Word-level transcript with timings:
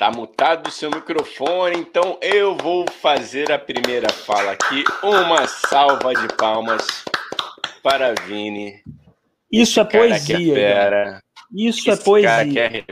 Tá 0.00 0.10
mutado 0.10 0.68
o 0.68 0.70
seu 0.70 0.90
microfone, 0.90 1.76
então 1.76 2.18
eu 2.22 2.56
vou 2.56 2.86
fazer 2.90 3.52
a 3.52 3.58
primeira 3.58 4.08
fala 4.08 4.52
aqui. 4.52 4.82
Uma 5.02 5.46
salva 5.46 6.14
de 6.14 6.26
palmas 6.36 7.04
para 7.82 8.14
Vini. 8.14 8.82
Isso 9.52 9.78
é 9.78 9.84
poesia. 9.84 10.58
É 10.58 11.20
Isso 11.54 11.90
é 11.90 11.96
poesia. 11.96 12.84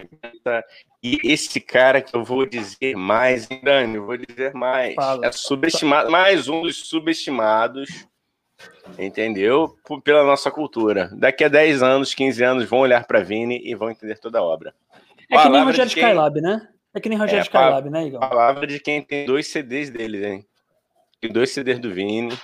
Cara 0.45 0.63
e 1.03 1.19
esse 1.25 1.59
cara 1.63 2.03
que 2.03 2.15
eu 2.15 2.23
vou 2.23 2.45
dizer 2.45 2.95
mais, 2.95 3.49
Dani, 3.63 3.97
eu 3.97 4.05
vou 4.05 4.19
dizer 4.19 4.53
mais. 4.53 4.95
Fala. 4.95 5.27
É 5.27 5.33
subestimado, 5.33 6.11
mais 6.11 6.47
um 6.47 6.61
dos 6.61 6.89
subestimados, 6.91 8.07
entendeu? 8.99 9.75
Pela 10.05 10.25
nossa 10.25 10.51
cultura. 10.51 11.09
Daqui 11.15 11.43
a 11.43 11.49
10 11.49 11.83
anos, 11.83 12.13
15 12.13 12.45
anos, 12.45 12.65
vão 12.69 12.81
olhar 12.81 13.07
para 13.07 13.23
Vini 13.23 13.63
e 13.65 13.75
vão 13.75 13.91
entender 13.91 14.19
toda 14.19 14.41
a 14.41 14.43
obra. 14.43 14.75
É 15.31 15.37
Palavra 15.37 15.51
que 15.51 15.57
nem 15.57 15.65
Rogério 15.65 15.93
quem... 15.95 16.03
Skylab, 16.03 16.41
né? 16.43 16.69
É 16.99 17.01
que 17.01 17.09
nem 17.09 17.17
Rogério 17.17 17.39
é, 17.39 17.43
Skylab, 17.43 17.89
né, 17.89 18.09
Igor? 18.09 18.19
Palavra 18.19 18.67
de 18.67 18.81
quem 18.81 19.01
tem 19.01 19.25
dois 19.25 19.47
CDs 19.47 19.89
dele, 19.89 20.27
hein? 20.27 20.47
Tem 21.21 21.31
dois 21.31 21.51
CDs 21.51 21.79
do 21.79 21.95
Vini. 21.95 22.37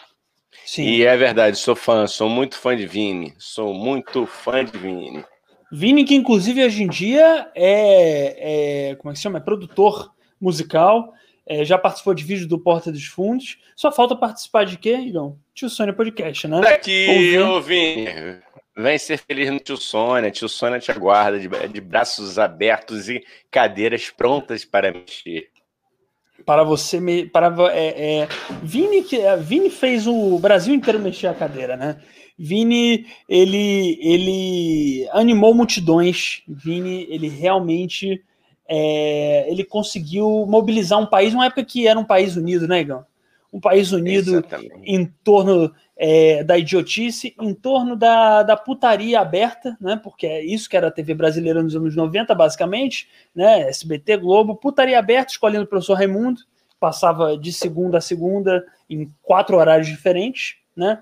Sim. 0.64 0.84
E 0.84 1.04
é 1.04 1.16
verdade, 1.16 1.58
sou 1.58 1.74
fã, 1.74 2.06
sou 2.06 2.28
muito 2.28 2.56
fã 2.56 2.76
de 2.76 2.86
Vini. 2.86 3.34
Sou 3.36 3.74
muito 3.74 4.26
fã 4.26 4.64
de 4.64 4.78
Vini. 4.78 5.24
Vini, 5.72 6.04
que 6.04 6.14
inclusive 6.14 6.64
hoje 6.64 6.84
em 6.84 6.88
dia 6.88 7.50
é, 7.52 8.90
é 8.90 8.94
como 8.94 9.10
é 9.10 9.12
que 9.12 9.18
se 9.18 9.24
chama? 9.24 9.38
É 9.38 9.40
produtor 9.40 10.12
musical, 10.40 11.12
é, 11.44 11.64
já 11.64 11.76
participou 11.76 12.14
de 12.14 12.22
vídeo 12.22 12.46
do 12.46 12.56
Porta 12.56 12.92
dos 12.92 13.06
Fundos. 13.06 13.58
Só 13.74 13.90
falta 13.90 14.14
participar 14.14 14.64
de 14.66 14.78
quê, 14.78 14.94
Igor? 14.94 15.34
Tio 15.52 15.68
Sônia 15.68 15.92
Podcast, 15.92 16.46
né? 16.46 16.60
Daqui, 16.60 17.36
ô 17.40 17.60
Vini. 17.60 18.06
Vem 18.76 18.98
ser 18.98 19.18
feliz 19.18 19.50
no 19.50 19.60
tio 19.60 19.76
Sônia. 19.76 20.30
Tio 20.30 20.48
Sônia 20.48 20.80
te 20.80 20.90
aguarda 20.90 21.38
de, 21.38 21.48
de 21.48 21.80
braços 21.80 22.38
abertos 22.38 23.08
e 23.08 23.24
cadeiras 23.50 24.10
prontas 24.10 24.64
para 24.64 24.92
mexer. 24.92 25.48
Para 26.44 26.64
você 26.64 26.98
me. 26.98 27.26
Para, 27.26 27.54
é, 27.72 28.22
é, 28.22 28.28
Vini, 28.62 29.06
é, 29.12 29.36
Vini 29.36 29.70
fez 29.70 30.06
o 30.08 30.38
Brasil 30.40 30.74
inteiro 30.74 30.98
mexer 30.98 31.28
a 31.28 31.34
cadeira, 31.34 31.76
né? 31.76 32.00
Vini, 32.36 33.06
ele, 33.28 33.96
ele 34.02 35.08
animou 35.12 35.54
multidões. 35.54 36.42
Vini, 36.48 37.06
ele 37.08 37.28
realmente. 37.28 38.22
É, 38.66 39.46
ele 39.48 39.62
conseguiu 39.62 40.46
mobilizar 40.48 40.98
um 40.98 41.06
país, 41.06 41.34
uma 41.34 41.46
época 41.46 41.64
que 41.64 41.86
era 41.86 41.98
um 41.98 42.04
país 42.04 42.34
unido, 42.34 42.66
né, 42.66 42.80
Igor? 42.80 43.04
Um 43.52 43.60
país 43.60 43.92
unido 43.92 44.30
Exatamente. 44.30 44.72
em 44.84 45.04
torno 45.22 45.72
é, 45.96 46.42
da 46.42 46.58
idiotice, 46.58 47.34
em 47.40 47.54
torno 47.54 47.94
da, 47.96 48.42
da 48.42 48.56
putaria 48.56 49.20
aberta, 49.20 49.76
né? 49.80 49.98
Porque 50.02 50.26
é 50.26 50.44
isso 50.44 50.68
que 50.68 50.76
era 50.76 50.88
a 50.88 50.90
TV 50.90 51.14
brasileira 51.14 51.62
nos 51.62 51.76
anos 51.76 51.94
90, 51.94 52.34
basicamente, 52.34 53.08
né? 53.34 53.68
SBT, 53.68 54.16
Globo, 54.16 54.56
putaria 54.56 54.98
aberta, 54.98 55.32
escolhendo 55.32 55.64
o 55.64 55.68
professor 55.68 55.94
Raimundo, 55.94 56.40
passava 56.80 57.38
de 57.38 57.52
segunda 57.52 57.98
a 57.98 58.00
segunda 58.00 58.64
em 58.90 59.10
quatro 59.22 59.56
horários 59.56 59.86
diferentes, 59.86 60.56
né? 60.76 61.00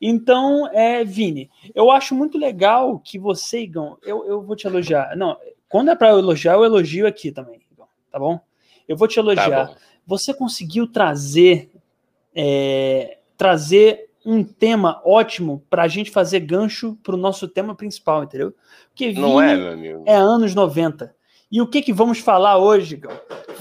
Então, 0.00 0.68
é, 0.72 1.02
Vini, 1.02 1.50
eu 1.74 1.90
acho 1.90 2.14
muito 2.14 2.36
legal 2.36 2.98
que 2.98 3.18
você, 3.18 3.60
Igão, 3.62 3.96
eu, 4.02 4.26
eu 4.26 4.42
vou 4.42 4.54
te 4.54 4.66
elogiar. 4.66 5.16
Não, 5.16 5.38
quando 5.68 5.90
é 5.90 5.96
para 5.96 6.10
elogiar, 6.10 6.52
eu 6.52 6.64
elogio 6.64 7.06
aqui 7.06 7.32
também, 7.32 7.62
Igão, 7.72 7.88
tá 8.12 8.18
bom? 8.18 8.38
Eu 8.86 8.96
vou 8.96 9.08
te 9.08 9.18
elogiar. 9.18 9.68
Tá 9.68 9.76
você 10.06 10.32
conseguiu 10.32 10.86
trazer 10.86 11.70
é, 12.34 13.18
trazer 13.36 14.05
um 14.26 14.42
tema 14.42 15.00
ótimo 15.04 15.64
para 15.70 15.84
a 15.84 15.88
gente 15.88 16.10
fazer 16.10 16.40
gancho 16.40 16.98
para 17.02 17.14
o 17.14 17.18
nosso 17.18 17.46
tema 17.46 17.76
principal, 17.76 18.24
entendeu? 18.24 18.52
Porque 18.88 19.12
Não 19.12 19.40
é, 19.40 19.56
meu 19.56 19.72
amigo. 19.72 20.04
É 20.04 20.16
anos 20.16 20.52
90. 20.52 21.14
E 21.50 21.62
o 21.62 21.66
que, 21.66 21.80
que 21.80 21.92
vamos 21.92 22.18
falar 22.18 22.58
hoje, 22.58 22.96
Gal? 22.96 23.16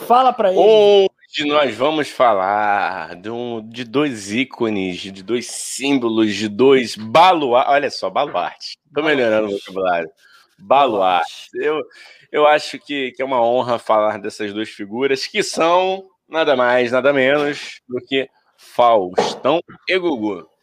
Fala 0.07 0.33
para 0.33 0.49
ele. 0.49 0.59
Hoje 0.59 1.47
nós 1.47 1.75
vamos 1.75 2.09
falar 2.09 3.15
de, 3.15 3.29
um, 3.29 3.61
de 3.61 3.83
dois 3.83 4.31
ícones, 4.31 4.97
de 4.97 5.21
dois 5.21 5.45
símbolos, 5.45 6.33
de 6.33 6.49
dois 6.49 6.95
baluartes. 6.95 7.71
Olha 7.71 7.91
só, 7.91 8.09
baluarte. 8.09 8.75
Estou 8.87 9.03
melhorando 9.03 9.49
o 9.49 9.51
vocabulário. 9.51 10.09
Baluarte. 10.57 11.49
Eu, 11.53 11.83
eu 12.31 12.47
acho 12.47 12.79
que, 12.79 13.11
que 13.11 13.21
é 13.21 13.25
uma 13.25 13.39
honra 13.39 13.77
falar 13.77 14.17
dessas 14.17 14.51
duas 14.51 14.69
figuras, 14.69 15.27
que 15.27 15.43
são 15.43 16.05
nada 16.27 16.55
mais, 16.55 16.91
nada 16.91 17.13
menos 17.13 17.81
do 17.87 18.01
que 18.01 18.27
Faustão 18.57 19.59
e 19.87 19.99
Gugu. 19.99 20.54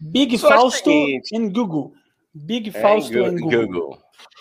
Big 0.00 0.38
Só 0.38 0.48
Fausto 0.48 0.90
em 0.90 1.50
Google. 1.50 1.92
Big 2.32 2.70
é, 2.70 2.72
Fausto 2.72 3.12
em 3.18 3.38
Google. 3.38 3.66
Google. 3.66 3.98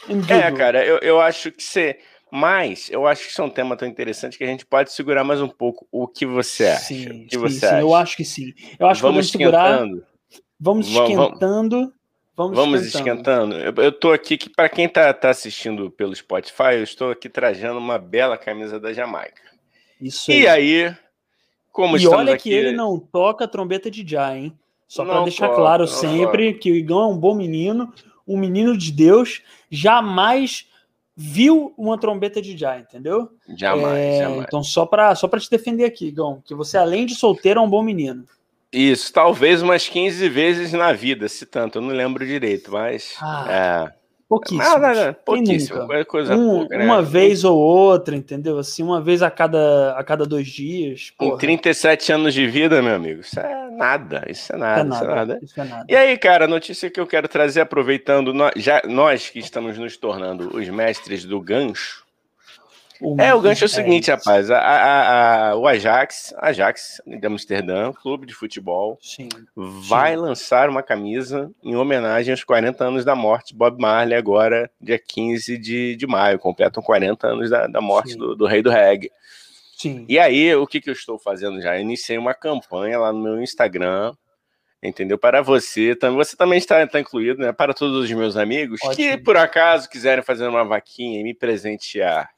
Google. 0.07 0.35
É, 0.35 0.51
cara, 0.51 0.85
eu, 0.85 0.97
eu 0.99 1.19
acho 1.19 1.51
que 1.51 1.61
você. 1.61 1.99
Mas 2.31 2.89
eu 2.91 3.07
acho 3.07 3.23
que 3.23 3.31
isso 3.31 3.41
é 3.41 3.45
um 3.45 3.49
tema 3.49 3.75
tão 3.75 3.87
interessante 3.87 4.37
que 4.37 4.43
a 4.43 4.47
gente 4.47 4.65
pode 4.65 4.93
segurar 4.93 5.23
mais 5.23 5.41
um 5.41 5.47
pouco. 5.47 5.87
O 5.91 6.07
que 6.07 6.25
você 6.25 6.67
acha? 6.67 6.85
Sim, 6.85 7.25
que 7.25 7.35
sim, 7.35 7.41
você 7.41 7.59
sim, 7.59 7.65
acha? 7.65 7.81
eu 7.81 7.95
acho 7.95 8.17
que 8.17 8.23
sim. 8.23 8.53
Eu 8.77 8.87
acho 8.87 9.01
vamos 9.01 9.31
que 9.31 9.37
vamos 9.37 9.51
segurar. 9.51 9.85
Vamos 10.59 10.87
esquentando. 10.87 11.93
Vamos, 12.35 12.55
vamos 12.55 12.85
esquentando. 12.85 13.55
Eu, 13.55 13.73
eu 13.83 13.91
tô 13.91 14.13
aqui 14.13 14.37
que, 14.37 14.49
para 14.49 14.69
quem 14.69 14.87
tá, 14.87 15.11
tá 15.13 15.29
assistindo 15.29 15.91
pelo 15.91 16.15
Spotify, 16.15 16.75
eu 16.75 16.83
estou 16.83 17.11
aqui 17.11 17.27
trajando 17.27 17.79
uma 17.79 17.97
bela 17.97 18.37
camisa 18.37 18.79
da 18.79 18.93
Jamaica. 18.93 19.41
Isso 19.99 20.31
aí. 20.31 20.41
E 20.41 20.47
aí, 20.47 20.95
como 21.71 21.97
e 21.97 22.07
olha 22.07 22.35
aqui... 22.35 22.43
que 22.43 22.53
ele 22.53 22.71
não 22.71 22.97
toca 22.97 23.47
trombeta 23.47 23.91
de 23.91 24.07
já, 24.07 24.37
hein? 24.37 24.57
Só 24.89 25.05
para 25.05 25.21
deixar 25.21 25.49
claro 25.49 25.85
sempre 25.85 26.51
que 26.55 26.71
o 26.71 26.75
Igão 26.75 27.01
é 27.01 27.05
um 27.05 27.15
bom 27.15 27.35
menino, 27.35 27.93
um 28.27 28.35
menino 28.35 28.75
de 28.75 28.91
Deus, 28.91 29.43
jamais 29.69 30.65
viu 31.15 31.75
uma 31.77 31.95
trombeta 31.95 32.41
de 32.41 32.57
já, 32.57 32.79
entendeu? 32.79 33.29
Jamais, 33.55 33.97
é, 33.97 34.19
jamais. 34.23 34.45
Então, 34.47 34.63
só 34.63 34.87
para 34.87 35.13
só 35.13 35.27
te 35.27 35.47
defender 35.47 35.85
aqui, 35.85 36.07
Igão, 36.07 36.41
que 36.43 36.55
você, 36.55 36.75
além 36.75 37.05
de 37.05 37.13
solteiro, 37.13 37.59
é 37.59 37.63
um 37.63 37.69
bom 37.69 37.83
menino. 37.83 38.25
Isso, 38.73 39.13
talvez 39.13 39.61
umas 39.61 39.87
15 39.87 40.27
vezes 40.27 40.73
na 40.73 40.91
vida, 40.91 41.29
se 41.29 41.45
tanto, 41.45 41.77
eu 41.77 41.83
não 41.83 41.89
lembro 41.89 42.25
direito, 42.25 42.71
mas. 42.71 43.15
Ah. 43.21 43.91
É. 43.95 43.99
Pouquíssimo. 44.27 44.79
Nada, 44.79 45.13
pouquíssimo. 45.25 45.87
Coisa 46.07 46.35
um, 46.35 46.59
pouca, 46.59 46.77
né? 46.77 46.85
Uma 46.85 47.01
vez 47.01 47.43
ou 47.43 47.57
outra, 47.57 48.15
entendeu? 48.15 48.59
Assim, 48.59 48.83
uma 48.83 49.01
vez 49.01 49.23
a 49.23 49.31
cada, 49.31 49.95
a 49.97 50.03
cada 50.03 50.23
dois 50.23 50.47
dias. 50.47 51.11
Porra. 51.17 51.35
Em 51.35 51.37
37 51.37 52.11
anos 52.11 52.33
de 52.33 52.45
vida, 52.47 52.79
meu 52.79 52.93
amigo, 52.93 53.21
isso 53.21 53.39
é 53.39 53.68
nada. 53.79 54.25
Isso 54.27 54.53
é 54.53 54.57
nada. 54.57 54.95
Isso 54.95 55.03
é 55.03 55.07
nada. 55.07 55.09
Isso 55.09 55.11
é 55.11 55.15
nada. 55.15 55.39
Isso 55.43 55.61
é 55.61 55.63
nada. 55.63 55.85
E 55.89 55.95
aí, 55.95 56.17
cara, 56.17 56.45
a 56.45 56.47
notícia 56.47 56.89
que 56.89 56.99
eu 56.99 57.07
quero 57.07 57.27
trazer, 57.27 57.61
aproveitando, 57.61 58.33
nós, 58.33 58.53
já, 58.55 58.81
nós 58.85 59.29
que 59.29 59.39
estamos 59.39 59.77
nos 59.77 59.97
tornando 59.97 60.55
os 60.55 60.67
mestres 60.69 61.25
do 61.25 61.41
gancho, 61.41 62.05
é, 63.17 63.33
o 63.33 63.39
gancho 63.39 63.63
é 63.63 63.67
o 63.67 63.69
seguinte, 63.69 64.11
é 64.11 64.13
rapaz. 64.13 64.51
A, 64.51 64.57
a, 64.57 65.49
a, 65.51 65.55
o 65.55 65.65
Ajax, 65.65 66.33
Ajax 66.37 67.01
de 67.07 67.25
Amsterdã, 67.25 67.93
clube 67.93 68.25
de 68.25 68.33
futebol, 68.33 68.97
sim, 69.01 69.29
vai 69.55 70.11
sim. 70.11 70.17
lançar 70.17 70.69
uma 70.69 70.83
camisa 70.83 71.49
em 71.63 71.77
homenagem 71.77 72.31
aos 72.31 72.43
40 72.43 72.83
anos 72.83 73.05
da 73.05 73.15
morte 73.15 73.53
de 73.53 73.55
Bob 73.55 73.79
Marley, 73.79 74.17
agora, 74.17 74.69
dia 74.81 74.99
15 74.99 75.57
de, 75.57 75.95
de 75.95 76.07
maio. 76.07 76.37
Completam 76.39 76.83
40 76.83 77.25
anos 77.25 77.49
da, 77.49 77.67
da 77.67 77.79
morte 77.79 78.17
do, 78.17 78.35
do, 78.35 78.45
rei 78.45 78.61
do 78.61 78.69
reggae. 78.69 79.11
Sim. 79.79 80.05
E 80.09 80.19
aí, 80.19 80.53
o 80.55 80.67
que, 80.67 80.81
que 80.81 80.89
eu 80.89 80.93
estou 80.93 81.17
fazendo 81.17 81.61
já? 81.61 81.77
Eu 81.77 81.81
iniciei 81.81 82.17
uma 82.17 82.33
campanha 82.33 82.99
lá 82.99 83.13
no 83.13 83.23
meu 83.23 83.41
Instagram, 83.41 84.13
entendeu? 84.83 85.17
Para 85.17 85.41
você, 85.41 85.97
você 86.13 86.35
também 86.35 86.57
está, 86.57 86.83
está 86.83 86.99
incluído, 86.99 87.39
né? 87.39 87.53
Para 87.53 87.73
todos 87.73 88.03
os 88.03 88.11
meus 88.11 88.35
amigos 88.35 88.81
Ótimo. 88.83 88.95
que, 88.95 89.17
por 89.17 89.37
acaso, 89.37 89.89
quiserem 89.89 90.21
fazer 90.21 90.45
uma 90.47 90.65
vaquinha 90.65 91.21
e 91.21 91.23
me 91.23 91.33
presentear 91.33 92.29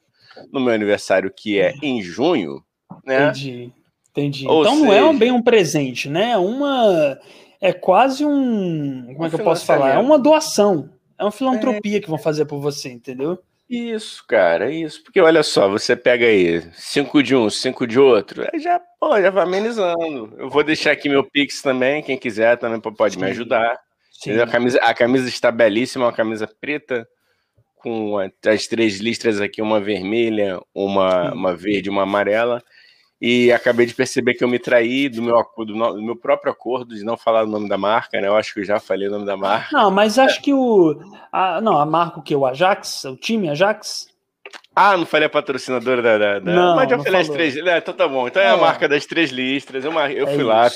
no 0.52 0.60
meu 0.60 0.72
aniversário, 0.72 1.32
que 1.34 1.58
é 1.58 1.74
em 1.82 2.00
junho, 2.00 2.62
né? 3.04 3.30
Entendi, 3.30 3.72
entendi. 4.10 4.46
Ou 4.46 4.62
então 4.62 4.76
seja... 4.76 4.86
não 4.86 5.10
é 5.10 5.12
bem 5.12 5.32
um 5.32 5.42
presente, 5.42 6.08
né? 6.08 6.30
É 6.30 6.38
uma. 6.38 7.18
É 7.60 7.72
quase 7.72 8.24
um. 8.24 9.14
Como 9.14 9.26
é 9.26 9.28
que 9.30 9.34
eu 9.34 9.44
posso 9.44 9.66
falar? 9.66 9.94
É 9.94 9.98
uma 9.98 10.16
doação. 10.16 10.90
É 11.18 11.24
uma 11.24 11.32
filantropia 11.32 11.96
é... 11.96 12.00
que 12.00 12.08
vão 12.08 12.18
fazer 12.18 12.44
por 12.44 12.60
você, 12.60 12.88
entendeu? 12.88 13.36
Isso, 13.74 14.22
cara, 14.28 14.70
isso. 14.70 15.02
Porque 15.02 15.18
olha 15.18 15.42
só, 15.42 15.66
você 15.66 15.96
pega 15.96 16.26
aí 16.26 16.60
cinco 16.74 17.22
de 17.22 17.34
um, 17.34 17.48
cinco 17.48 17.86
de 17.86 17.98
outro, 17.98 18.46
aí 18.52 18.60
já, 18.60 18.78
pô, 19.00 19.18
já 19.18 19.30
vai 19.30 19.44
amenizando. 19.44 20.34
Eu 20.36 20.50
vou 20.50 20.62
deixar 20.62 20.92
aqui 20.92 21.08
meu 21.08 21.24
Pix 21.24 21.62
também, 21.62 22.02
quem 22.02 22.18
quiser 22.18 22.58
também 22.58 22.78
pode 22.78 23.14
Sim. 23.14 23.20
me 23.20 23.30
ajudar. 23.30 23.80
A 24.42 24.46
camisa, 24.46 24.78
a 24.78 24.92
camisa 24.92 25.26
está 25.26 25.50
belíssima, 25.50 26.04
uma 26.04 26.12
camisa 26.12 26.46
preta, 26.60 27.08
com 27.76 28.18
as 28.18 28.66
três 28.66 29.00
listras 29.00 29.40
aqui, 29.40 29.62
uma 29.62 29.80
vermelha, 29.80 30.60
uma, 30.74 31.32
uma 31.32 31.56
verde 31.56 31.88
uma 31.88 32.02
amarela. 32.02 32.62
E 33.24 33.52
acabei 33.52 33.86
de 33.86 33.94
perceber 33.94 34.34
que 34.34 34.42
eu 34.42 34.48
me 34.48 34.58
traí 34.58 35.08
do 35.08 35.22
meu, 35.22 35.36
do, 35.58 35.64
do, 35.64 36.02
meu 36.02 36.16
próprio 36.16 36.50
acordo 36.50 36.92
de 36.92 37.04
não 37.04 37.16
falar 37.16 37.44
o 37.44 37.46
nome 37.46 37.68
da 37.68 37.78
marca, 37.78 38.20
né? 38.20 38.26
Eu 38.26 38.34
acho 38.34 38.52
que 38.52 38.58
eu 38.58 38.64
já 38.64 38.80
falei 38.80 39.06
o 39.06 39.12
nome 39.12 39.24
da 39.24 39.36
marca. 39.36 39.68
Não, 39.70 39.92
mas 39.92 40.18
acho 40.18 40.42
que 40.42 40.52
o. 40.52 41.00
A, 41.30 41.60
não, 41.60 41.78
a 41.78 41.86
marca 41.86 42.18
o 42.18 42.22
que? 42.22 42.34
O 42.34 42.44
Ajax? 42.44 43.04
O 43.04 43.16
time 43.16 43.48
Ajax? 43.48 44.08
Ah, 44.74 44.96
não 44.96 45.06
falei 45.06 45.26
a 45.26 45.30
patrocinadora 45.30 46.02
da. 46.02 46.18
da, 46.18 46.38
da... 46.40 46.52
Não, 46.52 46.74
mas 46.74 46.90
já 46.90 46.98
falei 46.98 47.20
as 47.20 47.28
três. 47.28 47.56
É, 47.56 47.78
então 47.78 47.94
tá 47.94 48.08
bom. 48.08 48.26
Então 48.26 48.42
é, 48.42 48.46
é, 48.46 48.48
a 48.48 48.56
marca 48.56 48.88
das 48.88 49.06
três 49.06 49.30
listras. 49.30 49.84
Eu, 49.84 49.92
eu 49.92 50.26
é 50.26 50.34
fui 50.34 50.42
lá, 50.42 50.68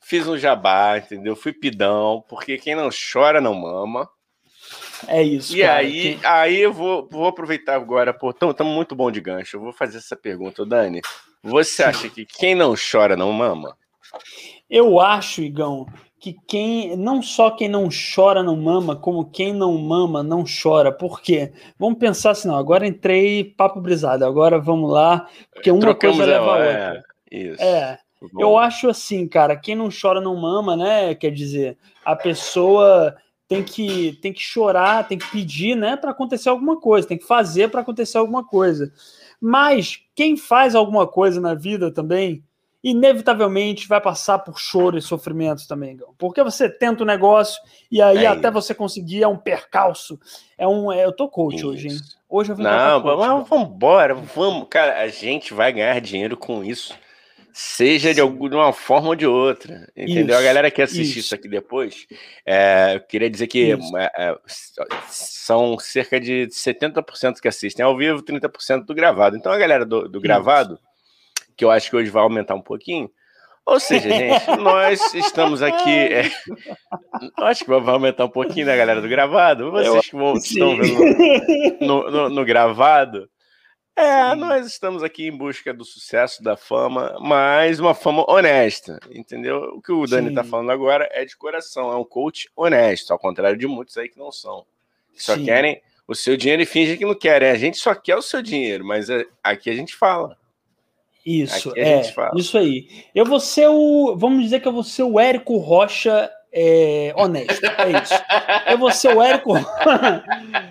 fiz 0.00 0.26
um 0.26 0.36
jabá, 0.36 0.98
entendeu? 0.98 1.36
Fui 1.36 1.52
pidão, 1.52 2.24
porque 2.28 2.58
quem 2.58 2.74
não 2.74 2.88
chora 2.90 3.40
não 3.40 3.54
mama. 3.54 4.08
É 5.06 5.22
isso. 5.22 5.56
E 5.56 5.60
cara, 5.60 5.78
aí, 5.78 6.16
que... 6.16 6.26
aí 6.26 6.60
eu 6.60 6.72
vou, 6.72 7.08
vou 7.08 7.28
aproveitar 7.28 7.76
agora, 7.76 8.12
pô, 8.12 8.30
estamos 8.30 8.74
muito 8.74 8.96
bom 8.96 9.12
de 9.12 9.20
gancho. 9.20 9.58
Eu 9.58 9.60
vou 9.60 9.72
fazer 9.72 9.98
essa 9.98 10.16
pergunta, 10.16 10.66
Dani. 10.66 11.00
Você 11.44 11.82
acha 11.82 12.08
que 12.08 12.24
quem 12.24 12.54
não 12.54 12.74
chora 12.74 13.16
não 13.16 13.30
mama? 13.30 13.76
Eu 14.68 14.98
acho, 14.98 15.42
Igão, 15.42 15.86
que 16.18 16.34
quem 16.48 16.96
não 16.96 17.20
só 17.20 17.50
quem 17.50 17.68
não 17.68 17.88
chora 18.14 18.42
não 18.42 18.56
mama, 18.56 18.96
como 18.96 19.30
quem 19.30 19.52
não 19.52 19.76
mama 19.76 20.22
não 20.22 20.42
chora. 20.42 20.90
Por 20.90 21.20
quê? 21.20 21.52
Vamos 21.78 21.98
pensar 21.98 22.30
assim, 22.30 22.48
não, 22.48 22.56
agora 22.56 22.86
entrei 22.86 23.44
papo 23.44 23.78
brisado, 23.78 24.24
agora 24.24 24.58
vamos 24.58 24.90
lá, 24.90 25.28
porque 25.52 25.70
uma 25.70 25.80
Trocamos 25.80 26.16
coisa 26.16 26.32
leva 26.32 26.46
a 26.46 26.56
outra. 26.56 27.04
É, 27.30 27.36
isso. 27.36 27.62
É. 27.62 27.98
Eu 28.38 28.56
acho 28.56 28.88
assim, 28.88 29.28
cara, 29.28 29.54
quem 29.54 29.74
não 29.74 29.90
chora 29.90 30.18
não 30.18 30.34
mama, 30.34 30.74
né? 30.74 31.14
Quer 31.14 31.30
dizer, 31.30 31.76
a 32.02 32.16
pessoa 32.16 33.14
tem 33.46 33.62
que 33.62 34.18
tem 34.22 34.32
que 34.32 34.40
chorar, 34.40 35.06
tem 35.06 35.18
que 35.18 35.30
pedir, 35.30 35.76
né, 35.76 35.94
para 35.94 36.10
acontecer 36.10 36.48
alguma 36.48 36.80
coisa, 36.80 37.06
tem 37.06 37.18
que 37.18 37.26
fazer 37.26 37.70
para 37.70 37.82
acontecer 37.82 38.16
alguma 38.16 38.46
coisa. 38.46 38.90
Mas 39.46 40.00
quem 40.14 40.38
faz 40.38 40.74
alguma 40.74 41.06
coisa 41.06 41.38
na 41.38 41.52
vida 41.52 41.92
também, 41.92 42.42
inevitavelmente 42.82 43.86
vai 43.86 44.00
passar 44.00 44.38
por 44.38 44.58
choro 44.58 44.96
e 44.96 45.02
sofrimento 45.02 45.68
também, 45.68 45.98
Porque 46.16 46.42
você 46.42 46.66
tenta 46.66 47.02
o 47.02 47.04
um 47.04 47.06
negócio 47.06 47.60
e 47.90 48.00
aí 48.00 48.24
é 48.24 48.26
até 48.26 48.48
isso. 48.48 48.54
você 48.54 48.74
conseguir 48.74 49.22
é 49.22 49.28
um 49.28 49.36
percalço. 49.36 50.18
É 50.56 50.66
um, 50.66 50.90
é, 50.90 51.04
eu 51.04 51.12
tô 51.12 51.28
coach 51.28 51.56
isso. 51.56 51.68
hoje, 51.68 51.88
hein? 51.88 51.98
Hoje 52.26 52.52
eu 52.52 52.56
vim 52.56 52.62
Não, 52.62 53.02
coach, 53.02 53.16
vamos, 53.18 53.48
vamos 53.50 53.68
embora, 53.68 54.14
vamos, 54.14 54.66
cara, 54.70 54.98
a 55.02 55.08
gente 55.08 55.52
vai 55.52 55.70
ganhar 55.70 56.00
dinheiro 56.00 56.38
com 56.38 56.64
isso. 56.64 56.94
Seja 57.56 58.12
de, 58.12 58.20
alguma 58.20 58.72
forma 58.72 59.10
ou 59.10 59.14
de 59.14 59.28
outra. 59.28 59.88
Entendeu? 59.96 60.34
Isso, 60.34 60.38
a 60.38 60.42
galera 60.42 60.70
que 60.72 60.82
assistir 60.82 61.02
isso. 61.02 61.18
isso 61.20 61.34
aqui 61.36 61.48
depois, 61.48 62.04
é, 62.44 62.96
eu 62.96 63.00
queria 63.00 63.30
dizer 63.30 63.46
que 63.46 63.70
é, 63.70 63.76
é, 64.18 64.36
são 65.06 65.78
cerca 65.78 66.18
de 66.18 66.48
70% 66.48 67.40
que 67.40 67.46
assistem 67.46 67.84
ao 67.84 67.96
vivo, 67.96 68.24
30% 68.24 68.84
do 68.84 68.92
gravado. 68.92 69.36
Então 69.36 69.52
a 69.52 69.56
galera 69.56 69.86
do, 69.86 70.08
do 70.08 70.20
gravado, 70.20 70.80
que 71.56 71.64
eu 71.64 71.70
acho 71.70 71.88
que 71.88 71.94
hoje 71.94 72.10
vai 72.10 72.24
aumentar 72.24 72.56
um 72.56 72.60
pouquinho. 72.60 73.08
Ou 73.64 73.78
seja, 73.78 74.08
gente, 74.08 74.50
nós 74.60 75.14
estamos 75.14 75.62
aqui. 75.62 75.90
É, 75.90 76.24
acho 77.38 77.64
que 77.64 77.70
vai 77.70 77.94
aumentar 77.94 78.24
um 78.24 78.30
pouquinho, 78.30 78.66
né, 78.66 78.76
galera 78.76 79.00
do 79.00 79.08
gravado? 79.08 79.70
Vocês 79.70 80.10
que 80.10 80.16
vão, 80.16 80.34
estão 80.34 80.76
vendo 80.76 81.78
no, 81.80 82.10
no, 82.10 82.28
no 82.30 82.44
gravado 82.44 83.28
é, 83.96 84.30
Sim. 84.30 84.36
nós 84.36 84.66
estamos 84.66 85.02
aqui 85.02 85.28
em 85.28 85.36
busca 85.36 85.72
do 85.72 85.84
sucesso, 85.84 86.42
da 86.42 86.56
fama, 86.56 87.16
mas 87.20 87.78
uma 87.78 87.94
fama 87.94 88.24
honesta, 88.28 88.98
entendeu? 89.10 89.74
O 89.76 89.80
que 89.80 89.92
o 89.92 90.06
Dani 90.06 90.30
está 90.30 90.42
falando 90.42 90.70
agora 90.70 91.08
é 91.12 91.24
de 91.24 91.36
coração, 91.36 91.92
é 91.92 91.96
um 91.96 92.04
coach 92.04 92.50
honesto, 92.56 93.12
ao 93.12 93.18
contrário 93.18 93.56
de 93.56 93.66
muitos 93.66 93.96
aí 93.96 94.08
que 94.08 94.18
não 94.18 94.32
são. 94.32 94.66
Só 95.14 95.34
Sim. 95.36 95.44
querem 95.44 95.80
o 96.08 96.14
seu 96.14 96.36
dinheiro 96.36 96.62
e 96.62 96.66
fingem 96.66 96.96
que 96.96 97.04
não 97.04 97.14
querem. 97.14 97.48
A 97.48 97.54
gente 97.54 97.78
só 97.78 97.94
quer 97.94 98.16
o 98.16 98.22
seu 98.22 98.42
dinheiro, 98.42 98.84
mas 98.84 99.08
é, 99.08 99.24
aqui 99.42 99.70
a 99.70 99.74
gente 99.74 99.94
fala. 99.94 100.36
Isso, 101.24 101.72
é, 101.74 102.02
isso 102.34 102.58
aí. 102.58 102.86
Eu 103.14 103.24
vou 103.24 103.40
ser 103.40 103.68
o, 103.68 104.14
vamos 104.16 104.42
dizer 104.42 104.60
que 104.60 104.68
eu 104.68 104.72
vou 104.72 104.84
ser 104.84 105.04
o 105.04 105.18
Érico 105.18 105.56
Rocha 105.56 106.30
é, 106.54 107.12
honesto. 107.16 107.66
É 107.66 108.02
isso. 108.02 108.14
Eu 108.70 108.78
vou 108.78 108.90
ser 108.92 109.14
o 109.14 109.20
Érico. 109.20 109.54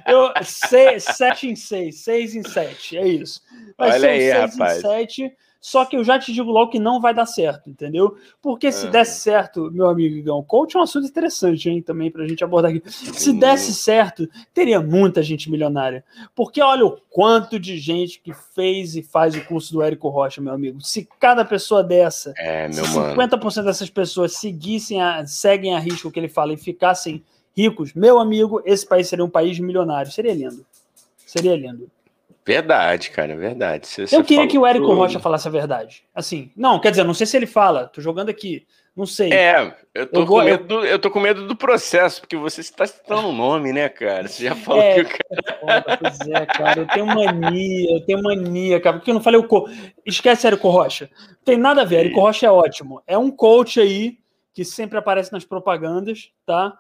eu, 0.08 0.32
seis, 0.44 1.04
sete 1.04 1.50
em 1.50 1.56
seis, 1.56 1.98
seis 2.00 2.34
em 2.36 2.44
sete. 2.44 2.98
É 2.98 3.06
isso. 3.06 3.42
Vai 3.78 3.92
Olha 3.92 4.00
ser 4.00 4.10
aí, 4.10 4.20
seis 4.20 4.54
rapaz. 4.54 4.78
em 4.78 4.82
sete. 4.82 5.34
Só 5.64 5.86
que 5.86 5.96
eu 5.96 6.04
já 6.04 6.20
te 6.20 6.34
digo 6.34 6.52
logo 6.52 6.72
que 6.72 6.78
não 6.78 7.00
vai 7.00 7.14
dar 7.14 7.26
certo, 7.26 7.70
entendeu? 7.70 8.18
Porque 8.42 8.70
se 8.70 8.88
uhum. 8.88 8.92
desse 8.92 9.22
certo, 9.22 9.72
meu 9.72 9.88
amigo 9.88 10.14
Igão, 10.14 10.44
coach 10.44 10.76
é 10.76 10.80
um 10.80 10.84
assunto 10.84 11.08
interessante, 11.08 11.70
hein, 11.70 11.82
também 11.82 12.12
pra 12.12 12.28
gente 12.28 12.44
abordar 12.44 12.70
aqui. 12.70 12.84
Se 12.92 13.32
desse 13.32 13.74
certo, 13.74 14.28
teria 14.54 14.82
muita 14.82 15.24
gente 15.24 15.50
milionária. 15.50 16.04
Porque 16.36 16.62
olha 16.62 16.86
o 16.86 16.98
quanto 17.10 17.58
de 17.58 17.78
gente 17.78 18.20
que 18.20 18.34
fez 18.34 18.98
e 18.98 19.02
faz 19.02 19.36
o 19.36 19.46
curso 19.46 19.72
do 19.72 19.82
Érico 19.82 20.10
Rocha, 20.10 20.42
meu 20.42 20.52
amigo. 20.52 20.82
Se 20.82 21.08
cada 21.18 21.46
pessoa 21.46 21.82
dessa, 21.82 22.34
é, 22.38 22.70
se 22.70 22.82
50% 22.82 23.64
dessas 23.64 23.90
pessoas 23.90 24.34
seguissem 24.34 25.02
a, 25.02 25.26
seguem 25.26 25.74
a 25.74 25.80
risco 25.80 26.12
que 26.12 26.20
ele 26.20 26.28
fala 26.28 26.52
e 26.52 26.58
ficassem 26.58 27.24
ricos, 27.56 27.94
meu 27.94 28.20
amigo, 28.20 28.62
esse 28.66 28.86
país 28.86 29.08
seria 29.08 29.24
um 29.24 29.30
país 29.30 29.58
milionário. 29.60 30.12
Seria 30.12 30.34
lindo. 30.34 30.66
Seria 31.26 31.56
lindo. 31.56 31.90
Verdade, 32.46 33.10
cara, 33.10 33.36
verdade. 33.36 33.88
Você, 33.88 34.16
eu 34.16 34.24
queria 34.24 34.48
que 34.48 34.58
o 34.58 34.66
Érico 34.66 34.88
tudo. 34.88 34.98
Rocha 34.98 35.20
falasse 35.20 35.48
a 35.48 35.52
verdade. 35.52 36.04
Assim, 36.14 36.52
não, 36.56 36.80
quer 36.80 36.92
dizer, 36.92 37.04
não 37.04 37.14
sei 37.14 37.26
se 37.26 37.38
ele 37.38 37.46
fala, 37.46 37.88
tô 37.88 38.02
jogando 38.02 38.30
aqui. 38.30 38.66
Não 38.96 39.08
sei. 39.08 39.34
É, 39.34 39.76
eu 39.94 40.06
tô, 40.06 40.20
eu 40.20 40.26
com, 40.26 40.34
vou, 40.36 40.44
medo 40.44 40.64
do, 40.66 40.86
eu 40.86 41.00
tô 41.00 41.10
com 41.10 41.20
medo 41.20 41.48
do 41.48 41.56
processo, 41.56 42.22
porque 42.22 42.38
você 42.38 42.62
está 42.62 42.86
citando 42.86 43.30
o 43.30 43.34
nome, 43.34 43.74
né, 43.74 43.90
cara? 43.90 44.28
Você 44.28 44.44
já 44.44 44.54
falou 44.58 44.84
é, 44.84 44.94
que 44.94 45.02
o 45.02 45.06
cara. 45.06 45.98
Pois 46.00 46.20
é, 46.30 46.46
cara, 46.46 46.82
eu 46.82 46.88
tenho 46.88 47.08
mania, 47.08 47.96
eu 47.96 48.06
tenho 48.06 48.22
mania, 48.22 48.80
cara, 48.80 48.98
porque 48.98 49.10
eu 49.10 49.16
não 49.16 49.22
falei 49.22 49.40
o. 49.40 49.48
Co... 49.48 49.68
Esquece 50.06 50.46
Érico 50.46 50.70
Rocha. 50.70 51.10
Tem 51.44 51.58
nada 51.58 51.82
a 51.82 51.86
ver, 51.86 52.02
Érico 52.02 52.20
Rocha 52.20 52.46
é 52.46 52.52
ótimo. 52.52 53.02
É 53.08 53.18
um 53.18 53.32
coach 53.32 53.80
aí 53.80 54.20
que 54.54 54.64
sempre 54.64 55.00
aparece 55.00 55.32
nas 55.32 55.44
propagandas, 55.44 56.30
tá? 56.46 56.78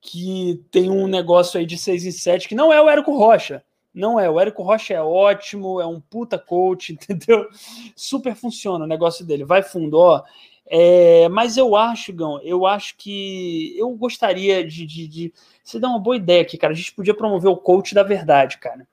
Que 0.00 0.62
tem 0.70 0.88
um 0.88 1.08
negócio 1.08 1.58
aí 1.58 1.66
de 1.66 1.76
6 1.76 2.04
em 2.06 2.12
7, 2.12 2.48
que 2.48 2.54
não 2.54 2.72
é 2.72 2.80
o 2.80 2.88
Érico 2.88 3.16
Rocha. 3.16 3.64
Não 3.96 4.20
é, 4.20 4.28
o 4.28 4.38
Érico 4.38 4.62
Rocha 4.62 4.92
é 4.92 5.00
ótimo, 5.00 5.80
é 5.80 5.86
um 5.86 5.98
puta 5.98 6.38
coach, 6.38 6.92
entendeu? 6.94 7.48
Super 7.96 8.36
funciona 8.36 8.84
o 8.84 8.88
negócio 8.88 9.24
dele, 9.24 9.42
vai 9.42 9.62
fundo, 9.62 9.98
ó. 9.98 10.22
É, 10.68 11.28
mas 11.30 11.56
eu 11.56 11.74
acho, 11.74 12.12
Gão, 12.12 12.40
eu 12.42 12.66
acho 12.66 12.96
que 12.98 13.74
eu 13.78 13.88
gostaria 13.90 14.66
de, 14.66 14.84
de, 14.84 15.08
de. 15.08 15.34
Você 15.64 15.78
dá 15.78 15.88
uma 15.88 15.98
boa 15.98 16.16
ideia 16.16 16.42
aqui, 16.42 16.58
cara. 16.58 16.72
A 16.72 16.76
gente 16.76 16.92
podia 16.92 17.14
promover 17.14 17.50
o 17.50 17.56
coach 17.56 17.94
da 17.94 18.02
verdade, 18.02 18.58
cara. 18.58 18.86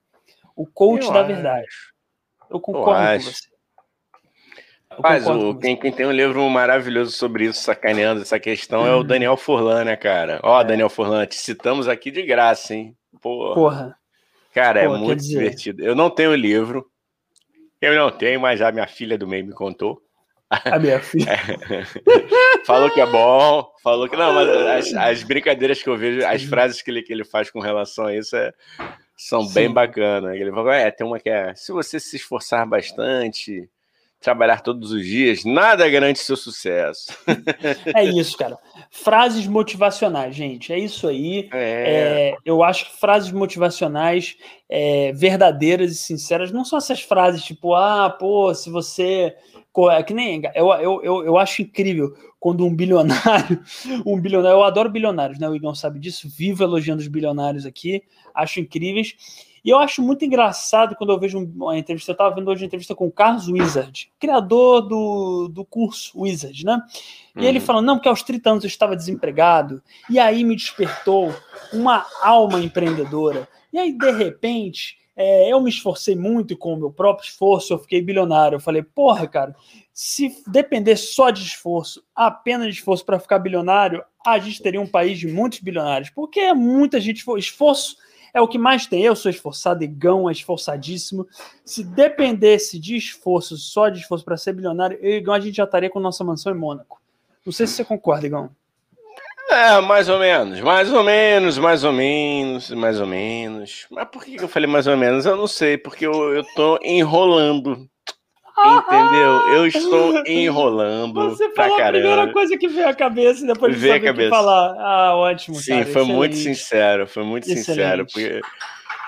O 0.55 0.65
coach 0.65 1.05
eu 1.05 1.11
da 1.11 1.21
acho. 1.21 1.27
verdade. 1.27 1.67
Eu 2.49 2.59
concordo 2.59 3.01
eu 3.01 3.19
com 3.19 3.25
você. 3.25 3.53
Rapaz, 4.91 5.27
o, 5.27 5.55
quem, 5.55 5.75
quem, 5.75 5.91
tem 5.91 6.05
um 6.05 6.11
livro 6.11 6.47
maravilhoso 6.47 7.11
sobre 7.11 7.45
isso, 7.45 7.59
sacaneando 7.59 8.21
essa 8.21 8.39
questão, 8.39 8.85
é 8.85 8.93
o 8.93 8.99
uhum. 8.99 9.03
Daniel 9.03 9.35
Furlan, 9.35 9.83
né, 9.83 9.95
cara? 9.95 10.39
Ó, 10.43 10.61
é. 10.61 10.63
Daniel 10.63 10.89
Furlan, 10.89 11.25
te 11.25 11.35
citamos 11.35 11.87
aqui 11.87 12.11
de 12.11 12.21
graça, 12.21 12.75
hein? 12.75 12.95
Porra. 13.19 13.55
Porra. 13.55 14.02
Cara, 14.53 14.81
é 14.81 14.87
Pô, 14.87 14.95
é 14.95 14.97
muito 14.99 15.19
dizer... 15.19 15.39
divertido. 15.39 15.83
Eu 15.83 15.95
não 15.95 16.09
tenho 16.09 16.31
o 16.31 16.35
livro. 16.35 16.85
Eu 17.81 17.95
não 17.95 18.11
tenho, 18.11 18.39
mas 18.39 18.61
a 18.61 18.71
minha 18.71 18.87
filha 18.87 19.17
do 19.17 19.27
meio 19.27 19.45
me 19.45 19.53
contou. 19.53 20.01
A 20.49 20.77
minha 20.77 20.99
filha. 20.99 21.37
falou 22.65 22.89
que 22.91 23.01
é 23.01 23.05
bom, 23.05 23.67
falou 23.81 24.07
que. 24.07 24.15
Não, 24.15 24.33
mas 24.33 24.49
as, 24.49 24.93
as, 24.93 25.23
brincadeiras 25.23 25.81
que 25.81 25.89
eu 25.89 25.97
vejo, 25.97 26.25
as 26.25 26.43
frases 26.43 26.81
que 26.81 26.91
ele, 26.91 27.01
que 27.01 27.11
ele 27.11 27.23
faz 27.23 27.49
com 27.49 27.59
relação 27.59 28.05
a 28.05 28.15
isso 28.15 28.35
é, 28.35 28.53
são 29.17 29.41
Sim. 29.43 29.53
bem 29.53 29.73
bacanas. 29.73 30.35
Ele 30.35 30.51
falou: 30.51 30.71
é, 30.71 30.91
tem 30.91 31.05
uma 31.05 31.19
que 31.19 31.29
é: 31.29 31.55
se 31.55 31.71
você 31.71 31.99
se 31.99 32.17
esforçar 32.17 32.67
bastante, 32.67 33.67
trabalhar 34.23 34.61
todos 34.61 34.91
os 34.91 35.05
dias, 35.05 35.43
nada 35.43 35.87
garante 35.89 36.19
seu 36.19 36.37
sucesso. 36.37 37.11
é 37.93 38.05
isso, 38.05 38.37
cara. 38.37 38.57
Frases 38.89 39.45
motivacionais, 39.45 40.33
gente. 40.33 40.71
É 40.71 40.79
isso 40.79 41.07
aí. 41.07 41.49
É. 41.51 42.31
É, 42.31 42.35
eu 42.45 42.63
acho 42.63 42.85
que 42.85 42.97
frases 42.97 43.31
motivacionais 43.31 44.37
é, 44.69 45.11
verdadeiras 45.11 45.91
e 45.91 45.95
sinceras 45.95 46.51
não 46.51 46.63
são 46.63 46.77
essas 46.77 47.01
frases 47.01 47.43
tipo, 47.43 47.75
ah, 47.75 48.09
pô, 48.09 48.53
se 48.55 48.69
você. 48.69 49.35
É 49.91 50.03
que 50.03 50.13
nem. 50.13 50.41
Eu, 50.55 50.71
eu, 50.73 51.01
eu, 51.03 51.25
eu 51.25 51.37
acho 51.37 51.61
incrível 51.61 52.15
quando 52.39 52.65
um 52.65 52.73
bilionário. 52.73 53.61
Um 54.05 54.19
bilionário. 54.19 54.55
Eu 54.55 54.63
adoro 54.63 54.89
bilionários, 54.89 55.39
né? 55.39 55.49
O 55.49 55.55
Igor 55.55 55.75
sabe 55.75 55.99
disso. 55.99 56.29
Vivo 56.29 56.63
elogiando 56.63 57.01
os 57.01 57.07
bilionários 57.07 57.65
aqui. 57.65 58.03
Acho 58.33 58.59
incríveis. 58.59 59.15
E 59.63 59.69
eu 59.69 59.77
acho 59.79 60.01
muito 60.01 60.25
engraçado 60.25 60.95
quando 60.95 61.11
eu 61.11 61.19
vejo 61.19 61.39
uma 61.39 61.77
entrevista. 61.77 62.11
Eu 62.11 62.13
estava 62.13 62.35
vendo 62.35 62.49
hoje 62.49 62.63
uma 62.63 62.67
entrevista 62.67 62.93
com 62.93 63.07
o 63.07 63.11
Carlos 63.11 63.47
Wizard, 63.47 64.11
criador 64.19 64.81
do, 64.81 65.47
do 65.47 65.63
curso 65.63 66.19
Wizard, 66.19 66.65
né? 66.65 66.81
E 67.35 67.39
uhum. 67.39 67.45
ele 67.45 67.59
falando, 67.61 67.85
não, 67.85 67.95
porque 67.95 68.09
aos 68.09 68.23
30 68.23 68.49
anos 68.49 68.63
eu 68.63 68.67
estava 68.67 68.95
desempregado, 68.95 69.81
e 70.09 70.19
aí 70.19 70.43
me 70.43 70.55
despertou 70.55 71.33
uma 71.71 72.05
alma 72.21 72.59
empreendedora. 72.59 73.47
E 73.71 73.79
aí, 73.79 73.97
de 73.97 74.11
repente, 74.11 74.97
é, 75.15 75.51
eu 75.51 75.61
me 75.61 75.69
esforcei 75.69 76.15
muito 76.15 76.57
com 76.57 76.73
o 76.73 76.77
meu 76.77 76.91
próprio 76.91 77.25
esforço, 77.25 77.73
eu 77.73 77.79
fiquei 77.79 78.01
bilionário. 78.01 78.57
Eu 78.57 78.59
falei, 78.59 78.83
porra, 78.83 79.27
cara, 79.27 79.55
se 79.93 80.43
depender 80.47 80.97
só 80.97 81.29
de 81.29 81.43
esforço, 81.43 82.03
apenas 82.15 82.67
de 82.67 82.79
esforço 82.79 83.05
para 83.05 83.19
ficar 83.19 83.39
bilionário, 83.39 84.03
a 84.25 84.37
gente 84.39 84.61
teria 84.61 84.81
um 84.81 84.87
país 84.87 85.19
de 85.19 85.27
muitos 85.27 85.59
bilionários, 85.59 86.09
porque 86.09 86.39
é 86.39 86.53
muita 86.53 86.99
gente, 86.99 87.23
esforço 87.37 87.97
é 88.33 88.41
o 88.41 88.47
que 88.47 88.57
mais 88.57 88.87
tem. 88.87 89.03
Eu 89.03 89.15
sou 89.15 89.29
esforçado, 89.29 89.83
Igão 89.83 90.27
é 90.27 90.31
esforçadíssimo. 90.31 91.27
Se 91.63 91.83
dependesse 91.83 92.79
de 92.79 92.95
esforço, 92.95 93.55
só 93.57 93.89
de 93.89 93.99
esforço 93.99 94.25
para 94.25 94.37
ser 94.37 94.53
bilionário, 94.53 94.97
eu 95.01 95.11
e 95.11 95.17
Igão 95.17 95.33
a 95.33 95.39
gente 95.39 95.55
já 95.55 95.65
estaria 95.65 95.89
com 95.89 95.99
nossa 95.99 96.23
mansão 96.23 96.53
em 96.53 96.57
Mônaco. 96.57 97.01
Não 97.45 97.53
sei 97.53 97.67
se 97.67 97.73
você 97.73 97.85
concorda, 97.85 98.25
Igão. 98.25 98.49
É, 99.51 99.79
mais 99.81 100.09
ou 100.09 100.17
menos, 100.17 100.59
mais 100.61 100.91
ou 100.91 101.03
menos, 101.03 101.57
mais 101.59 101.83
ou 101.83 101.91
menos, 101.91 102.71
mais 102.71 102.99
ou 102.99 103.05
menos. 103.05 103.85
Mas 103.91 104.07
por 104.07 104.23
que 104.23 104.41
eu 104.41 104.47
falei 104.47 104.67
mais 104.67 104.87
ou 104.87 104.97
menos? 104.97 105.25
Eu 105.25 105.35
não 105.35 105.45
sei, 105.45 105.77
porque 105.77 106.07
eu, 106.07 106.33
eu 106.33 106.43
tô 106.55 106.79
enrolando. 106.81 107.87
Entendeu? 108.57 109.53
Eu 109.53 109.67
estou 109.67 110.23
enrolando. 110.27 111.29
Você 111.29 111.49
falou 111.53 111.81
a 111.81 111.89
primeira 111.89 112.31
coisa 112.31 112.57
que 112.57 112.67
veio 112.67 112.87
à 112.87 112.93
cabeça 112.93 113.43
e 113.43 113.47
depois 113.47 113.75
de 113.75 113.87
saber 113.87 114.11
o 114.11 114.15
que 114.15 114.29
falar. 114.29 114.75
Ah, 114.77 115.15
ótimo. 115.15 115.55
Sim, 115.55 115.71
cara, 115.71 115.85
foi 115.85 115.91
excelente. 115.91 116.15
muito 116.15 116.35
sincero, 116.35 117.07
foi 117.07 117.23
muito 117.23 117.43
excelente. 117.45 117.65
sincero. 117.65 118.05
Porque, 118.05 118.41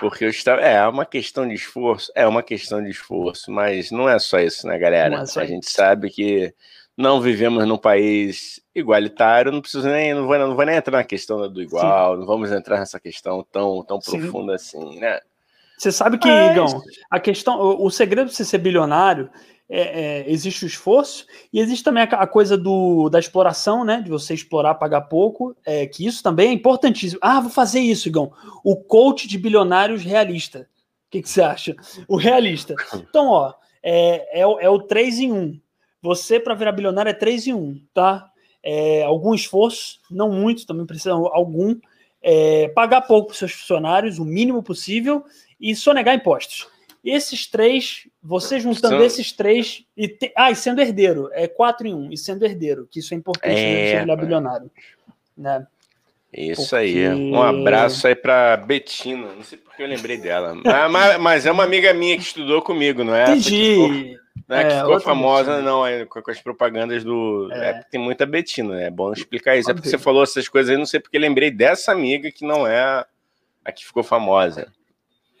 porque 0.00 0.24
eu 0.24 0.30
estava. 0.30 0.60
É, 0.60 0.74
é 0.74 0.88
uma 0.88 1.06
questão 1.06 1.46
de 1.46 1.54
esforço, 1.54 2.10
é 2.14 2.26
uma 2.26 2.42
questão 2.42 2.82
de 2.82 2.90
esforço, 2.90 3.52
mas 3.52 3.90
não 3.90 4.08
é 4.08 4.18
só 4.18 4.40
isso, 4.40 4.66
né, 4.66 4.76
galera? 4.78 5.16
É 5.16 5.40
a 5.40 5.44
gente 5.44 5.70
sabe 5.70 6.10
que 6.10 6.52
não 6.96 7.20
vivemos 7.20 7.66
num 7.66 7.76
país 7.76 8.60
igualitário, 8.74 9.52
não 9.52 9.60
preciso 9.60 9.88
nem, 9.88 10.14
não 10.14 10.26
vou, 10.26 10.38
não 10.38 10.56
vou 10.56 10.64
nem 10.64 10.76
entrar 10.76 10.98
na 10.98 11.04
questão 11.04 11.50
do 11.50 11.62
igual, 11.62 12.14
Sim. 12.14 12.20
não 12.20 12.26
vamos 12.26 12.50
entrar 12.50 12.78
nessa 12.78 12.98
questão 12.98 13.46
tão, 13.52 13.84
tão 13.84 13.98
profunda 14.00 14.54
assim, 14.54 14.98
né? 14.98 15.20
Você 15.76 15.92
sabe 15.92 16.18
que, 16.18 16.28
Mas... 16.28 16.52
Igão, 16.52 16.82
a 17.10 17.20
questão, 17.20 17.60
o, 17.60 17.86
o 17.86 17.90
segredo 17.90 18.28
de 18.28 18.34
você 18.34 18.44
ser 18.44 18.58
bilionário 18.58 19.30
é, 19.68 19.80
é, 19.80 20.30
existe 20.30 20.64
o 20.64 20.66
esforço 20.66 21.26
e 21.52 21.58
existe 21.58 21.82
também 21.82 22.04
a, 22.04 22.06
a, 22.06 22.26
coisa 22.26 22.56
do, 22.56 23.08
da 23.08 23.18
exploração, 23.18 23.84
né? 23.84 24.00
De 24.00 24.10
você 24.10 24.32
explorar, 24.32 24.76
pagar 24.76 25.02
pouco, 25.02 25.56
é, 25.66 25.86
que 25.86 26.06
isso 26.06 26.22
também 26.22 26.50
é 26.50 26.52
importantíssimo. 26.52 27.20
Ah, 27.22 27.40
vou 27.40 27.50
fazer 27.50 27.80
isso, 27.80 28.08
Igão. 28.08 28.32
O 28.64 28.76
coach 28.76 29.26
de 29.26 29.36
bilionários 29.36 30.02
realista. 30.02 30.68
O 31.06 31.10
que, 31.10 31.22
que 31.22 31.28
você 31.28 31.42
acha? 31.42 31.74
O 32.08 32.16
realista. 32.16 32.74
Então, 32.94 33.28
ó, 33.28 33.54
é, 33.82 34.40
é, 34.40 34.42
é 34.42 34.68
o 34.68 34.80
3 34.80 35.20
em 35.20 35.32
1. 35.32 35.60
Você, 36.02 36.38
para 36.38 36.54
virar 36.54 36.72
bilionário, 36.72 37.10
é 37.10 37.14
3 37.14 37.48
em 37.48 37.54
1, 37.54 37.80
tá? 37.92 38.30
É, 38.62 39.02
algum 39.04 39.34
esforço, 39.34 40.00
não 40.10 40.30
muito, 40.30 40.66
também 40.66 40.86
precisa 40.86 41.12
algum. 41.12 41.76
É, 42.28 42.68
pagar 42.74 43.02
pouco 43.02 43.28
para 43.28 43.36
seus 43.36 43.52
funcionários, 43.52 44.18
o 44.18 44.24
mínimo 44.24 44.60
possível, 44.60 45.24
e 45.60 45.76
sonegar 45.76 46.12
impostos. 46.12 46.66
Esses 47.04 47.46
três, 47.46 48.08
você 48.20 48.58
juntando 48.58 48.96
São... 48.96 49.04
esses 49.04 49.30
três, 49.30 49.84
e 49.96 50.08
te... 50.08 50.32
ah, 50.34 50.50
e 50.50 50.56
sendo 50.56 50.80
herdeiro, 50.80 51.30
é 51.32 51.46
quatro 51.46 51.86
em 51.86 51.94
um, 51.94 52.12
e 52.12 52.18
sendo 52.18 52.44
herdeiro, 52.44 52.88
que 52.90 52.98
isso 52.98 53.14
é 53.14 53.16
importante 53.16 53.54
é, 53.54 54.04
né, 54.04 54.16
bilionário. 54.16 54.68
Né? 55.38 55.64
Isso 56.32 56.62
porque... 56.62 56.74
aí. 56.74 57.08
Um 57.08 57.40
abraço 57.40 58.08
aí 58.08 58.16
para 58.16 58.56
Betina. 58.56 59.32
Não 59.34 59.44
sei 59.44 59.58
porque 59.58 59.82
eu 59.82 59.86
lembrei 59.86 60.16
dela. 60.16 60.54
mas, 60.90 61.18
mas, 61.20 61.46
é 61.46 61.52
uma 61.52 61.62
amiga 61.62 61.94
minha 61.94 62.16
que 62.16 62.24
estudou 62.24 62.60
comigo, 62.60 63.04
não 63.04 63.14
é? 63.14 63.30
Entendi. 63.30 64.18
Não 64.48 64.56
é, 64.56 64.64
que 64.64 64.74
ficou 64.76 65.00
famosa, 65.00 65.52
Betina. 65.52 65.70
não, 65.70 65.86
é, 65.86 66.04
com, 66.04 66.30
as 66.30 66.40
propagandas 66.40 67.02
do. 67.02 67.48
É. 67.52 67.70
é 67.70 67.72
tem 67.90 68.00
muita 68.00 68.24
Betina, 68.24 68.74
né? 68.74 68.86
É 68.86 68.90
bom 68.90 69.12
explicar 69.12 69.56
isso. 69.56 69.70
É 69.70 69.74
porque 69.74 69.88
você 69.88 69.98
falou 69.98 70.22
essas 70.22 70.48
coisas 70.48 70.70
aí, 70.70 70.78
não 70.78 70.86
sei 70.86 71.00
porque 71.00 71.18
lembrei 71.18 71.50
dessa 71.50 71.92
amiga 71.92 72.30
que 72.30 72.44
não 72.44 72.66
é 72.66 73.04
a 73.64 73.72
que 73.72 73.84
ficou 73.84 74.02
famosa. 74.02 74.72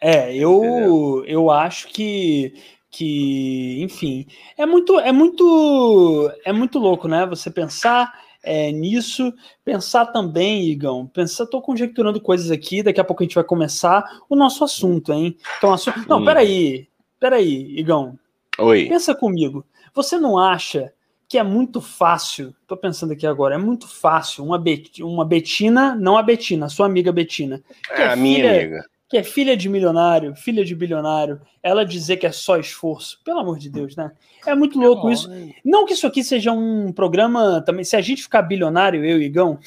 É, 0.00 0.34
eu, 0.34 1.24
eu 1.26 1.50
acho 1.50 1.88
que, 1.88 2.54
que, 2.90 3.82
enfim, 3.82 4.26
é 4.58 4.66
muito, 4.66 4.98
é 4.98 5.12
muito, 5.12 6.32
é 6.44 6.52
muito 6.52 6.78
louco, 6.78 7.08
né? 7.08 7.24
Você 7.26 7.50
pensar 7.50 8.12
é, 8.42 8.70
nisso, 8.70 9.32
pensar 9.64 10.06
também, 10.06 10.68
Igão, 10.68 11.06
pensar, 11.06 11.46
tô 11.46 11.60
conjecturando 11.62 12.20
coisas 12.20 12.50
aqui, 12.50 12.82
daqui 12.82 13.00
a 13.00 13.04
pouco 13.04 13.22
a 13.22 13.26
gente 13.26 13.34
vai 13.34 13.44
começar 13.44 14.04
o 14.28 14.36
nosso 14.36 14.62
assunto, 14.62 15.12
hein? 15.12 15.36
Então, 15.58 15.72
assunto, 15.72 16.06
não, 16.08 16.24
peraí, 16.24 16.88
peraí, 17.18 17.78
Igão. 17.78 18.18
Oi. 18.58 18.86
Pensa 18.88 19.14
comigo. 19.14 19.64
Você 19.94 20.18
não 20.18 20.38
acha 20.38 20.92
que 21.28 21.38
é 21.38 21.42
muito 21.42 21.80
fácil, 21.80 22.54
tô 22.66 22.76
pensando 22.76 23.12
aqui 23.12 23.26
agora, 23.26 23.56
é 23.56 23.58
muito 23.58 23.88
fácil 23.88 24.44
uma, 24.44 24.58
Bet, 24.58 25.02
uma 25.02 25.24
Betina, 25.24 25.94
não 25.96 26.16
a 26.16 26.22
Betina, 26.22 26.66
a 26.66 26.68
sua 26.68 26.86
amiga 26.86 27.10
Betina. 27.12 27.62
É, 27.90 28.02
é 28.02 28.08
a 28.12 28.16
minha 28.16 28.36
filha, 28.36 28.60
amiga 28.60 28.84
que 29.08 29.16
é 29.16 29.22
filha 29.22 29.56
de 29.56 29.68
milionário, 29.68 30.34
filha 30.34 30.64
de 30.64 30.74
bilionário, 30.74 31.40
ela 31.62 31.84
dizer 31.84 32.16
que 32.16 32.26
é 32.26 32.32
só 32.32 32.58
esforço, 32.58 33.20
pelo 33.24 33.38
amor 33.38 33.58
de 33.58 33.70
Deus, 33.70 33.94
né? 33.94 34.10
É 34.44 34.54
muito 34.54 34.78
louco 34.78 35.10
isso. 35.10 35.30
Não 35.64 35.86
que 35.86 35.92
isso 35.92 36.06
aqui 36.06 36.24
seja 36.24 36.52
um 36.52 36.92
programa 36.92 37.62
também. 37.64 37.84
Se 37.84 37.94
a 37.94 38.00
gente 38.00 38.22
ficar 38.22 38.42
bilionário, 38.42 39.04
eu 39.04 39.20
e 39.20 39.26
Igão, 39.26 39.58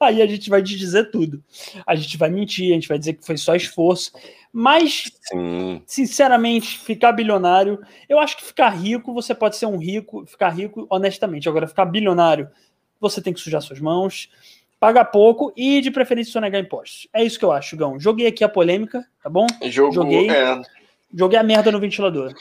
aí 0.00 0.20
a 0.22 0.26
gente 0.26 0.50
vai 0.50 0.62
te 0.62 0.76
dizer 0.76 1.10
tudo. 1.10 1.42
A 1.86 1.94
gente 1.94 2.16
vai 2.16 2.30
mentir, 2.30 2.70
a 2.70 2.74
gente 2.74 2.88
vai 2.88 2.98
dizer 2.98 3.14
que 3.14 3.26
foi 3.26 3.36
só 3.36 3.54
esforço. 3.54 4.12
Mas, 4.52 5.10
Sim. 5.22 5.82
sinceramente, 5.86 6.78
ficar 6.78 7.12
bilionário, 7.12 7.80
eu 8.08 8.18
acho 8.18 8.36
que 8.36 8.44
ficar 8.44 8.70
rico, 8.70 9.12
você 9.12 9.34
pode 9.34 9.56
ser 9.56 9.66
um 9.66 9.76
rico, 9.76 10.24
ficar 10.26 10.50
rico 10.50 10.86
honestamente. 10.88 11.48
Agora, 11.48 11.66
ficar 11.66 11.86
bilionário, 11.86 12.48
você 13.00 13.20
tem 13.20 13.32
que 13.32 13.40
sujar 13.40 13.60
suas 13.60 13.80
mãos 13.80 14.30
paga 14.84 15.02
pouco 15.02 15.50
e 15.56 15.80
de 15.80 15.90
preferência 15.90 16.30
sonegar 16.30 16.60
impostos. 16.60 17.08
É 17.10 17.24
isso 17.24 17.38
que 17.38 17.44
eu 17.44 17.52
acho, 17.52 17.74
Gão. 17.74 17.98
Joguei 17.98 18.26
aqui 18.26 18.44
a 18.44 18.48
polêmica, 18.50 19.02
tá 19.22 19.30
bom? 19.30 19.46
Joguei. 19.62 20.28
É. 20.28 20.60
Joguei 21.14 21.38
a 21.38 21.42
merda 21.42 21.72
no 21.72 21.80
ventilador. 21.80 22.34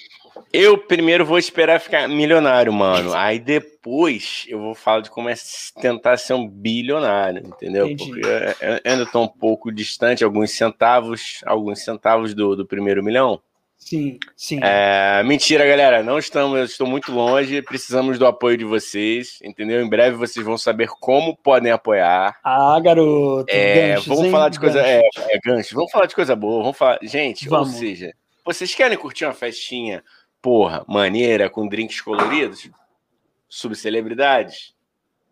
Eu 0.51 0.77
primeiro 0.77 1.25
vou 1.25 1.37
esperar 1.37 1.79
ficar 1.79 2.07
milionário, 2.07 2.71
mano. 2.71 3.13
Aí 3.13 3.39
depois 3.39 4.45
eu 4.47 4.59
vou 4.59 4.75
falar 4.75 5.01
de 5.01 5.09
como 5.09 5.29
é 5.29 5.33
tentar 5.81 6.17
ser 6.17 6.33
um 6.33 6.47
bilionário, 6.47 7.45
entendeu? 7.45 7.87
Entendi. 7.87 8.21
Porque 8.21 8.27
eu 8.61 8.91
ainda 8.91 9.05
tô 9.05 9.21
um 9.23 9.27
pouco 9.27 9.71
distante, 9.71 10.23
alguns 10.23 10.51
centavos, 10.51 11.41
alguns 11.45 11.83
centavos 11.83 12.33
do, 12.33 12.55
do 12.55 12.65
primeiro 12.65 13.03
milhão. 13.03 13.41
Sim, 13.83 14.17
sim. 14.35 14.59
É, 14.63 15.21
mentira, 15.23 15.65
galera. 15.65 16.01
Não 16.01 16.17
estamos, 16.17 16.57
eu 16.57 16.63
estou 16.63 16.87
muito 16.87 17.11
longe. 17.11 17.61
Precisamos 17.61 18.17
do 18.17 18.25
apoio 18.25 18.57
de 18.57 18.63
vocês, 18.63 19.39
entendeu? 19.43 19.81
Em 19.81 19.89
breve 19.89 20.15
vocês 20.15 20.45
vão 20.45 20.57
saber 20.57 20.87
como 20.99 21.35
podem 21.35 21.71
apoiar. 21.71 22.37
Ah, 22.43 22.79
garoto. 22.81 23.45
É, 23.49 23.89
ganchos, 23.89 24.07
vamos 24.07 24.23
hein? 24.25 24.31
falar 24.31 24.49
de 24.49 24.59
coisa. 24.59 24.79
É, 24.79 25.01
é, 25.01 25.39
gancho. 25.43 25.75
Vamos 25.75 25.91
falar 25.91 26.05
de 26.05 26.15
coisa 26.15 26.35
boa. 26.35 26.61
Vamos 26.61 26.77
falar. 26.77 26.99
Gente, 27.03 27.47
vamos. 27.49 27.69
ou 27.69 27.73
seja, 27.75 28.13
vocês 28.45 28.73
querem 28.73 28.97
curtir 28.97 29.25
uma 29.25 29.33
festinha, 29.33 30.03
porra, 30.43 30.83
maneira, 30.87 31.49
com 31.49 31.67
drinks 31.67 32.01
coloridos? 32.01 32.69
Subcelebridades? 33.47 34.75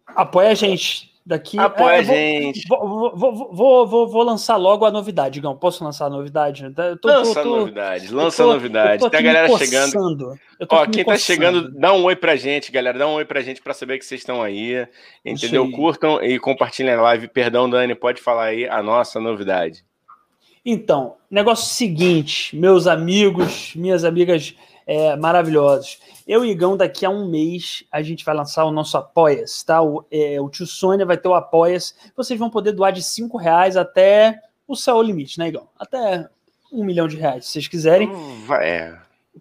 Apoia 0.07 0.49
a 0.49 0.53
gente. 0.53 1.11
Daqui. 1.23 1.59
Apoia 1.59 1.97
é, 1.97 1.99
a 1.99 2.03
gente. 2.03 2.67
Vou, 2.67 3.13
vou, 3.15 3.35
vou, 3.53 3.87
vou, 3.87 4.07
vou, 4.07 4.23
lançar 4.23 4.55
logo 4.55 4.85
a 4.85 4.91
novidade, 4.91 5.39
Gão. 5.39 5.55
Posso 5.55 5.83
lançar 5.83 6.05
a 6.05 6.09
novidade? 6.09 6.63
Tô, 6.99 7.07
lança 7.07 7.43
tô, 7.43 7.55
a 7.55 7.59
novidade, 7.59 8.11
lança 8.11 8.43
tô, 8.43 8.49
a 8.49 8.53
novidade. 8.53 9.09
Tem 9.09 9.19
a 9.19 9.23
galera 9.23 9.57
chegando. 9.57 10.33
Ó, 10.67 10.85
quem 10.87 11.05
tá 11.05 11.17
chegando, 11.17 11.69
dá 11.71 11.93
um 11.93 12.03
oi 12.05 12.15
pra 12.15 12.35
gente, 12.35 12.71
galera. 12.71 12.97
Dá 12.97 13.07
um 13.07 13.13
oi 13.13 13.25
pra 13.25 13.41
gente 13.41 13.61
pra 13.61 13.73
saber 13.73 13.99
que 13.99 14.05
vocês 14.05 14.21
estão 14.21 14.41
aí. 14.41 14.87
Entendeu? 15.23 15.69
Curtam 15.71 16.23
e 16.23 16.39
compartilhem 16.39 16.93
a 16.93 17.01
live. 17.01 17.27
Perdão, 17.27 17.69
Dani, 17.69 17.93
pode 17.93 18.21
falar 18.21 18.45
aí 18.45 18.67
a 18.67 18.81
nossa 18.81 19.19
novidade. 19.19 19.83
Então, 20.65 21.15
negócio 21.29 21.73
seguinte, 21.73 22.55
meus 22.55 22.85
amigos, 22.87 23.73
minhas 23.75 24.03
amigas 24.03 24.55
é, 24.85 25.15
maravilhosos. 25.15 25.99
Eu 26.27 26.43
e 26.45 26.51
Igão, 26.51 26.77
daqui 26.77 27.05
a 27.05 27.09
um 27.09 27.29
mês, 27.29 27.83
a 27.91 28.01
gente 28.01 28.25
vai 28.25 28.35
lançar 28.35 28.65
o 28.65 28.71
nosso 28.71 28.97
Apoias, 28.97 29.63
tá? 29.63 29.81
O, 29.81 30.05
é, 30.11 30.39
o 30.39 30.49
tio 30.49 30.65
Sônia 30.65 31.05
vai 31.05 31.17
ter 31.17 31.27
o 31.27 31.33
Apoias. 31.33 31.95
Vocês 32.15 32.39
vão 32.39 32.49
poder 32.49 32.71
doar 32.71 32.91
de 32.91 33.03
cinco 33.03 33.37
reais 33.37 33.77
até 33.77 34.41
o 34.67 34.75
céu 34.75 35.01
limite, 35.01 35.37
né, 35.39 35.47
Igão? 35.47 35.67
Até 35.77 36.27
um 36.71 36.83
milhão 36.83 37.07
de 37.07 37.17
reais, 37.17 37.45
se 37.45 37.51
vocês 37.51 37.67
quiserem. 37.67 38.09
Hum, 38.09 38.53
é. 38.55 38.97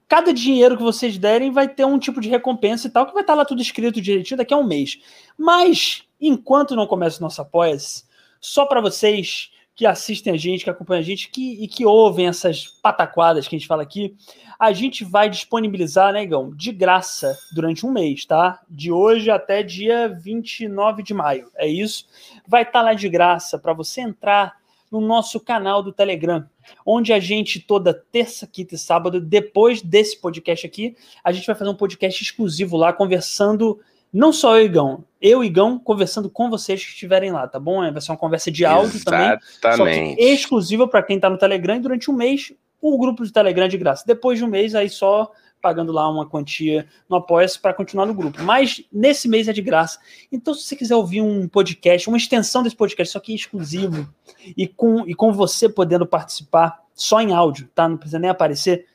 Cada 0.08 0.32
dinheiro 0.32 0.76
que 0.76 0.82
vocês 0.82 1.18
derem 1.18 1.50
vai 1.50 1.68
ter 1.68 1.84
um 1.84 1.98
tipo 1.98 2.20
de 2.20 2.28
recompensa 2.28 2.86
e 2.86 2.90
tal, 2.90 3.06
que 3.06 3.12
vai 3.12 3.22
estar 3.22 3.34
lá 3.34 3.44
tudo 3.44 3.62
escrito 3.62 4.00
direitinho 4.00 4.38
daqui 4.38 4.54
a 4.54 4.56
um 4.56 4.64
mês. 4.64 4.98
Mas, 5.36 6.04
enquanto 6.20 6.76
não 6.76 6.86
começa 6.86 7.18
o 7.18 7.22
nosso 7.22 7.40
Apoias, 7.42 8.06
só 8.40 8.64
para 8.66 8.80
vocês 8.80 9.50
que 9.80 9.86
assistem 9.86 10.34
a 10.34 10.36
gente, 10.36 10.62
que 10.62 10.68
acompanham 10.68 11.00
a 11.00 11.02
gente 11.02 11.30
que, 11.30 11.54
e 11.54 11.66
que 11.66 11.86
ouvem 11.86 12.26
essas 12.26 12.66
pataquadas 12.66 13.48
que 13.48 13.56
a 13.56 13.58
gente 13.58 13.66
fala 13.66 13.82
aqui, 13.82 14.14
a 14.58 14.72
gente 14.72 15.06
vai 15.06 15.30
disponibilizar, 15.30 16.12
né, 16.12 16.22
Igão, 16.22 16.54
de 16.54 16.70
graça 16.70 17.34
durante 17.54 17.86
um 17.86 17.90
mês, 17.90 18.26
tá? 18.26 18.60
De 18.68 18.92
hoje 18.92 19.30
até 19.30 19.62
dia 19.62 20.06
29 20.06 21.02
de 21.02 21.14
maio. 21.14 21.48
É 21.56 21.66
isso. 21.66 22.04
Vai 22.46 22.60
estar 22.60 22.80
tá 22.80 22.82
lá 22.82 22.92
de 22.92 23.08
graça 23.08 23.58
para 23.58 23.72
você 23.72 24.02
entrar 24.02 24.54
no 24.92 25.00
nosso 25.00 25.40
canal 25.40 25.82
do 25.82 25.94
Telegram, 25.94 26.44
onde 26.84 27.10
a 27.10 27.18
gente 27.18 27.58
toda 27.58 27.94
terça, 27.94 28.46
quinta 28.46 28.74
e 28.74 28.78
sábado, 28.78 29.18
depois 29.18 29.80
desse 29.80 30.20
podcast 30.20 30.66
aqui, 30.66 30.94
a 31.24 31.32
gente 31.32 31.46
vai 31.46 31.56
fazer 31.56 31.70
um 31.70 31.74
podcast 31.74 32.22
exclusivo 32.22 32.76
lá 32.76 32.92
conversando 32.92 33.80
não 34.12 34.32
só 34.32 34.56
eu 34.56 34.62
e 34.62 34.66
Igão, 34.66 35.04
eu 35.20 35.44
e 35.44 35.46
Igão 35.46 35.78
conversando 35.78 36.30
com 36.30 36.50
vocês 36.50 36.82
que 36.84 36.90
estiverem 36.90 37.30
lá, 37.30 37.46
tá 37.46 37.60
bom? 37.60 37.80
Vai 37.92 38.00
ser 38.00 38.10
uma 38.10 38.18
conversa 38.18 38.50
de 38.50 38.64
áudio 38.64 38.96
Exatamente. 38.96 39.60
também, 39.60 40.16
exclusiva 40.18 40.88
para 40.88 41.02
quem 41.02 41.16
está 41.16 41.28
no 41.28 41.38
Telegram 41.38 41.76
e 41.76 41.80
durante 41.80 42.10
um 42.10 42.14
mês 42.14 42.52
o 42.80 42.98
grupo 42.98 43.24
de 43.24 43.32
Telegram 43.32 43.68
de 43.68 43.76
graça. 43.76 44.04
Depois 44.06 44.38
de 44.38 44.44
um 44.44 44.48
mês, 44.48 44.74
aí 44.74 44.88
só 44.88 45.30
pagando 45.60 45.92
lá 45.92 46.08
uma 46.08 46.26
quantia 46.26 46.86
no 47.08 47.16
Apoia-se 47.16 47.58
para 47.58 47.74
continuar 47.74 48.06
no 48.06 48.14
grupo. 48.14 48.42
Mas 48.42 48.82
nesse 48.90 49.28
mês 49.28 49.46
é 49.46 49.52
de 49.52 49.60
graça. 49.60 49.98
Então, 50.32 50.54
se 50.54 50.62
você 50.62 50.74
quiser 50.74 50.96
ouvir 50.96 51.20
um 51.20 51.46
podcast, 51.46 52.08
uma 52.08 52.16
extensão 52.16 52.62
desse 52.62 52.76
podcast, 52.76 53.12
só 53.12 53.20
que 53.20 53.34
exclusivo, 53.34 54.08
e 54.56 54.66
com, 54.66 55.06
e 55.06 55.14
com 55.14 55.32
você 55.32 55.68
podendo 55.68 56.06
participar 56.06 56.82
só 56.94 57.20
em 57.20 57.32
áudio, 57.32 57.68
tá? 57.74 57.88
Não 57.88 57.96
precisa 57.96 58.18
nem 58.18 58.30
aparecer. 58.30 58.86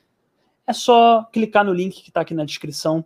É 0.66 0.72
só 0.72 1.22
clicar 1.32 1.64
no 1.64 1.72
link 1.72 2.02
que 2.02 2.10
está 2.10 2.22
aqui 2.22 2.34
na 2.34 2.44
descrição 2.44 3.04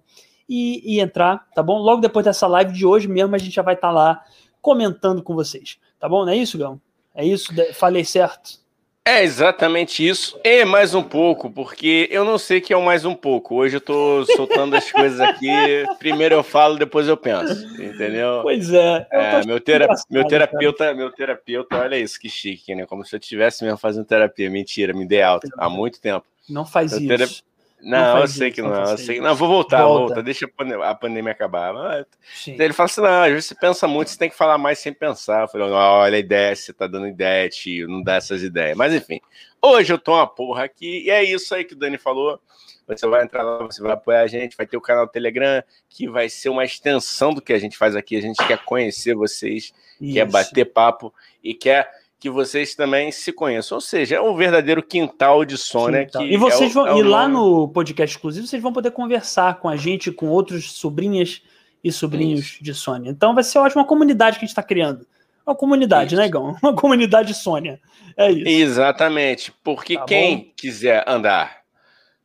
e, 0.51 0.97
e, 0.97 1.01
entrar, 1.01 1.47
tá 1.55 1.63
bom? 1.63 1.79
Logo 1.79 2.01
depois 2.01 2.25
dessa 2.25 2.49
live 2.49 2.73
de 2.73 2.85
hoje 2.85 3.07
mesmo, 3.07 3.37
a 3.37 3.39
gente 3.39 3.55
já 3.55 3.63
vai 3.63 3.75
estar 3.75 3.89
tá 3.89 3.95
lá 3.95 4.25
comentando 4.61 5.23
com 5.23 5.33
vocês, 5.33 5.79
tá 6.01 6.09
bom? 6.09 6.25
Não 6.25 6.33
é 6.33 6.37
isso, 6.37 6.59
Gão? 6.59 6.81
É 7.15 7.25
isso? 7.25 7.53
Falei 7.73 8.05
certo? 8.05 8.59
É 9.05 9.23
exatamente 9.23 10.07
isso, 10.07 10.39
e 10.45 10.65
mais 10.65 10.95
um 10.95 11.03
pouco, 11.03 11.51
porque 11.51 12.07
eu 12.11 12.25
não 12.25 12.37
sei 12.37 12.61
que 12.61 12.73
é 12.73 12.77
o 12.77 12.85
mais 12.85 13.05
um 13.05 13.15
pouco. 13.15 13.55
Hoje 13.55 13.77
eu 13.77 13.81
tô 13.81 14.27
soltando 14.37 14.77
as 14.77 14.91
coisas 14.91 15.21
aqui, 15.21 15.49
primeiro 15.99 16.35
eu 16.35 16.43
falo, 16.43 16.77
depois 16.77 17.09
eu 17.09 17.17
penso, 17.17 17.65
entendeu? 17.81 18.41
Pois 18.43 18.71
é. 18.73 19.07
é 19.11 19.45
meu, 19.47 19.59
tera 19.61 19.89
meu 20.11 20.27
terapeuta, 20.27 20.85
cara. 20.85 20.95
meu 20.95 21.11
terapeuta, 21.11 21.79
olha 21.79 21.97
isso, 21.97 22.21
que 22.21 22.29
chique, 22.29 22.75
né? 22.75 22.85
Como 22.87 23.05
se 23.05 23.15
eu 23.15 23.19
estivesse 23.19 23.65
mesmo 23.65 23.79
fazendo 23.79 24.05
terapia. 24.05 24.51
Mentira, 24.51 24.93
me 24.93 25.07
dei 25.07 25.23
alta 25.23 25.49
há 25.57 25.69
muito 25.69 26.01
tempo. 26.01 26.27
Não 26.49 26.67
faz 26.67 27.01
meu 27.01 27.17
isso. 27.17 27.43
Não, 27.83 28.15
não 28.15 28.21
eu 28.21 28.29
sei 28.29 28.49
isso, 28.49 28.55
que 28.55 28.63
não, 28.63 28.71
não 28.71 28.91
eu 28.91 28.99
sei 28.99 29.17
que 29.17 29.21
não. 29.21 29.35
Vou 29.35 29.49
voltar, 29.49 29.83
Volta. 29.83 30.07
volta, 30.07 30.23
deixa 30.23 30.49
a 30.85 30.95
pandemia 30.95 31.33
acabar. 31.33 31.73
Mas... 31.73 32.07
Ele 32.47 32.73
fala 32.73 32.87
assim: 32.87 33.01
não, 33.01 33.23
às 33.23 33.31
vezes 33.31 33.47
você 33.47 33.55
pensa 33.55 33.89
muito, 33.89 34.11
você 34.11 34.19
tem 34.19 34.31
que 34.31 34.37
falar 34.37 34.59
mais 34.59 34.79
sem 34.79 34.93
pensar. 34.93 35.43
Eu 35.43 35.49
falei, 35.49 35.69
olha 35.71 36.17
a 36.17 36.19
ideia, 36.19 36.55
você 36.55 36.73
tá 36.73 36.87
dando 36.87 37.09
ideia, 37.09 37.49
tio, 37.49 37.89
não 37.89 38.03
dá 38.03 38.17
essas 38.17 38.43
ideias. 38.43 38.77
Mas 38.77 38.95
enfim, 38.95 39.21
hoje 39.63 39.93
eu 39.93 39.99
tô 39.99 40.13
uma 40.15 40.27
porra 40.27 40.65
aqui, 40.65 41.05
e 41.07 41.11
é 41.11 41.23
isso 41.23 41.55
aí 41.55 41.65
que 41.65 41.75
o 41.75 41.79
Dani 41.79 41.99
falou. 41.99 42.41
Você 42.87 43.07
vai 43.07 43.23
entrar 43.23 43.45
lá, 43.45 43.65
você 43.65 43.81
vai 43.81 43.93
apoiar 43.93 44.23
a 44.23 44.27
gente, 44.27 44.57
vai 44.57 44.67
ter 44.67 44.77
o 44.77 44.81
canal 44.81 45.07
Telegram, 45.07 45.63
que 45.89 46.09
vai 46.09 46.29
ser 46.29 46.49
uma 46.49 46.65
extensão 46.65 47.33
do 47.33 47.41
que 47.41 47.53
a 47.53 47.59
gente 47.59 47.79
faz 47.79 47.95
aqui. 47.95 48.17
A 48.17 48.21
gente 48.21 48.45
quer 48.45 48.59
conhecer 48.65 49.15
vocês, 49.15 49.73
isso. 50.01 50.15
quer 50.15 50.25
bater 50.27 50.65
papo 50.65 51.15
e 51.43 51.55
quer 51.55 51.89
que 52.21 52.29
vocês 52.29 52.75
também 52.75 53.11
se 53.11 53.33
conheçam. 53.33 53.77
Ou 53.77 53.81
seja, 53.81 54.17
é 54.17 54.21
um 54.21 54.37
verdadeiro 54.37 54.83
quintal 54.83 55.43
de 55.43 55.57
Sônia. 55.57 56.05
Que 56.05 56.23
e 56.23 56.37
vocês 56.37 56.77
é 56.77 56.79
o, 56.79 56.85
vão, 56.85 56.87
é 56.87 56.99
e 56.99 57.03
lá 57.03 57.27
no 57.27 57.67
podcast 57.69 58.15
exclusivo, 58.15 58.47
vocês 58.47 58.63
vão 58.63 58.75
poder 58.75 58.91
conversar 58.91 59.59
com 59.59 59.69
a 59.69 59.75
gente, 59.75 60.13
com 60.13 60.29
outros 60.29 60.73
sobrinhas 60.73 61.43
e 61.83 61.91
sobrinhos 61.91 62.41
Isso. 62.41 62.63
de 62.63 62.75
Sônia. 62.75 63.11
Então 63.11 63.35
vai 63.35 63.43
ser 63.43 63.59
ótima 63.59 63.87
comunidade 63.87 64.39
que 64.39 64.45
a 64.45 64.47
gente 64.47 64.51
está 64.51 64.63
criando. 64.63 65.07
Uma 65.47 65.57
comunidade, 65.57 66.15
isso. 66.15 66.23
né? 66.23 66.31
Uma 66.63 66.77
comunidade 66.77 67.33
Sônia. 67.33 67.81
É 68.15 68.31
isso. 68.31 68.47
Exatamente. 68.47 69.53
Porque 69.65 69.97
tá 69.97 70.05
quem 70.05 70.37
bom? 70.37 70.45
quiser 70.55 71.03
andar 71.09 71.63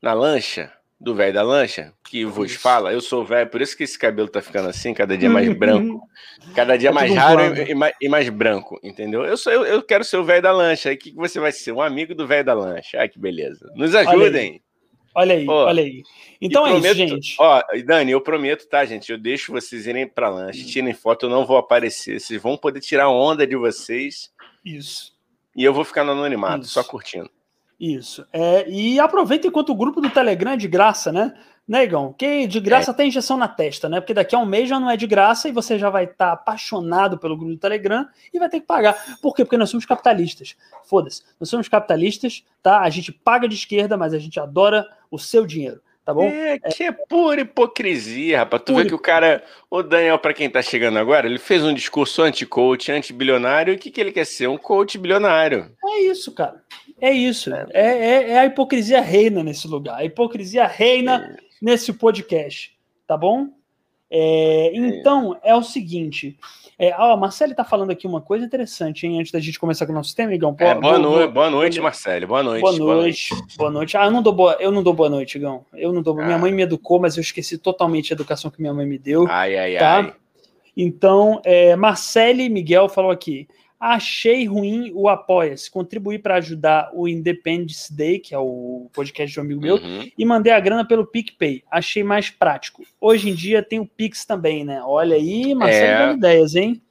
na 0.01 0.11
lancha, 0.11 0.73
do 1.05 1.13
velho 1.13 1.35
da 1.35 1.43
lancha, 1.43 1.93
que 2.03 2.25
vos 2.25 2.55
fala, 2.55 2.91
eu 2.91 2.99
sou 2.99 3.23
velho, 3.23 3.47
por 3.47 3.61
isso 3.61 3.77
que 3.77 3.83
esse 3.83 3.97
cabelo 3.97 4.27
tá 4.27 4.41
ficando 4.41 4.67
assim, 4.67 4.91
cada 4.91 5.15
dia 5.15 5.29
mais 5.29 5.47
branco, 5.55 6.01
cada 6.55 6.75
dia 6.75 6.89
tá 6.89 6.95
mais 6.95 7.13
raro 7.13 7.55
e, 7.55 7.75
e, 8.01 8.09
mais, 8.09 8.27
branco, 8.29 8.79
entendeu? 8.81 9.23
Eu 9.23 9.37
sou 9.37 9.53
eu, 9.53 9.63
eu 9.65 9.83
quero 9.83 10.03
ser 10.03 10.17
o 10.17 10.23
velho 10.23 10.41
da 10.41 10.51
lancha, 10.51 10.89
aí 10.89 10.95
o 10.95 10.97
que, 10.97 11.11
que 11.11 11.15
você 11.15 11.39
vai 11.39 11.51
ser? 11.51 11.71
Um 11.73 11.81
amigo 11.81 12.15
do 12.15 12.25
velho 12.25 12.43
da 12.43 12.55
lancha. 12.55 12.99
Ai, 12.99 13.07
que 13.07 13.19
beleza. 13.19 13.71
Nos 13.75 13.93
ajudem. 13.93 14.59
Olha 15.13 15.35
aí, 15.35 15.45
olha 15.47 15.61
aí. 15.61 15.67
Olha 15.67 15.83
aí. 15.83 16.03
Então 16.41 16.65
é 16.65 16.71
prometo, 16.71 16.97
isso, 16.97 17.07
gente. 17.07 17.35
Ó, 17.37 17.61
Dani, 17.85 18.11
eu 18.11 18.19
prometo, 18.19 18.67
tá, 18.67 18.83
gente? 18.83 19.11
Eu 19.11 19.19
deixo 19.19 19.51
vocês 19.51 19.85
irem 19.85 20.07
pra 20.07 20.27
lancha, 20.27 20.65
tirem 20.65 20.91
foto, 20.91 21.27
eu 21.27 21.29
não 21.29 21.45
vou 21.45 21.57
aparecer. 21.57 22.19
Vocês 22.19 22.41
vão 22.41 22.57
poder 22.57 22.79
tirar 22.79 23.09
onda 23.09 23.45
de 23.45 23.55
vocês. 23.55 24.31
Isso. 24.65 25.13
E 25.55 25.63
eu 25.63 25.71
vou 25.71 25.85
ficar 25.85 26.03
no 26.03 26.13
anonimato, 26.13 26.65
isso. 26.65 26.73
só 26.73 26.83
curtindo. 26.83 27.29
Isso. 27.79 28.25
É, 28.31 28.67
e 28.69 28.99
aproveita 28.99 29.47
enquanto 29.47 29.69
o 29.69 29.75
grupo 29.75 29.99
do 29.99 30.09
Telegram 30.09 30.51
é 30.51 30.57
de 30.57 30.67
graça, 30.67 31.11
né? 31.11 31.33
Negão, 31.67 32.13
que 32.13 32.45
de 32.45 32.59
graça 32.59 32.91
é. 32.91 32.93
tem 32.93 33.07
injeção 33.07 33.37
na 33.37 33.47
testa, 33.47 33.89
né? 33.89 33.99
Porque 33.99 34.13
daqui 34.13 34.35
a 34.35 34.39
um 34.39 34.45
mês 34.45 34.69
já 34.69 34.79
não 34.79 34.89
é 34.89 34.95
de 34.95 35.07
graça 35.07 35.49
e 35.49 35.51
você 35.51 35.79
já 35.79 35.89
vai 35.89 36.03
estar 36.03 36.27
tá 36.27 36.33
apaixonado 36.33 37.17
pelo 37.17 37.35
grupo 37.35 37.53
do 37.53 37.57
Telegram 37.57 38.07
e 38.31 38.37
vai 38.37 38.47
ter 38.47 38.59
que 38.59 38.67
pagar. 38.67 38.95
Por 39.19 39.33
quê? 39.33 39.43
Porque 39.43 39.57
nós 39.57 39.71
somos 39.71 39.85
capitalistas. 39.85 40.55
Foda-se. 40.83 41.23
Nós 41.39 41.49
somos 41.49 41.67
capitalistas, 41.67 42.43
tá? 42.61 42.81
A 42.81 42.89
gente 42.91 43.11
paga 43.11 43.47
de 43.47 43.55
esquerda, 43.55 43.97
mas 43.97 44.13
a 44.13 44.19
gente 44.19 44.39
adora 44.39 44.87
o 45.09 45.17
seu 45.17 45.43
dinheiro, 45.43 45.81
tá 46.05 46.13
bom? 46.13 46.25
É, 46.25 46.59
que 46.59 46.83
é, 46.83 46.91
pura 46.91 47.41
hipocrisia, 47.41 48.39
rapaz. 48.39 48.61
Tu 48.63 48.75
vê 48.75 48.85
que 48.85 48.93
o 48.93 48.99
cara, 48.99 49.43
o 49.67 49.81
Daniel, 49.81 50.19
para 50.19 50.35
quem 50.35 50.47
tá 50.47 50.61
chegando 50.61 50.99
agora, 50.99 51.25
ele 51.25 51.39
fez 51.39 51.63
um 51.63 51.73
discurso 51.73 52.21
anti-coach, 52.21 52.91
anti-bilionário, 52.91 53.73
e 53.73 53.75
o 53.75 53.79
que, 53.79 53.89
que 53.89 53.99
ele 53.99 54.11
quer 54.11 54.25
ser? 54.25 54.47
Um 54.47 54.57
coach 54.57 54.99
bilionário. 54.99 55.71
É 55.83 56.01
isso, 56.01 56.31
cara. 56.31 56.61
É 56.99 57.11
isso. 57.11 57.53
É, 57.53 57.67
é, 57.73 58.29
é 58.31 58.39
a 58.39 58.45
hipocrisia 58.45 59.01
reina 59.01 59.43
nesse 59.43 59.67
lugar. 59.67 59.97
A 59.97 60.05
hipocrisia 60.05 60.65
reina 60.65 61.37
é 61.39 61.45
nesse 61.61 61.93
podcast, 61.93 62.77
tá 63.07 63.17
bom? 63.17 63.49
É, 64.09 64.71
então, 64.73 65.37
é 65.43 65.55
o 65.55 65.63
seguinte. 65.63 66.37
É, 66.77 66.93
ó, 66.97 67.13
a 67.13 67.17
Marcelo 67.17 67.51
está 67.51 67.63
falando 67.63 67.91
aqui 67.91 68.05
uma 68.05 68.21
coisa 68.21 68.45
interessante, 68.45 69.07
hein? 69.07 69.19
Antes 69.19 69.31
da 69.31 69.39
gente 69.39 69.59
começar 69.59 69.85
com 69.85 69.93
o 69.93 69.95
nosso 69.95 70.15
tema, 70.15 70.33
Igão. 70.33 70.55
É, 70.59 70.75
boa, 70.75 70.99
noite, 70.99 71.31
boa 71.31 71.49
noite, 71.49 71.81
Marcelo. 71.81 72.27
Boa 72.27 72.43
noite. 72.43 72.61
Boa 72.61 72.95
noite. 72.95 73.29
Boa 73.57 73.71
noite. 73.71 73.97
Ah, 73.97 74.05
eu 74.05 74.11
não 74.11 74.21
dou 74.21 74.33
boa, 74.33 74.57
eu 74.59 74.71
não 74.71 74.83
dou 74.83 74.93
boa 74.93 75.09
noite, 75.09 75.37
Igão. 75.37 75.65
Eu 75.73 75.93
não 75.93 76.01
dou. 76.01 76.19
Ah. 76.19 76.25
Minha 76.25 76.37
mãe 76.37 76.51
me 76.51 76.63
educou, 76.63 76.99
mas 76.99 77.15
eu 77.15 77.21
esqueci 77.21 77.57
totalmente 77.57 78.11
a 78.11 78.15
educação 78.15 78.51
que 78.51 78.61
minha 78.61 78.73
mãe 78.73 78.85
me 78.85 78.97
deu. 78.97 79.25
Ai, 79.29 79.57
ai, 79.57 79.77
tá? 79.77 79.97
ai. 79.97 80.13
Então, 80.75 81.41
é, 81.45 81.75
Marcele 81.75 82.49
Miguel 82.49 82.89
falou 82.89 83.09
aqui. 83.09 83.47
Achei 83.79 84.45
ruim 84.45 84.91
o 84.93 85.09
Apoia-se, 85.09 85.69
contribuir 85.69 86.19
para 86.19 86.35
ajudar 86.35 86.89
o 86.93 87.07
Independence 87.07 87.93
Day, 87.93 88.19
que 88.19 88.33
é 88.33 88.39
o 88.39 88.89
podcast 88.93 89.33
de 89.33 89.39
um 89.39 89.43
amigo 89.43 89.61
meu, 89.61 89.75
uhum. 89.75 90.09
e 90.17 90.25
mandei 90.25 90.53
a 90.53 90.59
grana 90.59 90.87
pelo 90.87 91.05
PicPay. 91.05 91.63
Achei 91.69 92.03
mais 92.03 92.29
prático. 92.29 92.83
Hoje 92.99 93.29
em 93.29 93.33
dia 93.33 93.61
tem 93.61 93.79
o 93.79 93.85
Pix 93.85 94.25
também, 94.25 94.63
né? 94.63 94.81
Olha 94.83 95.15
aí, 95.15 95.53
Marcelo 95.53 95.85
é... 95.85 95.97
dando 95.97 96.17
ideias, 96.17 96.55
hein? 96.55 96.81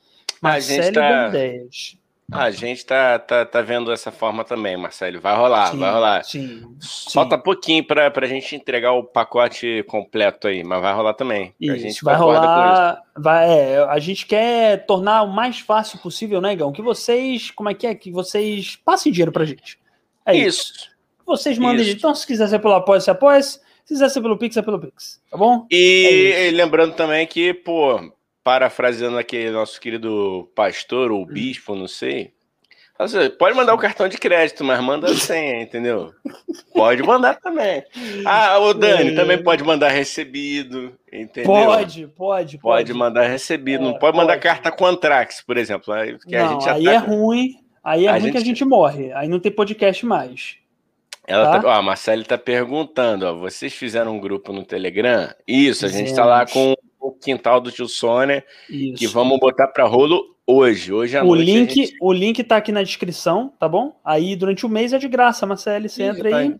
Marcelo 0.40 0.92
tá... 0.92 1.10
dando 1.10 1.28
ideias. 1.30 1.96
A 2.32 2.50
gente 2.50 2.84
tá, 2.86 3.18
tá, 3.18 3.44
tá 3.44 3.60
vendo 3.60 3.90
dessa 3.90 4.10
forma 4.10 4.44
também, 4.44 4.76
Marcelo. 4.76 5.20
Vai 5.20 5.36
rolar, 5.36 5.70
sim, 5.70 5.78
vai 5.78 5.92
rolar. 5.92 6.24
Sim, 6.24 6.76
Falta 7.12 7.36
sim. 7.36 7.42
pouquinho 7.42 7.84
para 7.84 8.10
a 8.14 8.26
gente 8.26 8.56
entregar 8.56 8.92
o 8.92 9.04
pacote 9.04 9.84
completo 9.86 10.48
aí, 10.48 10.64
mas 10.64 10.80
vai 10.80 10.94
rolar 10.94 11.14
também. 11.14 11.54
Isso, 11.60 11.72
a 11.72 11.78
gente 11.78 12.04
vai 12.04 12.16
rolar. 12.16 13.02
Vai, 13.16 13.48
é, 13.50 13.78
a 13.84 13.98
gente 13.98 14.26
quer 14.26 14.86
tornar 14.86 15.22
o 15.22 15.32
mais 15.32 15.60
fácil 15.60 15.98
possível, 15.98 16.40
né, 16.40 16.56
Gão? 16.56 16.72
Que 16.72 16.82
vocês, 16.82 17.50
como 17.50 17.68
é 17.68 17.74
que 17.74 17.86
é? 17.86 17.94
Que 17.94 18.10
vocês 18.10 18.76
passem 18.76 19.12
dinheiro 19.12 19.30
pra 19.32 19.44
gente. 19.44 19.78
É 20.24 20.34
isso. 20.34 20.72
isso. 20.74 20.90
Vocês 21.26 21.58
mandem. 21.58 21.82
Isso. 21.82 21.96
Então, 21.96 22.14
se 22.14 22.26
quiser 22.26 22.48
ser 22.48 22.58
pelo 22.58 22.74
apoio, 22.74 23.00
se 23.00 23.10
apoia. 23.10 23.42
Se 23.42 23.60
quiser 23.86 24.08
ser 24.08 24.22
pelo 24.22 24.38
Pix, 24.38 24.56
é 24.56 24.62
pelo 24.62 24.80
Pix. 24.80 25.20
Tá 25.30 25.36
bom? 25.36 25.66
E 25.70 26.32
é 26.34 26.50
lembrando 26.50 26.94
também 26.94 27.26
que, 27.26 27.52
pô, 27.52 28.00
parafraseando 28.44 29.18
aquele 29.18 29.50
nosso 29.50 29.80
querido 29.80 30.48
pastor 30.54 31.10
ou 31.10 31.24
bispo, 31.24 31.74
não 31.74 31.88
sei. 31.88 32.34
Assim, 32.96 33.28
pode 33.30 33.56
mandar 33.56 33.74
o 33.74 33.78
cartão 33.78 34.06
de 34.06 34.16
crédito, 34.16 34.62
mas 34.62 34.80
manda 34.80 35.10
a 35.10 35.14
senha, 35.14 35.60
entendeu? 35.60 36.12
Pode 36.72 37.02
mandar 37.02 37.40
também. 37.40 37.82
Ah, 38.24 38.56
o 38.60 38.72
Dani 38.72 39.10
é. 39.10 39.14
também 39.16 39.42
pode 39.42 39.64
mandar 39.64 39.88
recebido, 39.88 40.94
entendeu? 41.12 41.44
Pode, 41.44 42.06
pode. 42.06 42.08
Pode, 42.08 42.58
pode 42.58 42.94
mandar 42.94 43.26
recebido. 43.26 43.82
É, 43.82 43.84
não 43.84 43.92
pode, 43.94 44.00
pode, 44.00 44.16
mandar 44.16 44.38
carta 44.38 44.70
Contrax, 44.70 45.40
por 45.40 45.56
exemplo. 45.56 45.92
Aí, 45.92 46.16
não, 46.28 46.60
a 46.60 46.72
aí 46.72 46.84
tá... 46.84 46.92
é 46.92 46.96
ruim. 46.98 47.56
Aí 47.82 48.06
é 48.06 48.08
a 48.08 48.12
ruim 48.12 48.20
gente... 48.22 48.32
que 48.32 48.38
a 48.38 48.44
gente 48.44 48.64
morre. 48.64 49.12
Aí 49.12 49.26
não 49.26 49.40
tem 49.40 49.50
podcast 49.50 50.06
mais. 50.06 50.56
Ela 51.26 51.50
tá? 51.50 51.60
Tá, 51.62 51.68
ó, 51.68 51.72
a 51.72 51.82
Marcele 51.82 52.24
tá 52.24 52.38
perguntando, 52.38 53.26
ó, 53.26 53.34
vocês 53.34 53.72
fizeram 53.72 54.14
um 54.14 54.20
grupo 54.20 54.52
no 54.52 54.64
Telegram? 54.64 55.34
Isso, 55.48 55.84
a 55.86 55.88
gente 55.88 56.14
tá 56.14 56.24
lá 56.24 56.46
com 56.46 56.74
quintal 57.20 57.60
do 57.60 57.70
tio 57.70 57.88
Sônia, 57.88 58.44
Isso. 58.68 58.98
que 58.98 59.06
vamos 59.06 59.38
botar 59.38 59.68
para 59.68 59.84
rolo 59.84 60.34
hoje, 60.46 60.92
hoje 60.92 61.16
à 61.16 61.22
o 61.22 61.28
noite. 61.28 61.44
Link, 61.44 61.74
gente... 61.74 61.96
O 62.00 62.12
link 62.12 62.44
tá 62.44 62.56
aqui 62.56 62.72
na 62.72 62.82
descrição, 62.82 63.52
tá 63.58 63.68
bom? 63.68 63.98
Aí 64.04 64.36
durante 64.36 64.66
o 64.66 64.68
mês 64.68 64.92
é 64.92 64.98
de 64.98 65.08
graça, 65.08 65.46
Marcelo, 65.46 65.88
você 65.88 66.02
Ih, 66.02 66.06
entra 66.06 66.30
tá 66.30 66.36
aí. 66.36 66.56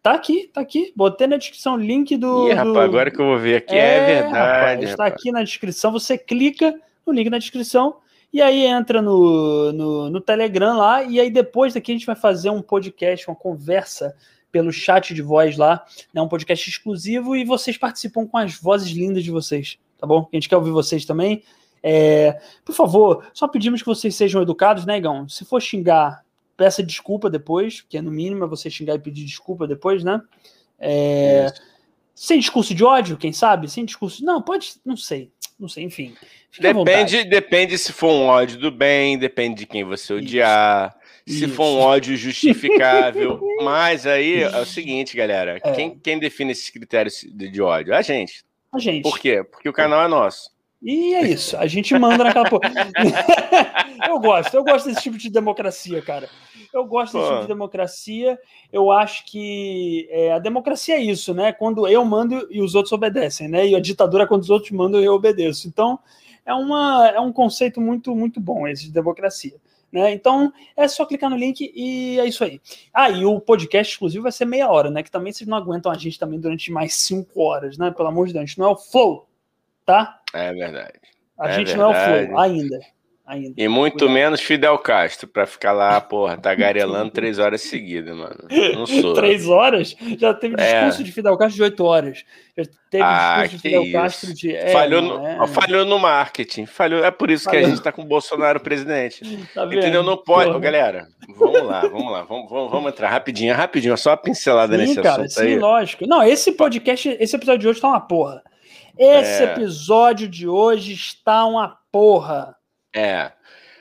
Tá 0.00 0.12
aqui, 0.14 0.48
tá 0.52 0.60
aqui. 0.60 0.92
Botei 0.94 1.26
na 1.26 1.36
descrição 1.36 1.74
o 1.74 1.78
link 1.78 2.16
do. 2.16 2.48
Ih, 2.48 2.52
rapaz, 2.52 2.72
do... 2.72 2.80
agora 2.80 3.10
que 3.10 3.20
eu 3.20 3.26
vou 3.26 3.38
ver 3.38 3.56
aqui 3.56 3.74
é, 3.74 3.96
é 3.96 4.22
verdade. 4.22 4.84
está 4.84 5.06
aqui 5.06 5.32
na 5.32 5.42
descrição. 5.42 5.92
Você 5.92 6.16
clica 6.16 6.74
no 7.06 7.12
link 7.12 7.28
na 7.28 7.38
descrição 7.38 7.96
e 8.32 8.40
aí 8.40 8.64
entra 8.64 9.02
no, 9.02 9.72
no, 9.72 10.10
no 10.10 10.20
Telegram 10.20 10.76
lá. 10.76 11.02
E 11.02 11.18
aí 11.18 11.30
depois 11.30 11.74
daqui 11.74 11.92
a 11.92 11.94
gente 11.94 12.06
vai 12.06 12.16
fazer 12.16 12.50
um 12.50 12.62
podcast, 12.62 13.28
uma 13.28 13.36
conversa 13.36 14.14
pelo 14.50 14.72
chat 14.72 15.14
de 15.14 15.22
voz 15.22 15.56
lá, 15.56 15.84
né, 16.12 16.20
um 16.20 16.28
podcast 16.28 16.68
exclusivo 16.68 17.36
e 17.36 17.44
vocês 17.44 17.76
participam 17.76 18.26
com 18.26 18.38
as 18.38 18.54
vozes 18.54 18.90
lindas 18.90 19.24
de 19.24 19.30
vocês, 19.30 19.78
tá 19.98 20.06
bom? 20.06 20.28
A 20.32 20.36
gente 20.36 20.48
quer 20.48 20.56
ouvir 20.56 20.70
vocês 20.70 21.04
também. 21.04 21.42
É, 21.82 22.40
por 22.64 22.74
favor, 22.74 23.26
só 23.32 23.46
pedimos 23.46 23.82
que 23.82 23.86
vocês 23.86 24.14
sejam 24.14 24.42
educados, 24.42 24.84
né, 24.84 24.98
Igão? 24.98 25.28
Se 25.28 25.44
for 25.44 25.60
xingar, 25.60 26.24
peça 26.56 26.82
desculpa 26.82 27.30
depois, 27.30 27.82
porque 27.82 28.00
no 28.02 28.10
mínimo 28.10 28.44
é 28.44 28.48
você 28.48 28.68
xingar 28.68 28.94
e 28.94 28.98
pedir 28.98 29.24
desculpa 29.24 29.66
depois, 29.66 30.02
né? 30.02 30.20
É, 30.78 31.52
sem 32.14 32.40
discurso 32.40 32.74
de 32.74 32.84
ódio, 32.84 33.16
quem 33.16 33.32
sabe? 33.32 33.70
Sem 33.70 33.84
discurso. 33.84 34.24
Não, 34.24 34.42
pode. 34.42 34.74
Não 34.84 34.96
sei. 34.96 35.30
Não 35.58 35.68
sei, 35.68 35.84
enfim. 35.84 36.14
Depende, 36.60 37.24
depende 37.24 37.78
se 37.78 37.92
for 37.92 38.10
um 38.10 38.26
ódio 38.26 38.58
do 38.58 38.70
bem, 38.70 39.18
depende 39.18 39.60
de 39.60 39.66
quem 39.66 39.84
você 39.84 40.14
odiar. 40.14 40.96
Se 41.28 41.44
Isso. 41.44 41.54
for 41.54 41.66
um 41.66 41.80
ódio 41.80 42.16
justificável. 42.16 43.38
Mas 43.62 44.06
aí 44.06 44.42
é 44.42 44.60
o 44.60 44.64
seguinte, 44.64 45.14
galera: 45.14 45.60
é. 45.62 45.72
quem, 45.72 45.98
quem 45.98 46.18
define 46.18 46.52
esses 46.52 46.70
critérios 46.70 47.22
de, 47.22 47.50
de 47.50 47.60
ódio? 47.60 47.94
A 47.94 48.00
gente. 48.00 48.44
A 48.72 48.78
gente. 48.78 49.02
Por 49.02 49.18
quê? 49.18 49.44
Porque 49.44 49.68
o 49.68 49.72
canal 49.72 50.02
é 50.02 50.08
nosso. 50.08 50.50
E 50.80 51.12
é 51.14 51.22
isso, 51.26 51.56
a 51.56 51.66
gente 51.66 51.92
manda 51.98 52.22
naquela 52.22 52.48
porra. 52.48 52.70
eu 54.08 54.20
gosto, 54.20 54.54
eu 54.54 54.62
gosto 54.62 54.88
desse 54.88 55.02
tipo 55.02 55.18
de 55.18 55.28
democracia, 55.28 56.00
cara. 56.00 56.30
Eu 56.72 56.84
gosto 56.84 57.14
desse 57.14 57.26
Pô. 57.26 57.32
tipo 57.32 57.42
de 57.42 57.48
democracia. 57.48 58.38
Eu 58.72 58.90
acho 58.90 59.26
que 59.26 60.06
é, 60.10 60.32
a 60.32 60.38
democracia 60.38 60.94
é 60.94 61.00
isso, 61.00 61.34
né? 61.34 61.52
Quando 61.52 61.86
eu 61.88 62.04
mando 62.04 62.46
e 62.50 62.62
os 62.62 62.74
outros 62.74 62.92
obedecem, 62.92 63.48
né? 63.48 63.66
E 63.66 63.74
a 63.74 63.80
ditadura, 63.80 64.26
quando 64.26 64.42
os 64.42 64.50
outros 64.50 64.70
mandam, 64.70 65.00
eu 65.00 65.14
obedeço. 65.14 65.66
Então, 65.66 65.98
é, 66.46 66.54
uma, 66.54 67.08
é 67.08 67.20
um 67.20 67.32
conceito 67.32 67.80
muito, 67.80 68.14
muito 68.14 68.40
bom 68.40 68.68
esse 68.68 68.84
de 68.84 68.92
democracia. 68.92 69.54
Né? 69.90 70.12
Então 70.12 70.52
é 70.76 70.86
só 70.86 71.06
clicar 71.06 71.30
no 71.30 71.36
link 71.36 71.72
e 71.74 72.20
é 72.20 72.26
isso 72.26 72.44
aí. 72.44 72.60
Ah, 72.92 73.08
e 73.10 73.24
o 73.24 73.40
podcast 73.40 73.92
exclusivo 73.94 74.24
vai 74.24 74.32
ser 74.32 74.44
meia 74.44 74.68
hora, 74.70 74.90
né? 74.90 75.02
Que 75.02 75.10
também 75.10 75.32
vocês 75.32 75.48
não 75.48 75.56
aguentam 75.56 75.90
a 75.90 75.96
gente 75.96 76.18
também 76.18 76.38
durante 76.38 76.70
mais 76.70 76.94
cinco 76.94 77.40
horas, 77.40 77.78
né? 77.78 77.90
Pelo 77.90 78.08
amor 78.08 78.26
de 78.26 78.34
Deus, 78.34 78.42
a 78.42 78.46
gente 78.46 78.58
não 78.58 78.66
é 78.66 78.72
o 78.72 78.76
Flow, 78.76 79.26
tá? 79.86 80.20
É 80.34 80.52
verdade. 80.52 81.00
A 81.38 81.48
É 81.48 81.52
gente 81.54 81.74
não 81.74 81.86
é 81.86 81.88
o 81.88 81.92
verdade. 81.92 82.26
Flow 82.26 82.38
ainda. 82.40 82.80
Ainda. 83.28 83.52
E 83.56 83.68
muito 83.68 83.98
Cuidado. 83.98 84.10
menos 84.14 84.40
Fidel 84.40 84.78
Castro, 84.78 85.28
pra 85.28 85.46
ficar 85.46 85.72
lá, 85.72 86.00
porra, 86.02 86.36
tagarelando 86.38 87.10
três 87.10 87.38
horas 87.38 87.60
seguidas, 87.62 88.16
mano. 88.16 88.36
Não 88.74 88.86
sou. 88.88 89.14
Três 89.14 89.46
horas? 89.48 89.94
Já 90.18 90.32
teve 90.34 90.54
É. 90.58 90.74
discurso 90.80 91.04
de 91.04 91.12
Fidel 91.12 91.36
Castro 91.36 91.56
de 91.56 91.62
oito 91.62 91.84
horas. 91.84 92.24
Já 92.56 92.64
teve 92.90 93.02
Ah, 93.04 93.42
discurso 93.42 93.56
de 93.56 93.62
que 93.62 93.68
Fidel 93.68 93.82
isso. 93.84 93.92
Castro 93.92 94.34
de. 94.34 94.56
é, 94.56 94.68
falhou, 94.72 95.02
no, 95.02 95.26
é. 95.26 95.46
falhou 95.48 95.84
no 95.84 95.98
marketing. 95.98 96.66
Falhou. 96.66 97.04
É 97.04 97.10
por 97.10 97.30
isso 97.30 97.44
que 97.44 97.50
Falhou. 97.54 97.66
a 97.66 97.70
gente 97.70 97.82
tá 97.82 97.92
com 97.92 98.02
o 98.02 98.06
Bolsonaro 98.06 98.58
presidente. 98.60 99.20
Tá? 99.54 99.64
Entendeu? 99.66 100.02
Não 100.02 100.16
pode. 100.16 100.48
Porra. 100.48 100.60
Galera, 100.60 101.06
vamos 101.36 101.62
lá, 101.62 101.80
vamos 101.82 102.10
lá. 102.12 102.22
Vamos, 102.22 102.50
vamos, 102.50 102.70
vamos 102.70 102.92
entrar 102.92 103.08
rapidinho, 103.08 103.54
rapidinho. 103.54 103.96
Só 103.96 104.10
uma 104.10 104.16
pincelada 104.16 104.74
Sim, 104.76 104.82
nesse 104.82 105.00
cara, 105.02 105.22
assunto 105.24 105.30
sim, 105.32 105.40
aí. 105.46 105.58
lógico. 105.58 106.06
Não, 106.06 106.22
esse 106.22 106.52
podcast, 106.52 107.16
esse 107.20 107.36
episódio 107.36 107.60
de 107.60 107.68
hoje 107.68 107.80
tá 107.80 107.88
uma 107.88 108.00
porra. 108.00 108.42
Esse 108.98 109.44
É. 109.44 109.52
episódio 109.52 110.26
de 110.28 110.48
hoje 110.48 110.92
está 110.92 111.44
uma 111.46 111.76
porra. 111.92 112.56
É. 112.98 113.32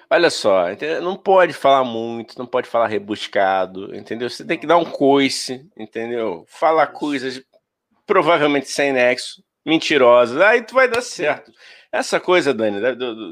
Olha 0.09 0.29
só, 0.29 0.71
entendeu? 0.71 1.01
não 1.01 1.17
pode 1.17 1.51
falar 1.51 1.83
muito, 1.83 2.37
não 2.39 2.45
pode 2.45 2.69
falar 2.69 2.87
rebuscado, 2.87 3.93
entendeu? 3.93 4.29
Você 4.29 4.45
tem 4.45 4.57
que 4.57 4.67
dar 4.67 4.77
um 4.77 4.85
coice, 4.85 5.67
entendeu? 5.75 6.45
Falar 6.47 6.87
coisas 6.87 7.43
provavelmente 8.05 8.69
sem 8.69 8.93
nexo, 8.93 9.43
mentirosas, 9.65 10.39
aí 10.39 10.61
tu 10.61 10.75
vai 10.75 10.87
dar 10.87 11.01
certo. 11.01 11.51
Essa 11.91 12.21
coisa, 12.21 12.53
Dani, 12.53 12.79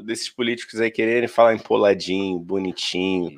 desses 0.04 0.28
políticos 0.28 0.78
aí 0.78 0.90
quererem 0.90 1.28
falar 1.28 1.54
empoladinho, 1.54 2.38
bonitinho, 2.38 3.32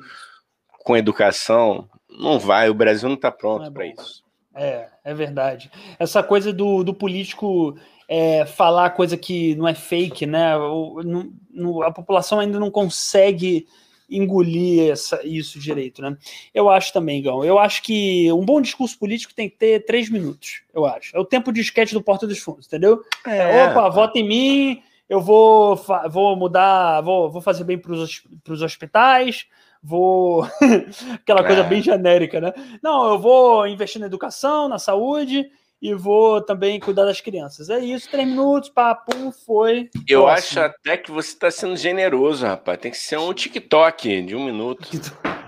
com 0.83 0.97
educação, 0.97 1.89
não 2.09 2.39
vai, 2.39 2.69
o 2.69 2.73
Brasil 2.73 3.07
não 3.07 3.15
tá 3.15 3.31
pronto 3.31 3.67
é 3.67 3.71
para 3.71 3.85
isso. 3.85 4.23
É, 4.53 4.89
é 5.05 5.13
verdade. 5.13 5.71
Essa 5.97 6.21
coisa 6.21 6.51
do, 6.51 6.83
do 6.83 6.93
político 6.93 7.77
é, 8.11 8.43
falar 8.43 8.89
coisa 8.89 9.15
que 9.15 9.53
não 9.53 9.67
é 9.67 9.75
fake, 9.75 10.25
né? 10.25 10.57
O- 10.57 11.03
não- 11.03 11.31
não- 11.51 11.81
a 11.83 11.91
população 11.91 12.39
ainda 12.39 12.59
não 12.59 12.71
consegue 12.71 13.67
engolir 14.09 14.89
essa- 14.91 15.21
isso 15.23 15.59
direito, 15.59 16.01
né? 16.01 16.17
Eu 16.51 16.67
acho 16.67 16.91
também, 16.91 17.21
Gão. 17.21 17.45
Eu 17.45 17.59
acho 17.59 17.83
que 17.83 18.31
um 18.33 18.43
bom 18.43 18.59
discurso 18.59 18.97
político 18.97 19.35
tem 19.35 19.47
que 19.47 19.55
ter 19.55 19.85
três 19.85 20.09
minutos, 20.09 20.63
eu 20.73 20.87
acho. 20.87 21.15
É 21.15 21.19
o 21.19 21.25
tempo 21.25 21.51
de 21.53 21.61
esquete 21.61 21.93
do 21.93 22.01
Porta 22.01 22.25
dos 22.25 22.39
Fundos, 22.39 22.65
entendeu? 22.65 23.03
É, 23.27 23.65
Opa, 23.65 23.87
vota 23.89 24.17
em 24.17 24.27
mim, 24.27 24.81
eu 25.07 25.21
vou, 25.21 25.79
vou 26.09 26.35
mudar, 26.35 27.01
vou, 27.01 27.29
vou 27.29 27.41
fazer 27.43 27.63
bem 27.63 27.77
para 27.77 27.91
os 27.93 28.61
hospitais, 28.63 29.45
vou. 29.83 30.41
Aquela 31.21 31.43
coisa 31.43 31.61
É. 31.61 31.67
bem 31.67 31.83
genérica, 31.83 32.41
né? 32.41 32.51
Não, 32.81 33.11
eu 33.11 33.19
vou 33.19 33.67
investir 33.67 34.01
na 34.01 34.07
educação, 34.07 34.67
na 34.67 34.79
saúde 34.79 35.47
e 35.81 35.93
vou 35.93 36.41
também 36.41 36.79
cuidar 36.79 37.05
das 37.05 37.21
crianças. 37.21 37.69
É 37.69 37.79
isso, 37.79 38.09
três 38.09 38.27
minutos, 38.27 38.69
papo, 38.69 39.31
foi. 39.45 39.89
Eu 40.07 40.23
Próximo. 40.23 40.33
acho 40.33 40.59
até 40.59 40.97
que 40.97 41.11
você 41.11 41.37
tá 41.37 41.49
sendo 41.49 41.75
generoso, 41.77 42.45
rapaz. 42.45 42.79
Tem 42.79 42.91
que 42.91 42.97
ser 42.97 43.17
um 43.17 43.33
TikTok 43.33 44.21
de 44.23 44.35
um 44.35 44.43
minuto. 44.43 44.89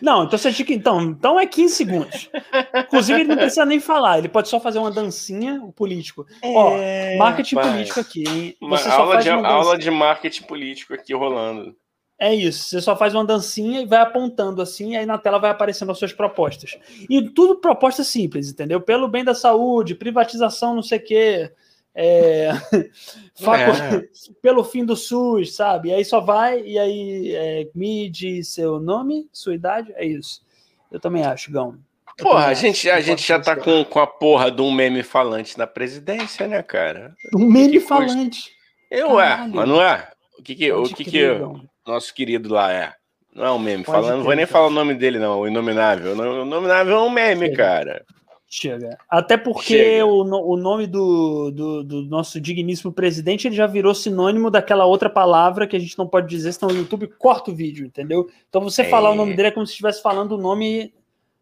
Não, 0.00 0.24
então 0.24 0.38
você. 0.38 0.50
Então, 0.68 1.00
então 1.02 1.40
é 1.40 1.46
15 1.46 1.74
segundos. 1.74 2.30
Inclusive, 2.76 3.20
ele 3.20 3.28
não 3.30 3.36
precisa 3.36 3.64
nem 3.64 3.80
falar, 3.80 4.18
ele 4.18 4.28
pode 4.28 4.48
só 4.48 4.60
fazer 4.60 4.78
uma 4.78 4.90
dancinha, 4.90 5.60
o 5.62 5.72
político. 5.72 6.26
Ó, 6.44 6.76
marketing 7.16 7.54
rapaz. 7.56 7.72
político 7.72 8.00
aqui, 8.00 8.24
hein? 8.28 8.56
Uma 8.60 8.76
Você 8.76 8.90
só 8.90 9.00
aula, 9.00 9.14
faz 9.14 9.24
de, 9.24 9.30
uma 9.30 9.48
aula 9.48 9.78
de 9.78 9.90
marketing 9.90 10.42
político 10.42 10.92
aqui 10.92 11.14
rolando. 11.14 11.74
É 12.18 12.34
isso, 12.34 12.64
você 12.64 12.80
só 12.80 12.96
faz 12.96 13.14
uma 13.14 13.24
dancinha 13.24 13.80
e 13.80 13.86
vai 13.86 14.00
apontando 14.00 14.60
assim, 14.60 14.92
e 14.92 14.96
aí 14.96 15.06
na 15.06 15.16
tela 15.16 15.38
vai 15.38 15.50
aparecendo 15.50 15.92
as 15.92 15.98
suas 15.98 16.12
propostas. 16.12 16.76
E 17.08 17.22
tudo 17.30 17.60
proposta 17.60 18.02
simples, 18.02 18.50
entendeu? 18.50 18.80
Pelo 18.80 19.06
bem 19.06 19.22
da 19.22 19.34
saúde, 19.34 19.94
privatização, 19.94 20.74
não 20.74 20.82
sei 20.82 20.98
o 20.98 21.04
quê, 21.04 21.52
é, 21.94 22.50
É. 23.40 24.08
pelo 24.42 24.64
fim 24.64 24.84
do 24.84 24.96
SUS, 24.96 25.54
sabe? 25.54 25.90
E 25.90 25.94
aí 25.94 26.04
só 26.04 26.20
vai, 26.20 26.60
e 26.60 26.78
aí 26.78 27.34
é, 27.34 27.68
me 27.74 28.08
diz 28.08 28.48
seu 28.48 28.80
nome, 28.80 29.28
sua 29.32 29.54
idade, 29.54 29.92
é 29.94 30.04
isso. 30.04 30.42
Eu 30.90 30.98
também 30.98 31.24
acho, 31.24 31.52
Gão. 31.52 31.78
Eu 32.18 32.24
Porra, 32.24 32.46
a 32.46 32.48
acho. 32.48 32.62
gente, 32.62 32.90
a 32.90 33.00
gente 33.00 33.26
já 33.26 33.38
tá 33.38 33.54
com, 33.54 33.84
com 33.84 34.00
a 34.00 34.06
porra 34.06 34.50
de 34.50 34.60
um 34.60 34.72
meme 34.72 35.04
falante 35.04 35.56
na 35.56 35.66
presidência, 35.66 36.48
né, 36.48 36.62
cara? 36.62 37.14
Um 37.34 37.46
meme 37.46 37.72
que 37.72 37.80
custa? 37.80 37.94
falante. 37.94 38.50
Eu 38.90 39.20
é, 39.20 39.46
mas 39.46 39.68
não 39.68 39.80
é? 39.80 40.08
O 40.38 40.42
que 40.42 40.54
que, 40.54 40.72
o 40.72 40.82
Pode 40.82 40.94
que, 40.94 41.04
que 41.04 41.10
crer, 41.10 41.38
Gão. 41.38 41.62
Nosso 41.88 42.14
querido 42.14 42.52
lá 42.52 42.72
é? 42.72 42.92
Não 43.34 43.44
é 43.44 43.50
um 43.52 43.58
meme 43.58 43.84
Pode 43.84 43.96
falando, 43.98 44.16
não 44.18 44.24
vou 44.24 44.34
nem 44.34 44.44
cara. 44.46 44.52
falar 44.52 44.66
o 44.66 44.70
nome 44.70 44.94
dele, 44.94 45.18
não, 45.18 45.40
o 45.40 45.46
Inominável. 45.48 46.16
O 46.16 46.42
Inominável 46.44 46.96
é 46.96 47.00
um 47.02 47.10
meme, 47.10 47.46
Chega. 47.46 47.56
cara. 47.56 48.04
Chega. 48.50 48.98
Até 49.10 49.36
porque 49.36 49.76
Chega. 49.76 50.06
o, 50.06 50.22
o 50.22 50.56
nome 50.56 50.86
do, 50.86 51.50
do, 51.50 51.84
do 51.84 52.02
nosso 52.04 52.40
digníssimo 52.40 52.90
presidente 52.92 53.46
ele 53.46 53.54
já 53.54 53.66
virou 53.66 53.94
sinônimo 53.94 54.50
daquela 54.50 54.86
outra 54.86 55.10
palavra 55.10 55.66
que 55.66 55.76
a 55.76 55.78
gente 55.78 55.98
não 55.98 56.06
pode 56.06 56.28
dizer, 56.28 56.52
senão 56.52 56.72
o 56.72 56.76
YouTube 56.76 57.06
corta 57.18 57.50
o 57.50 57.54
vídeo, 57.54 57.86
entendeu? 57.86 58.26
Então 58.48 58.62
você 58.62 58.84
falar 58.84 59.10
o 59.10 59.14
nome 59.14 59.32
É. 59.32 59.36
dele 59.36 59.48
é 59.48 59.50
como 59.52 59.66
se 59.66 59.72
estivesse 59.72 60.00
falando 60.02 60.32
o 60.32 60.38
nome 60.38 60.94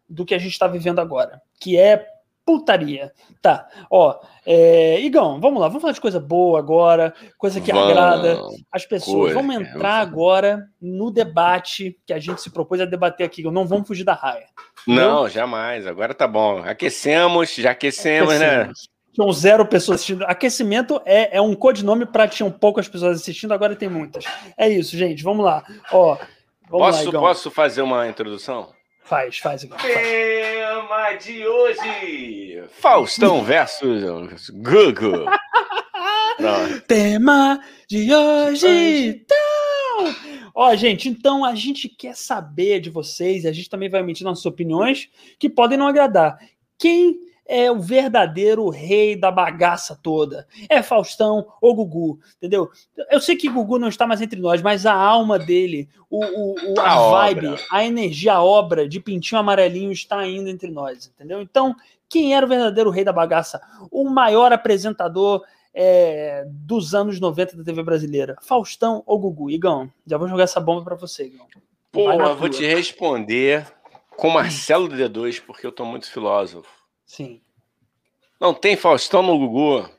do 0.09 0.25
que 0.25 0.35
a 0.35 0.37
gente 0.37 0.51
está 0.51 0.67
vivendo 0.67 0.99
agora, 0.99 1.41
que 1.59 1.77
é 1.77 2.05
putaria. 2.47 3.11
Tá, 3.41 3.67
ó, 3.91 4.17
é, 4.45 5.01
Igão, 5.01 5.41
vamos 5.41 5.59
lá, 5.59 5.67
vamos 5.67 5.81
falar 5.81 5.93
de 5.93 5.99
coisa 5.99 6.17
boa 6.17 6.57
agora, 6.57 7.13
coisa 7.37 7.59
que 7.59 7.73
Vamos. 7.73 7.89
agrada 7.91 8.39
as 8.71 8.85
pessoas. 8.85 9.33
Coisa, 9.33 9.35
vamos 9.35 9.55
entrar 9.57 10.05
vamos. 10.05 10.13
agora 10.13 10.67
no 10.81 11.11
debate 11.11 11.99
que 12.05 12.13
a 12.13 12.19
gente 12.19 12.41
se 12.41 12.49
propôs 12.49 12.79
a 12.79 12.85
debater 12.85 13.25
aqui, 13.25 13.43
não 13.43 13.67
vamos 13.67 13.85
fugir 13.85 14.05
da 14.05 14.13
raia. 14.13 14.45
Não, 14.87 15.27
jamais. 15.27 15.85
Agora 15.85 16.13
tá 16.13 16.25
bom. 16.25 16.59
Aquecemos, 16.59 17.53
já 17.53 17.71
aquecemos, 17.71 18.39
né? 18.39 18.61
Aquecemos. 18.61 18.89
Tinham 19.13 19.31
zero 19.33 19.65
pessoas 19.65 19.95
assistindo. 19.95 20.23
Aquecimento 20.23 21.01
é, 21.03 21.35
é 21.37 21.41
um 21.41 21.53
codinome 21.53 22.05
para 22.05 22.29
tinham 22.29 22.49
poucas 22.49 22.87
pessoas 22.87 23.19
assistindo, 23.19 23.53
agora 23.53 23.75
tem 23.75 23.89
muitas. 23.89 24.23
É 24.57 24.69
isso, 24.69 24.95
gente. 24.95 25.21
Vamos 25.21 25.43
lá. 25.43 25.65
Ó, 25.91 26.15
vamos 26.69 26.85
lá, 26.85 26.91
Posso, 26.91 27.09
Igão. 27.09 27.21
posso 27.21 27.51
fazer 27.51 27.81
uma 27.81 28.07
introdução? 28.07 28.76
Faz, 29.07 29.37
faz, 29.37 29.63
faz. 29.63 29.81
Tema 29.81 31.13
de 31.13 31.47
hoje: 31.47 32.61
Faustão 32.71 33.41
versus 33.41 34.49
Gugu. 34.49 35.23
Não, 36.37 36.79
Tema 36.81 37.63
de 37.87 38.13
hoje. 38.13 38.67
Então, 38.67 40.15
ó, 40.53 40.75
gente, 40.75 41.07
então 41.07 41.45
a 41.45 41.55
gente 41.55 41.87
quer 41.87 42.17
saber 42.17 42.81
de 42.81 42.89
vocês, 42.89 43.45
e 43.45 43.47
a 43.47 43.53
gente 43.53 43.69
também 43.69 43.87
vai 43.89 44.01
emitir 44.01 44.25
nossas 44.25 44.45
opiniões 44.45 45.09
que 45.39 45.49
podem 45.49 45.77
não 45.77 45.87
agradar. 45.87 46.37
Quem 46.77 47.17
é 47.47 47.71
o 47.71 47.79
verdadeiro 47.79 48.67
rei 48.69 49.15
da 49.15 49.31
bagaça 49.31 49.97
toda? 50.01 50.45
É 50.67 50.81
Faustão 50.83 51.47
ou 51.61 51.73
Gugu, 51.75 52.19
entendeu? 52.37 52.69
Eu 53.09 53.19
sei 53.21 53.35
que 53.35 53.47
Gugu 53.49 53.79
não 53.79 53.87
está 53.87 54.05
mais 54.05 54.21
entre 54.21 54.39
nós, 54.39 54.61
mas 54.61 54.85
a 54.85 54.93
alma 54.93 55.39
dele, 55.39 55.87
o, 56.09 56.23
o, 56.23 56.55
o- 56.73 56.79
a, 56.79 56.91
A 56.93 57.09
vibe, 57.11 57.47
obra. 57.47 57.61
a 57.71 57.85
energia, 57.85 58.33
a 58.33 58.43
obra 58.43 58.87
de 58.87 58.99
pintinho 58.99 59.39
amarelinho 59.39 59.91
está 59.91 60.17
ainda 60.19 60.49
entre 60.49 60.69
nós, 60.69 61.07
entendeu? 61.15 61.41
Então, 61.41 61.75
quem 62.09 62.35
era 62.35 62.45
o 62.45 62.49
verdadeiro 62.49 62.89
rei 62.89 63.03
da 63.03 63.13
bagaça? 63.13 63.61
O 63.91 64.09
maior 64.09 64.51
apresentador 64.53 65.43
é, 65.73 66.43
dos 66.47 66.95
anos 66.95 67.19
90 67.19 67.55
da 67.57 67.63
TV 67.63 67.83
brasileira? 67.83 68.35
Faustão 68.41 69.03
ou 69.05 69.19
Gugu? 69.19 69.49
Igão, 69.51 69.91
já 70.05 70.17
vou 70.17 70.27
jogar 70.27 70.43
essa 70.43 70.59
bomba 70.59 70.83
pra 70.83 70.95
você, 70.95 71.25
Igão. 71.27 71.45
Porra, 71.91 72.33
vou 72.35 72.49
te 72.49 72.65
responder 72.65 73.65
com 74.17 74.29
Marcelo 74.29 74.87
D2, 74.89 75.41
porque 75.45 75.65
eu 75.65 75.71
tô 75.71 75.85
muito 75.85 76.09
filósofo. 76.11 76.69
Sim. 77.07 77.41
Não 78.39 78.53
tem 78.53 78.75
Faustão 78.77 79.23
no 79.23 79.37
Gugu. 79.39 79.89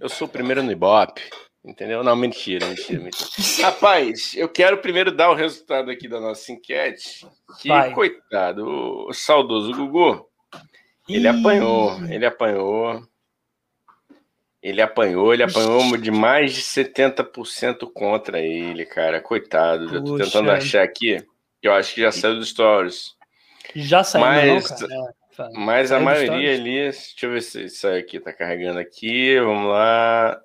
Eu 0.00 0.08
sou 0.08 0.26
o 0.26 0.30
primeiro 0.30 0.62
no 0.62 0.72
Ibope. 0.72 1.20
Entendeu? 1.64 2.02
Não, 2.04 2.14
mentira, 2.14 2.66
mentira, 2.66 3.00
mentira. 3.02 3.28
Rapaz, 3.62 4.32
eu 4.34 4.48
quero 4.48 4.78
primeiro 4.78 5.10
dar 5.10 5.30
o 5.30 5.34
resultado 5.34 5.90
aqui 5.90 6.06
da 6.06 6.20
nossa 6.20 6.52
enquete. 6.52 7.26
Que, 7.60 7.68
Vai. 7.68 7.90
coitado, 7.92 8.66
o 9.08 9.12
saudoso 9.14 9.72
Gugu, 9.72 10.26
ele 11.08 11.26
Ih, 11.26 11.28
apanhou, 11.28 12.04
ele 12.06 12.26
apanhou. 12.26 13.02
Ele 14.62 14.80
apanhou, 14.80 15.32
ele 15.34 15.42
apanhou 15.42 15.94
de 15.98 16.10
mais 16.10 16.54
de 16.54 16.62
70% 16.62 17.90
contra 17.92 18.40
ele, 18.40 18.86
cara. 18.86 19.20
Coitado. 19.20 19.94
Eu 19.94 20.02
tô 20.04 20.12
Puxa. 20.12 20.24
tentando 20.24 20.50
achar 20.50 20.82
aqui. 20.82 21.18
que 21.60 21.68
Eu 21.68 21.74
acho 21.74 21.94
que 21.94 22.00
já 22.00 22.10
saiu 22.10 22.36
dos 22.36 22.48
stories. 22.48 23.14
Já 23.76 24.02
saiu, 24.02 24.24
Mas- 24.24 24.70
não, 24.70 24.88
cara? 24.88 25.14
Mas 25.54 25.92
a 25.92 26.00
maioria 26.00 26.54
ali. 26.54 26.82
Deixa 26.82 27.26
eu 27.26 27.30
ver 27.30 27.42
se 27.42 27.68
saiu 27.68 27.98
aqui. 27.98 28.20
Tá 28.20 28.32
carregando 28.32 28.78
aqui. 28.78 29.38
Vamos 29.40 29.70
lá. 29.70 30.40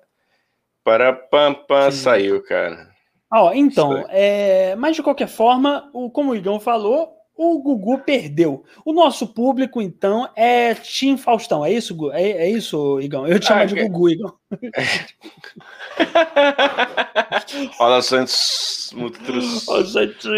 Para 0.82 1.12
pam, 1.12 1.90
saiu, 1.90 2.42
cara. 2.42 2.90
Ó, 3.32 3.52
então, 3.52 4.04
é, 4.08 4.74
mas 4.74 4.96
de 4.96 5.02
qualquer 5.02 5.28
forma, 5.28 5.88
o, 5.92 6.10
como 6.10 6.32
o 6.32 6.36
Igão 6.36 6.58
falou, 6.58 7.19
o 7.42 7.58
Gugu 7.58 8.00
perdeu. 8.00 8.62
O 8.84 8.92
nosso 8.92 9.26
público, 9.26 9.80
então, 9.80 10.28
é 10.36 10.74
Tim 10.74 11.16
Faustão. 11.16 11.64
É 11.64 11.72
isso, 11.72 12.12
é, 12.12 12.32
é 12.32 12.50
isso, 12.50 13.00
Igão? 13.00 13.26
Eu 13.26 13.40
te 13.40 13.46
chamo 13.46 13.62
ah, 13.62 13.64
de 13.64 13.82
Gugu, 13.82 14.10
Igão. 14.10 14.34
Olha 17.80 18.02
Santos, 18.02 18.92
mutros. 18.94 19.66
Olha 19.68 19.86
Santos. 19.86 20.30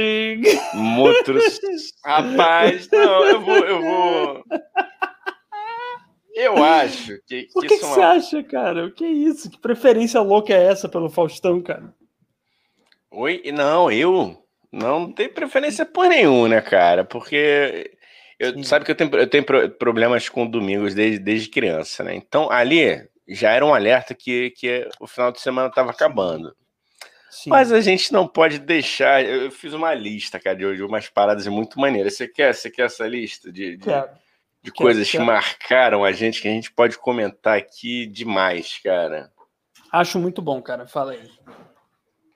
Mutros. 0.74 1.60
Rapaz, 2.04 2.88
não, 2.92 3.24
eu 3.24 3.40
vou, 3.40 3.56
eu 3.56 3.82
vou. 3.82 4.44
Eu 6.36 6.62
acho 6.62 7.18
que. 7.26 7.48
O 7.54 7.62
que, 7.62 7.66
que, 7.66 7.78
que 7.78 7.84
você 7.84 8.00
acha, 8.00 8.44
cara? 8.44 8.86
O 8.86 8.92
que 8.92 9.04
é 9.04 9.10
isso? 9.10 9.50
Que 9.50 9.58
preferência 9.58 10.20
louca 10.20 10.54
é 10.54 10.66
essa 10.66 10.88
pelo 10.88 11.10
Faustão, 11.10 11.60
cara? 11.60 11.92
Oi? 13.10 13.42
Não, 13.52 13.90
eu. 13.90 14.41
Não 14.72 15.12
tem 15.12 15.28
preferência 15.28 15.84
por 15.84 16.08
nenhum, 16.08 16.48
né, 16.48 16.60
cara? 16.62 17.04
Porque 17.04 17.94
eu, 18.38 18.64
sabe 18.64 18.84
que 18.84 18.90
eu 18.90 18.94
tenho, 18.94 19.14
eu 19.14 19.26
tenho 19.28 19.44
problemas 19.78 20.28
com 20.28 20.46
domingos 20.46 20.94
desde, 20.94 21.18
desde 21.18 21.50
criança, 21.50 22.02
né? 22.02 22.14
Então 22.14 22.50
ali 22.50 23.06
já 23.28 23.50
era 23.50 23.64
um 23.64 23.74
alerta 23.74 24.14
que, 24.14 24.50
que 24.50 24.88
o 24.98 25.06
final 25.06 25.30
de 25.30 25.40
semana 25.40 25.68
estava 25.68 25.90
acabando. 25.90 26.54
Sim. 27.30 27.50
Mas 27.50 27.72
a 27.72 27.80
gente 27.80 28.12
não 28.12 28.26
pode 28.26 28.58
deixar. 28.58 29.24
Eu 29.24 29.50
fiz 29.50 29.72
uma 29.72 29.94
lista, 29.94 30.38
cara, 30.38 30.56
de 30.56 30.82
umas 30.82 31.08
paradas 31.08 31.46
muito 31.46 31.78
maneiras. 31.78 32.14
Você 32.14 32.28
quer, 32.28 32.54
você 32.54 32.70
quer 32.70 32.86
essa 32.86 33.06
lista 33.06 33.50
de, 33.50 33.76
de, 33.76 33.86
de 34.62 34.70
coisas 34.70 35.10
que 35.10 35.18
marcaram 35.18 36.04
a 36.04 36.12
gente 36.12 36.42
que 36.42 36.48
a 36.48 36.50
gente 36.50 36.70
pode 36.70 36.98
comentar 36.98 37.56
aqui 37.56 38.06
demais, 38.06 38.78
cara? 38.82 39.30
Acho 39.90 40.18
muito 40.18 40.42
bom, 40.42 40.60
cara. 40.60 40.86
Fala 40.86 41.12
aí. 41.12 41.30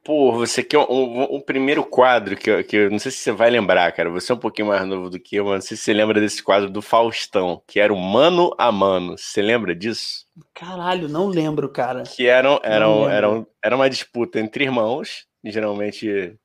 Pô, 0.06 0.30
você 0.30 0.62
quer 0.62 0.78
um, 0.78 0.84
um, 0.88 1.34
um, 1.34 1.40
primeiro 1.40 1.84
quadro 1.84 2.36
que, 2.36 2.62
que 2.62 2.76
eu 2.76 2.88
não 2.92 2.98
sei 3.00 3.10
se 3.10 3.18
você 3.18 3.32
vai 3.32 3.50
lembrar, 3.50 3.90
cara. 3.90 4.08
Você 4.08 4.30
é 4.30 4.36
um 4.36 4.38
pouquinho 4.38 4.68
mais 4.68 4.86
novo 4.86 5.10
do 5.10 5.18
que 5.18 5.34
eu, 5.34 5.46
mas 5.46 5.54
não 5.54 5.60
sei 5.60 5.76
se 5.76 5.82
você 5.82 5.92
lembra 5.92 6.20
desse 6.20 6.44
quadro 6.44 6.70
do 6.70 6.80
Faustão, 6.80 7.60
que 7.66 7.80
era 7.80 7.92
o 7.92 7.98
Mano 7.98 8.54
a 8.56 8.70
Mano. 8.70 9.18
Você 9.18 9.42
lembra 9.42 9.74
disso? 9.74 10.24
Caralho, 10.54 11.08
não 11.08 11.26
lembro, 11.26 11.68
cara. 11.68 12.04
Que 12.04 12.28
eram, 12.28 12.60
eram, 12.62 13.10
eram, 13.10 13.46
era 13.60 13.74
uma 13.74 13.90
disputa 13.90 14.38
entre 14.38 14.62
irmãos, 14.62 15.26
geralmente 15.44 16.38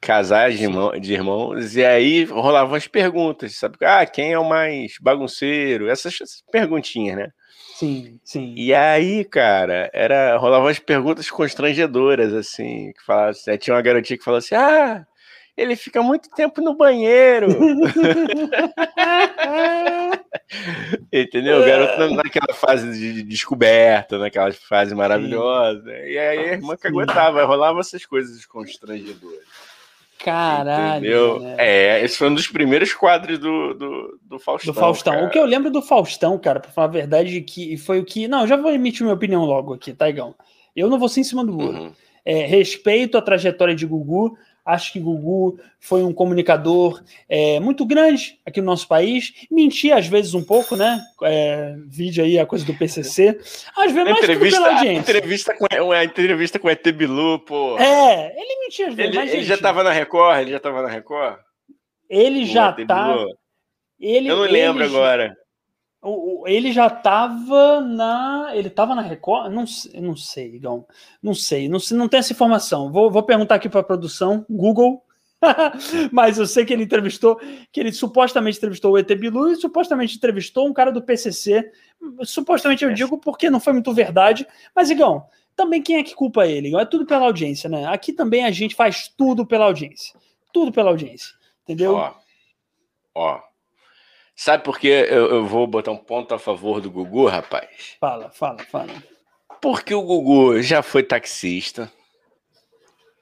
casais 0.00 0.58
de, 0.58 0.64
irmão, 0.64 0.90
de 0.98 1.12
irmãos, 1.12 1.76
e 1.76 1.84
aí 1.84 2.24
rolavam 2.24 2.74
as 2.74 2.88
perguntas, 2.88 3.54
sabe? 3.54 3.76
Ah, 3.82 4.04
quem 4.04 4.32
é 4.32 4.38
o 4.38 4.48
mais 4.48 4.94
bagunceiro? 5.00 5.88
Essas, 5.88 6.14
essas 6.14 6.42
perguntinhas, 6.50 7.16
né? 7.16 7.28
Sim, 7.78 8.18
sim. 8.24 8.54
E 8.56 8.72
aí, 8.72 9.22
cara, 9.22 9.90
era 9.92 10.38
rolavam 10.38 10.68
as 10.68 10.78
perguntas 10.78 11.28
constrangedoras, 11.30 12.32
assim, 12.32 12.90
que 12.94 13.04
falavam 13.04 13.32
assim, 13.32 13.54
tinha 13.58 13.76
uma 13.76 13.82
garotinha 13.82 14.16
que 14.16 14.24
falou 14.24 14.38
assim: 14.38 14.54
ah, 14.54 15.06
ele 15.54 15.76
fica 15.76 16.02
muito 16.02 16.30
tempo 16.30 16.62
no 16.62 16.74
banheiro. 16.74 17.48
Entendeu? 21.12 21.60
O 21.60 21.66
garoto 21.66 22.14
naquela 22.14 22.54
fase 22.54 22.98
de 22.98 23.22
descoberta, 23.22 24.16
naquela 24.16 24.50
fase 24.52 24.94
maravilhosa. 24.94 25.92
E 25.98 26.16
aí 26.16 26.38
a 26.38 26.52
irmã 26.54 26.78
que 26.78 26.86
aguentava, 26.86 27.44
rolava 27.44 27.80
essas 27.80 28.06
coisas 28.06 28.46
constrangedoras. 28.46 29.44
Caralho. 30.18 30.98
Entendeu? 30.98 31.40
Né? 31.40 31.54
É, 31.58 32.04
esse 32.04 32.16
foi 32.18 32.28
um 32.28 32.34
dos 32.34 32.48
primeiros 32.48 32.92
quadros 32.92 33.38
do, 33.38 33.74
do, 33.74 34.20
do 34.22 34.38
Faustão. 34.38 34.72
Do 34.72 34.78
Faustão. 34.78 35.12
Cara. 35.14 35.26
O 35.26 35.30
que 35.30 35.38
eu 35.38 35.44
lembro 35.44 35.70
do 35.70 35.82
Faustão, 35.82 36.38
cara, 36.38 36.60
pra 36.60 36.70
falar 36.70 36.88
a 36.88 36.90
verdade, 36.90 37.40
que 37.42 37.76
foi 37.76 37.98
o 38.00 38.04
que. 38.04 38.26
Não, 38.26 38.46
já 38.46 38.56
vou 38.56 38.72
emitir 38.72 39.02
minha 39.02 39.14
opinião 39.14 39.44
logo 39.44 39.74
aqui, 39.74 39.92
Taigão. 39.92 40.32
Tá, 40.32 40.44
eu 40.74 40.90
não 40.90 40.98
vou 40.98 41.08
ser 41.08 41.20
em 41.20 41.24
cima 41.24 41.44
do 41.44 41.52
muro. 41.52 41.78
Uhum. 41.78 41.92
É, 42.24 42.44
respeito 42.44 43.16
a 43.16 43.22
trajetória 43.22 43.74
de 43.74 43.86
Gugu, 43.86 44.36
Acho 44.66 44.92
que 44.92 44.98
Gugu 44.98 45.60
foi 45.78 46.02
um 46.02 46.12
comunicador 46.12 47.00
é, 47.28 47.60
muito 47.60 47.86
grande 47.86 48.40
aqui 48.44 48.60
no 48.60 48.66
nosso 48.66 48.88
país. 48.88 49.46
Mentia 49.48 49.96
às 49.96 50.08
vezes 50.08 50.34
um 50.34 50.42
pouco, 50.42 50.74
né? 50.74 51.00
É, 51.22 51.76
vídeo 51.86 52.24
aí 52.24 52.36
a 52.36 52.44
coisa 52.44 52.64
do 52.64 52.74
PCC. 52.74 53.38
Às 53.76 53.92
vezes 53.92 54.10
mais 54.10 54.24
entrevista, 54.24 54.60
pela 54.60 54.74
audiência. 54.74 55.00
Entrevista 55.00 55.54
com, 55.54 55.66
uma 55.84 56.04
entrevista 56.04 56.58
com 56.58 56.66
o 56.66 56.70
ET 56.70 56.92
Bilu, 56.92 57.38
pô. 57.38 57.78
É, 57.78 58.32
ele 58.36 58.60
mentia 58.62 58.88
às 58.88 58.94
vezes. 58.94 59.14
Ele, 59.14 59.30
ele 59.30 59.44
já 59.44 59.54
estava 59.54 59.84
na 59.84 59.92
Record? 59.92 60.40
Ele 60.40 60.50
já 60.50 60.56
estava 60.56 60.82
na 60.82 60.88
Record? 60.88 61.38
Ele 62.10 62.44
já 62.44 62.72
tá. 62.72 63.14
Ele, 64.00 64.28
Eu 64.28 64.36
não 64.36 64.42
lembro 64.42 64.84
agora 64.84 65.36
ele 66.46 66.72
já 66.72 66.86
estava 66.86 67.80
na. 67.80 68.50
Ele 68.54 68.68
estava 68.68 68.94
na 68.94 69.02
Record? 69.02 69.52
Não, 69.52 69.64
não 70.00 70.16
sei, 70.16 70.54
Igão. 70.54 70.86
Não 71.22 71.34
sei, 71.34 71.68
não, 71.68 71.78
não 71.92 72.08
tem 72.08 72.20
essa 72.20 72.32
informação. 72.32 72.92
Vou, 72.92 73.10
vou 73.10 73.22
perguntar 73.22 73.56
aqui 73.56 73.68
para 73.68 73.80
a 73.80 73.84
produção, 73.84 74.44
Google. 74.48 75.02
Mas 76.12 76.38
eu 76.38 76.46
sei 76.46 76.64
que 76.64 76.72
ele 76.72 76.84
entrevistou, 76.84 77.38
que 77.72 77.80
ele 77.80 77.92
supostamente 77.92 78.56
entrevistou 78.56 78.92
o 78.92 78.98
ET 78.98 79.08
Bilu 79.14 79.50
e 79.50 79.56
supostamente 79.56 80.16
entrevistou 80.16 80.66
um 80.66 80.72
cara 80.72 80.90
do 80.90 81.02
PCC. 81.02 81.70
Supostamente 82.22 82.84
eu 82.84 82.92
digo 82.92 83.18
porque 83.18 83.50
não 83.50 83.60
foi 83.60 83.72
muito 83.72 83.92
verdade. 83.92 84.46
Mas, 84.74 84.90
Igão, 84.90 85.26
também 85.54 85.82
quem 85.82 85.96
é 85.96 86.02
que 86.02 86.14
culpa 86.14 86.46
ele? 86.46 86.68
Igão? 86.68 86.80
É 86.80 86.86
tudo 86.86 87.04
pela 87.04 87.26
audiência, 87.26 87.68
né? 87.68 87.86
Aqui 87.86 88.12
também 88.12 88.44
a 88.44 88.50
gente 88.50 88.74
faz 88.74 89.08
tudo 89.16 89.46
pela 89.46 89.64
audiência. 89.64 90.14
Tudo 90.52 90.72
pela 90.72 90.90
audiência. 90.90 91.34
Entendeu? 91.64 91.94
Ó, 91.94 92.14
ó 93.14 93.55
Sabe 94.36 94.62
por 94.62 94.78
que 94.78 94.86
eu, 94.86 95.30
eu, 95.30 95.46
vou 95.46 95.66
botar 95.66 95.90
um 95.90 95.96
ponto 95.96 96.34
a 96.34 96.38
favor 96.38 96.78
do 96.78 96.90
Gugu, 96.90 97.26
rapaz? 97.26 97.96
Fala, 97.98 98.30
fala, 98.30 98.58
fala. 98.70 98.92
Porque 99.62 99.94
o 99.94 100.02
Gugu 100.02 100.60
já 100.60 100.82
foi 100.82 101.02
taxista. 101.02 101.90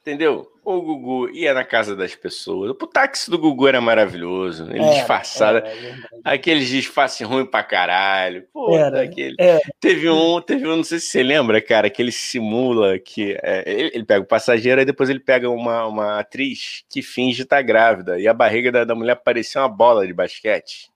Entendeu? 0.00 0.50
O 0.64 0.82
Gugu 0.82 1.30
ia 1.30 1.54
na 1.54 1.64
casa 1.64 1.94
das 1.94 2.16
pessoas. 2.16 2.70
O 2.70 2.74
táxi 2.86 3.30
do 3.30 3.38
Gugu 3.38 3.68
era 3.68 3.80
maravilhoso. 3.80 4.68
Ele 4.70 4.84
é, 4.84 4.90
disfarçado. 4.90 5.58
É, 5.58 5.98
é 6.24 6.34
aqueles 6.34 6.68
disfarces 6.68 7.26
ruins 7.26 7.48
pra 7.48 7.62
caralho. 7.62 8.44
Pô, 8.52 8.76
era, 8.76 9.02
aquele... 9.02 9.36
É. 9.38 9.60
Teve 9.78 10.10
um, 10.10 10.40
teve 10.42 10.66
um, 10.66 10.76
não 10.76 10.84
sei 10.84 10.98
se 10.98 11.06
você 11.06 11.22
lembra, 11.22 11.62
cara, 11.62 11.88
que 11.88 12.02
ele 12.02 12.12
simula 12.12 12.98
que. 12.98 13.38
É, 13.40 13.62
ele, 13.66 13.90
ele, 13.94 14.04
pega 14.04 14.20
o 14.20 14.28
passageiro 14.28 14.80
e 14.80 14.84
depois 14.84 15.08
ele 15.08 15.20
pega 15.20 15.48
uma, 15.48 15.86
uma 15.86 16.18
atriz 16.18 16.84
que 16.90 17.00
finge 17.02 17.42
estar 17.42 17.62
grávida. 17.62 18.18
E 18.18 18.26
a 18.26 18.34
barriga 18.34 18.72
da, 18.72 18.84
da 18.84 18.94
mulher 18.94 19.14
parecia 19.14 19.60
uma 19.60 19.68
bola 19.68 20.06
de 20.06 20.12
basquete. 20.12 20.92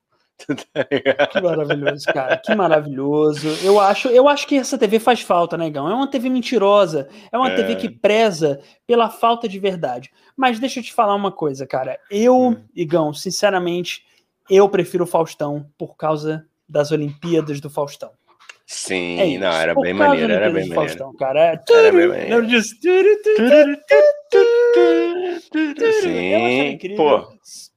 Que 0.46 1.40
maravilhoso, 1.40 2.06
cara. 2.06 2.36
Que 2.36 2.54
maravilhoso. 2.54 3.48
Eu 3.62 3.80
acho, 3.80 4.08
eu 4.08 4.28
acho 4.28 4.46
que 4.46 4.56
essa 4.56 4.78
TV 4.78 4.98
faz 4.98 5.20
falta, 5.20 5.56
negão. 5.56 5.90
É 5.90 5.94
uma 5.94 6.06
TV 6.06 6.30
mentirosa. 6.30 7.08
É 7.30 7.36
uma 7.36 7.50
é. 7.50 7.54
TV 7.56 7.76
que 7.76 7.88
preza 7.88 8.60
pela 8.86 9.10
falta 9.10 9.48
de 9.48 9.58
verdade. 9.58 10.10
Mas 10.36 10.58
deixa 10.58 10.80
eu 10.80 10.84
te 10.84 10.92
falar 10.92 11.14
uma 11.14 11.32
coisa, 11.32 11.66
cara. 11.66 11.98
Eu, 12.10 12.36
hum. 12.36 12.56
Igão, 12.74 13.12
sinceramente, 13.12 14.04
eu 14.48 14.68
prefiro 14.68 15.04
o 15.04 15.06
Faustão 15.06 15.66
por 15.76 15.96
causa 15.96 16.46
das 16.68 16.92
Olimpíadas 16.92 17.60
do 17.60 17.68
Faustão. 17.68 18.10
Sim, 18.70 19.18
é 19.18 19.38
não, 19.38 19.50
era 19.50 19.74
bem 19.74 19.94
maneiro, 19.94 20.30
era 20.30 20.50
bem 20.50 20.68
maneiro. 20.68 20.74
Faustão, 20.74 21.14
cara. 21.14 21.40
É, 21.40 21.60
era 21.72 21.90
bem 21.90 22.06
maneiro. 22.06 22.46
Sim, 26.02 26.78
pô. 26.96 27.28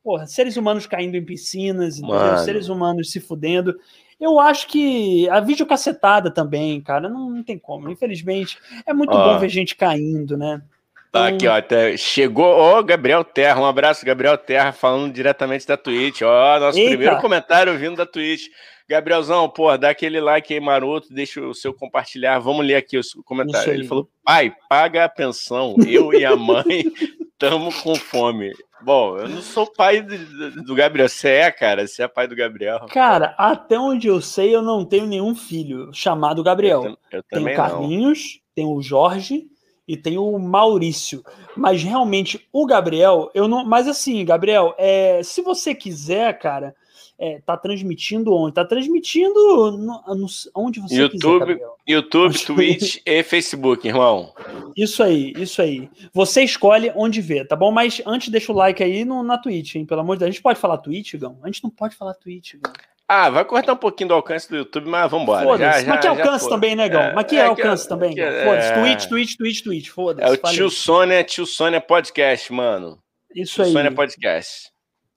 Porra, 0.03 0.25
seres 0.25 0.57
humanos 0.57 0.87
caindo 0.87 1.15
em 1.15 1.23
piscinas, 1.23 1.99
seres 2.43 2.69
humanos 2.69 3.11
se 3.11 3.19
fudendo. 3.19 3.75
Eu 4.19 4.39
acho 4.39 4.67
que 4.67 5.27
a 5.29 5.39
videocacetada 5.39 6.29
também, 6.29 6.79
cara, 6.81 7.09
não, 7.09 7.29
não 7.29 7.43
tem 7.43 7.57
como. 7.57 7.89
Infelizmente, 7.89 8.57
é 8.85 8.93
muito 8.93 9.13
ó, 9.13 9.33
bom 9.33 9.39
ver 9.39 9.49
gente 9.49 9.75
caindo, 9.75 10.37
né? 10.37 10.61
Então... 11.09 11.23
Aqui, 11.23 11.47
ó, 11.47 11.57
até 11.57 11.97
chegou, 11.97 12.45
ó, 12.45 12.81
Gabriel 12.81 13.23
Terra, 13.23 13.59
um 13.59 13.65
abraço, 13.65 14.05
Gabriel 14.05 14.37
Terra, 14.37 14.71
falando 14.71 15.11
diretamente 15.11 15.67
da 15.67 15.75
Twitch, 15.75 16.21
ó, 16.21 16.59
nosso 16.59 16.77
Eita. 16.77 16.91
primeiro 16.91 17.19
comentário 17.19 17.77
vindo 17.77 17.95
da 17.95 18.05
Twitch. 18.05 18.43
Gabrielzão, 18.91 19.47
pô, 19.47 19.75
dá 19.77 19.89
aquele 19.89 20.19
like 20.19 20.53
aí 20.53 20.59
maroto, 20.59 21.13
deixa 21.13 21.41
o 21.41 21.53
seu 21.53 21.73
compartilhar. 21.73 22.39
Vamos 22.39 22.65
ler 22.65 22.75
aqui 22.75 22.97
o 22.97 23.23
comentário. 23.23 23.73
Ele 23.73 23.87
falou: 23.87 24.09
pai, 24.23 24.53
paga 24.69 25.05
a 25.05 25.09
pensão. 25.09 25.75
Eu 25.87 26.13
e 26.13 26.25
a 26.25 26.35
mãe 26.35 26.83
estamos 27.31 27.81
com 27.81 27.95
fome. 27.95 28.51
Bom, 28.81 29.17
eu 29.17 29.29
não 29.29 29.41
sou 29.41 29.65
pai 29.65 30.01
do, 30.01 30.75
Gabriel. 30.75 31.07
Você 31.07 31.29
é, 31.29 31.51
cara? 31.51 31.87
Você 31.87 32.03
é 32.03 32.07
pai 32.07 32.27
do 32.27 32.35
Gabriel. 32.35 32.85
Cara, 32.91 33.33
até 33.37 33.79
onde 33.79 34.07
eu 34.07 34.19
sei, 34.19 34.53
eu 34.53 34.61
não 34.61 34.83
tenho 34.83 35.05
nenhum 35.05 35.35
filho 35.35 35.89
chamado 35.93 36.43
Gabriel. 36.43 36.83
Eu, 36.83 36.97
eu 37.11 37.23
tem 37.23 37.47
o 37.47 37.55
Carlinhos, 37.55 38.41
tem 38.53 38.65
o 38.65 38.81
Jorge 38.81 39.45
e 39.87 39.95
tem 39.95 40.17
o 40.17 40.37
Maurício. 40.37 41.23
Mas 41.55 41.81
realmente, 41.81 42.45
o 42.51 42.65
Gabriel, 42.65 43.31
eu 43.33 43.47
não. 43.47 43.63
Mas 43.63 43.87
assim, 43.87 44.25
Gabriel, 44.25 44.75
é, 44.77 45.21
se 45.23 45.41
você 45.41 45.73
quiser, 45.73 46.37
cara 46.37 46.75
é, 47.21 47.39
tá 47.39 47.55
transmitindo 47.55 48.33
onde? 48.33 48.55
Tá 48.55 48.65
transmitindo 48.65 49.77
no, 49.77 50.15
no, 50.15 50.25
onde 50.55 50.79
você 50.79 50.95
YouTube, 50.95 51.53
quiser, 51.53 51.69
YouTube, 51.87 52.45
Twitch 52.45 52.97
e 53.05 53.21
Facebook, 53.21 53.87
irmão. 53.87 54.33
Isso 54.75 55.03
aí, 55.03 55.31
isso 55.37 55.61
aí. 55.61 55.87
Você 56.11 56.41
escolhe 56.41 56.91
onde 56.95 57.21
ver, 57.21 57.47
tá 57.47 57.55
bom? 57.55 57.71
Mas 57.71 58.01
antes 58.07 58.29
deixa 58.29 58.51
o 58.51 58.55
like 58.55 58.83
aí 58.83 59.05
no, 59.05 59.21
na 59.21 59.37
Twitch, 59.37 59.75
hein? 59.75 59.85
Pelo 59.85 60.01
amor 60.01 60.15
de 60.15 60.21
Deus. 60.21 60.29
A 60.29 60.31
gente 60.31 60.41
pode 60.41 60.59
falar 60.59 60.79
Twitch, 60.79 61.13
Gão? 61.13 61.37
A 61.43 61.45
gente 61.45 61.63
não 61.63 61.69
pode 61.69 61.95
falar 61.95 62.15
Twitch, 62.15 62.55
Gão. 62.55 62.73
Ah, 63.07 63.29
vai 63.29 63.45
cortar 63.45 63.73
um 63.73 63.77
pouquinho 63.77 64.07
do 64.07 64.15
alcance 64.15 64.49
do 64.49 64.57
YouTube, 64.57 64.89
mas 64.89 65.11
vambora. 65.11 65.43
Foda-se. 65.43 65.85
Mas 65.85 65.99
que 65.99 66.07
alcance 66.07 66.49
também, 66.49 66.75
né, 66.75 66.89
Gão? 66.89 67.01
É, 67.01 67.13
mas 67.13 67.25
que 67.25 67.35
é, 67.35 67.45
alcance 67.45 67.83
que, 67.83 67.89
também. 67.89 68.15
Foda-se. 68.15 68.71
É... 68.71 68.81
Twitch, 68.81 69.05
Twitch, 69.07 69.35
Twitch, 69.37 69.61
Twitch. 69.61 69.89
Foda-se. 69.89 70.27
É 70.27 70.31
o 70.31 70.37
Tio 70.37 70.71
Sônia, 70.71 71.23
Tio 71.23 71.45
Sônia 71.45 71.79
Podcast, 71.81 72.51
mano. 72.51 72.97
Isso 73.35 73.55
tio 73.55 73.65
aí. 73.65 73.73
Sônia 73.73 73.91
Podcast. 73.91 74.71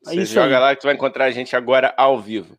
Você 0.05 0.23
Isso 0.23 0.35
joga 0.35 0.57
aí. 0.57 0.61
lá 0.61 0.75
que 0.75 0.83
tu 0.83 0.85
vai 0.85 0.95
encontrar 0.95 1.25
a 1.25 1.31
gente 1.31 1.57
agora 1.57 1.93
ao 1.97 2.21
vivo. 2.21 2.57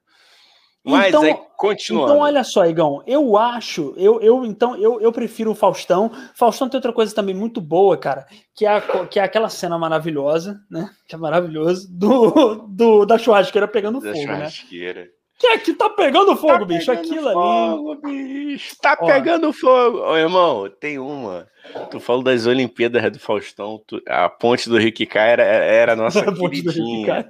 Mas 0.84 1.08
então, 1.08 1.24
aí, 1.24 1.36
continuando. 1.58 2.12
Então, 2.12 2.22
olha 2.22 2.44
só, 2.44 2.68
Igão, 2.68 3.02
eu 3.08 3.36
acho, 3.38 3.96
eu, 3.98 4.22
eu 4.22 4.46
então, 4.46 4.78
eu, 4.78 5.02
eu 5.02 5.12
prefiro 5.12 5.50
o 5.50 5.56
Faustão. 5.56 6.12
Faustão 6.36 6.70
tem 6.70 6.78
outra 6.78 6.94
coisa 6.94 7.14
também 7.14 7.34
muito 7.34 7.60
boa, 7.60 7.98
cara, 7.98 8.28
que 8.54 8.68
é, 8.68 8.70
a, 8.70 8.82
que 9.08 9.20
é 9.20 9.24
aquela 9.24 9.50
cena 9.50 9.80
maravilhosa, 9.80 10.60
né? 10.70 10.92
Que 11.08 11.16
é 11.16 11.18
maravilhoso, 11.18 11.88
do, 11.90 12.68
do, 12.70 13.04
da 13.04 13.18
churrasqueira 13.18 13.68
pegando 13.68 14.00
da 14.00 14.14
fogo, 14.14 14.28
né? 14.28 14.36
churrasqueira. 14.36 15.02
né? 15.06 15.08
Que 15.38 15.48
é 15.48 15.58
que 15.58 15.74
tá 15.74 15.90
pegando 15.90 16.36
fogo, 16.38 16.60
tá 16.60 16.66
bicho? 16.66 16.86
Pegando 16.86 17.08
Aquilo 17.08 17.34
fogo, 17.34 17.92
ali. 17.92 18.46
Bicho. 18.46 18.76
Tá 18.82 18.98
Ó. 19.00 19.06
pegando 19.06 19.52
fogo. 19.52 20.00
Ô, 20.00 20.16
irmão, 20.16 20.70
tem 20.80 20.98
uma. 20.98 21.48
Tu 21.92 22.00
falou 22.00 22.24
das 22.24 22.46
Olimpíadas 22.46 23.12
do 23.12 23.20
Faustão. 23.20 23.82
Tu, 23.86 24.02
a 24.08 24.30
ponte 24.30 24.70
do 24.70 24.78
Riquicá 24.78 25.24
era, 25.24 25.44
era 25.44 25.94
a 25.94 25.96
nossa 25.96 26.24
queridinha. 26.32 27.26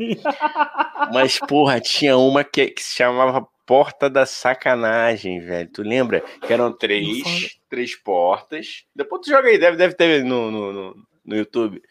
Mas, 1.11 1.39
porra, 1.39 1.79
tinha 1.79 2.15
uma 2.15 2.43
que, 2.43 2.67
que 2.67 2.83
se 2.83 2.95
chamava 2.95 3.47
Porta 3.65 4.07
da 4.07 4.27
Sacanagem, 4.27 5.39
velho. 5.39 5.69
Tu 5.73 5.81
lembra? 5.81 6.21
Que 6.45 6.53
eram 6.53 6.71
três, 6.71 7.57
três 7.67 7.95
portas. 7.95 8.83
Depois 8.95 9.21
tu 9.23 9.31
joga 9.31 9.49
aí, 9.49 9.57
deve, 9.57 9.77
deve 9.77 9.95
ter 9.95 10.23
no, 10.23 10.51
no, 10.51 10.71
no, 10.71 10.95
no 11.25 11.35
YouTube 11.35 11.81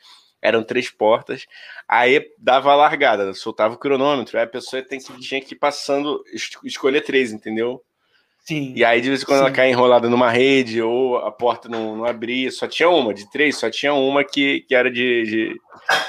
eram 0.45 0.63
três 0.63 0.91
portas, 0.91 1.47
aí 1.89 2.23
dava 2.39 2.71
a 2.71 2.77
largada, 2.77 3.33
soltava 3.33 3.75
o 3.75 3.79
cronômetro, 3.79 4.37
aí 4.37 4.45
a 4.45 4.47
pessoa 4.47 4.83
tem 4.83 5.01
que, 5.01 5.19
tinha 5.19 5.41
que 5.41 5.55
ir 5.55 5.59
passando, 5.59 6.23
escolher 6.63 7.01
três, 7.01 7.33
entendeu? 7.33 7.83
Sim. 8.45 8.75
E 8.77 8.85
aí, 8.85 9.01
de 9.01 9.09
vez 9.09 9.23
em 9.23 9.25
quando, 9.25 9.39
sim. 9.39 9.45
ela 9.47 9.55
cai 9.55 9.71
enrolada 9.71 10.07
numa 10.07 10.31
rede, 10.31 10.83
ou 10.83 11.17
a 11.17 11.33
porta 11.33 11.67
não, 11.67 11.97
não 11.97 12.05
abria, 12.05 12.51
só 12.51 12.69
tinha 12.69 12.91
uma, 12.91 13.15
de 13.15 13.31
três, 13.31 13.57
só 13.57 13.71
tinha 13.71 13.95
uma 13.95 14.23
que, 14.23 14.61
que 14.69 14.75
era 14.75 14.91
de. 14.91 15.25
de 15.25 15.57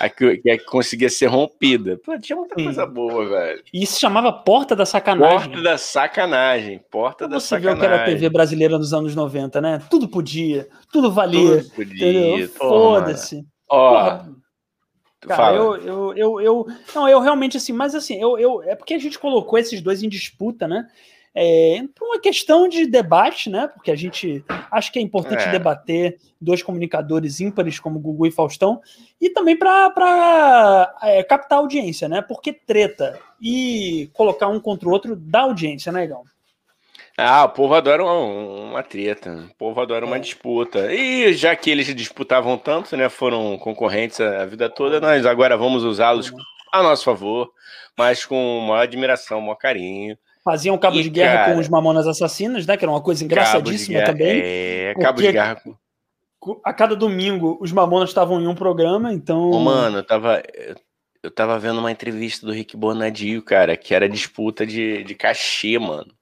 a 0.02 0.10
que, 0.10 0.38
que 0.38 0.58
conseguia 0.60 1.10
ser 1.10 1.28
rompida. 1.28 1.98
Pô, 2.04 2.20
tinha 2.20 2.36
muita 2.36 2.56
sim. 2.58 2.66
coisa 2.66 2.86
boa, 2.86 3.26
velho. 3.26 3.64
E 3.74 3.84
isso 3.84 3.98
chamava 3.98 4.34
Porta 4.34 4.76
da 4.76 4.86
Sacanagem. 4.86 5.38
Porta 5.38 5.62
da 5.62 5.78
Sacanagem. 5.78 6.82
Porta 6.92 7.26
da 7.26 7.40
Você 7.40 7.48
Sacanagem. 7.48 7.78
Você 7.78 7.80
viu 7.80 7.90
que 7.90 7.94
era 7.94 8.04
a 8.04 8.06
TV 8.06 8.30
brasileira 8.30 8.78
nos 8.78 8.94
anos 8.94 9.16
90, 9.16 9.62
né? 9.62 9.82
Tudo 9.90 10.10
podia, 10.10 10.68
tudo 10.92 11.10
valia. 11.10 11.64
Tudo 11.64 11.70
podia. 11.72 12.50
Foda-se. 12.50 13.46
Ó. 13.70 14.20
Cara, 15.22 15.56
eu, 15.56 15.76
eu, 15.78 16.14
eu, 16.14 16.42
eu, 16.42 16.68
Não, 16.94 17.10
eu 17.10 17.20
realmente, 17.20 17.58
assim, 17.58 17.74
mas 17.74 17.96
assim, 17.96 18.16
eu, 18.22 18.38
eu, 18.38 18.62
é 18.64 18.76
porque 18.76 18.94
a 18.94 19.00
gente 19.00 19.18
colocou 19.18 19.58
esses 19.58 19.82
dois 19.82 20.04
em 20.04 20.10
disputa, 20.10 20.68
né? 20.68 20.88
É, 21.38 21.84
por 21.94 22.06
uma 22.08 22.20
questão 22.20 22.70
de 22.70 22.86
debate, 22.86 23.50
né? 23.50 23.68
Porque 23.68 23.92
a 23.92 23.96
gente 23.96 24.46
acho 24.72 24.92
que 24.92 25.00
é 25.00 25.02
importante 25.02 25.44
é. 25.44 25.52
debater 25.52 26.18
dois 26.40 26.64
comunicadores 26.64 27.42
ímpares 27.42 27.78
como 27.80 28.00
Gugu 28.00 28.28
e 28.28 28.32
Faustão, 28.32 28.80
e 29.20 29.30
também 29.30 29.58
para 29.58 30.94
é, 31.02 31.24
captar 31.24 31.60
audiência, 31.60 32.08
né? 32.08 32.22
Porque 32.22 32.54
treta 32.54 33.20
e 33.42 34.10
colocar 34.14 34.48
um 34.48 34.60
contra 34.62 34.88
o 34.88 34.92
outro 34.92 35.16
dá 35.16 35.42
audiência, 35.42 35.92
né, 35.92 36.06
Igão? 36.06 36.24
Ah, 37.18 37.46
o 37.46 37.50
povo 37.50 37.74
adora 37.74 38.04
uma, 38.04 38.14
uma 38.14 38.84
treta, 38.84 39.48
o 39.50 39.56
povo 39.56 39.80
adora 39.80 40.06
uma 40.06 40.18
é. 40.18 40.20
disputa. 40.20 40.94
E 40.94 41.34
já 41.34 41.56
que 41.56 41.70
eles 41.70 41.88
disputavam 41.96 42.58
tanto, 42.58 42.96
né, 42.98 43.08
foram 43.08 43.58
concorrentes 43.58 44.20
a, 44.20 44.46
vida 44.46 44.70
toda, 44.70 45.00
nós 45.00 45.26
agora 45.26 45.56
vamos 45.56 45.84
usá-los 45.84 46.34
a 46.74 46.84
nosso 46.84 47.06
favor, 47.06 47.50
mas 47.98 48.26
com 48.26 48.60
maior 48.68 48.82
admiração, 48.82 49.40
maior 49.40 49.56
carinho. 49.56 50.18
Faziam 50.44 50.78
cabo 50.78 50.98
e, 50.98 51.04
de 51.04 51.10
guerra 51.10 51.38
cara, 51.38 51.54
com 51.54 51.60
os 51.60 51.70
mamonas 51.70 52.06
assassinas, 52.06 52.68
né, 52.68 52.76
que 52.76 52.84
era 52.84 52.92
uma 52.92 53.02
coisa 53.02 53.24
engraçadíssima 53.24 54.00
guerra, 54.00 54.12
também. 54.12 54.42
É, 54.44 54.94
cabo 55.00 55.22
de 55.22 55.32
guerra. 55.32 55.62
A 56.64 56.74
cada 56.74 56.96
domingo 56.96 57.58
os 57.62 57.72
mamonas 57.72 58.10
estavam 58.10 58.42
em 58.42 58.48
um 58.48 58.54
programa, 58.54 59.14
então... 59.14 59.52
Ô, 59.52 59.60
mano, 59.60 60.00
eu 60.00 60.04
tava... 60.04 60.44
Eu 61.24 61.32
tava 61.32 61.58
vendo 61.58 61.80
uma 61.80 61.92
entrevista 61.92 62.46
do 62.46 62.52
Rick 62.52 62.78
Bonadio, 62.78 63.42
cara, 63.42 63.76
que 63.76 63.96
era 63.96 64.08
disputa 64.08 64.64
de, 64.64 65.04
de 65.04 65.16
cachê, 65.16 65.80
mano. 65.80 66.14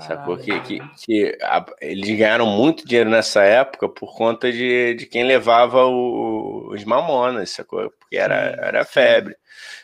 Sacou? 0.00 0.36
Que, 0.36 0.60
que, 0.60 0.80
que 1.04 1.38
a, 1.42 1.64
eles 1.80 2.18
ganharam 2.18 2.46
muito 2.46 2.86
dinheiro 2.86 3.10
nessa 3.10 3.42
época 3.42 3.88
por 3.88 4.16
conta 4.16 4.50
de, 4.50 4.94
de 4.94 5.06
quem 5.06 5.24
levava 5.24 5.84
o, 5.86 6.70
os 6.72 6.84
mamonas, 6.84 7.50
sacou? 7.50 7.90
Porque 7.98 8.16
era, 8.16 8.56
era 8.60 8.84
febre. 8.84 9.36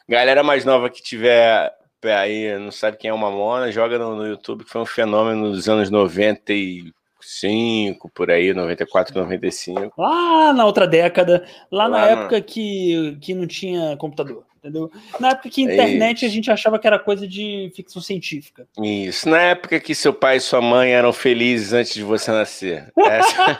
Galera 0.09 0.43
mais 0.43 0.65
nova 0.65 0.91
que 0.91 1.03
tiver 1.03 1.73
aí, 2.05 2.59
não 2.59 2.71
sabe 2.71 2.99
quem 2.99 3.11
é 3.11 3.15
o 3.15 3.19
Mamona, 3.19 3.73
joga 3.73 3.99
no, 3.99 4.17
no 4.17 4.27
YouTube, 4.27 4.65
que 4.65 4.71
foi 4.71 4.83
um 4.83 4.87
fenômeno 4.87 5.49
nos 5.49 5.69
anos 5.69 5.91
95, 5.91 8.11
por 8.11 8.31
aí, 8.31 8.53
94, 8.53 9.19
95. 9.19 9.93
Lá 9.97 10.53
na 10.53 10.67
outra 10.67 10.87
década, 10.87 11.47
lá, 11.71 11.87
lá 11.87 11.99
na 11.99 12.07
época 12.07 12.43
que, 12.43 13.17
que 13.23 13.33
não 13.33 13.47
tinha 13.47 13.97
computador 13.97 14.45
entendeu? 14.65 14.91
Na 15.21 15.31
época 15.31 15.51
que 15.51 15.67
a 15.67 15.71
é 15.71 15.75
internet 15.75 16.25
é 16.25 16.29
a 16.29 16.31
gente 16.31 16.51
achava 16.51 16.79
que 16.79 16.87
era 16.87 16.99
coisa 16.99 17.29
de 17.29 17.71
ficção 17.77 18.01
científica. 18.01 18.67
Isso, 18.83 19.29
na 19.29 19.41
época 19.41 19.79
que 19.79 19.95
seu 19.95 20.13
pai 20.13 20.39
e 20.39 20.41
sua 20.41 20.63
mãe 20.63 20.93
eram 20.93 21.13
felizes 21.13 21.75
antes 21.75 21.93
de 21.93 22.03
você 22.03 22.31
nascer. 22.33 22.91
Essa... 22.99 23.59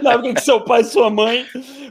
na 0.00 0.12
época 0.12 0.34
que 0.34 0.40
seu 0.40 0.60
pai 0.60 0.82
e 0.82 0.84
sua 0.84 1.10
mãe 1.10 1.44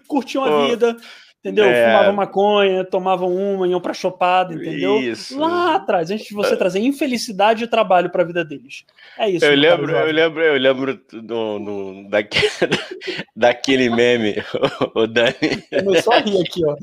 curtiam 0.07 0.45
a 0.45 0.67
vida, 0.67 0.95
Entendeu? 1.43 1.65
É... 1.65 1.87
Fumavam 1.87 2.13
maconha, 2.13 2.85
tomavam 2.85 3.35
uma, 3.35 3.67
iam 3.67 3.81
pra 3.81 3.93
chopada, 3.93 4.53
entendeu? 4.53 4.97
Isso. 5.01 5.37
Lá 5.37 5.75
atrás, 5.75 6.09
antes 6.09 6.27
de 6.27 6.33
você 6.33 6.55
trazer 6.55 6.79
infelicidade 6.79 7.65
e 7.65 7.67
trabalho 7.67 8.09
pra 8.09 8.23
vida 8.23 8.45
deles. 8.45 8.85
É 9.19 9.29
isso. 9.29 9.43
Eu 9.43 9.53
lembro, 9.53 9.91
eu 9.91 10.13
lembro, 10.13 10.41
eu 10.41 10.57
lembro 10.57 11.01
do, 11.11 11.59
do, 11.59 12.09
daquele, 12.09 12.47
daquele 13.35 13.89
meme, 13.89 14.35
o 14.95 15.05
Dani. 15.05 15.33
Começou 15.83 16.13
a 16.13 16.19
rir 16.19 16.39
aqui, 16.39 16.61
ó. 16.65 16.77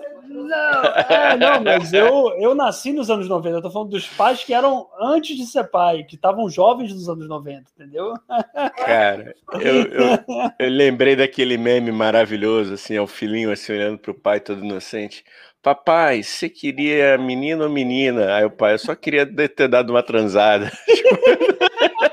Não, 0.34 0.84
é, 1.08 1.36
não, 1.36 1.62
mas 1.62 1.92
eu, 1.92 2.34
eu 2.38 2.54
nasci 2.54 2.92
nos 2.92 3.08
anos 3.08 3.28
90. 3.28 3.56
Eu 3.56 3.62
tô 3.62 3.70
falando 3.70 3.90
dos 3.90 4.08
pais 4.08 4.42
que 4.42 4.52
eram 4.52 4.88
antes 5.00 5.36
de 5.36 5.46
ser 5.46 5.64
pai, 5.64 6.02
que 6.02 6.16
estavam 6.16 6.50
jovens 6.50 6.92
nos 6.92 7.08
anos 7.08 7.28
90, 7.28 7.70
entendeu? 7.76 8.14
Cara, 8.84 9.32
eu, 9.52 9.82
eu, 9.84 10.54
eu 10.58 10.68
lembrei 10.70 11.14
daquele 11.14 11.56
meme 11.56 11.92
maravilhoso, 11.92 12.74
assim, 12.74 12.96
é 12.96 13.00
o 13.00 13.06
filhinho 13.06 13.52
assim, 13.52 13.72
olhando 13.72 13.98
pro 13.98 14.12
pai 14.12 14.40
todo 14.40 14.64
inocente. 14.64 15.24
Papai, 15.62 16.22
você 16.22 16.48
queria 16.48 17.16
menino 17.16 17.64
ou 17.64 17.70
menina? 17.70 18.34
Aí 18.34 18.44
o 18.44 18.50
pai, 18.50 18.74
eu 18.74 18.78
só 18.78 18.94
queria 18.94 19.24
ter 19.24 19.68
dado 19.68 19.90
uma 19.90 20.02
transada. 20.02 20.70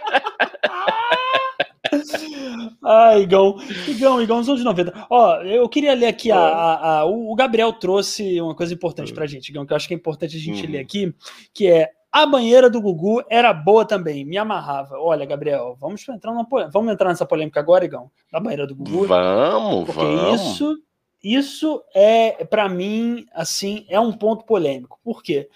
Ah, 2.84 3.18
Igão. 3.18 3.58
Igão, 3.88 4.22
Igão, 4.22 4.40
os 4.40 4.50
anos 4.50 4.64
90. 4.64 5.08
Ó, 5.10 5.42
eu 5.44 5.70
queria 5.70 5.94
ler 5.94 6.08
aqui 6.08 6.32
a, 6.32 6.40
a, 6.40 7.00
a, 7.00 7.06
o 7.06 7.34
Gabriel 7.36 7.72
trouxe 7.74 8.42
uma 8.42 8.56
coisa 8.56 8.74
importante 8.74 9.14
pra 9.14 9.28
gente, 9.28 9.50
Igão, 9.50 9.66
que 9.66 9.74
eu 9.74 9.78
acho 9.78 9.88
que 9.88 9.94
é 9.94 9.98
importante 9.98 10.36
a 10.36 10.40
gente 10.40 10.66
uhum. 10.66 10.72
ler 10.72 10.80
aqui, 10.80 11.14
que 11.54 11.68
é 11.68 11.92
a 12.12 12.26
banheira 12.26 12.70
do 12.70 12.82
Gugu 12.82 13.24
era 13.30 13.54
boa 13.54 13.86
também, 13.86 14.26
me 14.26 14.38
amarrava. 14.38 14.98
Olha, 14.98 15.26
Gabriel, 15.26 15.78
vamos 15.80 16.08
entrar, 16.10 16.34
numa, 16.34 16.48
vamos 16.70 16.92
entrar 16.92 17.10
nessa 17.10 17.26
polêmica 17.26 17.60
agora, 17.60 17.86
Igão? 17.86 18.12
Da 18.32 18.40
banheira 18.40 18.68
do 18.68 18.76
Gugu? 18.76 19.08
Vamos, 19.08 19.86
porque 19.86 20.02
vamos. 20.02 20.42
Isso, 20.42 20.78
isso 21.24 21.84
é, 21.96 22.44
para 22.44 22.68
mim, 22.68 23.26
assim, 23.34 23.86
é 23.88 24.00
um 24.00 24.12
ponto 24.12 24.44
polêmico. 24.44 25.00
Por 25.04 25.24
quê? 25.24 25.48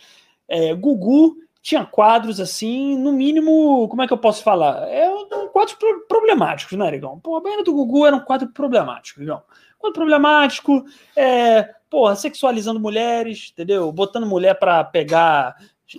É, 0.48 0.74
Gugu 0.74 1.36
tinha 1.66 1.84
quadros 1.84 2.40
assim, 2.40 2.96
no 2.96 3.12
mínimo, 3.12 3.88
como 3.90 4.04
é 4.04 4.06
que 4.06 4.14
eu 4.14 4.20
posso 4.20 4.44
falar? 4.44 4.88
É 4.88 5.10
um 5.10 5.48
quadros 5.48 5.76
problemáticos, 6.08 6.78
né, 6.78 6.88
Rigão? 6.92 7.20
Pô, 7.20 7.36
a 7.36 7.42
banheira 7.42 7.64
do 7.64 7.74
Gugu 7.74 8.06
era 8.06 8.16
um 8.16 8.20
quadro 8.20 8.48
problemático, 8.50 9.20
Rigão. 9.20 9.42
Quadro 9.80 9.96
problemático, 9.96 10.86
é, 11.16 11.74
porra, 11.90 12.16
sexualizando 12.16 12.80
mulheres, 12.80 13.50
entendeu? 13.52 13.92
Botando 13.92 14.28
mulher 14.28 14.54
para 14.60 14.84
pegar 14.84 15.56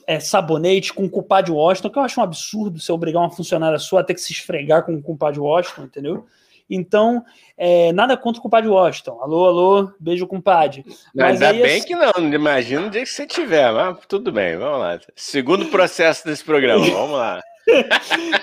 é, 0.07 0.20
sabonete 0.20 0.92
com 0.92 1.11
culpa 1.11 1.40
de 1.40 1.50
Washington, 1.50 1.90
que 1.90 1.98
eu 1.98 2.02
acho 2.05 2.20
um 2.20 2.22
absurdo 2.22 2.79
você 2.79 2.92
obrigar 2.92 3.20
uma 3.20 3.33
funcionária 3.33 3.81
sua 3.81 4.02
a 4.02 4.05
ter 4.05 4.14
que 4.14 4.20
se 4.20 4.33
esfregar 4.33 4.85
com 4.85 5.02
culpa 5.02 5.33
de 5.33 5.40
Washington, 5.40 5.83
entendeu? 5.83 6.26
Então, 6.68 7.24
é, 7.57 7.92
nada 7.92 8.16
contra 8.16 8.40
o 8.40 8.42
compadre 8.42 8.68
Washington. 8.68 9.18
Alô, 9.22 9.46
alô, 9.46 9.92
beijo, 10.00 10.26
compadre. 10.26 10.85
Mas 11.14 11.40
Ainda 11.40 11.52
bem 11.52 11.79
assim... 11.79 11.87
que 11.87 11.94
não, 11.94 12.12
imagina 12.33 12.87
o 12.87 12.90
dia 12.90 13.02
que 13.02 13.07
você 13.07 13.26
tiver, 13.26 13.72
mas 13.72 13.98
tudo 14.09 14.33
bem, 14.33 14.57
vamos 14.57 14.81
lá. 14.81 14.98
Segundo 15.14 15.66
processo 15.66 16.24
desse 16.26 16.44
programa, 16.44 16.85
vamos 16.90 17.16
lá. 17.16 17.40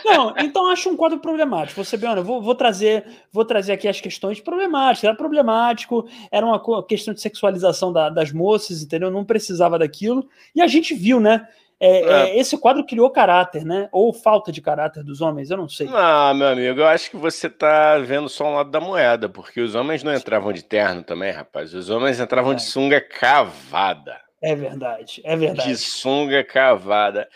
Não, 0.04 0.34
então 0.38 0.70
acho 0.70 0.90
um 0.90 0.98
quadro 0.98 1.20
problemático. 1.20 1.84
Você 1.84 1.96
bem, 1.96 2.14
vou, 2.22 2.42
vou, 2.42 2.56
trazer, 2.56 3.06
vou 3.32 3.46
trazer 3.46 3.74
aqui 3.74 3.88
as 3.88 4.02
questões 4.02 4.42
problemáticas. 4.42 5.06
Era 5.06 5.16
problemático, 5.16 6.06
era 6.30 6.46
uma 6.46 6.86
questão 6.86 7.14
de 7.14 7.22
sexualização 7.22 7.94
da, 7.94 8.10
das 8.10 8.32
moças, 8.34 8.84
entendeu? 8.84 9.10
Não 9.10 9.24
precisava 9.24 9.80
daquilo. 9.80 10.28
E 10.54 10.62
a 10.62 10.68
gente 10.68 10.94
viu, 10.94 11.20
né? 11.22 11.48
É, 11.84 12.00
é. 12.00 12.30
É, 12.30 12.40
esse 12.40 12.58
quadro 12.58 12.86
criou 12.86 13.10
caráter, 13.10 13.66
né? 13.66 13.90
Ou 13.92 14.14
falta 14.14 14.54
de 14.54 14.62
caráter 14.62 15.04
dos 15.04 15.20
homens, 15.20 15.52
eu 15.52 15.58
não 15.58 15.68
sei. 15.68 15.88
Não, 15.88 16.34
meu 16.34 16.48
amigo, 16.48 16.80
eu 16.80 16.88
acho 16.88 17.12
que 17.12 17.18
você 17.18 17.50
tá 17.50 17.98
vendo 17.98 18.30
só 18.30 18.46
um 18.46 18.56
lado 18.56 18.72
da 18.72 18.80
moeda, 18.80 19.28
porque 19.28 19.60
os 19.60 19.76
homens 19.76 20.02
não 20.02 20.16
entravam 20.16 20.54
de 20.54 20.64
terno 20.64 21.04
também, 21.04 21.34
rapaz. 21.34 21.74
Os 21.74 21.90
homens 21.90 22.22
entravam 22.22 22.54
é. 22.54 22.56
de 22.56 22.64
sunga 22.64 23.02
cavada. 23.02 24.18
É 24.42 24.56
verdade, 24.56 25.22
é 25.26 25.36
verdade. 25.36 25.68
De 25.68 25.76
sunga 25.76 26.42
cavada. 26.42 27.28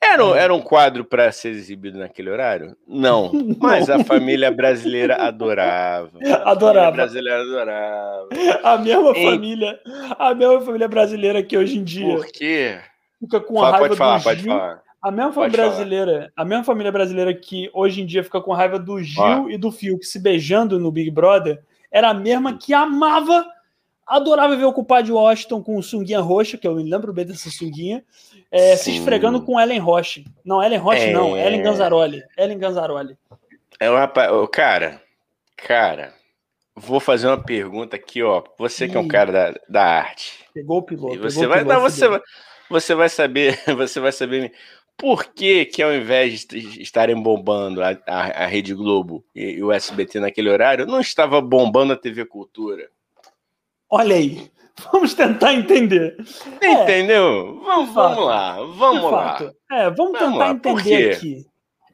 Era, 0.00 0.24
um, 0.24 0.32
era 0.32 0.54
um 0.54 0.60
quadro 0.60 1.04
para 1.04 1.32
ser 1.32 1.48
exibido 1.48 1.98
naquele 1.98 2.30
horário? 2.30 2.76
Não. 2.86 3.32
Mas 3.58 3.90
a 3.90 4.04
família 4.04 4.48
brasileira 4.52 5.16
adorava. 5.16 6.12
Adorava. 6.44 6.50
A 6.50 6.56
família 6.56 6.92
brasileira 6.92 7.40
adorava. 7.40 8.28
A 8.62 8.78
mesma 8.78 9.12
família, 9.12 9.80
a 10.16 10.34
mesma 10.36 10.60
família 10.60 10.86
brasileira 10.86 11.42
que 11.42 11.58
hoje 11.58 11.78
em 11.78 11.82
dia. 11.82 12.14
Por 12.14 12.26
quê? 12.26 12.78
Fica 13.20 13.40
com 13.40 13.62
a 13.62 13.70
raiva 13.70 13.96
falar, 13.96 14.18
do 14.18 14.24
pode 14.24 14.42
Gil. 14.42 14.52
falar. 14.52 14.82
A 15.00 15.10
mesma 15.12 15.32
família 15.32 15.56
brasileira, 15.64 16.32
a 16.36 16.44
mesma 16.44 16.64
família 16.64 16.90
brasileira 16.92 17.32
que 17.32 17.70
hoje 17.72 18.02
em 18.02 18.06
dia 18.06 18.24
fica 18.24 18.40
com 18.40 18.52
raiva 18.52 18.78
do 18.78 19.00
Gil 19.02 19.48
e 19.48 19.56
do 19.56 19.70
Fiuk 19.70 20.04
se 20.04 20.18
beijando 20.18 20.78
no 20.78 20.90
Big 20.90 21.10
Brother, 21.10 21.62
era 21.90 22.08
a 22.10 22.14
mesma 22.14 22.58
que 22.58 22.74
amava, 22.74 23.46
adorava 24.04 24.56
ver 24.56 24.64
o 24.64 24.72
culpado 24.72 25.14
Washington 25.14 25.62
com 25.62 25.80
sunguinha 25.80 26.20
roxa, 26.20 26.58
que 26.58 26.66
eu 26.66 26.74
me 26.74 26.82
lembro 26.82 27.12
bem 27.12 27.24
dessa 27.24 27.48
sunguinha, 27.48 28.04
é, 28.50 28.74
se 28.76 28.96
esfregando 28.96 29.40
com 29.42 29.58
Ellen 29.60 29.78
Roche. 29.78 30.24
Não, 30.44 30.60
Ellen 30.62 30.78
Roche 30.80 31.02
É. 31.10 31.12
não, 31.12 31.36
Ellen 31.36 31.62
Ganzaroli. 31.62 32.22
Ellen 32.36 32.58
Ganzaroli. 32.58 33.16
É 33.78 33.88
o 33.88 33.94
rapaz, 33.96 34.32
ô, 34.32 34.48
cara, 34.48 35.00
cara, 35.56 36.12
vou 36.74 36.98
fazer 36.98 37.28
uma 37.28 37.40
pergunta 37.40 37.94
aqui, 37.94 38.20
ó. 38.22 38.42
Você 38.58 38.88
que 38.88 38.96
é 38.96 39.00
um 39.00 39.06
cara 39.06 39.30
da, 39.30 39.54
da 39.68 39.84
arte. 39.84 40.44
Pegou 40.52 40.78
o 40.78 40.82
piloto. 40.82 41.14
E 41.14 41.18
você 41.18 41.46
o 41.46 41.48
vai, 41.48 41.62
não, 41.62 41.80
você, 41.80 42.08
vai- 42.08 42.20
você 42.68 42.94
vai 42.94 43.08
saber, 43.08 43.58
você 43.76 44.00
vai 44.00 44.12
saber 44.12 44.52
por 44.96 45.26
que, 45.26 45.64
que 45.64 45.82
ao 45.82 45.94
invés 45.94 46.44
de 46.44 46.82
estarem 46.82 47.20
bombando 47.20 47.82
a, 47.82 47.90
a, 48.06 48.44
a 48.44 48.46
Rede 48.46 48.74
Globo 48.74 49.24
e, 49.34 49.52
e 49.52 49.62
o 49.62 49.72
SBT 49.72 50.18
naquele 50.18 50.50
horário, 50.50 50.86
não 50.86 51.00
estava 51.00 51.40
bombando 51.40 51.92
a 51.92 51.96
TV 51.96 52.24
Cultura. 52.24 52.90
Olha 53.88 54.16
aí, 54.16 54.50
vamos 54.92 55.14
tentar 55.14 55.54
entender. 55.54 56.16
É, 56.60 56.82
Entendeu? 56.82 57.60
Vamos, 57.64 57.88
de 57.88 57.94
fato. 57.94 58.14
vamos 58.14 58.26
lá, 58.26 58.54
vamos 58.56 59.12
lá. 59.12 59.52
É, 59.70 59.90
vamos, 59.90 59.96
Vamos 59.96 60.18
tentar 60.18 60.36
lá, 60.36 60.50
entender 60.50 61.14
aqui. 61.14 61.46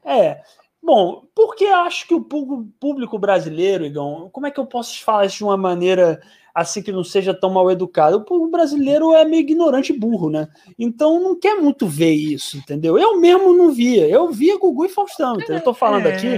É, 0.04 0.40
bom, 0.82 1.24
porque 1.34 1.66
acho 1.66 2.08
que 2.08 2.14
o 2.14 2.22
público 2.22 3.18
brasileiro, 3.18 3.84
Igão, 3.84 4.30
como 4.32 4.46
é 4.46 4.50
que 4.50 4.58
eu 4.58 4.66
posso 4.66 5.02
falar 5.04 5.26
isso 5.26 5.38
de 5.38 5.44
uma 5.44 5.56
maneira 5.56 6.20
assim 6.54 6.80
que 6.80 6.92
não 6.92 7.02
seja 7.02 7.34
tão 7.34 7.50
mal 7.50 7.70
educado? 7.70 8.18
O 8.18 8.24
povo 8.24 8.48
brasileiro 8.48 9.12
é 9.12 9.24
meio 9.24 9.40
ignorante 9.40 9.92
e 9.92 9.98
burro, 9.98 10.30
né? 10.30 10.48
Então 10.78 11.20
não 11.20 11.38
quer 11.38 11.56
muito 11.56 11.86
ver 11.86 12.12
isso, 12.12 12.56
entendeu? 12.56 12.96
Eu 12.96 13.20
mesmo 13.20 13.52
não 13.52 13.72
via. 13.72 14.08
Eu 14.08 14.30
via 14.30 14.58
Gugu 14.58 14.84
e 14.84 14.88
Faustão, 14.88 15.34
entendeu? 15.34 15.56
Eu 15.56 15.64
tô 15.64 15.74
falando 15.74 16.06
aqui. 16.06 16.28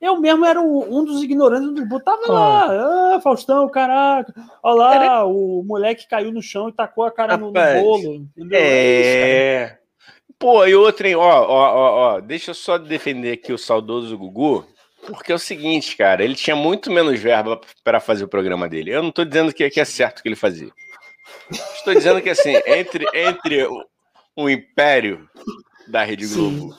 Eu 0.00 0.20
mesmo 0.20 0.44
era 0.44 0.60
um 0.60 1.04
dos 1.04 1.22
ignorantes 1.22 1.72
do 1.72 1.86
botava 1.86 2.32
lá, 2.32 3.14
ah, 3.14 3.20
Faustão, 3.20 3.68
caraca, 3.68 4.34
olha 4.60 4.76
lá, 4.76 5.24
o 5.24 5.62
moleque 5.62 6.08
caiu 6.08 6.32
no 6.32 6.42
chão 6.42 6.68
e 6.68 6.72
tacou 6.72 7.04
a 7.04 7.10
cara 7.10 7.36
no, 7.36 7.46
no 7.46 7.52
bolo, 7.52 8.14
entendeu? 8.36 8.50
cara. 8.50 8.64
É. 8.64 9.78
Pô, 10.42 10.66
e 10.66 10.74
outra, 10.74 11.06
hein? 11.06 11.14
Ó, 11.14 11.22
ó, 11.22 11.44
ó, 11.46 12.16
ó, 12.16 12.20
deixa 12.20 12.50
eu 12.50 12.54
só 12.56 12.76
defender 12.76 13.30
aqui 13.30 13.52
o 13.52 13.58
saudoso 13.58 14.18
Gugu, 14.18 14.66
porque 15.06 15.32
é 15.32 15.34
o 15.34 15.38
seguinte, 15.38 15.96
cara, 15.96 16.22
ele 16.24 16.34
tinha 16.34 16.54
muito 16.56 16.90
menos 16.90 17.18
verba 17.20 17.60
para 17.82 18.00
fazer 18.00 18.24
o 18.24 18.28
programa 18.28 18.68
dele. 18.68 18.90
Eu 18.94 19.02
não 19.02 19.10
tô 19.10 19.24
dizendo 19.24 19.52
que, 19.52 19.68
que 19.70 19.80
é 19.80 19.84
certo 19.84 20.20
o 20.20 20.22
que 20.22 20.28
ele 20.28 20.36
fazia. 20.36 20.70
Estou 21.74 21.94
dizendo 21.94 22.20
que, 22.22 22.30
assim, 22.30 22.56
entre, 22.66 23.06
entre 23.12 23.64
o, 23.64 23.84
o 24.36 24.48
império 24.48 25.28
da 25.88 26.02
Rede 26.04 26.26
Sim. 26.26 26.34
Globo 26.34 26.74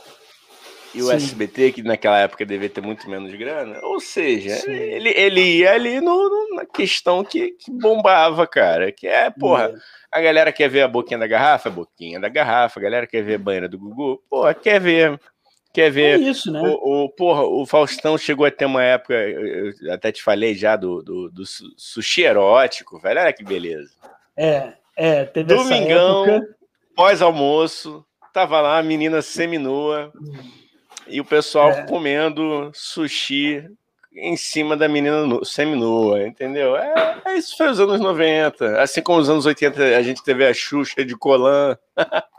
e 0.95 1.01
o 1.01 1.07
Sim. 1.09 1.15
SBT, 1.15 1.71
que 1.73 1.83
naquela 1.83 2.19
época 2.19 2.45
devia 2.45 2.69
ter 2.69 2.81
muito 2.81 3.09
menos 3.09 3.33
grana, 3.35 3.79
ou 3.83 3.99
seja, 3.99 4.55
Sim. 4.57 4.71
ele, 4.71 5.09
ele 5.09 5.41
ia 5.57 5.73
ali 5.73 5.99
no, 5.99 6.29
no- 6.29 6.55
na 6.55 6.65
questão 6.65 7.23
que, 7.23 7.51
que 7.51 7.71
bombava, 7.71 8.45
cara, 8.47 8.91
que 8.91 9.07
é, 9.07 9.29
porra, 9.31 9.73
a 10.11 10.21
galera 10.21 10.51
quer 10.53 10.69
ver 10.69 10.83
a 10.83 10.87
boquinha 10.87 11.17
da 11.19 11.25
garrafa, 11.27 11.69
a 11.69 11.71
boquinha 11.71 12.19
da 12.19 12.29
garrafa. 12.29 12.79
A 12.79 12.83
galera 12.83 13.07
quer 13.07 13.23
ver 13.23 13.35
a 13.35 13.39
banheira 13.39 13.67
do 13.67 13.79
Gugu, 13.79 14.21
porra, 14.29 14.53
quer 14.53 14.79
ver. 14.79 15.19
Quer 15.73 15.87
É 15.87 15.89
ver. 15.89 16.19
isso, 16.19 16.51
né? 16.51 16.61
O, 16.61 17.05
o- 17.05 17.09
porra, 17.09 17.41
o 17.43 17.65
Faustão 17.65 18.15
chegou 18.17 18.45
a 18.45 18.51
ter 18.51 18.65
uma 18.65 18.83
época, 18.83 19.15
até 19.91 20.11
te 20.11 20.21
falei 20.21 20.53
já, 20.53 20.75
do, 20.75 21.01
do, 21.01 21.31
do 21.31 21.45
su- 21.45 21.73
sushi 21.75 22.21
erótico, 22.21 22.99
velho. 22.99 23.19
Olha 23.19 23.33
que 23.33 23.43
beleza. 23.43 23.91
É, 24.37 24.73
é, 24.95 25.25
teve 25.25 25.53
Domingão, 25.55 26.41
pós-almoço, 26.95 28.05
tava 28.31 28.61
lá 28.61 28.77
a 28.77 28.83
menina 28.83 29.21
seminua 29.21 30.11
e 31.07 31.19
o 31.19 31.25
pessoal 31.25 31.71
É. 31.71 31.85
comendo 31.87 32.71
sushi 32.73 33.67
em 34.15 34.37
cima 34.37 34.77
da 34.77 34.87
menina 34.87 35.25
nu- 35.25 35.43
seminua, 35.43 36.21
entendeu? 36.25 36.77
É, 36.77 37.19
é 37.25 37.33
isso 37.35 37.57
foi 37.57 37.67
os 37.69 37.79
anos 37.79 37.99
90. 37.99 38.79
Assim 38.79 39.01
como 39.01 39.17
os 39.19 39.27
anos 39.29 39.45
80 39.45 39.81
a 39.97 40.01
gente 40.03 40.23
teve 40.23 40.45
a 40.45 40.53
Xuxa 40.53 41.03
de 41.03 41.15
Colan. 41.17 41.75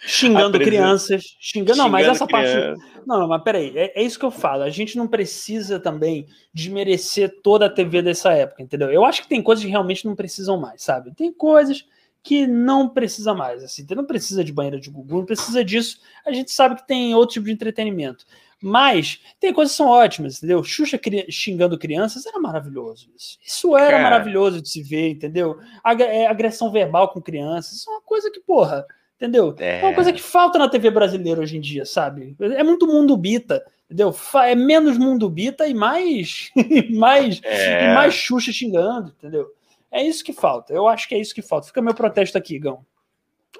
Xingando 0.00 0.58
crianças, 0.58 1.24
xingando, 1.40 1.78
não, 1.78 1.88
mas 1.88 2.06
essa 2.06 2.26
parte. 2.26 2.50
criança. 2.50 2.82
Não, 3.06 3.20
não, 3.20 3.28
mas 3.28 3.42
peraí, 3.42 3.72
é, 3.76 4.00
é 4.00 4.02
isso 4.02 4.18
que 4.18 4.24
eu 4.24 4.30
falo. 4.30 4.62
A 4.62 4.70
gente 4.70 4.96
não 4.96 5.06
precisa 5.06 5.78
também 5.78 6.26
desmerecer 6.52 7.40
toda 7.42 7.66
a 7.66 7.70
TV 7.70 8.02
dessa 8.02 8.32
época, 8.32 8.62
entendeu? 8.62 8.90
Eu 8.90 9.04
acho 9.04 9.22
que 9.22 9.28
tem 9.28 9.42
coisas 9.42 9.64
que 9.64 9.70
realmente 9.70 10.04
não 10.06 10.14
precisam 10.16 10.58
mais, 10.58 10.82
sabe? 10.82 11.14
Tem 11.14 11.32
coisas 11.32 11.84
que 12.22 12.46
não 12.46 12.88
precisa 12.88 13.32
mais, 13.32 13.62
assim, 13.62 13.86
não 13.94 14.04
precisa 14.04 14.42
de 14.42 14.52
banheira 14.52 14.80
de 14.80 14.90
Gugu, 14.90 15.18
não 15.18 15.24
precisa 15.24 15.64
disso. 15.64 16.00
A 16.26 16.32
gente 16.32 16.50
sabe 16.50 16.74
que 16.74 16.86
tem 16.86 17.14
outro 17.14 17.34
tipo 17.34 17.46
de 17.46 17.52
entretenimento. 17.52 18.24
Mas 18.60 19.20
tem 19.38 19.52
coisas 19.52 19.72
que 19.72 19.76
são 19.76 19.86
ótimas, 19.86 20.38
entendeu? 20.38 20.64
Xuxa 20.64 20.98
cri- 20.98 21.30
xingando 21.30 21.78
crianças 21.78 22.24
era 22.26 22.40
maravilhoso 22.40 23.08
isso. 23.16 23.38
Isso 23.44 23.76
era 23.76 23.90
Cara. 23.98 24.02
maravilhoso 24.02 24.62
de 24.62 24.68
se 24.68 24.82
ver, 24.82 25.10
entendeu? 25.10 25.58
Ag- 25.84 26.02
é, 26.02 26.26
agressão 26.26 26.72
verbal 26.72 27.10
com 27.10 27.20
crianças, 27.20 27.74
isso 27.74 27.90
é 27.90 27.92
uma 27.92 28.00
coisa 28.02 28.30
que, 28.30 28.40
porra, 28.40 28.84
entendeu? 29.16 29.54
É 29.58 29.82
uma 29.82 29.94
coisa 29.94 30.12
que 30.12 30.22
falta 30.22 30.58
na 30.58 30.68
TV 30.68 30.90
brasileira 30.90 31.40
hoje 31.40 31.56
em 31.56 31.60
dia, 31.60 31.84
sabe? 31.84 32.36
É 32.40 32.62
muito 32.62 32.86
mundo 32.86 33.16
bita, 33.16 33.64
entendeu? 33.86 34.14
É 34.44 34.54
menos 34.54 34.96
mundo 34.98 35.28
bita 35.28 35.66
e 35.66 35.74
mais, 35.74 36.50
e 36.56 36.92
mais, 36.96 37.40
É. 37.44 37.84
e 37.90 37.94
mais 37.94 38.14
Xuxa 38.14 38.52
xingando, 38.52 39.12
entendeu? 39.18 39.48
É 39.90 40.02
isso 40.02 40.22
que 40.24 40.32
falta. 40.32 40.72
Eu 40.72 40.86
acho 40.86 41.08
que 41.08 41.14
é 41.14 41.18
isso 41.18 41.34
que 41.34 41.42
falta. 41.42 41.66
Fica 41.68 41.80
meu 41.80 41.94
protesto 41.94 42.36
aqui, 42.36 42.58
Gão. 42.58 42.84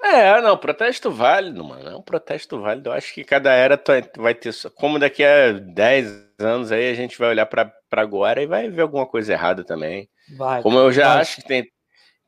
É, 0.03 0.39
não, 0.41 0.55
protesto 0.55 1.09
válido, 1.09 1.63
mano. 1.63 1.89
É 1.89 1.95
um 1.95 2.01
protesto 2.03 2.61
válido. 2.61 2.89
Eu 2.89 2.93
acho 2.93 3.11
que 3.13 3.23
cada 3.23 3.51
era 3.51 3.75
tu- 3.75 3.91
vai 4.17 4.35
ter. 4.35 4.53
Como 4.75 4.99
daqui 4.99 5.23
a 5.23 5.53
10 5.53 6.27
anos 6.37 6.71
aí 6.71 6.91
a 6.91 6.93
gente 6.93 7.17
vai 7.17 7.29
olhar 7.29 7.47
pra 7.47 7.71
agora 7.93 8.43
e 8.43 8.45
vai 8.45 8.69
ver 8.69 8.83
alguma 8.83 9.07
coisa 9.07 9.33
errada 9.33 9.63
também. 9.63 10.07
Vai. 10.37 10.61
Como 10.61 10.77
eu 10.77 10.91
já 10.91 11.13
vai. 11.13 11.21
acho 11.21 11.37
que 11.37 11.47
tem. 11.47 11.67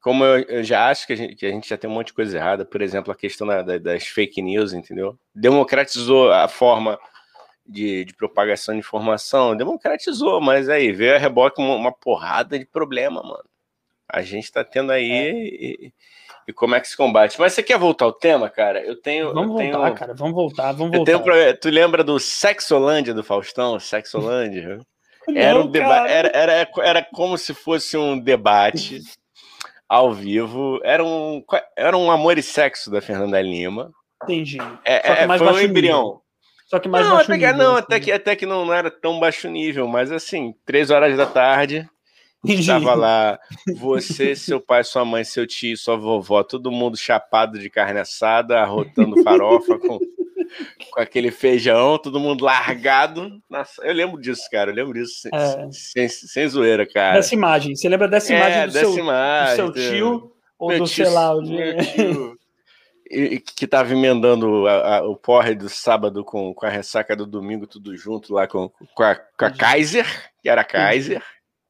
Como 0.02 0.24
eu, 0.24 0.39
eu 0.43 0.64
já 0.64 0.88
acho 0.89 1.06
que 1.06 1.14
a, 1.14 1.16
gente, 1.16 1.36
que 1.36 1.45
a 1.45 1.50
gente 1.50 1.68
já 1.68 1.78
tem 1.78 1.89
um 1.89 1.93
monte 1.93 2.08
de 2.08 2.14
coisa 2.14 2.38
errada, 2.38 2.64
por 2.66 2.82
exemplo, 2.82 3.12
a 3.12 3.16
questão 3.16 3.45
da- 3.45 3.62
da- 3.62 3.78
das 3.78 4.08
fake 4.08 4.41
news, 4.41 4.72
entendeu? 4.74 5.18
Democratizou 5.36 6.32
a 6.32 6.47
forma 6.47 6.97
de, 7.66 8.06
de 8.06 8.14
propagação 8.16 8.74
de 8.74 8.80
informação, 8.80 9.56
democratizou, 9.58 10.39
mas 10.39 10.70
aí 10.70 10.91
veio 10.91 11.16
a 11.16 11.20
reboque 11.20 11.62
uma, 11.62 11.76
uma 11.76 11.91
porrada 11.91 12.58
de 12.58 12.66
problema, 12.66 13.22
mano. 13.22 13.43
A 14.08 14.22
gente 14.22 14.52
tá 14.52 14.64
tendo 14.64 14.91
aí. 14.91 15.12
É. 15.12 15.32
E, 15.34 15.93
e 16.47 16.54
como 16.54 16.74
é 16.74 16.80
que 16.80 16.88
se 16.88 16.97
combate? 16.97 17.39
Mas 17.39 17.54
você 17.54 17.62
quer 17.62 17.78
voltar 17.78 18.06
ao 18.06 18.14
tema, 18.14 18.50
cara? 18.50 18.82
Eu 18.84 18.95
tenho. 19.00 19.34
Vamos 19.34 19.52
eu 19.52 19.58
tenho, 19.58 19.74
voltar, 19.74 19.91
cara. 19.93 20.14
Vamos 20.16 20.34
voltar, 20.34 20.72
vamos 20.72 20.95
voltar. 20.95 21.12
tenho 21.12 21.58
Tu 21.58 21.70
lembra 21.70 22.04
do 22.04 22.20
Sexolândia 22.20 23.14
do 23.14 23.24
Faustão? 23.24 23.80
Sexolândia? 23.80 24.80
Era, 25.36 25.60
um 25.60 25.68
deba- 25.70 26.10
era, 26.10 26.32
era, 26.36 26.68
era 26.82 27.04
como 27.04 27.38
se 27.38 27.54
fosse 27.54 27.95
um 27.95 28.18
debate 28.18 29.00
ao 29.89 30.13
vivo. 30.13 30.79
Era 30.83 31.03
um, 31.03 31.43
era 31.75 31.97
um 31.97 32.11
amor 32.11 32.37
e 32.37 32.43
sexo 32.43 32.91
da 32.91 33.01
Fernanda 33.01 33.41
Lima. 33.41 33.91
Entendi. 34.23 34.59
É, 34.85 35.07
Só 35.07 35.15
que 35.15 35.21
é, 35.21 35.27
mais 35.27 35.41
foi 35.41 35.53
um 35.53 35.59
embrião. 35.59 36.21
Só 36.67 36.77
que 36.77 36.87
mais 36.87 37.03
não, 37.03 37.15
baixo 37.15 37.31
até 37.31 37.39
que, 37.39 37.45
nível, 37.47 37.57
não, 37.63 37.75
assim. 37.75 37.83
até 37.83 37.99
que, 37.99 38.11
até 38.11 38.35
que 38.35 38.45
não, 38.45 38.65
não 38.65 38.73
era 38.73 38.91
tão 38.91 39.19
baixo 39.19 39.49
nível, 39.49 39.87
mas 39.87 40.11
assim, 40.11 40.53
três 40.65 40.91
horas 40.91 41.17
da 41.17 41.25
tarde, 41.25 41.89
estava 42.45 42.93
lá 42.93 43.39
você, 43.75 44.35
seu 44.35 44.61
pai, 44.61 44.83
sua 44.83 45.03
mãe, 45.03 45.23
seu 45.23 45.47
tio, 45.47 45.75
sua 45.75 45.97
vovó, 45.97 46.43
todo 46.43 46.71
mundo 46.71 46.95
chapado 46.95 47.57
de 47.57 47.71
carne 47.71 47.99
assada, 47.99 48.59
arrotando 48.59 49.23
farofa 49.23 49.79
com, 49.79 49.99
com 50.91 51.00
aquele 51.02 51.32
feijão, 51.32 51.97
todo 51.97 52.20
mundo 52.20 52.43
largado. 52.45 53.41
Nossa, 53.50 53.82
eu 53.86 53.93
lembro 53.93 54.20
disso, 54.22 54.43
cara, 54.52 54.72
eu 54.72 54.76
lembro 54.76 54.93
disso 54.93 55.22
sem, 55.22 55.32
É. 55.34 55.70
sem, 55.72 56.08
sem 56.10 56.47
zoeira, 56.47 56.86
cara. 56.86 57.16
Dessa 57.18 57.34
imagem. 57.34 57.76
Você 57.76 57.88
lembra 57.89 58.08
dessa 58.08 58.34
imagem 58.34 58.58
é, 58.60 58.68
do, 58.68 58.74
dessa 58.74 58.91
seu, 58.91 58.97
imagem, 59.04 59.66
do 59.68 59.74
seu 59.74 59.91
tio 59.91 60.32
ou 60.58 60.70
Meu 60.70 60.80
do, 60.80 60.86
tio- 60.86 61.06
sei 61.06 61.14
lá, 61.14 61.34
o 61.36 61.43
tio, 61.43 62.38
e- 63.10 63.39
que 63.39 63.66
tava 63.68 63.91
emendando 63.93 64.68
a- 64.68 64.97
a- 64.97 65.04
o 65.08 65.16
porre 65.16 65.56
do 65.56 65.68
sábado 65.70 66.24
com, 66.24 66.54
com 66.54 66.66
a 66.66 66.70
ressaca 66.70 67.16
do 67.16 67.26
domingo, 67.26 67.66
tudo 67.66 67.95
junto 67.97 68.34
lá 68.34 68.47
com, 68.47 68.70
com, 68.93 69.04
a, 69.04 69.16
com 69.16 69.45
a 69.45 69.47
Entendi. 69.47 69.60
Kaiser, 69.60 70.32
que 70.41 70.50
era 70.50 70.62
a 70.62 70.66
Kaiser, 70.66 71.24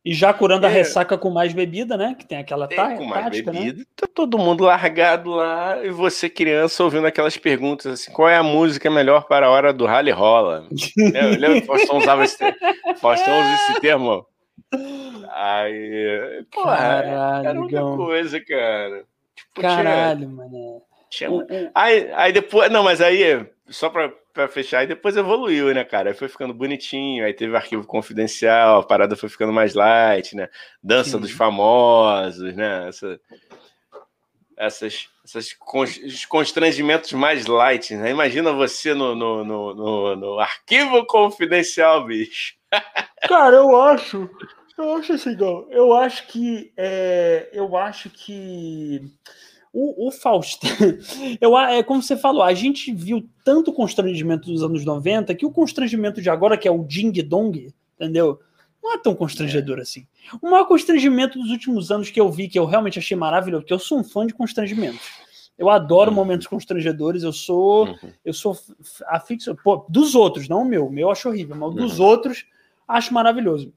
E 0.10 0.14
já 0.16 0.34
curando 0.34 0.66
a 0.66 0.70
É. 0.70 0.74
ressaca 0.74 1.18
com 1.20 1.30
mais 1.30 1.54
bebida, 1.54 1.96
né? 1.96 2.16
Que 2.18 2.26
tem 2.26 2.40
aquela 2.40 2.68
tem 2.68 2.78
tá, 2.78 2.96
com 2.96 3.06
mais 3.06 3.26
tática, 3.26 3.52
né? 3.52 3.60
bebida, 3.60 3.86
tá 3.96 4.08
todo 4.12 4.40
mundo 4.40 4.64
largado 4.64 5.30
lá, 5.30 5.78
e 5.86 5.92
você, 5.92 6.28
criança, 6.28 6.84
ouvindo 6.84 7.06
aquelas 7.06 7.38
perguntas 7.38 7.86
assim: 7.94 8.12
qual 8.12 8.28
é 8.28 8.36
a 8.36 8.42
música 8.42 8.90
melhor 8.90 9.26
para 9.28 9.46
a 9.46 9.50
hora 9.52 9.72
do 9.72 9.86
rally 9.86 10.10
rola? 10.10 10.68
Eu 10.98 11.30
lembro 11.40 11.58
que 11.62 11.64
o 11.64 11.66
Faustão 11.68 11.98
usava 12.00 12.24
esse 12.24 12.38
termo. 12.40 12.58
Faustão 13.00 13.40
usa 13.40 13.54
esse 13.54 13.82
termo. 13.82 14.26
Aí, 15.32 16.44
porra, 16.52 16.76
Caralho, 16.78 17.48
era 17.48 17.62
outra 17.62 17.82
coisa, 17.82 18.40
cara. 18.44 19.04
Tipo, 19.36 19.62
Caralho, 19.62 20.30
mano. 20.30 20.50
tinha 20.50 20.60
O- 20.60 20.82
o- 21.30 21.46
Aí, 21.74 22.12
aí 22.14 22.32
depois, 22.32 22.72
não, 22.72 22.84
mas 22.84 23.02
aí 23.02 23.46
só 23.68 23.90
pra, 23.90 24.10
pra 24.34 24.48
fechar, 24.48 24.84
e 24.84 24.88
depois 24.88 25.16
evoluiu, 25.18 25.74
né, 25.74 25.84
cara? 25.84 26.10
Aí 26.10 26.16
foi 26.16 26.28
ficando 26.28 26.54
bonitinho, 26.54 27.26
aí 27.26 27.34
teve 27.34 27.56
arquivo 27.56 27.86
confidencial, 27.86 28.80
a 28.82 28.86
parada 28.86 29.16
foi 29.16 29.30
ficando 29.30 29.54
mais 29.54 29.74
light, 29.74 30.36
né? 30.36 30.50
Dança 30.82 31.12
Sim. 31.12 31.20
dos 31.20 31.32
famosos, 31.32 32.56
né? 32.56 32.88
Essa, 32.88 33.20
essas, 34.58 35.08
essas 35.24 35.56
constrangimentos 36.28 37.14
mais 37.14 37.46
light, 37.46 37.96
né? 37.96 38.10
Imagina 38.12 38.52
você 38.52 38.94
no, 38.94 39.16
no, 39.16 39.46
no, 39.46 39.74
no, 39.74 40.16
no 40.16 40.40
arquivo 40.40 41.06
confidencial, 41.06 42.06
bicho. 42.06 42.56
Cara, 43.28 43.56
eu 43.58 43.80
acho. 43.82 44.30
Eu 44.78 44.94
acho 44.96 45.14
assim, 45.14 45.36
eu 45.70 45.94
acho 45.94 46.28
que. 46.28 46.72
É, 46.78 47.50
eu 47.54 47.76
acho 47.76 48.10
que. 48.10 49.02
O, 49.72 50.08
o 50.08 50.12
Faustão, 50.12 50.70
eu, 51.40 51.58
é 51.58 51.84
como 51.84 52.02
você 52.02 52.18
falou, 52.18 52.42
a 52.42 52.54
gente 52.54 52.92
viu 52.92 53.30
tanto 53.44 53.72
constrangimento 53.72 54.52
dos 54.52 54.64
anos 54.64 54.84
90 54.84 55.36
que 55.36 55.46
o 55.46 55.52
constrangimento 55.52 56.22
de 56.22 56.30
agora, 56.30 56.58
que 56.58 56.68
é 56.68 56.72
o 56.72 56.84
Ding 56.84 57.12
Dong, 57.22 57.72
entendeu? 57.96 58.40
Não 58.82 58.94
é 58.94 58.98
tão 58.98 59.14
constrangedor 59.14 59.78
é. 59.78 59.82
assim. 59.82 60.08
O 60.42 60.50
maior 60.50 60.66
constrangimento 60.66 61.38
dos 61.38 61.52
últimos 61.52 61.92
anos 61.92 62.10
que 62.10 62.20
eu 62.20 62.32
vi, 62.32 62.48
que 62.48 62.58
eu 62.58 62.66
realmente 62.66 62.98
achei 62.98 63.16
maravilhoso, 63.16 63.64
porque 63.64 63.74
eu 63.74 63.80
sou 63.80 64.00
um 64.00 64.04
fã 64.04 64.26
de 64.26 64.34
constrangimentos. 64.34 65.02
Eu 65.58 65.70
adoro 65.70 66.10
uhum. 66.10 66.16
momentos 66.16 66.48
constrangedores, 66.48 67.22
eu 67.22 67.34
sou 67.34 67.88
uhum. 67.88 68.14
eu 68.24 68.34
sou 68.34 68.58
afixo, 69.08 69.56
pô, 69.64 69.86
dos 69.90 70.16
outros, 70.16 70.48
não 70.48 70.62
o 70.62 70.66
meu, 70.66 70.88
o 70.88 70.92
meu 70.92 71.08
eu 71.08 71.12
acho 71.12 71.28
horrível, 71.28 71.56
mas 71.56 71.70
uhum. 71.70 71.76
dos 71.76 72.00
outros 72.00 72.46
acho 72.88 73.14
maravilhoso. 73.14 73.74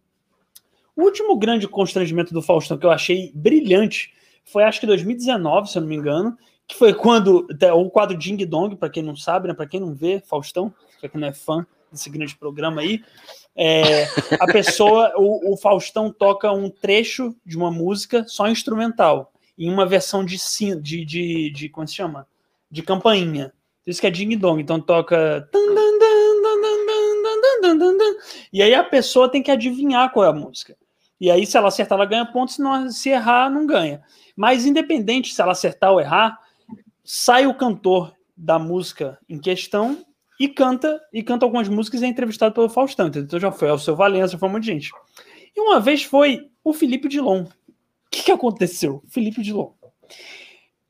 O 0.95 1.03
último 1.03 1.37
grande 1.37 1.67
constrangimento 1.67 2.33
do 2.33 2.41
Faustão 2.41 2.79
que 2.79 2.87
eu 2.87 2.91
achei 2.91 3.33
brilhante 3.35 4.15
foi 4.45 4.65
acho 4.65 4.81
que 4.81 4.87
2019, 4.87 5.71
se 5.71 5.79
eu 5.79 5.83
não 5.83 5.89
me 5.89 5.97
engano, 5.97 6.37
que 6.67 6.77
foi 6.77 6.95
quando 6.95 7.47
o 7.75 7.91
quadro 7.91 8.17
Ding 8.17 8.45
Dong, 8.47 8.77
para 8.77 8.89
quem 8.89 9.03
não 9.03 9.17
sabe, 9.17 9.49
né, 9.49 9.55
para 9.55 9.67
quem 9.67 9.81
não 9.81 9.95
vê, 9.95 10.21
Faustão, 10.21 10.73
para 11.01 11.09
quem 11.09 11.21
não 11.21 11.29
é 11.29 11.33
fã 11.33 11.67
desse 11.91 12.09
grande 12.09 12.35
programa 12.37 12.81
aí, 12.81 13.03
é, 13.55 14.05
a 14.41 14.47
pessoa, 14.47 15.13
o, 15.17 15.53
o, 15.53 15.57
Faustão 15.57 16.11
toca 16.11 16.51
um 16.51 16.71
trecho 16.71 17.37
de 17.45 17.57
uma 17.57 17.71
música 17.71 18.25
só 18.27 18.49
instrumental, 18.49 19.33
em 19.59 19.71
uma 19.71 19.85
versão 19.85 20.25
de, 20.25 20.37
de, 20.81 21.05
de, 21.05 21.51
de 21.51 21.69
como 21.69 21.87
se 21.87 21.95
chama? 21.95 22.27
De 22.71 22.83
campainha. 22.83 23.53
Isso 23.87 24.01
que 24.01 24.07
é 24.07 24.11
Ding 24.11 24.37
Dong, 24.37 24.63
então 24.63 24.81
toca. 24.81 25.47
E 28.53 28.63
aí 28.63 28.75
a 28.75 28.85
pessoa 28.85 29.29
tem 29.29 29.43
que 29.43 29.51
adivinhar 29.51 30.11
qual 30.13 30.25
é 30.25 30.29
a 30.31 30.33
música. 30.33 30.77
E 31.21 31.31
aí, 31.31 31.47
se 31.47 31.57
ela 31.57 31.69
acertar, 31.69 31.97
ela 31.97 32.05
ganha 32.05 32.27
pontos, 32.27 32.57
se, 32.57 32.61
não, 32.61 32.91
se 32.91 33.11
errar, 33.11 33.49
não 33.49 33.65
ganha. 33.65 34.03
Mas 34.43 34.67
independente 34.67 35.33
se 35.33 35.41
ela 35.41 35.53
acertar 35.53 35.93
ou 35.93 36.01
errar, 36.01 36.37
sai 37.05 37.47
o 37.47 37.55
cantor 37.55 38.13
da 38.37 38.59
música 38.59 39.17
em 39.29 39.39
questão 39.39 40.05
e 40.41 40.49
canta 40.49 41.01
e 41.13 41.23
canta 41.23 41.47
algumas 41.47 41.69
músicas 41.69 42.03
e 42.03 42.07
é 42.07 42.09
entrevistado 42.09 42.53
pelo 42.53 42.69
Faustão. 42.69 43.07
Então 43.07 43.39
já 43.39 43.53
foi 43.53 43.71
o 43.71 43.79
seu 43.79 43.95
Valença, 43.95 44.37
foi 44.37 44.49
um 44.49 44.53
monte 44.53 44.65
de 44.65 44.73
gente. 44.73 44.91
E 45.55 45.61
uma 45.61 45.79
vez 45.79 46.03
foi 46.03 46.51
o 46.65 46.73
Felipe 46.73 47.07
Dilon. 47.07 47.43
O 47.45 47.49
que, 48.11 48.25
que 48.25 48.33
aconteceu? 48.33 49.01
Felipe 49.07 49.43
Dilon 49.43 49.71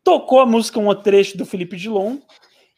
tocou 0.03 0.41
a 0.41 0.47
música, 0.47 0.81
um 0.81 0.95
trecho 0.95 1.37
do 1.37 1.45
Felipe 1.45 1.77
Dilon, 1.77 2.17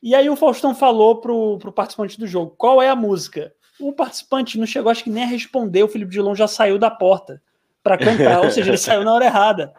e 0.03 0.13
aí 0.13 0.29
o 0.29 0.35
Faustão 0.35 0.75
falou 0.75 1.21
pro, 1.21 1.57
pro 1.59 1.71
participante 1.71 2.19
do 2.19 2.27
jogo 2.27 2.53
qual 2.59 2.83
é 2.83 2.89
a 2.89 2.97
música. 2.97 3.55
O 3.79 3.93
participante 3.93 4.59
não 4.59 4.67
chegou, 4.67 4.91
acho 4.91 5.05
que 5.05 5.11
nem 5.11 5.23
a 5.23 5.29
responder, 5.29 5.85
o 5.85 5.89
Felipe 5.89 6.11
Dilon 6.11 6.35
já 6.35 6.49
saiu 6.49 6.81
da 6.81 6.91
porta 6.91 7.41
para 7.81 7.97
cantar, 7.97 8.43
ou 8.43 8.51
seja, 8.51 8.71
ele 8.71 8.77
saiu 8.79 9.05
na 9.05 9.15
hora 9.15 9.27
errada. 9.27 9.73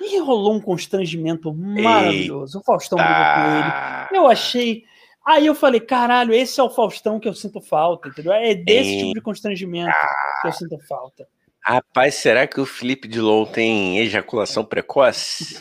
E 0.00 0.18
rolou 0.18 0.54
um 0.54 0.60
constrangimento 0.60 1.52
maravilhoso. 1.52 2.58
Eita. 2.58 2.62
O 2.62 2.64
Faustão 2.64 2.98
brigou 2.98 3.14
com 3.14 4.10
ele. 4.10 4.18
Eu 4.18 4.28
achei. 4.28 4.84
Aí 5.26 5.46
eu 5.46 5.54
falei, 5.54 5.80
caralho, 5.80 6.32
esse 6.32 6.60
é 6.60 6.62
o 6.62 6.70
Faustão 6.70 7.18
que 7.18 7.28
eu 7.28 7.34
sinto 7.34 7.60
falta, 7.60 8.08
entendeu? 8.08 8.32
É 8.32 8.54
desse 8.54 8.90
Eita. 8.90 9.02
tipo 9.02 9.14
de 9.14 9.20
constrangimento 9.20 9.92
que 10.40 10.48
eu 10.48 10.52
sinto 10.52 10.78
falta. 10.86 11.26
Rapaz, 11.60 12.14
será 12.14 12.46
que 12.46 12.60
o 12.60 12.66
Felipe 12.66 13.08
Dilon 13.08 13.44
tem 13.44 13.98
ejaculação 13.98 14.64
precoce? 14.64 15.60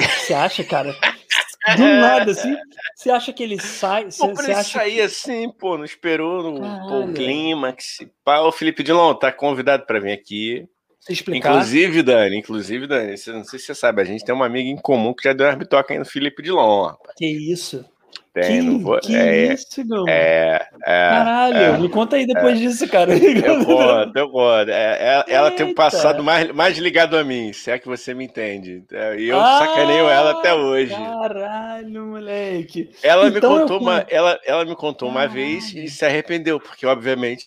Você 0.00 0.34
acha, 0.34 0.64
cara? 0.64 0.92
Do 1.76 1.82
nada, 1.82 2.32
assim, 2.32 2.54
você 2.94 3.10
acha 3.10 3.32
que 3.32 3.42
ele 3.42 3.58
sai. 3.58 4.10
Você, 4.10 4.26
pô, 4.28 4.40
acha 4.40 4.64
sair 4.64 4.96
que... 4.96 5.00
assim, 5.00 5.50
pô, 5.50 5.78
não 5.78 5.84
esperou 5.84 6.42
no 6.42 7.02
o 7.02 7.12
clímax. 7.14 7.98
O 8.26 8.52
Felipe 8.52 8.82
Dilon 8.82 9.14
tá 9.14 9.32
convidado 9.32 9.86
para 9.86 9.98
vir 9.98 10.12
aqui. 10.12 10.68
Explicar. 11.08 11.50
Inclusive, 11.50 12.02
Dani, 12.02 12.38
inclusive, 12.38 12.86
Dani, 12.86 13.10
não 13.10 13.44
sei 13.44 13.58
se 13.58 13.66
você 13.66 13.74
sabe, 13.74 14.00
a 14.00 14.04
gente 14.04 14.24
tem 14.24 14.34
uma 14.34 14.46
amiga 14.46 14.68
em 14.68 14.76
comum 14.76 15.12
que 15.12 15.24
já 15.24 15.34
deu 15.34 15.46
uma 15.46 15.56
bitoca 15.56 15.92
aí 15.92 15.98
no 15.98 16.04
Felipe 16.04 16.42
Dilon. 16.42 16.86
Rapaz. 16.86 17.14
Que 17.16 17.26
isso? 17.26 17.84
Tem, 18.34 18.60
que, 18.60 18.66
não 18.66 18.80
vou. 18.80 18.98
Que 18.98 19.14
é, 19.14 19.52
isso, 19.52 19.84
meu? 19.86 20.08
É, 20.08 20.68
é, 20.84 21.08
Caralho, 21.08 21.56
é, 21.56 21.78
me 21.78 21.88
conta 21.88 22.16
aí 22.16 22.26
depois 22.26 22.58
é, 22.58 22.62
disso, 22.62 22.88
cara. 22.88 23.16
Eu 23.16 23.62
conto, 23.64 24.18
eu 24.18 24.28
conto. 24.28 24.70
É, 24.70 25.24
ela 25.28 25.52
tem 25.52 25.66
um 25.66 25.74
passado 25.74 26.20
mais, 26.20 26.50
mais 26.50 26.76
ligado 26.76 27.16
a 27.16 27.22
mim, 27.22 27.52
se 27.52 27.70
é 27.70 27.78
que 27.78 27.86
você 27.86 28.12
me 28.12 28.24
entende. 28.24 28.82
É, 28.90 29.16
e 29.16 29.28
eu 29.28 29.40
ah, 29.40 29.60
sacaneio 29.60 30.08
ela 30.08 30.32
até 30.32 30.52
hoje. 30.52 30.90
Caralho, 30.90 32.06
moleque. 32.06 32.90
Ela 33.04 33.28
então 33.28 33.52
me 33.54 33.60
contou 33.60 33.76
eu... 33.76 33.82
uma, 33.82 34.04
ela, 34.08 34.40
ela 34.44 34.64
me 34.64 34.74
contou 34.74 35.08
uma 35.08 35.28
vez 35.28 35.72
e 35.72 35.86
se 35.86 36.04
arrependeu, 36.04 36.58
porque 36.58 36.84
obviamente. 36.86 37.46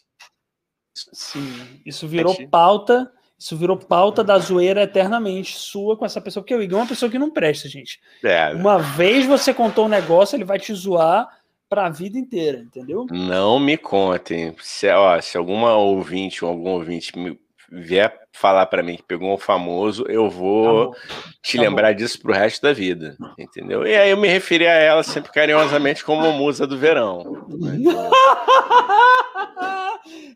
Sim, 1.12 1.82
isso 1.86 2.08
virou 2.08 2.34
pauta 2.50 3.12
isso 3.38 3.56
virou 3.56 3.78
pauta 3.78 4.24
da 4.24 4.38
zoeira 4.40 4.84
eternamente 4.84 5.56
sua 5.58 5.96
com 5.96 6.06
essa 6.06 6.20
pessoa, 6.20 6.44
porque 6.44 6.56
o 6.56 6.62
Igor 6.62 6.80
é 6.80 6.82
uma 6.82 6.88
pessoa 6.88 7.10
que 7.10 7.20
não 7.20 7.30
presta, 7.30 7.70
gente. 7.70 8.00
É. 8.24 8.52
Uma 8.54 8.80
vez 8.80 9.26
você 9.26 9.54
contou 9.54 9.86
um 9.86 9.90
negócio, 9.90 10.36
ele 10.36 10.44
vai 10.44 10.60
te 10.60 10.74
zoar 10.74 11.28
para 11.70 11.86
a 11.86 11.90
vida 11.90 12.18
inteira, 12.18 12.60
entendeu? 12.60 13.06
Não 13.12 13.60
me 13.60 13.78
contem. 13.78 14.56
Se, 14.60 14.90
ó, 14.90 15.20
se 15.22 15.38
alguma 15.38 15.76
ouvinte 15.76 16.44
ou 16.44 16.50
algum 16.50 16.72
ouvinte 16.72 17.18
me 17.18 17.38
vier 17.70 18.18
falar 18.32 18.66
para 18.68 18.82
mim 18.82 18.96
que 18.96 19.04
pegou 19.04 19.34
um 19.34 19.38
famoso, 19.38 20.06
eu 20.08 20.30
vou 20.30 20.92
tá 20.92 21.00
te 21.44 21.58
tá 21.58 21.64
lembrar 21.64 21.92
bom. 21.92 21.98
disso 21.98 22.20
pro 22.22 22.34
resto 22.34 22.62
da 22.62 22.72
vida, 22.72 23.18
entendeu? 23.38 23.86
E 23.86 23.96
aí 23.96 24.10
eu 24.10 24.18
me 24.18 24.28
referi 24.28 24.66
a 24.66 24.74
ela 24.74 25.04
sempre 25.04 25.32
carinhosamente 25.32 26.04
como 26.04 26.32
musa 26.32 26.66
do 26.66 26.78
verão. 26.78 27.46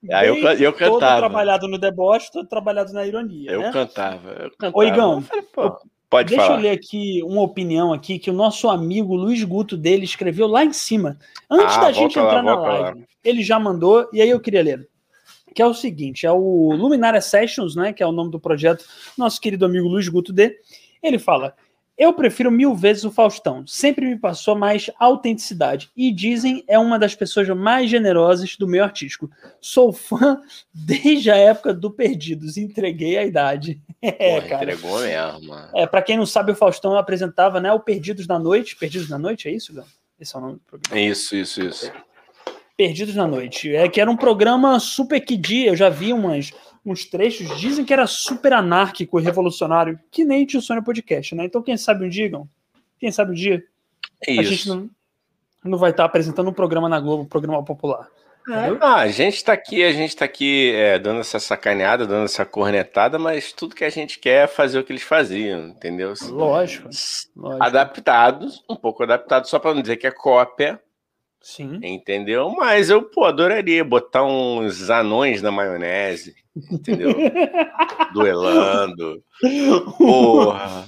Aí 0.10 0.28
eu, 0.28 0.36
eu 0.36 0.74
cantava. 0.74 0.99
Todo 0.99 1.18
trabalhado 1.18 1.68
no 1.68 1.78
deboche, 1.78 2.32
todo 2.32 2.47
trabalhado 2.47 2.91
na 2.91 3.06
ironia. 3.06 3.52
Eu 3.52 3.62
né? 3.62 3.72
cantava. 3.72 4.30
Eu 4.32 4.52
cantava. 4.52 4.78
Ô, 4.78 4.84
Igão, 4.84 5.22
falei, 5.22 5.45
pode 6.10 6.30
deixa 6.30 6.45
falar. 6.45 6.58
eu 6.58 6.64
ler 6.64 6.72
aqui 6.72 7.22
uma 7.24 7.41
opinião 7.41 7.93
aqui 7.93 8.18
que 8.18 8.30
o 8.30 8.34
nosso 8.34 8.68
amigo 8.68 9.16
Luiz 9.16 9.43
Guto 9.43 9.78
dele 9.78 10.04
escreveu 10.04 10.47
lá 10.47 10.66
em 10.66 10.74
cima, 10.74 11.18
antes 11.49 11.78
ah, 11.78 11.82
da 11.82 11.91
gente 11.91 12.18
entrar 12.18 12.43
lá, 12.43 12.43
na 12.43 12.56
live. 12.56 12.99
Lá. 12.99 13.06
Ele 13.24 13.43
já 13.43 13.60
mandou, 13.60 14.10
e 14.12 14.22
aí 14.22 14.30
eu 14.30 14.39
queria 14.39 14.64
ler. 14.64 14.89
Que 15.54 15.62
é 15.62 15.66
o 15.66 15.74
seguinte: 15.74 16.26
é 16.26 16.32
o 16.32 16.74
Luminária 16.74 17.22
Sessions, 17.22 17.76
né? 17.76 17.93
Que 17.93 18.02
é 18.02 18.08
o 18.08 18.12
nome 18.12 18.32
do 18.32 18.39
projeto, 18.39 18.86
nosso 19.18 19.39
querido 19.39 19.66
amigo 19.66 19.88
Luiz 19.88 20.08
Guto 20.08 20.34
D. 20.34 20.58
Ele 21.04 21.20
fala: 21.20 21.54
eu 22.02 22.12
prefiro 22.14 22.49
mil 22.49 22.74
vezes 22.74 23.04
o 23.04 23.12
Faustão. 23.12 23.64
Sempre 23.68 24.08
me 24.08 24.18
passou 24.18 24.56
mais 24.56 24.89
autenticidade. 24.97 25.91
E 25.95 26.12
dizem 26.12 26.64
é 26.68 26.80
uma 26.80 26.97
das 26.97 27.14
pessoas 27.14 27.47
mais 27.49 27.91
generosas 27.91 28.58
do 28.58 28.68
meio 28.68 28.84
artístico. 28.84 29.30
Sou 29.62 29.93
fã 29.93 30.41
desde 30.74 31.30
a 31.30 31.36
época 31.36 31.72
do 31.72 31.91
Perdidos. 31.91 32.58
Entreguei 32.58 33.20
a 33.20 33.24
idade. 33.24 33.80
É, 34.04 34.41
Pô, 34.41 34.49
cara. 34.49 34.74
Entregou 34.74 34.99
mesmo. 34.99 35.54
É, 35.76 35.86
para 35.86 36.02
quem 36.02 36.18
não 36.18 36.26
sabe, 36.26 36.52
o 36.52 36.56
Faustão 36.56 36.97
apresentava, 36.97 37.60
né, 37.60 37.72
o 37.72 37.80
Perdidos 37.80 38.26
na 38.26 38.39
Noite. 38.39 38.76
Perdidos 38.76 39.08
na 39.08 39.20
Noite, 39.20 39.47
é 39.47 39.52
isso, 39.52 39.72
Gão? 39.72 39.86
Esse 40.20 40.36
é 40.36 40.39
o 40.39 40.41
nome 40.41 40.54
do 40.56 40.62
programa. 40.62 40.99
Isso, 40.99 41.36
isso, 41.36 41.62
isso. 41.64 41.91
Perdidos 42.76 43.14
na 43.14 43.28
Noite. 43.28 43.76
É 43.76 43.88
que 43.88 44.02
era 44.02 44.10
um 44.10 44.18
programa 44.18 44.80
super 44.80 45.22
que 45.22 45.38
dia. 45.38 45.68
Eu 45.68 45.76
já 45.76 45.88
vi 45.88 46.12
umas 46.12 46.52
uns 46.86 47.05
trechos, 47.05 47.59
dizem 47.59 47.86
que 47.86 47.93
era 47.93 48.07
super 48.07 48.53
anárquico 48.53 49.19
e 49.19 49.23
revolucionário, 49.23 49.99
que 50.09 50.25
nem 50.25 50.45
Tio 50.45 50.61
Sônia 50.61 50.84
Podcast, 50.84 51.36
né? 51.36 51.45
Então, 51.45 51.61
quem 51.61 51.77
sabe 51.77 52.05
um 52.05 52.09
dia, 52.09 52.32
quem 52.99 53.11
sabe 53.11 53.32
um 53.32 53.36
dia, 53.36 53.63
é 54.27 54.39
a 54.39 54.43
gente 54.43 54.67
não, 54.67 54.89
não 55.63 55.77
vai 55.77 55.91
estar 55.91 56.05
apresentando 56.05 56.49
um 56.49 56.53
programa 56.53 56.89
na 56.89 56.99
Globo, 56.99 57.23
um 57.23 57.27
programa 57.27 57.63
popular. 57.63 58.07
É, 58.49 58.75
ah, 58.82 58.95
a 58.95 59.07
gente 59.07 59.36
está 59.36 59.53
aqui, 59.53 59.84
a 59.84 59.91
gente 59.91 60.09
está 60.09 60.25
aqui 60.25 60.71
é, 60.73 60.97
dando 60.97 61.19
essa 61.19 61.39
sacaneada, 61.39 62.07
dando 62.07 62.25
essa 62.25 62.43
cornetada, 62.43 63.19
mas 63.19 63.53
tudo 63.53 63.75
que 63.75 63.84
a 63.84 63.89
gente 63.89 64.17
quer 64.17 64.45
é 64.45 64.47
fazer 64.47 64.79
o 64.79 64.84
que 64.84 64.91
eles 64.91 65.03
faziam, 65.03 65.67
entendeu? 65.67 66.13
Lógico. 66.23 66.89
lógico. 67.36 67.63
Adaptados, 67.63 68.63
um 68.67 68.75
pouco 68.75 69.03
adaptados, 69.03 69.49
só 69.49 69.59
para 69.59 69.75
não 69.75 69.82
dizer 69.82 69.97
que 69.97 70.07
é 70.07 70.11
cópia, 70.11 70.82
Sim. 71.41 71.79
Entendeu? 71.81 72.51
Mas 72.51 72.89
eu, 72.91 73.01
pô, 73.01 73.25
adoraria 73.25 73.83
botar 73.83 74.23
uns 74.23 74.91
anões 74.91 75.41
na 75.41 75.51
maionese, 75.51 76.35
entendeu? 76.71 77.09
Duelando. 78.13 79.23
Porra. 79.97 80.85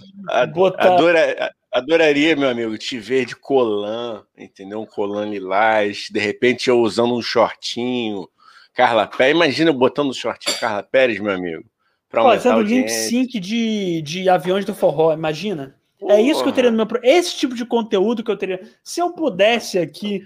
Botar... 0.53 0.93
Adora, 0.93 1.53
adoraria, 1.71 2.35
meu 2.35 2.49
amigo, 2.49 2.77
te 2.77 2.99
ver 2.99 3.25
de 3.25 3.35
colã, 3.35 4.23
entendeu? 4.37 4.79
Um 4.79 4.85
colã 4.85 5.25
lilás, 5.25 6.07
de 6.11 6.19
repente 6.19 6.69
eu 6.69 6.79
usando 6.79 7.15
um 7.15 7.21
shortinho. 7.21 8.29
Carla 8.75 9.07
Pérez, 9.07 9.35
imagina 9.35 9.71
eu 9.71 9.73
botando 9.73 10.09
um 10.09 10.13
shortinho 10.13 10.59
Carla 10.59 10.83
Pérez, 10.83 11.19
meu 11.19 11.33
amigo. 11.33 11.63
Pra 12.09 12.21
Pô, 12.21 12.39
sendo 12.39 12.61
lip 12.61 12.89
sync 12.89 13.39
de, 13.39 14.03
de 14.03 14.29
aviões 14.29 14.65
do 14.65 14.75
forró, 14.75 15.11
imagina. 15.13 15.75
É 16.09 16.21
isso 16.21 16.43
que 16.43 16.49
eu 16.49 16.53
teria 16.53 16.69
no 16.69 16.77
meu. 16.77 16.87
Esse 17.01 17.35
tipo 17.37 17.55
de 17.55 17.65
conteúdo 17.65 18.23
que 18.23 18.29
eu 18.29 18.37
teria. 18.37 18.61
Se 18.83 18.99
eu 18.99 19.11
pudesse 19.13 19.79
aqui 19.79 20.21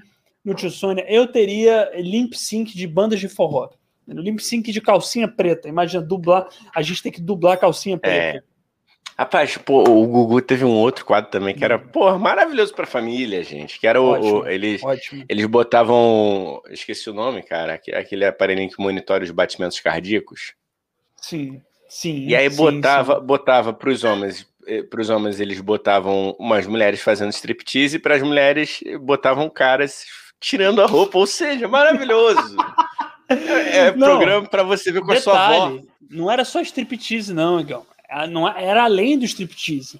no 0.47 0.55
Tio 0.55 0.71
Sônia, 0.71 1.05
eu 1.09 1.27
teria 1.27 1.91
limp 1.95 2.33
sync 2.33 2.73
de 2.73 2.87
bandas 2.87 3.19
de 3.19 3.27
forró. 3.27 3.69
Limp 4.07 4.39
sync 4.39 4.71
de 4.71 4.79
calcinha 4.79 5.27
preta. 5.27 5.67
Imagina 5.67 6.01
dublar. 6.01 6.47
A 6.73 6.81
gente 6.81 7.03
tem 7.03 7.11
que 7.11 7.19
dublar 7.19 7.59
calcinha 7.59 7.97
preta. 7.97 8.37
É. 8.37 8.43
Rapaz, 9.17 9.57
pô, 9.57 9.83
o 9.83 10.07
Gugu 10.07 10.41
teve 10.41 10.63
um 10.63 10.71
outro 10.71 11.03
quadro 11.03 11.29
também 11.29 11.53
que 11.53 11.65
era, 11.65 11.77
pô, 11.77 12.17
maravilhoso 12.17 12.73
pra 12.73 12.85
família, 12.85 13.43
gente. 13.43 13.77
Que 13.77 13.87
era 13.87 14.01
o. 14.01 14.11
Ótimo, 14.11 14.39
o 14.39 14.47
eles, 14.47 14.81
ótimo. 14.81 15.25
eles 15.27 15.45
botavam. 15.47 16.61
Esqueci 16.69 17.09
o 17.09 17.13
nome, 17.13 17.43
cara. 17.43 17.73
Aquele 17.73 18.23
aparelhinho 18.23 18.69
que 18.69 18.81
monitora 18.81 19.25
os 19.25 19.31
batimentos 19.31 19.81
cardíacos. 19.81 20.53
Sim, 21.17 21.61
sim. 21.89 22.25
E 22.25 22.35
aí 22.35 22.49
sim, 22.49 22.55
botava, 22.55 23.19
sim. 23.19 23.25
botava 23.25 23.73
pros 23.73 24.05
homens. 24.05 24.47
Eh, 24.65 24.83
para 24.83 25.01
os 25.01 25.09
homens, 25.09 25.41
eles 25.41 25.59
botavam 25.59 26.37
umas 26.39 26.65
mulheres 26.65 27.01
fazendo 27.01 27.33
striptease 27.33 27.97
e 27.97 27.99
para 27.99 28.15
as 28.15 28.21
mulheres 28.21 28.79
botavam 29.01 29.49
caras 29.49 30.05
tirando 30.39 30.81
a 30.81 30.85
roupa, 30.85 31.17
ou 31.17 31.27
seja, 31.27 31.67
maravilhoso. 31.67 32.55
é, 33.29 33.87
é 33.87 33.91
programa 33.91 34.47
para 34.47 34.63
você 34.63 34.91
ver 34.91 35.01
com 35.01 35.07
detalhe, 35.07 35.19
a 35.19 35.23
sua 35.23 35.65
avó. 35.65 35.79
Não 36.09 36.31
era 36.31 36.45
só 36.45 36.61
striptease, 36.61 37.33
não, 37.33 37.59
Igão. 37.59 37.85
Não, 38.29 38.47
era 38.47 38.83
além 38.83 39.17
do 39.17 39.25
striptease. 39.25 39.99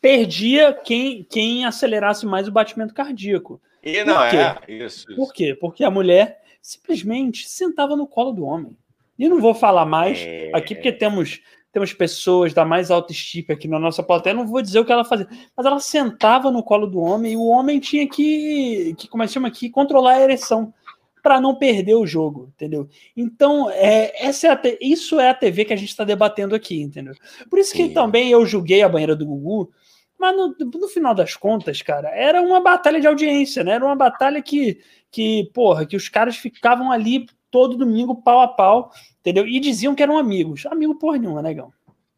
Perdia 0.00 0.72
quem, 0.72 1.24
quem 1.24 1.64
acelerasse 1.64 2.26
mais 2.26 2.46
o 2.46 2.52
batimento 2.52 2.92
cardíaco. 2.92 3.60
E 3.82 4.04
não 4.04 4.22
é 4.22 4.58
isso, 4.68 5.06
isso. 5.06 5.16
Por 5.16 5.32
quê? 5.32 5.56
Porque 5.58 5.84
a 5.84 5.90
mulher 5.90 6.42
simplesmente 6.60 7.48
sentava 7.48 7.96
no 7.96 8.06
colo 8.06 8.32
do 8.32 8.44
homem. 8.44 8.76
E 9.18 9.28
não 9.28 9.40
vou 9.40 9.54
falar 9.54 9.84
mais 9.84 10.18
é... 10.20 10.50
aqui 10.52 10.74
porque 10.74 10.92
temos 10.92 11.40
temos 11.74 11.92
pessoas 11.92 12.54
da 12.54 12.64
mais 12.64 12.88
alta 12.88 13.10
estipe 13.10 13.52
aqui 13.52 13.66
na 13.66 13.80
nossa 13.80 14.00
plateia, 14.00 14.32
não 14.32 14.46
vou 14.46 14.62
dizer 14.62 14.78
o 14.78 14.84
que 14.84 14.92
ela 14.92 15.04
fazia, 15.04 15.26
mas 15.56 15.66
ela 15.66 15.80
sentava 15.80 16.48
no 16.48 16.62
colo 16.62 16.86
do 16.86 17.00
homem 17.00 17.32
e 17.32 17.36
o 17.36 17.46
homem 17.46 17.80
tinha 17.80 18.08
que, 18.08 18.94
que 18.96 19.08
como 19.08 19.24
é 19.24 19.26
que 19.26 19.32
chama 19.32 19.48
aqui, 19.48 19.68
controlar 19.68 20.12
a 20.12 20.22
ereção 20.22 20.72
para 21.20 21.40
não 21.40 21.56
perder 21.56 21.96
o 21.96 22.06
jogo, 22.06 22.52
entendeu? 22.54 22.88
Então, 23.16 23.68
é, 23.70 24.24
essa 24.24 24.46
é 24.46 24.50
a, 24.52 24.60
isso 24.80 25.18
é 25.18 25.30
a 25.30 25.34
TV 25.34 25.64
que 25.64 25.72
a 25.72 25.76
gente 25.76 25.88
está 25.88 26.04
debatendo 26.04 26.54
aqui, 26.54 26.80
entendeu? 26.80 27.14
Por 27.50 27.58
isso 27.58 27.72
que 27.72 27.88
Sim. 27.88 27.92
também 27.92 28.30
eu 28.30 28.46
julguei 28.46 28.80
a 28.82 28.88
banheira 28.88 29.16
do 29.16 29.26
Gugu, 29.26 29.72
mas 30.16 30.36
no, 30.36 30.54
no, 30.56 30.86
final 30.86 31.12
das 31.12 31.34
contas, 31.34 31.82
cara, 31.82 32.08
era 32.10 32.40
uma 32.40 32.60
batalha 32.60 33.00
de 33.00 33.08
audiência, 33.08 33.64
né? 33.64 33.72
Era 33.72 33.84
uma 33.84 33.96
batalha 33.96 34.40
que, 34.40 34.78
que, 35.10 35.50
porra, 35.52 35.84
que 35.84 35.96
os 35.96 36.08
caras 36.08 36.36
ficavam 36.36 36.92
ali 36.92 37.26
todo 37.54 37.76
domingo, 37.76 38.20
pau 38.20 38.40
a 38.40 38.48
pau, 38.48 38.90
entendeu? 39.20 39.46
E 39.46 39.60
diziam 39.60 39.94
que 39.94 40.02
eram 40.02 40.18
amigos. 40.18 40.66
Amigo 40.66 40.96
porra 40.96 41.18
nenhuma, 41.18 41.40
negão. 41.40 41.72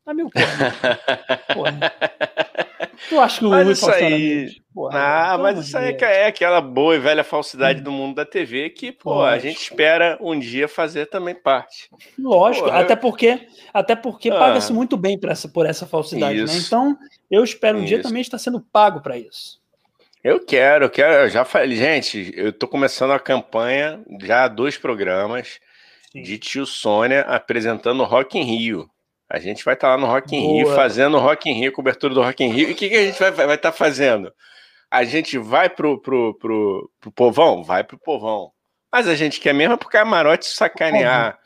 Amigo 0.06 0.30
porra. 0.30 1.36
porra. 1.52 1.92
Tu 3.10 3.20
acha 3.20 3.40
que 3.40 3.44
o 3.44 3.50
mas 3.50 3.68
isso 3.68 3.90
aí... 3.90 4.50
Porra, 4.72 4.98
ah, 4.98 5.38
mas 5.38 5.58
isso 5.58 5.76
aí 5.76 5.94
é, 6.00 6.22
é 6.22 6.26
aquela 6.26 6.62
boa 6.62 6.96
e 6.96 6.98
velha 6.98 7.22
falsidade 7.22 7.80
hum. 7.80 7.84
do 7.84 7.92
mundo 7.92 8.14
da 8.14 8.24
TV 8.24 8.70
que, 8.70 8.92
pô, 8.92 9.22
a 9.22 9.38
gente 9.38 9.60
espera 9.60 10.16
um 10.22 10.38
dia 10.38 10.66
fazer 10.68 11.04
também 11.04 11.34
parte. 11.34 11.90
Lógico, 12.18 12.70
até 12.70 12.96
porque 12.96 13.46
até 13.74 13.94
porque 13.94 14.30
ah. 14.30 14.38
paga-se 14.38 14.72
muito 14.72 14.96
bem 14.96 15.18
por 15.18 15.28
essa, 15.28 15.50
por 15.50 15.66
essa 15.66 15.86
falsidade, 15.86 16.38
né? 16.38 16.46
né? 16.46 16.58
Então, 16.66 16.96
eu 17.30 17.44
espero 17.44 17.76
um 17.76 17.80
isso. 17.80 17.88
dia 17.88 18.00
também 18.00 18.22
estar 18.22 18.38
sendo 18.38 18.58
pago 18.72 19.02
para 19.02 19.18
isso. 19.18 19.60
Eu 20.26 20.44
quero, 20.44 20.86
eu 20.86 20.90
quero, 20.90 21.12
eu 21.22 21.28
já 21.28 21.44
falei, 21.44 21.76
gente, 21.76 22.32
eu 22.36 22.52
tô 22.52 22.66
começando 22.66 23.12
a 23.12 23.18
campanha, 23.20 24.02
já 24.22 24.42
há 24.42 24.48
dois 24.48 24.76
programas 24.76 25.60
Sim. 26.10 26.20
de 26.20 26.36
tio 26.36 26.66
Sônia 26.66 27.20
apresentando 27.20 28.02
Rock 28.02 28.36
in 28.36 28.42
Rio. 28.42 28.90
A 29.30 29.38
gente 29.38 29.64
vai 29.64 29.74
estar 29.74 29.86
tá 29.86 29.94
lá 29.94 30.00
no 30.00 30.08
Rock 30.08 30.34
in 30.34 30.40
Boa. 30.40 30.64
Rio, 30.64 30.74
fazendo 30.74 31.16
Rock 31.20 31.48
in 31.48 31.52
Rio, 31.52 31.70
cobertura 31.70 32.12
do 32.12 32.22
Rock 32.22 32.42
in 32.42 32.48
Rio. 32.48 32.70
E 32.70 32.72
o 32.72 32.74
que, 32.74 32.88
que 32.88 32.96
a 32.96 33.04
gente 33.04 33.20
vai 33.20 33.30
estar 33.30 33.46
vai, 33.46 33.56
tá 33.56 33.70
fazendo? 33.70 34.32
A 34.90 35.04
gente 35.04 35.38
vai 35.38 35.70
pro, 35.70 36.02
pro, 36.02 36.34
pro, 36.34 36.90
pro 37.00 37.12
povão? 37.12 37.62
Vai 37.62 37.84
pro 37.84 37.96
povão. 37.96 38.50
Mas 38.92 39.06
a 39.06 39.14
gente 39.14 39.38
quer 39.38 39.54
mesmo 39.54 39.78
pro 39.78 39.88
camarote 39.88 40.46
sacanear 40.46 41.38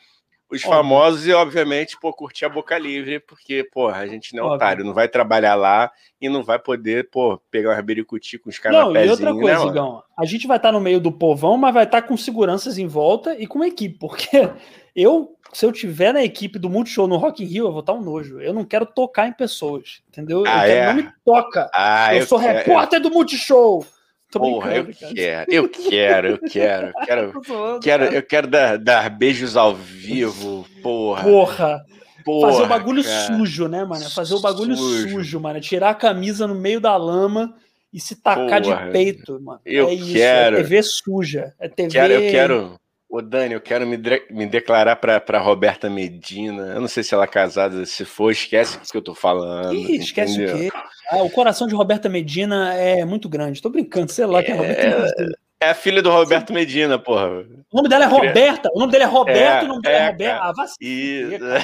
os 0.51 0.65
Óbvio. 0.65 0.71
famosos 0.71 1.27
e, 1.27 1.33
obviamente, 1.33 1.97
pô, 2.01 2.13
curtir 2.13 2.45
a 2.45 2.49
boca 2.49 2.77
livre, 2.77 3.21
porque, 3.21 3.63
porra, 3.63 3.99
a 3.99 4.07
gente 4.07 4.35
não 4.35 4.49
é 4.49 4.55
otário, 4.55 4.85
não 4.85 4.93
vai 4.93 5.09
trabalhar 5.09 5.55
lá 5.55 5.91
e 6.21 6.29
não 6.29 6.43
vai 6.43 6.59
poder, 6.59 7.09
pô, 7.09 7.39
pegar 7.51 7.71
uma 7.71 7.83
bericuti 7.83 8.37
com 8.37 8.51
os 8.51 8.59
canapézinhos. 8.59 8.95
Não, 8.95 9.05
e 9.05 9.11
outra 9.11 9.33
né, 9.33 9.41
coisa, 9.41 9.65
né, 9.65 9.71
Igão, 9.71 10.03
a 10.19 10.25
gente 10.25 10.47
vai 10.49 10.57
estar 10.57 10.73
no 10.73 10.81
meio 10.81 11.01
do 11.01 11.13
povão, 11.13 11.57
mas 11.57 11.73
vai 11.73 11.85
estar 11.85 12.03
com 12.03 12.17
seguranças 12.17 12.79
em 12.79 12.87
volta 12.87 13.35
e 13.39 13.47
com 13.47 13.65
equipe, 13.65 13.97
porque 13.99 14.51
eu, 14.95 15.37
se 15.53 15.65
eu 15.65 15.71
tiver 15.71 16.13
na 16.13 16.25
equipe 16.25 16.59
do 16.59 16.69
Multishow 16.69 17.07
no 17.07 17.17
Rock 17.17 17.45
in 17.45 17.47
Rio, 17.47 17.67
eu 17.67 17.73
vou 17.73 17.81
estar 17.81 17.93
um 17.93 18.03
nojo. 18.03 18.41
Eu 18.41 18.53
não 18.53 18.65
quero 18.65 18.85
tocar 18.87 19.29
em 19.29 19.33
pessoas, 19.33 20.03
entendeu? 20.09 20.43
Ah, 20.47 20.69
eu 20.69 20.75
é? 20.75 20.87
não 20.87 20.95
me 20.95 21.09
toca. 21.25 21.71
Ah, 21.73 22.13
eu, 22.13 22.21
eu 22.21 22.27
sou 22.27 22.41
quero, 22.41 22.59
repórter 22.59 22.99
eu... 22.99 23.03
do 23.05 23.11
Multishow. 23.11 23.87
Tô 24.31 24.39
Porra, 24.39 24.77
eu 24.77 24.87
quero, 24.87 25.53
eu 25.53 25.69
quero, 25.69 26.29
eu 26.29 26.39
quero, 26.39 26.93
quero, 27.05 27.81
quero, 27.83 28.05
eu 28.05 28.23
quero 28.23 28.47
dar, 28.47 28.79
dar 28.79 29.11
beijos 29.11 29.57
ao 29.57 29.75
vivo, 29.75 30.65
porra. 30.83 31.25
Porra. 31.25 31.85
Porra, 32.25 32.53
fazer 32.53 32.63
o 32.63 32.67
bagulho 32.67 33.03
cara. 33.03 33.27
sujo, 33.27 33.67
né, 33.67 33.85
mano? 33.85 34.09
Fazer 34.11 34.35
o 34.35 34.41
bagulho 34.41 34.77
sujo. 34.77 35.09
sujo, 35.09 35.41
mano. 35.41 35.61
Tirar 35.61 35.91
a 35.91 35.95
camisa 35.95 36.47
no 36.47 36.55
meio 36.55 36.81
da 36.81 36.97
lama 36.97 37.57
e 37.93 37.99
se 37.99 38.15
tacar 38.15 38.63
Porra, 38.63 38.87
de 38.87 38.93
peito, 38.93 39.41
mano. 39.41 39.61
Eu 39.65 39.89
é 39.89 39.95
isso, 39.95 40.13
quero. 40.13 40.57
É 40.57 40.63
TV 40.63 40.83
suja. 40.83 41.55
É 41.59 41.69
TV. 41.69 41.91
Quero, 41.91 42.13
eu 42.13 42.31
quero. 42.31 42.81
Ô, 43.11 43.21
Dani, 43.21 43.55
eu 43.55 43.61
quero 43.61 43.85
me, 43.85 43.99
me 44.31 44.47
declarar 44.47 44.95
pra, 44.95 45.41
Roberta 45.41 45.91
Medina. 45.91 46.75
Eu 46.75 46.81
não 46.81 46.87
sei 46.87 47.03
se 47.03 47.13
ela 47.13 47.25
é 47.25 47.27
casada, 47.27 47.85
se 47.85 48.05
for, 48.05 48.31
esquece 48.31 48.79
o 48.79 48.81
que 48.83 48.97
eu 48.97 49.03
tô 49.03 49.17
falando. 49.17 49.75
Ih, 49.75 49.97
esquece 49.97 50.35
entendeu? 50.35 50.55
o 50.55 50.59
quê? 50.61 50.71
Ah, 51.11 51.23
o 51.25 51.31
coração 51.31 51.67
de 51.67 51.75
Roberta 51.75 52.09
Medina 52.09 52.73
é 52.75 53.05
muito 53.05 53.29
grande. 53.29 53.61
Tô 53.61 53.69
brincando, 53.69 54.13
sei 54.13 54.27
lá 54.27 54.39
é, 54.39 54.43
que 54.45 54.53
é 54.53 54.55
Roberta 54.55 54.83
Medina. 54.85 55.35
É 55.61 55.71
a 55.71 55.75
filha 55.75 56.01
do 56.01 56.11
Roberto 56.11 56.53
Medina, 56.53 57.01
porra. 57.01 57.45
O 57.73 57.77
nome 57.77 57.89
dela 57.89 58.05
é 58.05 58.07
Roberta. 58.07 58.71
O 58.73 58.79
nome 58.79 58.93
dele 58.93 59.05
é 59.05 59.09
Roberto, 59.09 59.63
é, 59.63 59.65
o 59.65 59.69
nome 59.69 59.83
dela 59.83 59.97
é, 59.97 60.01
é 60.01 60.11
Roberta. 60.11 60.41
Ah, 60.41 60.53
vacina. 60.53 61.59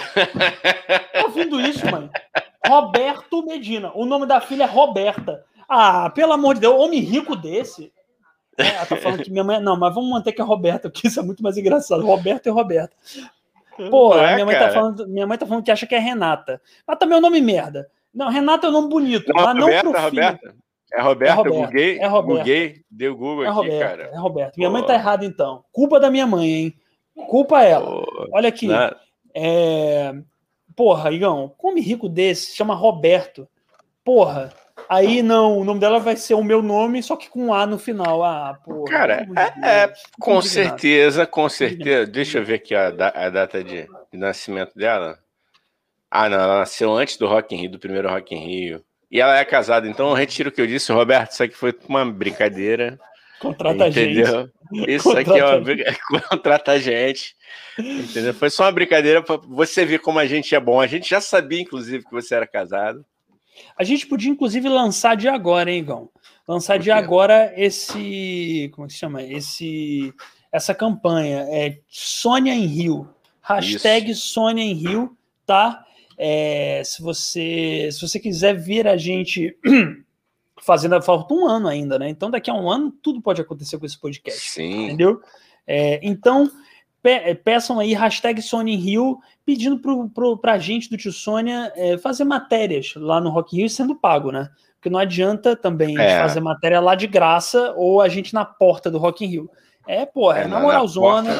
Tá 1.12 1.24
ouvindo 1.26 1.60
isso, 1.60 1.88
mãe? 1.88 2.10
Roberto 2.66 3.46
Medina. 3.46 3.92
O 3.94 4.04
nome 4.04 4.26
da 4.26 4.40
filha 4.40 4.64
é 4.64 4.66
Roberta. 4.66 5.44
Ah, 5.68 6.10
pelo 6.10 6.32
amor 6.32 6.54
de 6.54 6.62
Deus, 6.62 6.74
homem 6.74 7.00
rico 7.00 7.36
desse. 7.36 7.92
É, 8.58 8.68
ela 8.76 8.86
tá 8.86 8.96
falando 8.96 9.22
que 9.22 9.30
minha 9.30 9.44
mãe. 9.44 9.60
Não, 9.60 9.76
mas 9.76 9.94
vamos 9.94 10.10
manter 10.10 10.32
que 10.32 10.40
é 10.40 10.44
Roberta, 10.44 10.88
porque 10.88 11.08
isso 11.08 11.20
é 11.20 11.22
muito 11.22 11.42
mais 11.42 11.56
engraçado. 11.56 12.04
Roberto 12.04 12.46
e 12.46 12.50
Roberta. 12.50 12.96
Pô, 13.90 14.16
é, 14.16 14.34
minha, 14.34 14.46
mãe 14.46 14.58
tá 14.58 14.70
falando, 14.70 15.06
minha 15.06 15.26
mãe 15.26 15.36
tá 15.36 15.46
falando 15.46 15.62
que 15.62 15.70
acha 15.70 15.86
que 15.86 15.94
é 15.94 15.98
Renata. 15.98 16.60
Mas 16.86 16.98
também 16.98 17.16
é 17.16 17.18
um 17.18 17.22
nome 17.22 17.40
merda. 17.40 17.88
Não, 18.14 18.30
Renata 18.30 18.66
é 18.66 18.70
um 18.70 18.72
nome 18.72 18.88
bonito, 18.88 19.30
não, 19.34 19.44
mas 19.44 19.58
Roberta, 19.58 19.82
não 19.84 19.92
pro 19.92 20.00
filho. 20.00 20.22
Roberta. 20.24 20.54
É 20.92 21.02
Roberto, 21.02 21.30
é 21.30 21.34
Roberto, 21.34 21.54
Google, 21.54 21.80
é 21.80 22.06
Roberto. 22.06 22.46
Google, 22.46 22.84
deu 22.90 23.16
Google 23.16 23.44
é 23.44 23.48
aqui, 23.48 23.56
Roberto, 23.56 23.80
cara. 23.80 24.02
É 24.04 24.18
Roberto. 24.18 24.56
Minha 24.56 24.70
Pô. 24.70 24.72
mãe 24.72 24.86
tá 24.86 24.94
errada, 24.94 25.24
então. 25.26 25.64
Culpa 25.72 26.00
da 26.00 26.10
minha 26.10 26.26
mãe, 26.26 26.48
hein? 26.48 26.74
Culpa 27.28 27.62
ela. 27.62 27.86
Pô. 27.86 28.28
Olha 28.32 28.48
aqui. 28.48 28.68
Na... 28.68 28.96
É... 29.34 30.14
Porra, 30.74 31.10
Igão, 31.10 31.52
come 31.58 31.80
rico 31.80 32.08
desse, 32.08 32.54
chama 32.54 32.74
Roberto. 32.74 33.48
Porra, 34.04 34.50
Aí 34.88 35.22
não, 35.22 35.58
o 35.58 35.64
nome 35.64 35.80
dela 35.80 35.98
vai 35.98 36.16
ser 36.16 36.34
o 36.34 36.44
meu 36.44 36.62
nome, 36.62 37.02
só 37.02 37.16
que 37.16 37.28
com 37.28 37.46
um 37.46 37.54
A 37.54 37.66
no 37.66 37.78
final. 37.78 38.22
Ah, 38.24 38.58
pô. 38.64 38.84
Cara, 38.84 39.26
é, 39.62 39.82
é 39.82 39.92
com 40.20 40.40
certeza, 40.40 41.26
com 41.26 41.48
certeza. 41.48 42.06
Deixa 42.06 42.38
eu 42.38 42.44
ver 42.44 42.54
aqui 42.54 42.74
a, 42.74 42.88
a 42.88 43.30
data 43.30 43.62
de, 43.62 43.82
de, 44.12 44.18
nascimento 44.18 44.74
dela. 44.76 45.18
Ah, 46.10 46.28
não, 46.28 46.38
ela 46.38 46.58
nasceu 46.60 46.92
antes 46.92 47.16
do 47.16 47.26
Rock 47.26 47.54
in 47.54 47.62
Rio, 47.62 47.70
do 47.70 47.78
primeiro 47.78 48.08
Rock 48.08 48.34
in 48.34 48.38
Rio. 48.38 48.84
E 49.10 49.20
ela 49.20 49.38
é 49.38 49.44
casada, 49.44 49.88
então 49.88 50.08
eu 50.08 50.14
retiro 50.14 50.50
o 50.50 50.52
que 50.52 50.60
eu 50.60 50.66
disse, 50.66 50.92
Roberto. 50.92 51.32
Isso 51.32 51.42
aqui 51.42 51.54
foi 51.54 51.74
uma 51.88 52.04
brincadeira. 52.04 52.98
Contrata 53.40 53.88
entendeu? 53.88 54.50
gente. 54.72 54.90
Isso 54.90 55.04
Contrata 55.04 55.30
aqui 55.30 55.40
é 55.40 55.44
uma 55.44 55.60
brincadeira. 55.60 55.98
Contrata 56.30 56.72
a 56.72 56.78
gente. 56.78 57.36
Entendeu? 57.78 58.34
Foi 58.34 58.50
só 58.50 58.64
uma 58.64 58.72
brincadeira 58.72 59.22
para 59.22 59.36
você 59.36 59.84
ver 59.84 59.98
como 59.98 60.18
a 60.18 60.26
gente 60.26 60.54
é 60.54 60.60
bom. 60.60 60.80
A 60.80 60.86
gente 60.86 61.08
já 61.08 61.20
sabia, 61.20 61.60
inclusive, 61.60 62.04
que 62.04 62.10
você 62.10 62.34
era 62.34 62.46
casado. 62.46 63.04
A 63.76 63.84
gente 63.84 64.06
podia, 64.06 64.30
inclusive, 64.30 64.68
lançar 64.68 65.16
de 65.16 65.28
agora, 65.28 65.70
hein, 65.70 65.78
Igão? 65.78 66.10
Lançar 66.46 66.78
de 66.78 66.90
agora 66.90 67.52
esse. 67.56 68.70
Como 68.74 68.84
é 68.84 68.88
que 68.88 68.94
se 68.94 69.00
chama? 69.00 69.22
Esse, 69.22 70.14
essa 70.52 70.74
campanha. 70.74 71.46
É 71.50 71.78
Sônia 71.88 72.54
em 72.54 72.66
Rio. 72.66 73.08
Hashtag 73.42 74.10
Isso. 74.10 74.28
Sônia 74.28 74.62
em 74.62 74.72
Rio, 74.72 75.16
tá? 75.44 75.84
É, 76.18 76.82
se, 76.84 77.02
você, 77.02 77.88
se 77.92 78.00
você 78.00 78.18
quiser 78.18 78.54
ver 78.54 78.86
a 78.86 78.96
gente 78.96 79.56
fazendo, 80.62 81.00
falta 81.02 81.34
um 81.34 81.46
ano 81.46 81.68
ainda, 81.68 81.98
né? 81.98 82.08
Então, 82.08 82.30
daqui 82.30 82.50
a 82.50 82.54
um 82.54 82.70
ano, 82.70 82.90
tudo 83.02 83.20
pode 83.20 83.40
acontecer 83.40 83.78
com 83.78 83.86
esse 83.86 83.98
podcast. 83.98 84.50
Sim. 84.50 84.86
Entendeu? 84.86 85.20
É, 85.66 86.00
então, 86.02 86.50
pe 87.06 87.34
peçam 87.36 87.78
aí 87.78 87.94
hashtag 87.94 88.42
em 88.66 88.74
Rio 88.74 89.20
pedindo 89.44 89.80
para 90.42 90.54
a 90.54 90.58
gente 90.58 90.90
do 90.90 90.96
Tio 90.96 91.12
Sônia 91.12 91.72
é, 91.76 91.96
fazer 91.96 92.24
matérias 92.24 92.94
lá 92.96 93.20
no 93.20 93.30
Rock 93.30 93.56
Rio 93.56 93.70
sendo 93.70 93.94
pago, 93.94 94.32
né? 94.32 94.50
Porque 94.74 94.90
não 94.90 94.98
adianta 94.98 95.54
também 95.54 95.96
é. 95.96 96.18
fazer 96.18 96.40
matéria 96.40 96.80
lá 96.80 96.96
de 96.96 97.06
graça 97.06 97.72
ou 97.76 98.00
a 98.00 98.08
gente 98.08 98.34
na 98.34 98.44
porta 98.44 98.90
do 98.90 98.98
Rock 98.98 99.24
in 99.24 99.28
Rio. 99.28 99.50
É, 99.86 100.04
pô, 100.04 100.32
é, 100.32 100.42
é 100.42 100.46
na 100.48 100.58
moralzona. 100.58 101.32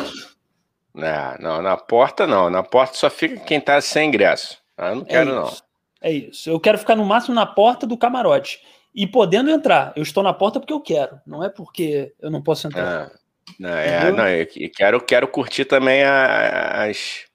Não, 0.94 1.36
não, 1.40 1.62
na 1.62 1.76
porta 1.76 2.28
não. 2.28 2.48
Na 2.48 2.62
porta 2.62 2.96
só 2.96 3.10
fica 3.10 3.40
quem 3.40 3.60
tá 3.60 3.80
sem 3.80 4.08
ingresso. 4.08 4.58
Ah, 4.78 4.90
eu 4.90 4.96
não 4.96 5.04
quero, 5.04 5.30
é 5.30 5.34
não. 5.34 5.52
É 6.00 6.12
isso. 6.12 6.48
Eu 6.48 6.60
quero 6.60 6.78
ficar 6.78 6.94
no 6.94 7.04
máximo 7.04 7.34
na 7.34 7.44
porta 7.44 7.86
do 7.86 7.98
camarote 7.98 8.60
e 8.94 9.04
podendo 9.04 9.50
entrar. 9.50 9.92
Eu 9.96 10.02
estou 10.04 10.22
na 10.22 10.32
porta 10.32 10.60
porque 10.60 10.72
eu 10.72 10.80
quero, 10.80 11.20
não 11.26 11.42
é 11.42 11.48
porque 11.48 12.14
eu 12.20 12.30
não 12.30 12.40
posso 12.40 12.68
entrar. 12.68 13.10
Ah, 13.12 13.18
não, 13.59 13.70
é, 13.70 14.12
não, 14.12 14.28
eu 14.28 14.47
quero, 14.74 15.01
quero 15.01 15.28
curtir 15.28 15.64
também 15.64 16.03
as 16.05 17.26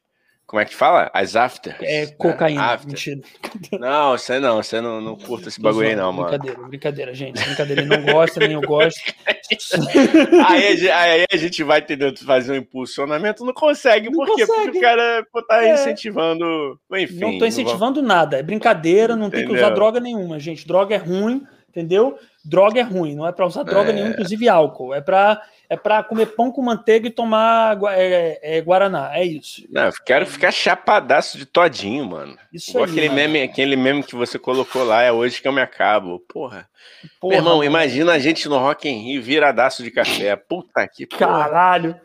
como 0.51 0.59
é 0.59 0.65
que 0.65 0.75
fala? 0.75 1.09
As 1.13 1.37
afters. 1.37 1.77
É 1.79 2.07
cocaína. 2.07 2.73
After. 2.73 2.89
Mentira. 2.89 3.21
Não, 3.79 4.17
você 4.17 4.37
não, 4.37 4.61
você 4.61 4.81
não, 4.81 4.99
não 4.99 5.15
curta 5.15 5.47
esse 5.47 5.61
bagulho 5.61 5.87
aí, 5.87 5.95
não, 5.95 6.11
mano. 6.11 6.27
Brincadeira, 6.27 6.67
brincadeira, 6.67 7.13
gente. 7.13 7.41
Brincadeira, 7.41 7.81
ele 7.81 7.89
não 7.89 8.03
gosta, 8.03 8.41
nem 8.41 8.51
eu 8.51 8.61
gosto. 8.61 8.99
aí, 10.45 10.91
aí, 10.91 11.25
a 11.31 11.37
gente 11.37 11.63
vai 11.63 11.81
tentando 11.81 12.19
fazer 12.25 12.51
um 12.51 12.55
impulsionamento, 12.57 13.45
não 13.45 13.53
consegue, 13.53 14.09
não 14.09 14.25
por 14.25 14.35
quê? 14.35 14.45
Consegue. 14.45 14.63
Porque 14.65 14.77
o 14.77 14.81
cara 14.81 15.25
tá 15.47 15.65
é. 15.65 15.73
incentivando. 15.73 16.77
Enfim. 16.95 17.19
Não 17.19 17.37
tô 17.37 17.45
incentivando 17.45 18.01
não 18.01 18.09
nada, 18.09 18.37
é 18.39 18.43
brincadeira, 18.43 19.15
não 19.15 19.27
Entendeu? 19.27 19.47
tem 19.47 19.55
que 19.55 19.61
usar 19.61 19.73
droga 19.73 20.01
nenhuma, 20.01 20.37
gente. 20.37 20.67
Droga 20.67 20.93
é 20.93 20.97
ruim, 20.97 21.43
entendeu? 21.69 22.19
Droga 22.43 22.79
é 22.79 22.83
ruim, 22.83 23.15
não 23.15 23.27
é 23.27 23.31
para 23.31 23.45
usar 23.45 23.63
droga 23.63 23.91
é. 23.91 23.93
nenhuma, 23.93 24.11
inclusive 24.11 24.49
álcool. 24.49 24.93
É 24.93 25.01
para 25.01 25.41
é 25.71 25.77
para 25.77 26.03
comer 26.03 26.25
pão 26.25 26.51
com 26.51 26.61
manteiga 26.61 27.07
e 27.07 27.11
tomar 27.11 27.77
é, 27.91 28.57
é, 28.57 28.61
Guaraná. 28.61 29.11
É 29.13 29.23
isso. 29.23 29.63
Não, 29.69 29.83
eu 29.83 29.93
quero 30.05 30.25
ficar 30.25 30.51
chapadaço 30.51 31.37
de 31.37 31.45
todinho, 31.45 32.03
mano. 32.05 32.37
Isso 32.51 32.71
Igual 32.71 32.83
aí, 32.83 32.91
aquele, 32.91 33.09
meme, 33.09 33.41
aquele 33.41 33.75
meme 33.77 34.03
que 34.03 34.13
você 34.13 34.37
colocou 34.37 34.83
lá, 34.83 35.01
é 35.01 35.13
hoje 35.13 35.41
que 35.41 35.47
eu 35.47 35.53
me 35.53 35.61
acabo. 35.61 36.19
Porra. 36.27 36.67
porra 37.21 37.31
Meu 37.31 37.39
irmão, 37.39 37.57
mano. 37.59 37.63
imagina 37.63 38.11
a 38.11 38.19
gente 38.19 38.49
no 38.49 38.57
Rock 38.57 38.89
in 38.89 39.01
Rio 39.01 39.23
viradaço 39.23 39.81
de 39.81 39.91
café. 39.91 40.35
Puta 40.35 40.85
que 40.87 41.07
porra. 41.07 41.19
Caralho. 41.19 41.95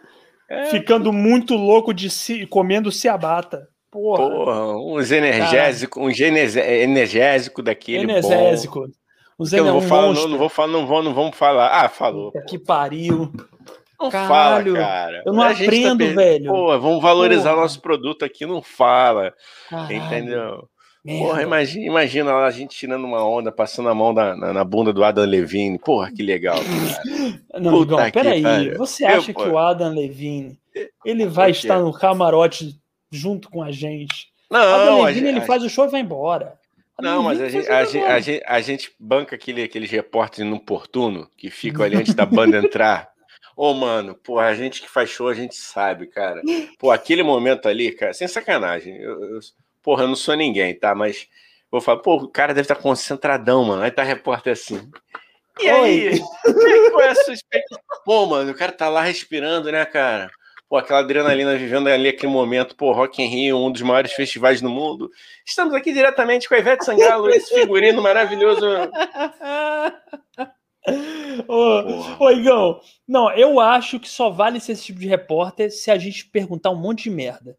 É. 0.49 0.66
Ficando 0.66 1.12
muito 1.12 1.55
louco 1.57 1.93
de 1.93 2.09
si, 2.09 2.47
comendo 2.47 2.93
ciabata. 2.93 3.66
Porra. 3.91 4.30
Porra, 4.30 4.76
uns 4.76 5.11
energésico, 5.11 6.01
um 6.01 6.09
energésico 6.09 7.62
daquele. 7.64 8.05
Energésico. 8.05 8.82
Bom. 8.82 9.06
Os 9.39 9.53
eu 9.53 9.64
não 9.64 9.80
vou, 9.80 9.82
falar, 9.82 10.12
não, 10.14 10.28
não, 10.28 10.39
vou 10.39 10.49
falar, 10.49 10.68
não 10.68 10.87
vou, 10.87 11.03
não 11.03 11.14
vamos 11.14 11.37
falar. 11.37 11.68
Ah, 11.68 11.89
falou. 11.89 12.32
Que 12.49 12.59
pariu. 12.59 13.30
Não 14.01 14.11
Caralho, 14.11 14.74
fala, 14.74 14.87
cara. 14.87 15.22
Eu 15.24 15.32
não 15.32 15.43
a 15.43 15.55
tá 15.55 15.62
aprendo, 15.62 16.07
tá 16.07 16.12
velho. 16.12 16.51
Pô, 16.51 16.78
vamos 16.78 17.03
valorizar 17.03 17.55
o 17.55 17.57
nosso 17.57 17.80
produto 17.80 18.24
aqui, 18.24 18.47
não 18.47 18.62
fala. 18.62 19.34
Caralho. 19.68 19.97
Entendeu? 19.97 20.68
Merda. 21.07 21.24
Porra, 21.24 21.43
imagina, 21.43 21.87
imagina 21.87 22.34
a 22.34 22.51
gente 22.51 22.76
tirando 22.76 23.05
uma 23.05 23.24
onda, 23.24 23.53
passando 23.53 23.89
a 23.89 23.95
mão 23.95 24.12
na, 24.12 24.34
na, 24.34 24.53
na 24.53 24.64
bunda 24.64 24.93
do 24.93 25.05
Adam 25.05 25.24
Levine. 25.24 25.78
Porra, 25.78 26.11
que 26.11 26.22
legal. 26.22 26.57
Cara. 26.57 27.43
Não, 27.62 27.82
Igão, 27.82 28.11
peraí. 28.11 28.43
Cara. 28.43 28.76
Você 28.76 29.05
acha 29.05 29.30
eu, 29.30 29.34
que 29.34 29.49
o 29.49 29.57
Adam 29.57 29.95
Levine 29.95 30.59
ele 31.05 31.26
vai 31.26 31.53
estar 31.53 31.78
no 31.78 31.93
camarote 31.93 32.76
junto 33.11 33.49
com 33.49 33.62
a 33.62 33.70
gente? 33.70 34.28
Não, 34.51 34.61
Adam 34.61 35.03
Levine, 35.05 35.28
ele 35.28 35.41
faz 35.43 35.62
o 35.62 35.70
show 35.70 35.84
e 35.84 35.91
vai 35.91 36.01
embora. 36.01 36.56
Não, 37.01 37.23
mas 37.23 37.41
a 37.41 37.49
gente, 37.49 37.69
a, 37.69 37.85
gente, 37.85 38.05
a, 38.05 38.21
gente, 38.21 38.45
a 38.47 38.61
gente 38.61 38.95
banca 38.99 39.37
aquele, 39.37 39.63
aqueles 39.63 39.91
repórteres 39.91 40.47
inoportuno 40.47 41.31
que 41.37 41.51
ficam 41.51 41.85
ali 41.85 41.97
antes 41.97 42.15
da 42.15 42.25
banda 42.27 42.59
entrar. 42.59 43.11
Ô, 43.55 43.71
oh, 43.71 43.75
mano, 43.75 44.15
pô, 44.15 44.39
a 44.39 44.55
gente 44.55 44.83
que 44.83 44.89
faz 44.89 45.11
show, 45.11 45.29
a 45.29 45.35
gente 45.35 45.55
sabe, 45.55 46.07
cara. 46.07 46.43
Pô, 46.79 46.91
aquele 46.91 47.23
momento 47.23 47.69
ali, 47.69 47.93
cara, 47.93 48.13
sem 48.13 48.29
sacanagem. 48.29 48.97
Eu, 48.97 49.23
eu, 49.23 49.41
porra, 49.83 50.05
eu 50.05 50.09
não 50.09 50.17
sou 50.17 50.35
ninguém, 50.35 50.75
tá? 50.75 50.95
Mas 50.95 51.29
vou 51.71 51.81
falar, 51.81 52.01
pô, 52.01 52.17
o 52.17 52.29
cara 52.29 52.53
deve 52.53 52.65
estar 52.65 52.77
concentradão, 52.77 53.65
mano. 53.65 53.83
Aí 53.83 53.91
tá 53.91 54.03
repórter 54.03 54.53
assim. 54.53 54.91
E 55.61 55.69
aí? 55.69 56.07
E 56.07 56.09
aí, 56.13 56.91
qual 56.91 57.01
é 57.01 57.09
a 57.09 57.15
sua 57.15 57.33
expectativa? 57.33 57.81
Pô, 58.05 58.27
mano, 58.27 58.51
o 58.51 58.55
cara 58.55 58.73
tá 58.73 58.89
lá 58.89 59.03
respirando, 59.03 59.73
né, 59.73 59.85
cara? 59.87 60.31
Pô, 60.69 60.77
aquela 60.77 61.01
adrenalina 61.01 61.57
vivendo 61.57 61.89
ali 61.89 62.09
aquele 62.09 62.33
momento, 62.33 62.75
pô, 62.77 62.93
Rock 62.93 63.23
in 63.23 63.27
Rio, 63.27 63.59
um 63.59 63.71
dos 63.71 63.83
maiores 63.83 64.12
festivais 64.12 64.61
do 64.61 64.69
mundo. 64.69 65.11
Estamos 65.45 65.75
aqui 65.75 65.93
diretamente 65.93 66.49
com 66.49 66.55
a 66.55 66.59
Ivete 66.59 66.85
Sangalo, 66.85 67.29
esse 67.31 67.55
figurino 67.55 68.03
maravilhoso. 68.03 68.67
ô, 71.49 72.25
ô, 72.25 72.31
Igão, 72.31 72.81
não, 73.07 73.31
eu 73.33 73.61
acho 73.61 74.01
que 74.01 74.09
só 74.09 74.31
vale 74.31 74.61
ser 74.61 74.73
esse 74.73 74.85
tipo 74.85 75.01
de 75.01 75.09
repórter 75.09 75.71
se 75.71 75.91
a 75.91 75.99
gente 75.99 76.27
perguntar 76.27 76.71
um 76.71 76.77
monte 76.77 77.05
de 77.05 77.11
merda. 77.11 77.57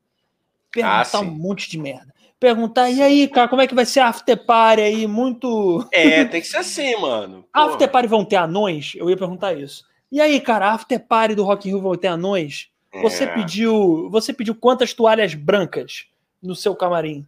Perguntar 0.72 1.10
ah, 1.14 1.22
um 1.22 1.26
monte 1.26 1.70
de 1.70 1.78
merda. 1.78 2.14
Perguntar, 2.40 2.92
e 2.92 3.02
aí, 3.02 3.28
cara, 3.28 3.48
como 3.48 3.64
é 3.64 3.68
que 3.68 3.74
vai 3.74 3.86
ser 3.86 4.02
a 4.02 4.10
after 4.10 4.38
party 4.46 4.82
aí? 4.82 5.08
Muito. 5.08 5.88
É, 5.92 6.24
tem 6.24 6.40
que 6.40 6.48
ser 6.48 6.58
assim, 6.58 6.96
mano. 6.98 7.44
Porra. 7.52 7.72
After 7.72 7.90
party 7.90 8.08
vão 8.08 8.24
ter 8.24 8.36
anões? 8.36 8.94
Eu 8.96 9.10
ia 9.10 9.18
perguntar 9.18 9.54
isso. 9.54 9.84
E 10.12 10.22
aí, 10.22 10.40
cara, 10.40 10.72
after 10.72 11.00
party 11.00 11.34
do 11.34 11.44
Rock 11.44 11.68
in 11.68 11.72
Rio 11.72 11.82
vão 11.82 11.96
ter 11.96 12.10
anões? 12.10 12.70
Você 13.02 13.24
é. 13.24 13.28
pediu, 13.28 14.10
você 14.10 14.34
pediu 14.34 14.56
quantas 14.56 14.94
toalhas 14.94 15.34
brancas 15.34 16.06
no 16.42 16.56
seu 16.56 16.76
camarim? 16.76 17.26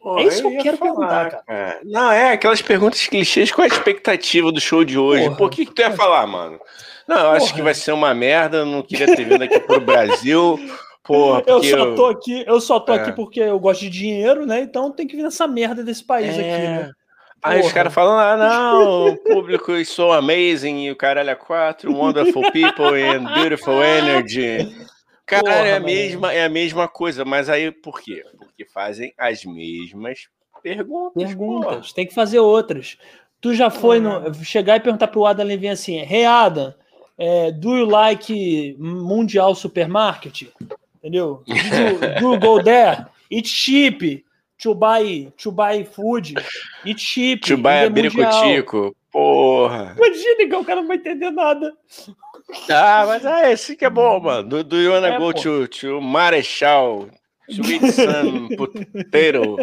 Pô, 0.00 0.18
é 0.18 0.24
isso 0.24 0.42
eu 0.42 0.50
que 0.50 0.56
eu 0.56 0.62
quero 0.62 0.76
falar, 0.76 0.90
perguntar, 0.90 1.30
cara. 1.30 1.42
cara. 1.46 1.80
Não, 1.84 2.12
é 2.12 2.32
aquelas 2.32 2.62
perguntas 2.62 3.06
clichês 3.06 3.50
com 3.50 3.62
a 3.62 3.66
expectativa 3.66 4.52
do 4.52 4.60
show 4.60 4.84
de 4.84 4.98
hoje. 4.98 5.24
Porra. 5.24 5.36
Por 5.36 5.50
que, 5.50 5.66
que 5.66 5.74
tu 5.74 5.80
ia 5.80 5.90
falar, 5.90 6.26
mano? 6.26 6.58
Não, 7.06 7.16
eu 7.16 7.22
Porra. 7.24 7.36
acho 7.36 7.54
que 7.54 7.62
vai 7.62 7.74
ser 7.74 7.92
uma 7.92 8.14
merda, 8.14 8.64
não 8.64 8.82
queria 8.82 9.14
ter 9.14 9.24
vindo 9.24 9.42
aqui 9.42 9.58
pro 9.60 9.80
Brasil. 9.80 10.58
Porra, 11.02 11.42
eu 11.46 11.62
só 11.62 11.94
tô 11.94 12.06
aqui, 12.06 12.44
eu 12.46 12.60
só 12.60 12.78
tô 12.78 12.92
é. 12.92 12.96
aqui 12.96 13.12
porque 13.12 13.40
eu 13.40 13.58
gosto 13.58 13.80
de 13.80 13.88
dinheiro, 13.88 14.44
né? 14.44 14.60
Então 14.60 14.92
tem 14.92 15.06
que 15.06 15.16
vir 15.16 15.22
nessa 15.22 15.46
merda 15.46 15.82
desse 15.82 16.04
país 16.04 16.36
é. 16.36 16.40
aqui, 16.40 16.62
né? 16.66 16.90
Aí 17.42 17.60
os 17.60 17.72
caras 17.72 17.94
falam, 17.94 18.18
ah, 18.18 18.36
não, 18.36 19.08
o 19.08 19.16
público 19.16 19.72
is 19.72 19.88
so 19.88 20.12
amazing, 20.12 20.84
e 20.84 20.90
o 20.90 20.96
caralho 20.96 21.30
é 21.30 21.34
quatro, 21.34 21.94
wonderful 21.94 22.50
people 22.52 22.86
and 22.86 23.24
beautiful 23.34 23.82
energy. 23.82 24.74
Cara, 25.24 25.66
é 25.66 25.76
a, 25.76 25.80
mesma, 25.80 26.32
é 26.32 26.44
a 26.44 26.48
mesma 26.48 26.88
coisa, 26.88 27.24
mas 27.24 27.48
aí 27.48 27.70
por 27.70 28.00
quê? 28.00 28.24
Porque 28.38 28.64
fazem 28.64 29.12
as 29.16 29.44
mesmas 29.44 30.28
perguntas. 30.62 31.22
Perguntas, 31.22 31.92
tem 31.92 32.06
que 32.06 32.14
fazer 32.14 32.38
outras. 32.38 32.96
Tu 33.40 33.54
já 33.54 33.70
foi 33.70 34.00
no, 34.00 34.34
chegar 34.42 34.76
e 34.76 34.80
perguntar 34.80 35.08
pro 35.08 35.26
Adam 35.26 35.46
Levine 35.46 35.72
assim, 35.72 35.98
Hey 35.98 36.24
Adam, 36.24 36.74
é, 37.16 37.52
do 37.52 37.76
you 37.76 37.84
like 37.84 38.74
Mundial 38.78 39.54
Supermarket? 39.54 40.48
Entendeu? 40.96 41.44
Do, 41.46 42.20
do 42.20 42.32
you 42.32 42.40
go 42.40 42.62
there? 42.62 43.06
It's 43.30 43.50
cheap 43.50 44.24
to 44.58 44.74
buy, 44.74 45.32
to 45.38 45.50
buy 45.50 45.84
food. 45.84 46.34
It's 46.84 47.02
cheap. 47.02 47.42
To 47.42 47.56
buy 47.56 47.86
abiricutico. 47.86 48.94
Porra. 49.12 49.96
Imagina, 49.96 50.48
que 50.48 50.54
o 50.54 50.64
cara 50.64 50.80
não 50.80 50.88
vai 50.88 50.96
entender 50.96 51.30
nada. 51.30 51.72
Ah, 52.70 53.04
mas 53.06 53.24
é 53.24 53.52
esse 53.52 53.76
que 53.76 53.84
é 53.84 53.90
bom, 53.90 54.20
mano. 54.20 54.48
Do, 54.48 54.64
do 54.64 54.76
you 54.76 54.92
wanna 54.92 55.08
é, 55.08 55.18
go 55.18 55.32
to, 55.32 55.66
to 55.68 56.00
Marechal, 56.00 57.08
Sweet 57.48 57.92
Sun 57.92 58.48
Potato, 58.56 59.56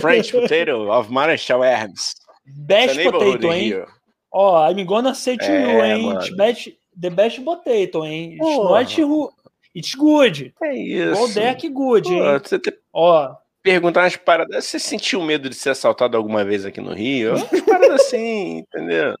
French 0.00 0.32
Potato 0.32 0.90
of 0.90 1.10
Marechal 1.10 1.62
Hermes. 1.62 2.14
Best 2.46 3.02
potato, 3.02 3.52
hein? 3.52 3.84
Ó, 4.32 4.66
oh, 4.66 4.70
I'm 4.70 4.84
gonna 4.86 5.14
say 5.14 5.36
to 5.36 5.44
é, 5.44 5.60
you, 5.60 5.84
hein? 5.84 6.36
Best, 6.36 6.72
the 6.98 7.10
best 7.10 7.42
potato, 7.44 8.04
hein? 8.04 8.38
It's 8.40 8.98
not 8.98 9.32
It's 9.74 9.94
good. 9.94 10.52
É 10.62 10.74
isso. 10.74 11.24
O 11.24 11.28
deck 11.28 11.68
good, 11.68 12.08
Pô, 12.08 12.14
hein? 12.14 12.40
Te... 12.40 12.78
Ó, 12.92 13.34
perguntar 13.62 14.02
umas 14.02 14.16
paradas. 14.16 14.64
Você 14.64 14.78
sentiu 14.78 15.22
medo 15.22 15.48
de 15.48 15.54
ser 15.54 15.70
assaltado 15.70 16.16
alguma 16.16 16.44
vez 16.44 16.64
aqui 16.64 16.80
no 16.80 16.92
Rio? 16.92 17.36
Umas 17.36 17.60
paradas 17.62 18.02
assim, 18.02 18.58
entendeu? 18.58 19.14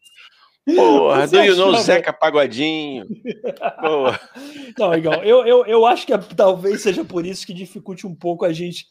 Porra, 0.64 1.26
do 1.26 1.40
you 1.40 1.56
know 1.56 1.74
Zeca 1.76 2.12
Pagodinho? 2.12 3.06
Porra. 3.80 4.20
Não, 4.78 4.94
igual, 4.94 5.24
eu, 5.24 5.44
eu, 5.44 5.66
eu 5.66 5.86
acho 5.86 6.06
que 6.06 6.16
talvez 6.36 6.82
seja 6.82 7.04
por 7.04 7.26
isso 7.26 7.46
que 7.46 7.52
dificulte 7.52 8.06
um 8.06 8.14
pouco 8.14 8.44
a 8.44 8.52
gente 8.52 8.86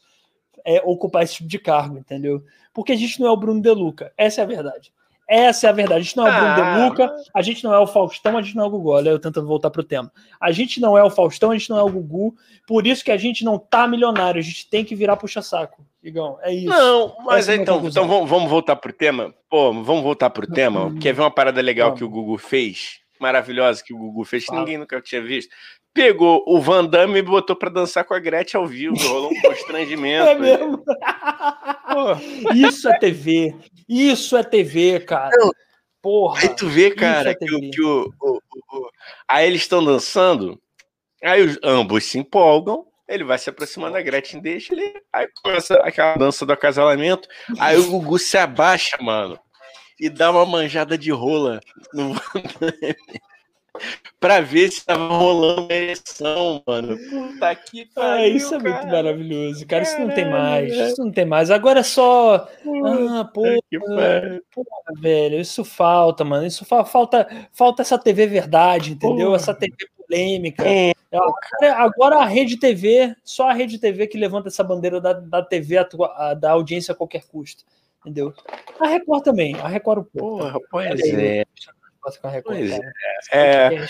é, 0.66 0.82
ocupar 0.84 1.24
esse 1.24 1.36
tipo 1.36 1.50
de 1.50 1.60
cargo, 1.60 1.98
entendeu? 1.98 2.44
Porque 2.74 2.92
a 2.92 2.96
gente 2.96 3.20
não 3.20 3.28
é 3.28 3.32
o 3.32 3.38
Bruno 3.38 3.62
De 3.62 3.72
Luca, 3.72 4.14
essa 4.18 4.42
é 4.42 4.44
a 4.44 4.48
verdade. 4.48 4.92
Essa 5.32 5.68
é 5.68 5.70
a 5.70 5.74
verdade. 5.74 6.02
A 6.02 6.04
gente 6.04 6.18
não 6.18 6.28
é 6.28 6.30
o 6.30 6.34
Bruno 6.34 6.52
ah, 6.52 6.56
De 6.56 6.84
Luca, 6.84 7.16
a 7.34 7.42
gente 7.42 7.64
não 7.64 7.74
é 7.74 7.80
o 7.80 7.88
Faustão, 7.88 8.38
a 8.38 8.42
gente 8.42 8.54
não 8.54 8.66
é 8.66 8.68
o 8.68 8.70
Gugu. 8.70 8.90
Olha, 8.90 9.12
eu 9.12 9.18
tentando 9.18 9.48
voltar 9.48 9.70
pro 9.70 9.82
tema. 9.82 10.12
A 10.38 10.52
gente 10.52 10.82
não 10.82 10.98
é 10.98 11.04
o 11.04 11.10
Faustão, 11.10 11.52
a 11.52 11.58
gente 11.58 11.70
não 11.70 11.80
é 11.80 11.84
o 11.84 11.90
Gugu. 11.90 12.36
Por 12.68 12.86
isso 12.86 13.02
que 13.02 13.12
a 13.12 13.16
gente 13.16 13.46
não 13.46 13.58
tá 13.58 13.88
milionário. 13.88 14.40
A 14.40 14.44
gente 14.44 14.70
tem 14.70 14.84
que 14.84 14.94
virar 14.94 15.16
puxa-saco. 15.16 15.86
Igão, 16.04 16.38
é 16.42 16.54
isso. 16.54 16.68
Não, 16.68 17.16
mas 17.24 17.48
é 17.48 17.56
então, 17.56 17.82
então 17.86 18.06
vamos, 18.06 18.30
vamos 18.30 18.50
voltar 18.50 18.76
pro 18.76 18.92
tema. 18.92 19.34
Pô, 19.50 19.72
vamos 19.72 20.04
voltar 20.04 20.30
pro 20.32 20.46
tema. 20.46 20.94
Quer 21.00 21.14
ver 21.14 21.22
uma 21.22 21.32
parada 21.32 21.62
legal 21.62 21.94
que 21.94 22.04
o 22.04 22.10
Gugu 22.10 22.38
fez? 22.38 23.00
Maravilhosa 23.18 23.82
que 23.86 23.94
o 23.94 23.98
Gugu 23.98 24.26
fez, 24.26 24.46
que 24.46 24.54
ninguém 24.54 24.78
nunca 24.78 25.00
tinha 25.00 25.22
visto 25.22 25.56
pegou 25.94 26.44
o 26.48 26.60
Van 26.60 26.86
Damme 26.86 27.20
e 27.20 27.22
botou 27.22 27.56
pra 27.56 27.70
dançar 27.70 28.04
com 28.04 28.14
a 28.14 28.20
Gretchen 28.20 28.60
ao 28.60 28.68
vivo. 28.68 28.96
Rolou 28.96 29.32
um 29.32 29.40
constrangimento. 29.42 30.28
É 30.28 30.36
mesmo? 30.36 30.84
Isso 32.56 32.90
é 32.90 32.98
TV. 32.98 33.56
Isso 33.88 34.36
é 34.38 34.44
TV, 34.44 35.00
cara. 35.02 35.36
Não. 35.38 35.52
Porra. 36.02 36.42
Aí 36.42 36.56
tu 36.56 36.68
vê, 36.68 36.92
cara, 36.92 37.32
é 37.32 37.36
que, 37.36 37.54
o, 37.54 37.72
que 37.72 37.82
o, 37.82 38.14
o, 38.20 38.38
o, 38.38 38.90
Aí 39.28 39.46
eles 39.46 39.62
estão 39.62 39.84
dançando, 39.84 40.60
aí 41.24 41.44
os, 41.44 41.60
ambos 41.64 42.06
se 42.06 42.18
empolgam, 42.18 42.88
ele 43.08 43.24
vai 43.24 43.38
se 43.38 43.50
aproximando 43.50 43.94
da 43.94 44.02
Gretchen, 44.02 44.42
deixa 44.42 44.74
ele. 44.74 45.00
Aí 45.14 45.28
começa 45.44 45.76
aquela 45.76 46.16
dança 46.16 46.46
do 46.46 46.54
acasalamento. 46.54 47.28
Aí 47.60 47.78
o 47.78 47.88
Gugu 47.88 48.18
se 48.18 48.38
abaixa, 48.38 48.98
mano, 49.00 49.40
e 50.00 50.10
dá 50.10 50.32
uma 50.32 50.46
manjada 50.46 50.98
de 50.98 51.12
rola 51.12 51.60
no 51.94 52.16
pra 54.20 54.42
ver 54.42 54.72
se 54.72 54.86
tava 54.86 55.08
rolando 55.08 55.64
uma 55.64 55.74
eleição, 55.74 56.62
mano. 56.66 56.98
Puta 57.10 57.56
que 57.56 57.86
pariu, 57.86 58.12
ah, 58.12 58.28
Isso 58.28 58.56
é 58.56 58.60
cara. 58.60 58.74
muito 58.76 58.92
maravilhoso, 58.92 59.68
cara. 59.68 59.84
Isso 59.84 60.00
não 60.00 60.10
tem 60.10 60.30
mais. 60.30 60.74
Isso 60.74 61.04
não 61.04 61.12
tem 61.12 61.26
mais. 61.26 61.52
Agora 61.52 61.80
é 61.80 61.84
só. 61.84 62.48
Ah, 62.86 63.26
porra, 63.26 63.58
porra, 64.54 65.00
velho. 65.00 65.40
Isso 65.40 65.64
falta, 65.64 66.24
mano. 66.24 66.46
Isso 66.46 66.66
fa 66.66 66.86
falta, 66.86 67.28
falta 67.52 67.82
essa 67.82 67.98
TV 67.98 68.28
verdade, 68.28 68.92
entendeu? 68.92 69.28
Porra. 69.28 69.36
Essa 69.38 69.54
TV 69.54 69.76
polêmica. 70.12 70.64
É. 70.68 70.92
Agora, 71.12 71.84
agora, 71.84 72.16
a 72.18 72.26
Rede 72.26 72.58
TV, 72.58 73.16
só 73.24 73.50
a 73.50 73.54
Rede 73.54 73.80
TV 73.80 74.08
que 74.08 74.18
levanta 74.18 74.48
essa 74.48 74.64
bandeira 74.64 75.02
da, 75.02 75.14
da 75.14 75.42
TV 75.44 75.76
da 76.40 76.52
audiência 76.52 76.92
a 76.94 76.96
qualquer 76.96 77.24
custo. 77.26 77.64
Entendeu? 78.02 78.34
A 78.80 78.88
Record 78.88 79.24
também. 79.24 79.56
A 79.56 79.68
Record 79.68 80.00
o 80.00 80.06
Porra, 80.06 80.58
pois 80.70 81.00
é. 81.14 81.46
Pois 82.44 82.72
é. 82.72 82.82
é. 83.32 83.86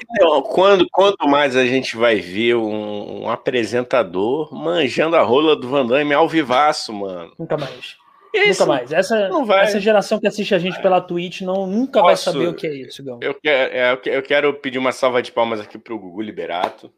Então, 0.00 0.42
quando, 0.42 0.86
quanto 0.90 1.28
mais 1.28 1.54
a 1.54 1.66
gente 1.66 1.96
vai 1.96 2.16
ver 2.16 2.54
um, 2.56 3.24
um, 3.24 3.30
apresentador 3.30 4.52
manjando 4.54 5.16
a 5.16 5.22
rola 5.22 5.54
do 5.54 5.68
Van 5.68 5.86
Damme 5.86 6.14
ao 6.14 6.28
vivaço, 6.28 6.92
mano. 6.92 7.32
Nunca 7.38 7.56
mais. 7.56 7.96
Nunca 8.34 8.66
mais. 8.66 8.92
Essa, 8.92 9.28
essa 9.60 9.80
geração 9.80 10.18
que 10.18 10.26
assiste 10.26 10.54
a 10.54 10.58
gente 10.58 10.80
pela 10.80 11.00
Twitch 11.00 11.42
não, 11.42 11.66
nunca 11.66 12.00
Posso, 12.00 12.06
vai 12.06 12.16
saber 12.16 12.48
o 12.48 12.54
que 12.54 12.66
é 12.66 12.74
isso, 12.74 13.04
Gão. 13.04 13.18
Eu 13.20 13.34
quero, 13.34 13.74
é, 13.74 14.00
eu 14.06 14.22
quero 14.22 14.54
pedir 14.54 14.78
uma 14.78 14.92
salva 14.92 15.20
de 15.20 15.30
palmas 15.30 15.60
aqui 15.60 15.78
pro 15.78 15.98
Gugu 15.98 16.22
Liberato. 16.22 16.90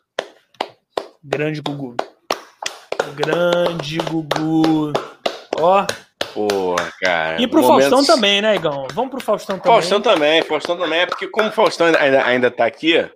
Grande 1.22 1.61
Gugu. 1.61 1.97
Grande 3.16 3.99
Gugu. 3.99 4.92
Ó, 5.59 5.86
Porra, 6.35 6.93
cara. 7.01 7.41
E 7.41 7.47
pro 7.47 7.62
momentos... 7.62 7.89
Faustão 7.89 8.16
também, 8.16 8.43
né, 8.43 8.57
Igão? 8.57 8.89
Vamos 8.93 9.12
pro 9.12 9.20
Faustão 9.20 9.57
também. 9.57 9.72
Faustão 9.72 10.01
também, 10.01 10.43
Faustão 10.43 10.76
também, 10.76 11.01
é 11.01 11.07
porque 11.07 11.28
como 11.28 11.49
o 11.49 11.53
Faustão 11.53 11.87
ainda, 11.87 12.24
ainda 12.24 12.51
tá 12.51 12.66
aqui, 12.66 12.97
é, 12.97 13.09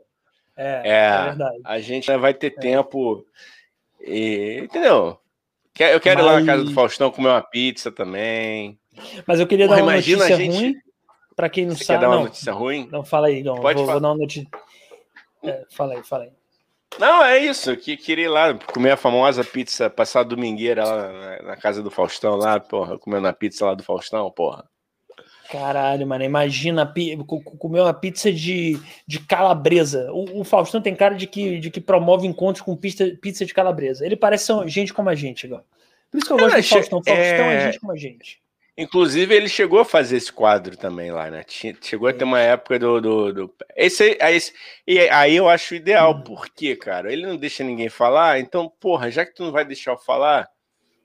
é, 0.57 0.83
é 0.85 1.23
verdade. 1.25 1.61
a 1.65 1.81
gente 1.81 2.17
vai 2.17 2.33
ter 2.33 2.55
é. 2.57 2.61
tempo. 2.61 3.27
E, 4.01 4.61
entendeu? 4.63 5.19
Eu 5.79 6.01
quero 6.01 6.23
Mas... 6.23 6.27
ir 6.27 6.33
lá 6.33 6.41
na 6.41 6.47
casa 6.47 6.65
do 6.65 6.73
Faustão 6.73 7.11
comer 7.11 7.29
uma 7.29 7.43
pizza 7.43 7.91
também. 7.91 8.79
Mas 9.27 9.41
eu 9.41 9.47
queria 9.47 9.67
Porra, 9.67 9.79
dar 9.79 9.85
uma 9.85 9.95
notícia 9.95 10.37
gente... 10.37 10.57
ruim. 10.57 10.75
Pra 11.35 11.49
quem 11.49 11.67
não 11.67 11.77
Você 11.77 11.85
sabe. 11.85 11.99
Quer 11.99 12.03
dar 12.03 12.09
uma 12.09 12.17
não, 12.17 12.25
notícia 12.25 12.53
ruim? 12.53 12.89
Não, 12.91 13.05
fala 13.05 13.29
aí, 13.29 13.39
Igão. 13.39 13.57
Pode 13.57 13.79
vou, 13.79 13.87
vou 13.87 14.01
dar 14.01 14.09
uma 14.09 14.17
notícia. 14.17 14.49
É, 15.45 15.65
fala 15.71 15.95
aí, 15.95 16.03
fala 16.03 16.25
aí. 16.25 16.38
Não, 16.99 17.25
é 17.25 17.39
isso. 17.39 17.77
Que 17.77 17.97
queria 17.97 18.25
ir 18.25 18.29
lá 18.29 18.55
comer 18.55 18.93
a 18.93 18.97
famosa 18.97 19.45
pizza, 19.45 19.91
passar 19.91 20.23
domingueira 20.23 20.85
lá 20.85 21.13
na, 21.13 21.43
na 21.43 21.57
casa 21.57 21.83
do 21.83 21.91
Faustão, 21.91 22.37
lá, 22.37 22.59
porra, 22.59 22.99
comendo 22.99 23.27
a 23.27 23.33
pizza 23.33 23.67
lá 23.67 23.75
do 23.75 23.83
Faustão, 23.83 24.31
porra. 24.31 24.65
Caralho, 25.51 26.07
mano, 26.07 26.25
imagina 26.25 26.93
comer 27.59 27.81
uma 27.81 27.95
pizza 27.95 28.31
de, 28.31 28.79
de 29.07 29.19
calabresa. 29.21 30.13
O, 30.13 30.41
o, 30.41 30.45
Faustão 30.45 30.81
tem 30.81 30.95
cara 30.95 31.15
de 31.15 31.27
que, 31.27 31.59
de 31.59 31.71
que 31.71 31.81
promove 31.81 32.27
encontros 32.27 32.63
com 32.63 32.77
pizza, 32.77 33.17
pizza 33.21 33.47
de 33.47 33.55
calabresa. 33.55 34.05
Ele 34.05 34.15
parece 34.15 34.53
gente 34.67 34.93
como 34.93 35.09
a 35.09 35.15
gente, 35.15 35.45
igual. 35.45 35.65
Por 36.11 36.19
isso 36.19 36.27
que 36.27 36.33
eu 36.35 36.37
gosto 36.37 36.55
é, 36.55 36.61
do 36.61 36.67
Faustão. 36.67 37.03
Faustão 37.03 37.15
é... 37.15 37.55
é 37.55 37.61
gente 37.67 37.81
como 37.81 37.93
a 37.93 37.97
gente. 37.97 38.43
Inclusive, 38.79 39.35
ele 39.35 39.49
chegou 39.49 39.81
a 39.81 39.85
fazer 39.85 40.19
esse 40.19 40.33
quadro 40.33 40.77
também 40.77 41.11
lá, 41.11 41.29
né? 41.29 41.45
Chegou 41.83 42.09
a 42.09 42.13
ter 42.13 42.23
uma 42.23 42.39
época 42.39 42.79
do. 42.79 43.01
do, 43.01 43.33
do... 43.33 43.55
Esse, 43.77 44.17
esse, 44.21 44.53
e 44.87 45.01
aí 45.01 45.35
eu 45.35 45.49
acho 45.49 45.75
ideal, 45.75 46.13
hum. 46.13 46.23
porque, 46.23 46.77
cara, 46.77 47.13
ele 47.13 47.27
não 47.27 47.37
deixa 47.37 47.65
ninguém 47.65 47.89
falar, 47.89 48.39
então, 48.39 48.73
porra, 48.79 49.11
já 49.11 49.27
que 49.27 49.35
tu 49.35 49.43
não 49.43 49.51
vai 49.51 49.65
deixar 49.65 49.91
eu 49.91 49.99
falar, 49.99 50.49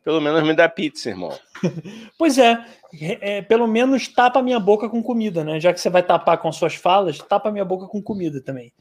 pelo 0.03 0.21
menos 0.21 0.43
me 0.43 0.53
dá 0.53 0.69
pizza, 0.69 1.09
irmão. 1.09 1.35
pois 2.15 2.37
é, 2.37 2.63
é, 3.01 3.41
pelo 3.41 3.67
menos 3.67 4.07
tapa 4.07 4.39
minha 4.43 4.59
boca 4.59 4.87
com 4.87 5.01
comida, 5.01 5.43
né? 5.43 5.59
Já 5.59 5.73
que 5.73 5.81
você 5.81 5.89
vai 5.89 6.03
tapar 6.03 6.37
com 6.37 6.51
suas 6.51 6.75
falas, 6.75 7.17
tapa 7.17 7.51
minha 7.51 7.65
boca 7.65 7.87
com 7.87 8.03
comida 8.03 8.39
também. 8.39 8.71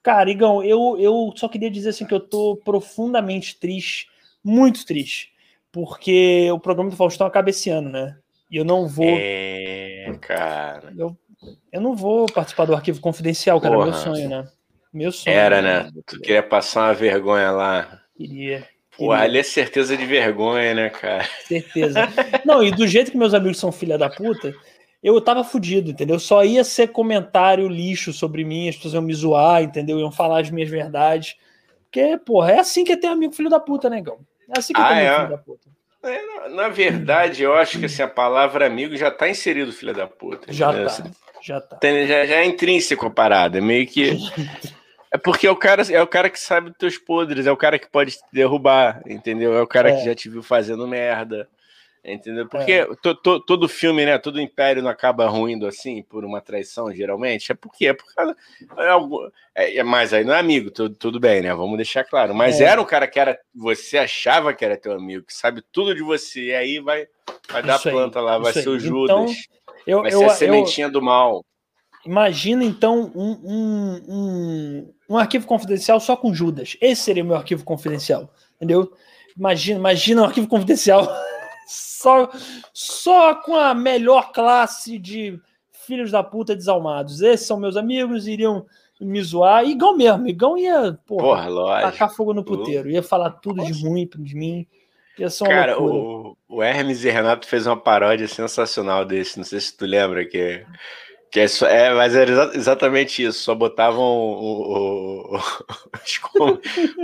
Cara, 0.00 0.30
Igão, 0.30 0.62
eu, 0.62 0.96
eu 0.96 1.32
só 1.34 1.48
queria 1.48 1.72
dizer 1.72 1.88
assim 1.88 2.06
que 2.06 2.14
eu 2.14 2.20
tô 2.20 2.56
profundamente 2.64 3.58
triste, 3.58 4.06
muito 4.44 4.86
triste, 4.86 5.32
porque 5.72 6.48
o 6.52 6.60
programa 6.60 6.88
do 6.88 6.96
Faustão 6.96 7.26
acaba 7.26 7.50
esse 7.50 7.68
ano, 7.68 7.90
né? 7.90 8.16
E 8.50 8.56
eu 8.56 8.64
não 8.64 8.86
vou. 8.86 9.06
É, 9.06 10.12
cara. 10.20 10.92
Eu, 10.96 11.16
eu 11.72 11.80
não 11.80 11.94
vou 11.94 12.26
participar 12.26 12.64
do 12.64 12.74
arquivo 12.74 13.00
confidencial, 13.00 13.60
cara. 13.60 13.74
É 13.74 13.76
Porra. 13.76 13.90
Meu 13.90 13.98
sonho, 13.98 14.28
né? 14.28 14.44
Meu 14.92 15.12
sonho. 15.12 15.36
Era, 15.36 15.60
né? 15.60 15.90
Tu 16.06 16.18
queria 16.20 16.42
passar 16.42 16.88
uma 16.88 16.94
vergonha 16.94 17.50
lá. 17.50 18.02
Queria. 18.16 18.66
Pô, 18.96 19.12
ali 19.12 19.38
é 19.38 19.42
certeza 19.44 19.96
de 19.96 20.04
vergonha, 20.04 20.74
né, 20.74 20.90
cara? 20.90 21.24
Certeza. 21.44 22.00
Não, 22.44 22.64
e 22.64 22.72
do 22.72 22.86
jeito 22.86 23.12
que 23.12 23.16
meus 23.16 23.32
amigos 23.32 23.58
são 23.58 23.70
filha 23.70 23.96
da 23.96 24.10
puta, 24.10 24.52
eu 25.00 25.20
tava 25.20 25.44
fudido, 25.44 25.90
entendeu? 25.90 26.18
Só 26.18 26.44
ia 26.44 26.64
ser 26.64 26.88
comentário 26.88 27.68
lixo 27.68 28.12
sobre 28.12 28.44
mim, 28.44 28.68
as 28.68 28.74
pessoas 28.74 28.94
iam 28.94 29.02
me 29.02 29.14
zoar, 29.14 29.62
entendeu? 29.62 30.00
Iam 30.00 30.10
falar 30.10 30.40
as 30.40 30.50
minhas 30.50 30.68
verdades. 30.68 31.36
Porque, 31.84 32.18
porra, 32.18 32.52
é 32.52 32.58
assim 32.58 32.82
que 32.82 32.92
é 32.92 32.96
ter 32.96 33.06
amigo 33.06 33.32
filho 33.32 33.48
da 33.48 33.60
puta, 33.60 33.88
né, 33.88 34.00
Gão? 34.00 34.18
É 34.48 34.58
assim 34.58 34.72
que 34.72 34.80
é 34.80 34.84
ter 34.84 34.90
ah, 34.90 34.96
amigo 34.96 35.10
é? 35.10 35.16
filho 35.16 35.30
da 35.30 35.38
puta. 35.38 35.77
É, 36.02 36.48
na, 36.50 36.68
verdade, 36.68 37.42
eu 37.42 37.54
acho 37.54 37.78
que 37.78 37.86
assim, 37.86 38.02
a 38.02 38.08
palavra 38.08 38.66
amigo 38.66 38.96
já 38.96 39.08
está 39.08 39.28
inserido, 39.28 39.72
filha 39.72 39.92
da 39.92 40.06
puta. 40.06 40.52
Já 40.52 40.72
né? 40.72 40.84
tá. 40.84 41.10
Já, 41.42 41.60
tá. 41.60 41.78
já, 41.82 42.26
já 42.26 42.36
é 42.36 42.44
intrínseco 42.44 43.06
a 43.06 43.10
parada. 43.10 43.58
É 43.58 43.60
meio 43.60 43.86
que. 43.86 44.16
É 45.10 45.16
porque 45.16 45.46
é 45.46 45.50
o 45.50 45.56
cara, 45.56 45.82
é 45.90 46.02
o 46.02 46.06
cara 46.06 46.28
que 46.28 46.38
sabe 46.38 46.68
dos 46.68 46.76
teus 46.76 46.98
podres, 46.98 47.46
é 47.46 47.50
o 47.50 47.56
cara 47.56 47.78
que 47.78 47.90
pode 47.90 48.12
te 48.12 48.22
derrubar, 48.30 49.00
entendeu? 49.06 49.56
É 49.56 49.62
o 49.62 49.66
cara 49.66 49.90
é. 49.90 49.96
que 49.96 50.04
já 50.04 50.14
te 50.14 50.28
viu 50.28 50.42
fazendo 50.42 50.86
merda. 50.86 51.48
Entendeu? 52.12 52.48
Porque 52.48 52.72
é. 52.72 52.86
to, 53.02 53.14
to, 53.14 53.40
todo 53.40 53.68
filme, 53.68 54.04
né? 54.04 54.18
Todo 54.18 54.40
império 54.40 54.82
não 54.82 54.90
acaba 54.90 55.26
ruindo 55.28 55.66
assim 55.66 56.02
por 56.02 56.24
uma 56.24 56.40
traição, 56.40 56.92
geralmente. 56.92 57.52
É 57.52 57.54
porque 57.54 57.86
é 57.86 57.92
por 57.92 58.12
causa. 58.14 58.36
É, 58.78 58.88
algo, 58.88 59.30
é, 59.54 59.76
é 59.76 59.82
mas 59.82 60.12
aí 60.12 60.24
não 60.24 60.34
é 60.34 60.38
amigo, 60.38 60.70
tudo, 60.70 60.94
tudo 60.94 61.20
bem, 61.20 61.42
né? 61.42 61.54
Vamos 61.54 61.76
deixar 61.76 62.04
claro. 62.04 62.34
Mas 62.34 62.60
é. 62.60 62.64
era 62.64 62.80
um 62.80 62.84
cara 62.84 63.06
que 63.06 63.20
era. 63.20 63.38
Você 63.54 63.98
achava 63.98 64.54
que 64.54 64.64
era 64.64 64.76
teu 64.76 64.92
amigo, 64.92 65.26
que 65.26 65.34
sabe 65.34 65.62
tudo 65.72 65.94
de 65.94 66.02
você, 66.02 66.46
e 66.46 66.54
aí 66.54 66.80
vai, 66.80 67.06
vai 67.50 67.62
dar 67.62 67.76
isso 67.76 67.90
planta 67.90 68.18
aí, 68.18 68.24
lá, 68.24 68.38
vai 68.38 68.52
ser 68.52 68.60
aí. 68.60 68.68
o 68.68 68.78
Judas. 68.78 69.10
Então, 69.10 69.34
eu, 69.86 70.02
vai 70.02 70.12
eu, 70.12 70.18
ser 70.18 70.24
a 70.24 70.30
sementinha 70.30 70.86
eu, 70.86 70.92
do 70.92 71.02
mal. 71.02 71.44
Imagina 72.06 72.64
então 72.64 73.12
um, 73.14 73.30
um, 73.44 74.02
um, 74.08 74.94
um 75.10 75.18
arquivo 75.18 75.46
confidencial 75.46 76.00
só 76.00 76.16
com 76.16 76.32
Judas. 76.32 76.76
Esse 76.80 77.02
seria 77.02 77.22
o 77.22 77.26
meu 77.26 77.36
arquivo 77.36 77.64
confidencial, 77.64 78.32
entendeu? 78.56 78.92
Imagina, 79.36 79.78
imagina 79.78 80.22
um 80.22 80.24
arquivo 80.24 80.48
confidencial 80.48 81.06
só, 81.68 82.30
só 82.72 83.34
com 83.34 83.54
a 83.54 83.74
melhor 83.74 84.32
classe 84.32 84.98
de 84.98 85.38
filhos 85.86 86.10
da 86.10 86.22
puta 86.22 86.56
desalmados. 86.56 87.20
Esses 87.20 87.46
são 87.46 87.60
meus 87.60 87.76
amigos, 87.76 88.26
iriam 88.26 88.66
me 88.98 89.22
zoar. 89.22 89.64
Igão 89.64 89.96
mesmo, 89.96 90.26
Igão 90.26 90.56
ia 90.56 90.98
porra, 91.06 91.46
porra 91.46 91.82
tacar 91.82 92.10
fogo 92.10 92.32
no 92.32 92.42
puteiro, 92.42 92.90
ia 92.90 93.02
falar 93.02 93.30
tudo 93.32 93.64
de 93.64 93.72
ruim 93.82 94.08
de 94.18 94.34
mim. 94.34 94.66
Ia 95.18 95.28
ser 95.28 95.44
uma 95.44 95.50
Cara, 95.50 95.82
o, 95.82 96.36
o, 96.48 96.62
Hermes 96.62 97.04
e 97.04 97.10
Renato 97.10 97.46
fez 97.46 97.66
uma 97.66 97.76
paródia 97.76 98.28
sensacional 98.28 99.04
desse, 99.04 99.36
não 99.36 99.44
sei 99.44 99.60
se 99.60 99.76
tu 99.76 99.84
lembra, 99.84 100.24
que 100.24 100.64
que 101.30 101.40
é, 101.40 101.46
é, 101.64 101.94
mas 101.94 102.14
era 102.14 102.50
exatamente 102.54 103.22
isso. 103.22 103.40
Só 103.40 103.54
botavam 103.54 104.02
o, 104.02 105.34
o, 105.34 105.36
os, 106.04 106.20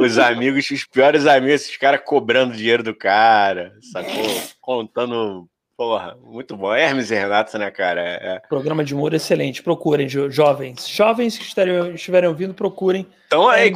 os, 0.00 0.18
amigos, 0.18 0.70
os 0.70 0.84
piores 0.84 1.26
amigos, 1.26 1.62
esses 1.62 1.76
caras 1.76 2.00
cobrando 2.04 2.56
dinheiro 2.56 2.82
do 2.82 2.94
cara, 2.94 3.72
sacou? 3.92 4.42
Contando. 4.60 5.48
Porra, 5.76 6.16
muito 6.22 6.56
bom. 6.56 6.72
Hermes 6.72 7.10
e 7.10 7.16
Renato, 7.16 7.58
né, 7.58 7.68
cara? 7.68 8.00
É. 8.00 8.40
Programa 8.48 8.84
de 8.84 8.94
humor 8.94 9.12
excelente. 9.12 9.60
Procurem, 9.60 10.08
jovens. 10.08 10.88
Jovens 10.88 11.36
que 11.36 11.42
estiverem, 11.42 11.94
estiverem 11.94 12.28
ouvindo, 12.28 12.54
procurem. 12.54 13.04
Então 13.26 13.48
aí, 13.48 13.72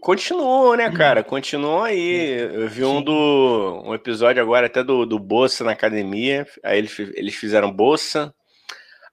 continuam, 0.00 0.76
né, 0.76 0.88
cara? 0.92 1.24
Continuam 1.24 1.82
aí. 1.82 2.38
Eu 2.38 2.68
vi 2.68 2.84
um 2.84 3.02
do 3.02 3.82
um 3.84 3.92
episódio 3.92 4.40
agora 4.40 4.66
até 4.66 4.84
do, 4.84 5.04
do 5.04 5.18
Bolsa 5.18 5.64
na 5.64 5.72
academia. 5.72 6.46
Aí 6.62 6.78
eles, 6.78 6.96
eles 6.98 7.34
fizeram 7.34 7.72
Bolsa, 7.72 8.32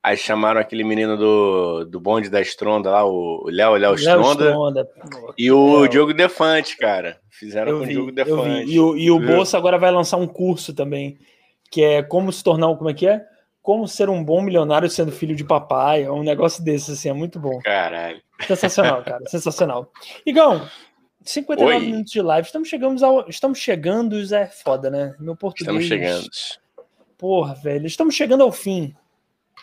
Aí 0.02 0.16
chamaram 0.16 0.62
aquele 0.62 0.84
menino 0.84 1.18
do, 1.18 1.86
do 1.86 2.00
bonde 2.00 2.30
da 2.30 2.40
Estronda 2.40 2.90
lá, 2.90 3.06
o 3.06 3.50
Léo, 3.50 3.76
Léo 3.76 3.96
Stronda. 3.96 4.46
Stronda. 4.46 4.90
E 5.38 5.52
o 5.52 5.82
Léo. 5.82 5.90
Diogo 5.90 6.14
Defante, 6.14 6.78
cara. 6.78 7.20
Fizeram 7.30 7.74
eu 7.74 7.80
com 7.80 7.86
vi, 7.86 7.92
o 7.92 7.94
Diogo 7.96 8.12
Defante. 8.14 8.72
E 8.72 8.80
o, 8.80 8.96
e 8.96 9.12
o 9.12 9.20
Bolsa 9.20 9.58
agora 9.58 9.78
vai 9.78 9.92
lançar 9.92 10.16
um 10.16 10.28
curso 10.28 10.74
também, 10.74 11.18
que 11.70 11.84
é 11.84 12.02
como 12.02 12.32
se 12.32 12.42
tornar, 12.42 12.74
como 12.78 12.90
é 12.90 12.94
que 12.94 13.08
é? 13.08 13.26
Como 13.62 13.90
ser 13.90 14.10
um 14.10 14.24
bom 14.24 14.42
milionário 14.42 14.90
sendo 14.90 15.12
filho 15.12 15.36
de 15.36 15.44
papai. 15.44 16.04
É 16.04 16.12
um 16.12 16.24
negócio 16.24 16.64
desse, 16.64 16.92
assim, 16.92 17.10
é 17.10 17.14
muito 17.14 17.38
bom. 17.38 17.60
Caralho. 17.60 18.22
Sensacional, 18.48 19.04
cara. 19.04 19.26
sensacional. 19.28 19.92
Igão, 20.26 20.66
59 21.26 21.76
Oi. 21.76 21.86
minutos 21.86 22.14
de 22.14 22.22
live. 22.22 22.46
Estamos 22.46 22.70
chegando 22.70 23.04
ao. 23.04 23.28
Estamos 23.28 23.60
chegando, 23.60 24.16
é 24.34 24.48
foda, 24.48 24.90
né? 24.90 25.14
Meu 25.20 25.36
português. 25.36 25.84
Estamos 25.84 25.86
chegando. 25.86 26.30
Porra, 27.18 27.54
velho. 27.56 27.86
Estamos 27.86 28.16
chegando 28.16 28.44
ao 28.44 28.52
fim 28.54 28.96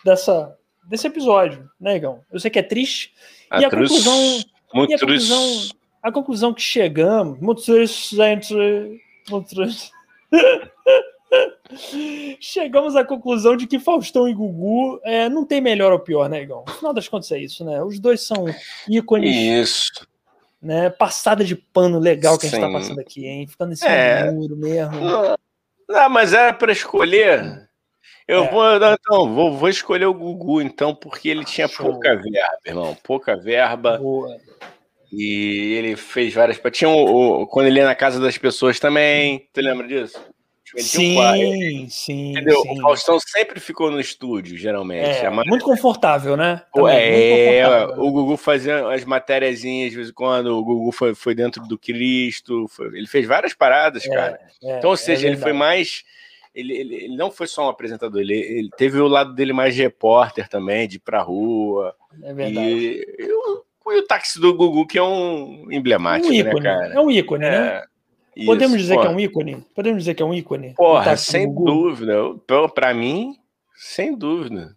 dessa, 0.03 0.55
desse 0.87 1.07
episódio, 1.07 1.69
né, 1.79 1.97
Igão? 1.97 2.21
Eu 2.31 2.39
sei 2.39 2.51
que 2.51 2.59
é 2.59 2.63
triste. 2.63 3.13
A 3.49 3.61
e 3.61 3.65
a 3.65 3.69
triste, 3.69 4.03
conclusão. 4.03 4.43
Muito 4.73 4.91
e 4.91 4.95
a 4.95 4.99
conclusão, 4.99 5.69
a 6.03 6.11
conclusão 6.11 6.53
que 6.53 6.61
chegamos. 6.61 7.39
Muito 7.39 7.63
triste, 7.63 8.15
gente. 8.15 8.53
Muito 9.29 9.55
triste. 9.55 9.91
Chegamos 12.39 12.95
à 12.95 13.03
conclusão 13.03 13.57
de 13.57 13.67
que 13.67 13.79
Faustão 13.79 14.27
e 14.27 14.33
Gugu 14.33 14.99
é, 15.03 15.27
não 15.27 15.45
tem 15.45 15.59
melhor 15.59 15.91
ou 15.91 15.99
pior, 15.99 16.29
né, 16.29 16.41
Igão? 16.41 16.63
No 16.65 16.73
final 16.73 16.93
das 16.93 17.07
contas 17.07 17.31
é 17.31 17.39
isso, 17.39 17.65
né? 17.65 17.83
Os 17.83 17.99
dois 17.99 18.21
são 18.21 18.45
ícones. 18.87 19.35
Isso. 19.35 20.07
Né? 20.61 20.89
Passada 20.89 21.43
de 21.43 21.55
pano 21.55 21.99
legal 21.99 22.37
que 22.37 22.47
Sim. 22.47 22.55
a 22.55 22.59
gente 22.59 22.67
tá 22.67 22.79
passando 22.79 22.99
aqui, 22.99 23.25
hein? 23.25 23.47
Ficando 23.47 23.73
em 23.73 23.75
cima 23.75 23.91
é. 23.91 24.31
do 24.31 24.35
muro 24.35 24.55
mesmo. 24.55 24.99
Não, 24.99 25.35
não 25.89 26.09
mas 26.09 26.33
era 26.33 26.53
para 26.53 26.71
escolher. 26.71 27.66
Eu 28.27 28.43
é. 28.43 28.51
vou, 28.51 28.63
então, 28.75 29.33
vou, 29.33 29.57
vou 29.57 29.69
escolher 29.69 30.05
o 30.05 30.13
Gugu, 30.13 30.61
então, 30.61 30.93
porque 30.93 31.29
ele 31.29 31.45
tinha 31.45 31.67
Show. 31.67 31.85
pouca 31.85 32.15
verba, 32.15 32.57
irmão. 32.65 32.97
Pouca 33.03 33.37
verba. 33.37 33.97
Boa. 33.97 34.37
E 35.11 35.73
ele 35.77 35.95
fez 35.95 36.33
várias. 36.33 36.59
Tinha 36.73 36.89
o, 36.89 37.43
o, 37.43 37.47
quando 37.47 37.67
ele 37.67 37.79
ia 37.79 37.85
na 37.85 37.95
casa 37.95 38.19
das 38.19 38.37
pessoas 38.37 38.79
também. 38.79 39.47
Tu 39.53 39.61
lembra 39.61 39.87
disso? 39.87 40.19
Ele 40.75 40.83
sim, 40.83 41.17
um 41.17 41.89
sim, 41.89 42.31
entendeu? 42.31 42.61
Sim. 42.61 42.77
O 42.77 42.81
Faustão 42.81 43.17
sempre 43.19 43.59
ficou 43.59 43.89
no 43.89 44.01
estúdio, 44.01 44.57
geralmente. 44.57 45.19
É, 45.19 45.29
muito 45.29 45.63
confortável, 45.63 46.35
né? 46.35 46.61
Também, 46.73 46.97
é, 46.97 47.61
confortável, 47.63 47.95
né? 47.95 48.03
o 48.03 48.11
Gugu 48.11 48.37
fazia 48.37 48.87
as 48.89 49.05
matériazinhas 49.05 49.91
de 49.91 49.95
vez 49.95 50.09
em 50.09 50.13
quando, 50.13 50.47
o 50.47 50.63
Gugu 50.63 50.91
foi, 50.91 51.15
foi 51.15 51.33
dentro 51.33 51.63
do 51.63 51.77
Cristo, 51.77 52.67
foi, 52.67 52.87
ele 52.87 53.07
fez 53.07 53.25
várias 53.25 53.53
paradas, 53.53 54.05
é, 54.05 54.09
cara. 54.09 54.39
É, 54.61 54.77
então, 54.77 54.89
ou 54.89 54.97
seja, 54.97 55.25
é 55.25 55.29
ele 55.29 55.37
foi 55.37 55.53
mais. 55.53 56.03
Ele, 56.57 56.75
ele, 56.75 56.95
ele, 56.95 57.15
não 57.15 57.29
foi 57.29 57.45
só 57.45 57.67
um 57.67 57.69
apresentador, 57.69 58.19
ele, 58.19 58.33
ele, 58.33 58.69
teve 58.75 58.99
o 58.99 59.07
lado 59.07 59.33
dele 59.35 59.53
mais 59.53 59.77
repórter 59.77 60.49
também, 60.49 60.87
de 60.87 60.95
ir 60.95 60.99
pra 60.99 61.21
rua. 61.21 61.95
É 62.23 62.33
verdade. 62.33 62.67
E, 62.67 63.15
e, 63.19 63.31
o, 63.31 63.63
e 63.93 63.99
o 63.99 64.07
táxi 64.07 64.39
do 64.41 64.55
Gugu, 64.55 64.87
que 64.87 64.97
é 64.97 65.03
um 65.03 65.67
emblemático, 65.71 66.29
um 66.29 66.31
né, 66.31 66.39
ícone, 66.39 66.61
né, 66.61 66.73
cara? 66.73 66.93
É 66.95 66.99
um 66.99 67.11
ícone, 67.11 67.41
né? 67.45 67.57
É. 67.57 67.85
Isso, 68.35 68.45
Podemos 68.45 68.77
dizer 68.77 68.95
porra. 68.95 69.07
que 69.07 69.13
é 69.13 69.15
um 69.15 69.19
ícone? 69.19 69.65
Podemos 69.75 69.99
dizer 69.99 70.13
que 70.13 70.23
é 70.23 70.25
um 70.25 70.33
ícone? 70.33 70.73
Porra, 70.75 71.15
sem 71.17 71.53
dúvida. 71.53 72.13
Para 72.73 72.93
mim, 72.93 73.35
sem 73.75 74.15
dúvida. 74.15 74.75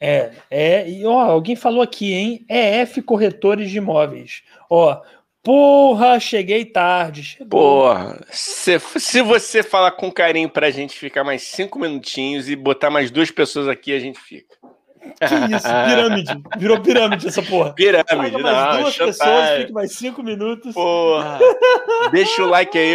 É, 0.00 0.32
é, 0.50 0.90
e 0.90 1.06
ó, 1.06 1.20
alguém 1.20 1.54
falou 1.54 1.80
aqui, 1.80 2.12
hein? 2.12 2.44
EF 2.48 3.00
Corretores 3.02 3.70
de 3.70 3.78
Imóveis. 3.78 4.42
Ó, 4.68 5.00
porra, 5.42 6.20
cheguei 6.20 6.64
tarde. 6.64 7.22
Chegou. 7.22 7.48
Porra, 7.48 8.24
se, 8.30 8.78
se 8.78 9.22
você 9.22 9.62
falar 9.62 9.92
com 9.92 10.10
carinho 10.10 10.48
pra 10.48 10.70
gente 10.70 10.98
ficar 10.98 11.24
mais 11.24 11.42
cinco 11.42 11.78
minutinhos 11.78 12.48
e 12.48 12.56
botar 12.56 12.90
mais 12.90 13.10
duas 13.10 13.30
pessoas 13.30 13.68
aqui, 13.68 13.92
a 13.92 13.98
gente 13.98 14.20
fica. 14.20 14.56
Que 15.02 15.54
isso, 15.54 15.68
pirâmide. 15.86 16.42
Virou 16.58 16.80
pirâmide 16.80 17.26
essa 17.26 17.42
porra. 17.42 17.74
Pirâmide, 17.74 18.14
mais 18.14 18.32
não. 18.32 18.80
duas 18.80 18.94
chantagem. 18.94 19.06
pessoas, 19.06 19.60
fique 19.60 19.72
mais 19.72 19.92
cinco 19.92 20.22
minutos. 20.22 20.74
Porra. 20.74 21.38
deixa 22.12 22.42
o 22.42 22.46
like 22.46 22.78
aí. 22.78 22.94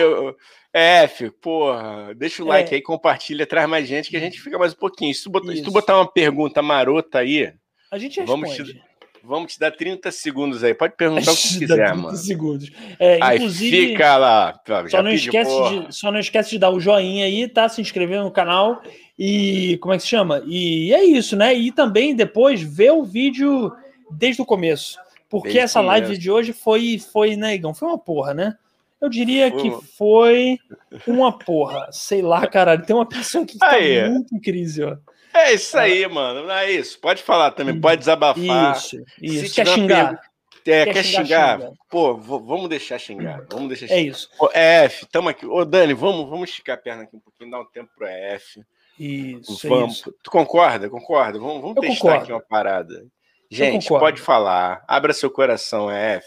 É, 0.74 1.04
F, 1.04 1.30
porra. 1.32 2.14
Deixa 2.16 2.44
o 2.44 2.46
like 2.46 2.72
é. 2.72 2.76
aí, 2.76 2.82
compartilha, 2.82 3.46
traz 3.46 3.68
mais 3.68 3.88
gente 3.88 4.10
que 4.10 4.18
a 4.18 4.20
gente 4.20 4.40
fica 4.40 4.58
mais 4.58 4.74
um 4.74 4.78
pouquinho. 4.78 5.14
Se 5.14 5.24
tu 5.24 5.30
botar, 5.30 5.52
se 5.54 5.62
tu 5.62 5.72
botar 5.72 5.98
uma 5.98 6.12
pergunta 6.12 6.62
marota 6.62 7.20
aí. 7.20 7.54
A 7.92 7.98
gente 7.98 8.20
responde. 8.20 8.42
Vamos 8.42 8.56
te, 8.56 8.82
vamos 9.28 9.54
te 9.54 9.60
dar 9.60 9.72
30 9.72 10.10
segundos 10.12 10.64
aí. 10.64 10.74
Pode 10.74 10.96
perguntar 10.96 11.32
o 11.32 11.36
que 11.36 11.42
quiser, 11.60 11.76
30 11.76 11.96
mano. 11.96 12.18
segundos. 12.18 12.72
É, 12.98 13.20
aí 13.22 13.50
fica 13.50 14.18
lá. 14.18 14.60
Só 14.90 15.04
não, 15.04 15.12
esquece 15.12 15.52
de, 15.52 15.96
só 15.96 16.12
não 16.12 16.20
esquece 16.20 16.50
de 16.52 16.60
dar 16.60 16.72
o 16.72 16.80
joinha 16.80 17.26
aí, 17.26 17.48
tá? 17.48 17.68
Se 17.68 17.82
inscrever 17.82 18.22
no 18.22 18.32
canal 18.32 18.82
e 19.20 19.78
como 19.82 19.94
é 19.94 19.98
que 19.98 20.04
se 20.04 20.10
chama? 20.10 20.42
E 20.46 20.94
é 20.94 21.04
isso, 21.04 21.36
né? 21.36 21.54
E 21.54 21.72
também 21.72 22.16
depois 22.16 22.62
ver 22.62 22.92
o 22.92 23.04
vídeo 23.04 23.72
desde 24.10 24.42
o 24.42 24.46
começo. 24.46 24.98
Porque 25.30 25.50
desde 25.50 25.66
essa 25.66 25.82
live 25.82 26.08
começo. 26.08 26.22
de 26.22 26.32
hoje 26.32 26.54
foi, 26.54 26.98
foi, 27.00 27.36
né, 27.36 27.56
Igão? 27.56 27.74
Foi 27.74 27.88
uma 27.88 27.98
porra, 27.98 28.34
né? 28.34 28.56
Eu 29.00 29.10
diria 29.10 29.52
que 29.52 29.72
foi 29.96 30.58
uma 31.06 31.38
porra. 31.38 31.90
Sei 31.92 32.22
lá, 32.22 32.48
caralho. 32.48 32.86
Tem 32.86 32.96
uma 32.96 33.06
pessoa 33.06 33.46
que 33.46 33.58
tá 33.58 33.72
aí. 33.72 34.10
muito 34.10 34.34
em 34.34 34.40
crise, 34.40 34.84
ó. 34.84 34.98
É 35.38 35.54
isso 35.54 35.78
aí, 35.78 36.04
é. 36.04 36.08
mano. 36.08 36.50
É 36.50 36.72
isso. 36.72 37.00
Pode 37.00 37.24
falar 37.24 37.52
também, 37.52 37.80
pode 37.80 38.00
desabafar. 38.00 38.76
Isso, 38.76 38.98
isso. 39.22 39.48
Se 39.48 39.56
quer 39.56 39.68
xingar. 39.68 40.20
É, 40.66 40.84
quer, 40.86 40.94
quer 40.94 41.04
xingar? 41.04 41.60
xingar? 41.60 41.72
Pô, 41.90 42.18
vamos 42.18 42.68
deixar 42.68 43.00
xingar. 43.00 43.46
Vamos 43.50 43.70
deixar 43.70 43.86
é 43.86 43.88
xingar. 43.88 44.02
É 44.02 44.02
isso. 44.02 44.30
Ô, 44.40 44.50
EF, 44.54 45.06
tamo 45.06 45.30
aqui. 45.30 45.46
Ô, 45.46 45.64
Dani, 45.64 45.94
vamos, 45.94 46.30
vamos 46.30 46.50
esticar 46.50 46.76
a 46.76 46.80
perna 46.80 47.04
aqui 47.04 47.16
um 47.16 47.20
pouquinho, 47.20 47.52
dar 47.52 47.62
um 47.62 47.66
tempo 47.66 47.90
pro 47.96 48.08
EF. 48.08 48.62
Isso, 49.00 49.68
vamos. 49.68 50.00
Isso. 50.00 50.16
Tu 50.24 50.30
concorda? 50.30 50.90
Concorda? 50.90 51.40
Vamos, 51.40 51.62
vamos 51.62 51.80
testar 51.80 51.96
concordo. 51.96 52.24
aqui 52.24 52.32
uma 52.34 52.42
parada. 52.42 53.06
Gente, 53.50 53.88
pode 53.88 54.20
falar. 54.20 54.84
Abra 54.88 55.14
seu 55.14 55.32
coração, 55.32 55.90
EF. 55.90 56.26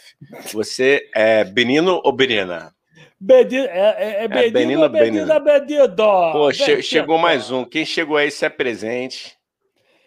Você 0.52 1.10
é 1.14 1.44
Benino 1.44 2.00
ou 2.02 2.12
Benina? 2.12 2.74
Bedino, 3.20 3.66
é, 3.66 3.96
é, 3.98 4.10
é 4.20 4.24
é 4.24 4.28
Benina? 4.28 5.40
Pô, 6.32 6.52
che 6.52 6.82
chegou 6.82 7.18
mais 7.18 7.50
um. 7.50 7.64
Quem 7.64 7.84
chegou 7.84 8.16
aí 8.16 8.30
se 8.30 8.46
é 8.46 8.48
presente. 8.48 9.36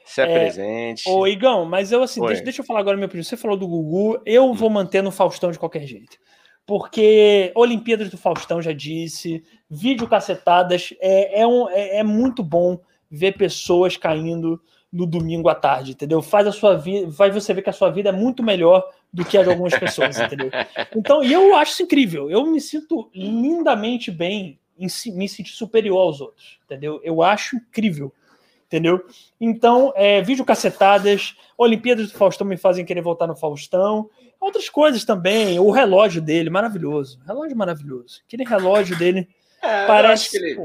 Se 0.03 0.22
é, 0.22 0.24
é 0.24 0.39
presente. 0.39 1.03
Ô, 1.07 1.28
Igão, 1.28 1.64
mas 1.66 1.91
eu 1.91 2.01
assim, 2.01 2.26
deixa, 2.26 2.43
deixa, 2.43 2.61
eu 2.61 2.66
falar 2.66 2.80
agora 2.80 2.97
minha 2.97 3.05
opinião. 3.05 3.24
Você 3.24 3.38
falou 3.38 3.55
do 3.55 3.68
Gugu, 3.68 4.20
eu 4.26 4.45
hum. 4.49 4.53
vou 4.53 4.70
manter 4.70 5.03
no 5.03 5.11
Faustão 5.11 5.51
de 5.51 5.59
qualquer 5.59 5.86
jeito 5.86 6.18
porque 6.66 7.51
Olimpíadas 7.55 8.09
do 8.09 8.18
Faustão 8.18 8.61
já 8.61 8.72
disse, 8.72 9.43
vídeo 9.70 10.07
cacetadas, 10.07 10.93
é, 10.99 11.41
é, 11.41 11.47
um, 11.47 11.70
é, 11.70 11.97
é, 11.97 12.03
muito 12.03 12.43
bom 12.43 12.80
ver 13.09 13.34
pessoas 13.34 13.97
caindo 13.97 14.61
no 14.93 15.07
domingo 15.07 15.49
à 15.49 15.55
tarde, 15.55 15.93
entendeu? 15.93 16.21
Faz 16.21 16.45
a 16.45 16.51
sua 16.51 16.75
vida, 16.75 17.07
vai 17.09 17.31
você 17.31 17.53
ver 17.53 17.63
que 17.63 17.69
a 17.69 17.73
sua 17.73 17.89
vida 17.89 18.09
é 18.09 18.11
muito 18.11 18.43
melhor 18.43 18.87
do 19.11 19.25
que 19.25 19.37
a 19.37 19.43
de 19.43 19.49
algumas 19.49 19.75
pessoas, 19.77 20.19
entendeu? 20.19 20.51
Então, 20.95 21.23
e 21.23 21.33
eu 21.33 21.55
acho 21.55 21.71
isso 21.71 21.83
incrível, 21.83 22.29
eu 22.29 22.45
me 22.45 22.61
sinto 22.61 23.09
lindamente 23.13 24.11
bem 24.11 24.59
em 24.77 24.87
me 25.13 25.27
sentir 25.27 25.53
superior 25.53 25.97
aos 25.97 26.21
outros, 26.21 26.59
entendeu? 26.65 27.01
Eu 27.03 27.23
acho 27.23 27.55
incrível, 27.55 28.13
entendeu? 28.67 29.03
Então, 29.41 29.91
é, 29.95 30.21
vídeo 30.21 30.45
cacetadas, 30.45 31.35
Olimpíadas 31.57 32.11
do 32.11 32.17
Faustão 32.17 32.45
me 32.45 32.57
fazem 32.57 32.85
querer 32.85 33.01
voltar 33.01 33.25
no 33.25 33.35
Faustão, 33.35 34.09
Outras 34.43 34.67
coisas 34.67 35.05
também, 35.05 35.57
o 35.57 35.71
relógio 35.71 36.21
dele, 36.21 36.49
maravilhoso. 36.49 37.17
Relógio 37.25 37.55
maravilhoso. 37.55 38.21
Aquele 38.27 38.43
relógio 38.43 38.97
dele 38.97 39.25
é, 39.61 39.87
parece. 39.87 40.31
que 40.31 40.35
ele, 40.35 40.59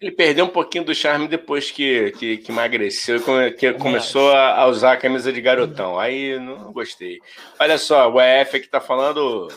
ele, 0.00 0.10
perdeu 0.10 0.44
um 0.44 0.48
pouquinho 0.48 0.84
do 0.84 0.94
charme 0.94 1.28
depois 1.28 1.70
que, 1.70 2.12
que, 2.12 2.36
que 2.38 2.50
emagreceu 2.50 3.16
e 3.46 3.52
que 3.52 3.72
começou 3.74 4.32
a, 4.32 4.66
usar 4.66 4.92
a 4.92 4.96
camisa 4.96 5.32
de 5.32 5.40
garotão. 5.40 5.98
Aí 5.98 6.38
não 6.38 6.72
gostei. 6.72 7.18
Olha 7.58 7.76
só, 7.76 8.10
o 8.10 8.20
EF 8.20 8.56
aqui 8.56 8.68
tá 8.68 8.80
falando. 8.80 9.48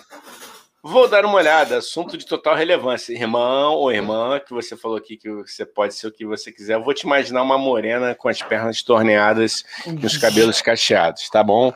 Vou 0.85 1.07
dar 1.07 1.25
uma 1.25 1.35
olhada, 1.35 1.77
assunto 1.77 2.17
de 2.17 2.25
total 2.25 2.55
relevância. 2.55 3.13
Irmão 3.13 3.75
ou 3.75 3.91
irmã, 3.91 4.37
que 4.39 4.53
você 4.53 4.75
falou 4.75 4.97
aqui 4.97 5.15
que 5.15 5.29
você 5.29 5.65
pode 5.65 5.95
ser 5.95 6.07
o 6.07 6.11
que 6.11 6.25
você 6.25 6.51
quiser. 6.51 6.73
Eu 6.73 6.83
vou 6.83 6.93
te 6.93 7.03
imaginar 7.03 7.41
uma 7.41 7.57
morena 7.57 8.13
com 8.13 8.27
as 8.27 8.41
pernas 8.41 8.83
torneadas 8.83 9.63
e 9.87 10.05
os 10.05 10.17
cabelos 10.17 10.61
cacheados, 10.61 11.29
tá 11.29 11.41
bom? 11.41 11.73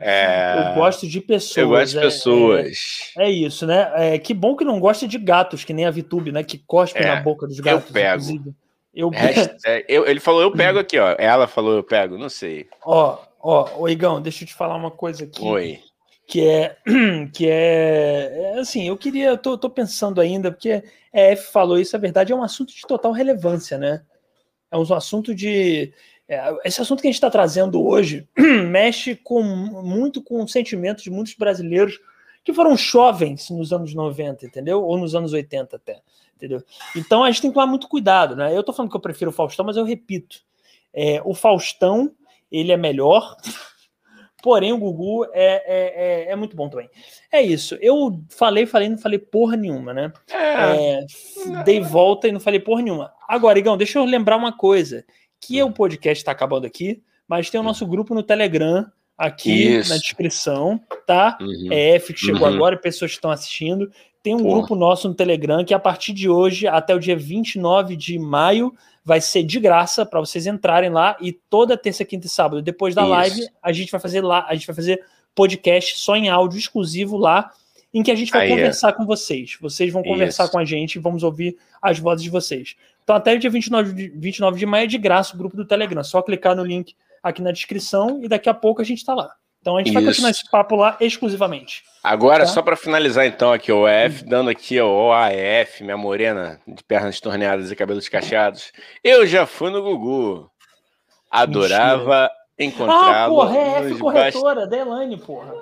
É... 0.00 0.70
Eu 0.70 0.74
gosto 0.74 1.06
de 1.06 1.20
pessoas. 1.20 1.56
Eu 1.56 1.68
gosto 1.68 1.92
de 1.92 1.98
é, 1.98 2.00
pessoas. 2.00 2.78
É, 3.18 3.24
é, 3.24 3.30
isso, 3.30 3.66
né? 3.66 3.92
É, 3.94 4.18
que 4.18 4.32
bom 4.32 4.56
que 4.56 4.64
não 4.64 4.80
gosta 4.80 5.06
de 5.06 5.18
gatos, 5.18 5.62
que 5.62 5.74
nem 5.74 5.84
a 5.84 5.90
Vitube, 5.90 6.32
né? 6.32 6.42
Que 6.42 6.56
cospe 6.56 6.98
é, 6.98 7.06
na 7.06 7.20
boca 7.20 7.46
dos 7.46 7.60
gatos. 7.60 7.88
Eu 7.88 7.92
pego. 7.92 8.54
Eu... 8.94 9.10
eu... 9.86 10.06
ele 10.06 10.20
falou, 10.20 10.40
eu 10.40 10.50
pego 10.50 10.78
aqui, 10.78 10.98
ó. 10.98 11.14
Ela 11.18 11.46
falou, 11.46 11.74
eu 11.76 11.84
pego, 11.84 12.16
não 12.16 12.30
sei. 12.30 12.66
Ó, 12.82 13.18
ó, 13.38 13.88
Igão, 13.88 14.22
deixa 14.22 14.44
eu 14.44 14.48
te 14.48 14.54
falar 14.54 14.74
uma 14.74 14.90
coisa 14.90 15.24
aqui. 15.24 15.44
Oi. 15.44 15.78
Que 16.26 16.48
é, 16.48 16.76
que 17.34 17.46
é, 17.46 18.54
é 18.54 18.58
assim, 18.58 18.88
eu 18.88 18.96
queria, 18.96 19.28
eu 19.28 19.38
tô, 19.38 19.58
tô 19.58 19.68
pensando 19.68 20.18
ainda, 20.18 20.50
porque 20.50 20.82
a 21.12 21.20
F 21.20 21.52
falou 21.52 21.78
isso, 21.78 21.94
a 21.94 22.00
verdade 22.00 22.32
é 22.32 22.36
um 22.36 22.42
assunto 22.42 22.74
de 22.74 22.82
total 22.82 23.12
relevância, 23.12 23.76
né? 23.76 24.02
É 24.70 24.78
um 24.78 24.94
assunto 24.94 25.34
de, 25.34 25.92
é, 26.30 26.56
esse 26.64 26.80
assunto 26.80 27.00
que 27.00 27.08
a 27.08 27.10
gente 27.10 27.16
está 27.16 27.28
trazendo 27.28 27.84
hoje 27.84 28.28
mexe 28.70 29.16
com, 29.16 29.42
muito 29.42 30.22
com 30.22 30.40
o 30.44 30.48
sentimento 30.48 31.02
de 31.02 31.10
muitos 31.10 31.34
brasileiros 31.34 31.98
que 32.44 32.54
foram 32.54 32.76
jovens 32.76 33.50
nos 33.50 33.72
anos 33.72 33.92
90, 33.92 34.46
entendeu? 34.46 34.80
Ou 34.80 34.96
nos 34.96 35.16
anos 35.16 35.32
80 35.32 35.74
até, 35.74 36.00
entendeu? 36.36 36.62
Então 36.96 37.24
a 37.24 37.30
gente 37.32 37.42
tem 37.42 37.50
que 37.50 37.54
tomar 37.54 37.66
muito 37.66 37.88
cuidado, 37.88 38.36
né? 38.36 38.54
Eu 38.54 38.60
estou 38.60 38.72
falando 38.72 38.92
que 38.92 38.96
eu 38.96 39.00
prefiro 39.00 39.32
o 39.32 39.34
Faustão, 39.34 39.66
mas 39.66 39.76
eu 39.76 39.84
repito, 39.84 40.36
é, 40.94 41.20
o 41.24 41.34
Faustão 41.34 42.12
ele 42.50 42.70
é 42.70 42.76
melhor, 42.76 43.36
porém 44.40 44.72
o 44.72 44.78
Gugu 44.78 45.24
é, 45.24 45.32
é, 45.34 46.28
é, 46.28 46.30
é, 46.30 46.36
muito 46.36 46.54
bom 46.54 46.68
também. 46.68 46.88
É 47.32 47.42
isso. 47.42 47.76
Eu 47.80 48.22
falei, 48.28 48.66
falei, 48.66 48.88
não 48.88 48.98
falei 48.98 49.18
porra 49.18 49.56
nenhuma, 49.56 49.92
né? 49.92 50.12
É. 50.32 51.00
É, 51.00 51.06
dei 51.64 51.80
volta 51.80 52.28
e 52.28 52.32
não 52.32 52.38
falei 52.38 52.60
porra 52.60 52.82
nenhuma. 52.82 53.12
Agora, 53.26 53.58
Igão, 53.58 53.76
deixa 53.76 53.98
eu 53.98 54.04
lembrar 54.04 54.36
uma 54.36 54.56
coisa 54.56 55.04
que 55.40 55.62
o 55.62 55.72
podcast 55.72 56.20
está 56.20 56.32
acabando 56.32 56.66
aqui, 56.66 57.02
mas 57.26 57.48
tem 57.50 57.60
o 57.60 57.64
nosso 57.64 57.86
grupo 57.86 58.14
no 58.14 58.22
Telegram 58.22 58.86
aqui 59.16 59.76
Isso. 59.76 59.90
na 59.90 59.96
descrição, 59.96 60.80
tá? 61.06 61.38
Uhum. 61.40 61.68
É 61.70 61.96
F 61.96 62.12
que 62.14 62.20
chegou 62.20 62.48
uhum. 62.48 62.54
agora, 62.54 62.76
pessoas 62.76 63.10
que 63.10 63.16
estão 63.16 63.30
assistindo. 63.30 63.90
Tem 64.22 64.34
um 64.34 64.42
grupo 64.42 64.74
nosso 64.74 65.08
no 65.08 65.14
Telegram 65.14 65.64
que 65.64 65.72
a 65.72 65.78
partir 65.78 66.12
de 66.12 66.28
hoje 66.28 66.66
até 66.66 66.94
o 66.94 66.98
dia 66.98 67.16
29 67.16 67.96
de 67.96 68.18
maio 68.18 68.74
vai 69.02 69.20
ser 69.20 69.42
de 69.42 69.58
graça 69.58 70.04
para 70.04 70.20
vocês 70.20 70.46
entrarem 70.46 70.90
lá 70.90 71.16
e 71.20 71.32
toda 71.32 71.76
terça, 71.76 72.04
quinta 72.04 72.26
e 72.26 72.30
sábado 72.30 72.60
depois 72.60 72.94
da 72.94 73.02
Isso. 73.02 73.10
live 73.10 73.48
a 73.62 73.72
gente 73.72 73.90
vai 73.90 74.00
fazer 74.00 74.20
lá, 74.20 74.44
a 74.46 74.54
gente 74.54 74.66
vai 74.66 74.76
fazer 74.76 75.02
podcast 75.34 75.98
só 75.98 76.16
em 76.16 76.28
áudio 76.28 76.58
exclusivo 76.58 77.16
lá 77.16 77.50
em 77.92 78.02
que 78.02 78.10
a 78.10 78.14
gente 78.14 78.30
vai 78.30 78.42
Aí 78.42 78.50
conversar 78.50 78.90
é. 78.90 78.92
com 78.92 79.04
vocês. 79.04 79.56
Vocês 79.60 79.92
vão 79.92 80.02
conversar 80.02 80.44
Isso. 80.44 80.52
com 80.52 80.58
a 80.58 80.64
gente, 80.64 80.98
vamos 80.98 81.22
ouvir 81.22 81.56
as 81.82 81.98
vozes 81.98 82.22
de 82.22 82.30
vocês. 82.30 82.76
Então, 83.10 83.16
até 83.16 83.36
dia 83.36 83.50
29 83.50 83.92
de, 83.92 84.08
29 84.08 84.56
de 84.56 84.66
maio 84.66 84.84
é 84.84 84.86
de 84.86 84.96
graça 84.96 85.34
o 85.34 85.38
grupo 85.38 85.56
do 85.56 85.64
Telegram. 85.64 86.04
Só 86.04 86.22
clicar 86.22 86.54
no 86.54 86.64
link 86.64 86.94
aqui 87.20 87.42
na 87.42 87.50
descrição 87.50 88.20
e 88.22 88.28
daqui 88.28 88.48
a 88.48 88.54
pouco 88.54 88.80
a 88.80 88.84
gente 88.84 88.98
está 88.98 89.12
lá. 89.14 89.32
Então 89.60 89.76
a 89.76 89.80
gente 89.80 89.88
Isso. 89.88 89.94
vai 89.94 90.04
continuar 90.04 90.30
esse 90.30 90.48
papo 90.48 90.76
lá 90.76 90.96
exclusivamente. 91.00 91.82
Agora, 92.04 92.44
tá? 92.44 92.46
só 92.46 92.62
para 92.62 92.76
finalizar 92.76 93.26
então 93.26 93.52
aqui 93.52 93.72
o 93.72 93.82
OF, 93.82 94.24
dando 94.24 94.48
aqui 94.48 94.80
o 94.80 95.08
OAF, 95.08 95.82
minha 95.82 95.96
morena 95.96 96.60
de 96.64 96.84
pernas 96.84 97.18
torneadas 97.18 97.72
e 97.72 97.76
cabelos 97.76 98.08
cacheados. 98.08 98.70
Eu 99.02 99.26
já 99.26 99.44
fui 99.44 99.70
no 99.70 99.82
Gugu. 99.82 100.48
Adorava 101.28 102.30
encontrá-lo. 102.56 103.40
Ah, 103.40 103.44
porra, 103.44 103.58
é 103.58 103.78
F 103.88 103.98
corretora, 103.98 104.60
bast... 104.60 104.70
Delane, 104.70 105.16
porra. 105.18 105.52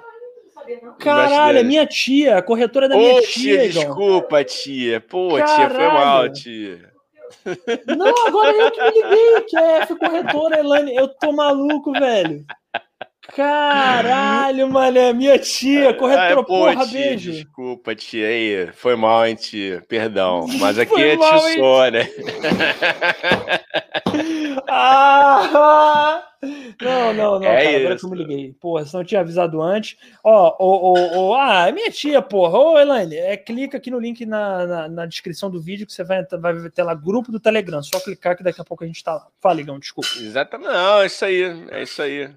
Caralho, 0.99 1.59
é 1.59 1.63
minha 1.63 1.87
tia, 1.87 2.37
a 2.37 2.43
corretora 2.43 2.91
da 2.91 2.95
Ô, 2.95 2.99
minha 2.99 3.23
tia. 3.23 3.59
tia 3.59 3.69
desculpa, 3.71 4.45
tia. 4.45 5.01
Pô, 5.01 5.39
Caralho. 5.39 5.57
tia, 5.57 5.71
foi 5.71 5.89
mal, 5.89 6.29
tia. 6.31 6.98
Não, 7.97 8.27
agora 8.27 8.57
eu 8.57 8.71
que 8.71 8.83
me 8.83 8.91
liguei, 8.91 9.41
que 9.43 9.57
é 9.57 9.79
F 9.83 9.97
corretora, 9.97 10.61
Elane. 10.61 10.95
Eu 10.95 11.09
tô 11.09 11.33
maluco, 11.33 11.93
velho. 11.93 12.45
Caralho, 13.35 14.71
mané, 14.71 15.13
minha 15.13 15.39
tia, 15.39 15.93
corretora, 15.93 16.41
ah, 16.41 16.45
porra, 16.45 16.87
tia, 16.87 16.87
beijo. 16.87 17.33
Desculpa, 17.33 17.95
tia, 17.95 18.27
aí, 18.27 18.73
foi 18.73 18.97
mal, 18.97 19.27
hein, 19.27 19.35
tia, 19.35 19.85
perdão, 19.87 20.47
mas 20.59 20.77
aqui 20.81 20.93
foi 20.93 21.11
é 21.11 21.17
mal, 21.17 21.41
tia 21.41 21.57
Sônia. 21.57 22.09
ah, 24.67 26.25
não, 26.81 27.13
não, 27.13 27.41
não, 27.41 27.45
é 27.45 27.65
cara, 27.65 27.77
agora 27.77 27.97
que 27.97 28.05
eu 28.05 28.11
me 28.11 28.17
liguei. 28.17 28.55
Porra, 28.59 28.87
se 28.87 28.95
não 28.95 29.05
tinha 29.05 29.21
avisado 29.21 29.61
antes. 29.61 29.99
Ó, 30.25 30.57
ó, 30.59 30.95
ó, 31.17 31.37
ah, 31.37 31.69
é 31.69 31.73
minha 31.73 31.91
tia, 31.91 32.23
porra. 32.23 32.59
Ô, 32.59 32.79
Elaine, 32.79 33.17
é, 33.17 33.37
clica 33.37 33.77
aqui 33.77 33.91
no 33.91 34.01
link 34.01 34.25
na, 34.25 34.67
na, 34.67 34.89
na, 34.89 35.07
descrição 35.07 35.51
do 35.51 35.61
vídeo 35.61 35.87
que 35.87 35.93
você 35.93 36.03
vai, 36.03 36.25
vai 36.25 36.71
ter 36.71 36.83
lá 36.83 36.95
grupo 36.95 37.31
do 37.31 37.41
Telegram. 37.41 37.83
Só 37.83 38.01
clicar 38.01 38.37
que 38.37 38.43
daqui 38.43 38.61
a 38.61 38.65
pouco 38.65 38.85
a 38.85 38.87
gente 38.87 39.05
tá. 39.05 39.27
Fala, 39.41 39.61
Igão, 39.61 39.79
desculpa. 39.79 40.09
Exatamente, 40.17 40.73
não, 40.73 41.03
é 41.03 41.07
isso 41.07 41.25
aí, 41.25 41.43
é 41.71 41.83
isso 41.83 42.01
aí. 42.01 42.31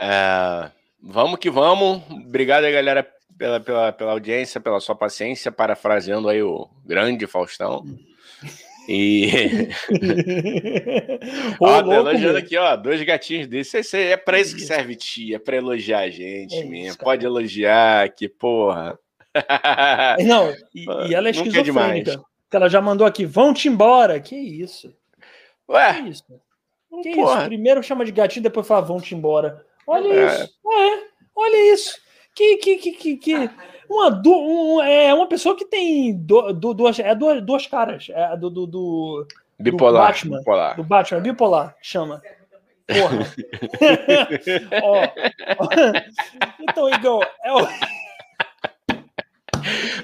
É, 0.00 0.70
vamos 1.02 1.38
que 1.38 1.50
vamos. 1.50 2.02
Obrigado 2.10 2.64
aí, 2.64 2.72
galera, 2.72 3.06
pela, 3.36 3.60
pela, 3.60 3.92
pela 3.92 4.12
audiência, 4.12 4.60
pela 4.60 4.80
sua 4.80 4.94
paciência, 4.94 5.50
parafraseando 5.50 6.28
aí 6.28 6.42
o 6.42 6.68
grande 6.84 7.26
Faustão. 7.26 7.84
E. 8.88 9.30
ó, 11.60 11.80
louco, 11.80 11.92
elogiando 11.92 12.38
aqui, 12.38 12.56
ó, 12.56 12.76
dois 12.76 13.02
gatinhos 13.02 13.46
desses. 13.46 13.94
É 13.94 14.16
pra 14.16 14.40
isso 14.40 14.54
que 14.54 14.62
serve 14.62 14.94
tia, 14.96 15.36
é 15.36 15.38
pra 15.38 15.56
elogiar 15.56 16.00
a 16.00 16.10
gente 16.10 16.56
é 16.56 16.64
mesmo. 16.64 16.88
Isso, 16.88 16.98
Pode 16.98 17.24
elogiar, 17.24 18.08
que 18.10 18.28
porra. 18.28 18.98
Não, 20.26 20.50
e, 20.74 20.84
e 21.08 21.14
ela 21.14 21.28
é, 21.28 21.30
é 21.30 21.34
esquizofrênica. 21.34 22.12
É 22.12 22.56
ela 22.56 22.68
já 22.68 22.80
mandou 22.80 23.06
aqui, 23.06 23.24
vão-te 23.24 23.68
embora. 23.68 24.18
Que 24.20 24.34
isso? 24.36 24.92
Ué? 25.68 25.94
Que 25.94 26.08
isso? 26.08 26.24
Que 27.02 27.14
Porra. 27.14 27.38
isso? 27.38 27.44
Primeiro 27.46 27.82
chama 27.82 28.04
de 28.04 28.12
gatinho, 28.12 28.42
depois 28.42 28.66
fala, 28.66 28.82
vão-te 28.82 29.14
embora. 29.14 29.64
Olha 29.86 30.08
é. 30.08 30.26
isso. 30.26 30.54
É, 30.66 31.02
olha 31.34 31.72
isso. 31.72 31.98
Que, 32.34 32.56
que, 32.56 32.76
que, 32.76 32.92
que, 32.92 33.16
que... 33.16 33.50
Uma, 33.88 34.10
du, 34.10 34.32
um, 34.32 34.80
é 34.82 35.12
uma 35.12 35.26
pessoa 35.26 35.56
que 35.56 35.64
tem 35.64 36.16
do, 36.16 36.52
do, 36.52 36.72
duas, 36.72 36.98
é 37.00 37.12
duas, 37.14 37.42
duas 37.42 37.66
caras. 37.66 38.08
É 38.10 38.36
do, 38.36 38.48
do, 38.48 38.66
do, 38.66 39.26
bipolar, 39.58 40.02
do 40.02 40.06
Batman. 40.06 40.38
Bipolar. 40.38 40.76
Do 40.76 40.84
Batman, 40.84 41.20
bipolar, 41.20 41.76
chama. 41.82 42.22
Porra. 42.86 43.26
ó, 44.84 45.02
ó. 45.58 45.68
Então, 46.60 46.88
Igor, 46.88 47.26
é 47.44 47.52
o. 47.52 47.68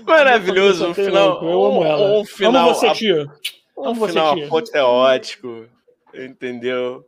Maravilhoso, 0.05 0.89
um 0.89 0.95
final. 0.95 1.45
Eu 1.45 1.65
amo 1.65 1.85
ela. 1.85 2.19
Um 2.19 2.25
final, 2.25 2.69
amo 2.71 2.75
você, 2.75 2.93
tio. 2.93 3.31
Um 3.77 3.85
amo 3.85 4.07
final 4.09 4.35
você, 4.35 4.41
tio. 4.41 4.47
apoteótico. 4.47 5.76
Entendeu? 6.15 7.07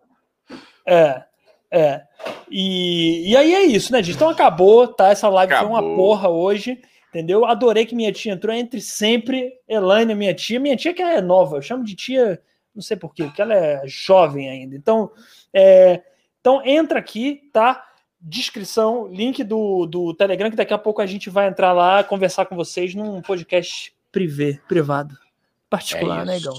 É, 0.87 1.23
é. 1.71 2.03
E, 2.51 3.31
e 3.31 3.37
aí 3.37 3.55
é 3.55 3.63
isso, 3.65 3.93
né, 3.93 4.03
gente? 4.03 4.17
Então 4.17 4.29
acabou, 4.29 4.89
tá? 4.89 5.09
Essa 5.09 5.29
live 5.29 5.53
acabou. 5.53 5.77
foi 5.77 5.81
uma 5.81 5.97
porra 5.97 6.29
hoje, 6.29 6.81
entendeu? 7.11 7.45
Adorei 7.45 7.85
que 7.85 7.95
minha 7.95 8.13
tia 8.13 8.33
entrou 8.33 8.55
entre 8.55 8.81
sempre. 8.81 9.53
Elaine, 9.69 10.15
minha 10.15 10.35
tia. 10.35 10.59
Minha 10.59 10.77
tia 10.77 10.95
que 10.95 11.03
é 11.03 11.21
nova, 11.21 11.57
eu 11.57 11.63
chamo 11.63 11.85
de 11.85 11.95
tia, 11.95 12.41
não 12.75 12.83
sei 12.83 12.97
porquê, 12.97 13.25
porque 13.25 13.43
ela 13.43 13.55
é 13.55 13.83
jovem 13.87 14.49
ainda. 14.49 14.75
Então, 14.75 15.11
é, 15.53 16.03
então 16.41 16.65
entra 16.65 16.99
aqui, 16.99 17.49
tá? 17.53 17.85
Descrição, 18.21 19.07
link 19.09 19.45
do, 19.45 19.87
do 19.87 20.15
Telegram, 20.15 20.51
que 20.51 20.57
daqui 20.57 20.75
a 20.75 20.79
pouco 20.79 21.01
a 21.01 21.07
gente 21.07 21.31
vai 21.31 21.49
entrar 21.49 21.73
lá 21.73 22.03
conversar 22.03 22.47
com 22.47 22.57
vocês 22.57 22.95
num 22.95 23.23
podcast 23.23 23.95
privê, 24.11 24.59
privado, 24.67 25.17
particular, 25.71 26.23
é 26.23 26.25
né, 26.25 26.37
Igão? 26.39 26.55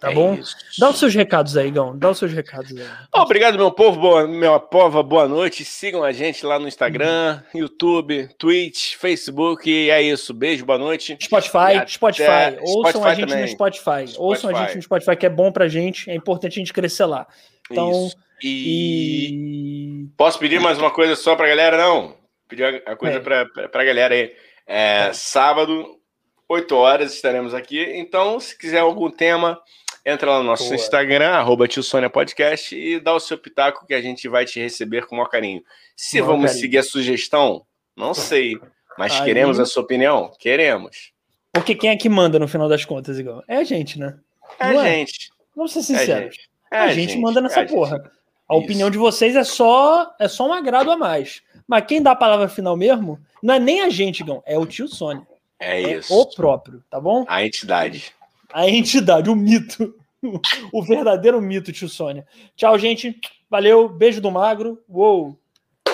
Tá 0.00 0.10
é 0.10 0.14
bom? 0.14 0.34
Isso. 0.34 0.56
Dá 0.78 0.88
os 0.88 0.98
seus 0.98 1.14
recados 1.14 1.58
aí, 1.58 1.70
Gão. 1.70 1.96
Dá 1.96 2.10
os 2.10 2.18
seus 2.18 2.32
recados 2.32 2.74
aí. 2.74 2.86
Obrigado, 3.12 3.58
meu 3.58 3.70
povo, 3.70 4.00
boa, 4.00 4.26
meu 4.26 4.58
pova, 4.58 5.02
boa 5.02 5.28
noite. 5.28 5.62
Sigam 5.62 6.02
a 6.02 6.10
gente 6.10 6.46
lá 6.46 6.58
no 6.58 6.66
Instagram, 6.66 7.42
uhum. 7.52 7.60
YouTube, 7.60 8.28
Twitch, 8.38 8.94
Facebook. 8.94 9.70
E 9.70 9.90
é 9.90 10.00
isso. 10.00 10.32
Beijo, 10.32 10.64
boa 10.64 10.78
noite. 10.78 11.18
Spotify, 11.22 11.86
Spotify. 11.86 12.56
Ouçam 12.62 12.90
Spotify 12.92 13.06
a 13.06 13.14
gente 13.14 13.28
também. 13.28 13.42
no 13.42 13.48
Spotify. 13.48 13.82
Spotify. 13.82 14.18
Ouçam 14.18 14.56
a 14.56 14.64
gente 14.64 14.76
no 14.76 14.82
Spotify, 14.82 15.16
que 15.16 15.26
é 15.26 15.30
bom 15.30 15.52
pra 15.52 15.68
gente. 15.68 16.10
É 16.10 16.14
importante 16.14 16.54
a 16.54 16.60
gente 16.60 16.72
crescer 16.72 17.04
lá. 17.04 17.26
Então. 17.70 18.08
E... 18.42 19.28
e... 19.32 20.08
Posso 20.16 20.38
pedir 20.38 20.58
mais 20.60 20.78
uma 20.78 20.90
coisa 20.90 21.14
só 21.14 21.36
pra 21.36 21.46
galera? 21.46 21.76
Não. 21.76 22.16
Pedir 22.48 22.82
a 22.86 22.96
coisa 22.96 23.18
é. 23.18 23.20
pra, 23.20 23.44
pra, 23.44 23.68
pra 23.68 23.84
galera 23.84 24.14
aí. 24.14 24.32
É, 24.66 25.08
é. 25.08 25.12
Sábado, 25.12 26.00
8 26.48 26.74
horas 26.74 27.14
estaremos 27.14 27.52
aqui. 27.52 27.80
Então, 27.94 28.40
se 28.40 28.58
quiser 28.58 28.78
algum 28.78 29.10
tema 29.10 29.60
Entra 30.04 30.30
lá 30.30 30.38
no 30.38 30.44
nosso 30.44 30.64
Boa. 30.64 30.74
Instagram, 30.74 31.30
arroba 31.30 31.66
Podcast, 32.12 32.74
e 32.74 32.98
dá 32.98 33.14
o 33.14 33.20
seu 33.20 33.36
pitaco 33.36 33.86
que 33.86 33.94
a 33.94 34.00
gente 34.00 34.28
vai 34.28 34.44
te 34.44 34.58
receber 34.58 35.06
com 35.06 35.14
o 35.14 35.18
maior 35.18 35.28
carinho. 35.28 35.62
Se 35.94 36.20
vamos 36.20 36.46
carinho. 36.46 36.60
seguir 36.60 36.78
a 36.78 36.82
sugestão, 36.82 37.64
não 37.96 38.14
sei. 38.14 38.58
Mas 38.96 39.12
Aí... 39.12 39.24
queremos 39.24 39.60
a 39.60 39.66
sua 39.66 39.82
opinião? 39.82 40.32
Queremos. 40.38 41.12
Porque 41.52 41.74
quem 41.74 41.90
é 41.90 41.96
que 41.96 42.08
manda 42.08 42.38
no 42.38 42.48
final 42.48 42.68
das 42.68 42.84
contas, 42.84 43.18
igual? 43.18 43.44
É 43.46 43.56
a 43.56 43.64
gente, 43.64 43.98
né? 43.98 44.16
É 44.58 44.64
a 44.66 44.86
é? 44.86 44.96
gente. 44.96 45.30
Vamos 45.54 45.72
ser 45.72 45.82
sinceros. 45.82 46.08
É 46.10 46.16
a 46.16 46.22
gente, 46.22 46.50
é 46.70 46.78
a 46.78 46.88
gente, 46.88 47.12
gente 47.12 47.20
manda 47.20 47.40
nessa 47.40 47.60
é 47.60 47.64
a 47.64 47.66
porra. 47.66 47.96
Gente. 47.96 48.10
A 48.48 48.54
Isso. 48.54 48.64
opinião 48.64 48.90
de 48.90 48.98
vocês 48.98 49.36
é 49.36 49.44
só 49.44 50.14
é 50.18 50.28
só 50.28 50.48
um 50.48 50.52
agrado 50.52 50.90
a 50.90 50.96
mais. 50.96 51.42
Mas 51.68 51.84
quem 51.86 52.02
dá 52.02 52.12
a 52.12 52.16
palavra 52.16 52.48
final 52.48 52.76
mesmo 52.76 53.18
não 53.42 53.54
é 53.54 53.58
nem 53.58 53.82
a 53.82 53.88
gente, 53.88 54.24
Gão, 54.24 54.42
é 54.46 54.58
o 54.58 54.66
tio 54.66 54.88
Sônia. 54.88 55.26
É, 55.58 55.82
é 55.82 55.98
isso. 55.98 56.12
O 56.12 56.26
próprio, 56.34 56.82
tá 56.90 56.98
bom? 57.00 57.24
A 57.28 57.44
entidade 57.44 58.12
a 58.52 58.68
entidade, 58.68 59.30
o 59.30 59.36
mito. 59.36 59.94
O 60.70 60.82
verdadeiro 60.82 61.40
mito, 61.40 61.72
tio 61.72 61.88
Sônia. 61.88 62.26
Tchau, 62.54 62.78
gente. 62.78 63.18
Valeu. 63.48 63.88
Beijo 63.88 64.20
do 64.20 64.30
magro. 64.30 64.78
Uou. 64.86 65.40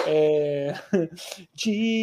É... 0.05 0.75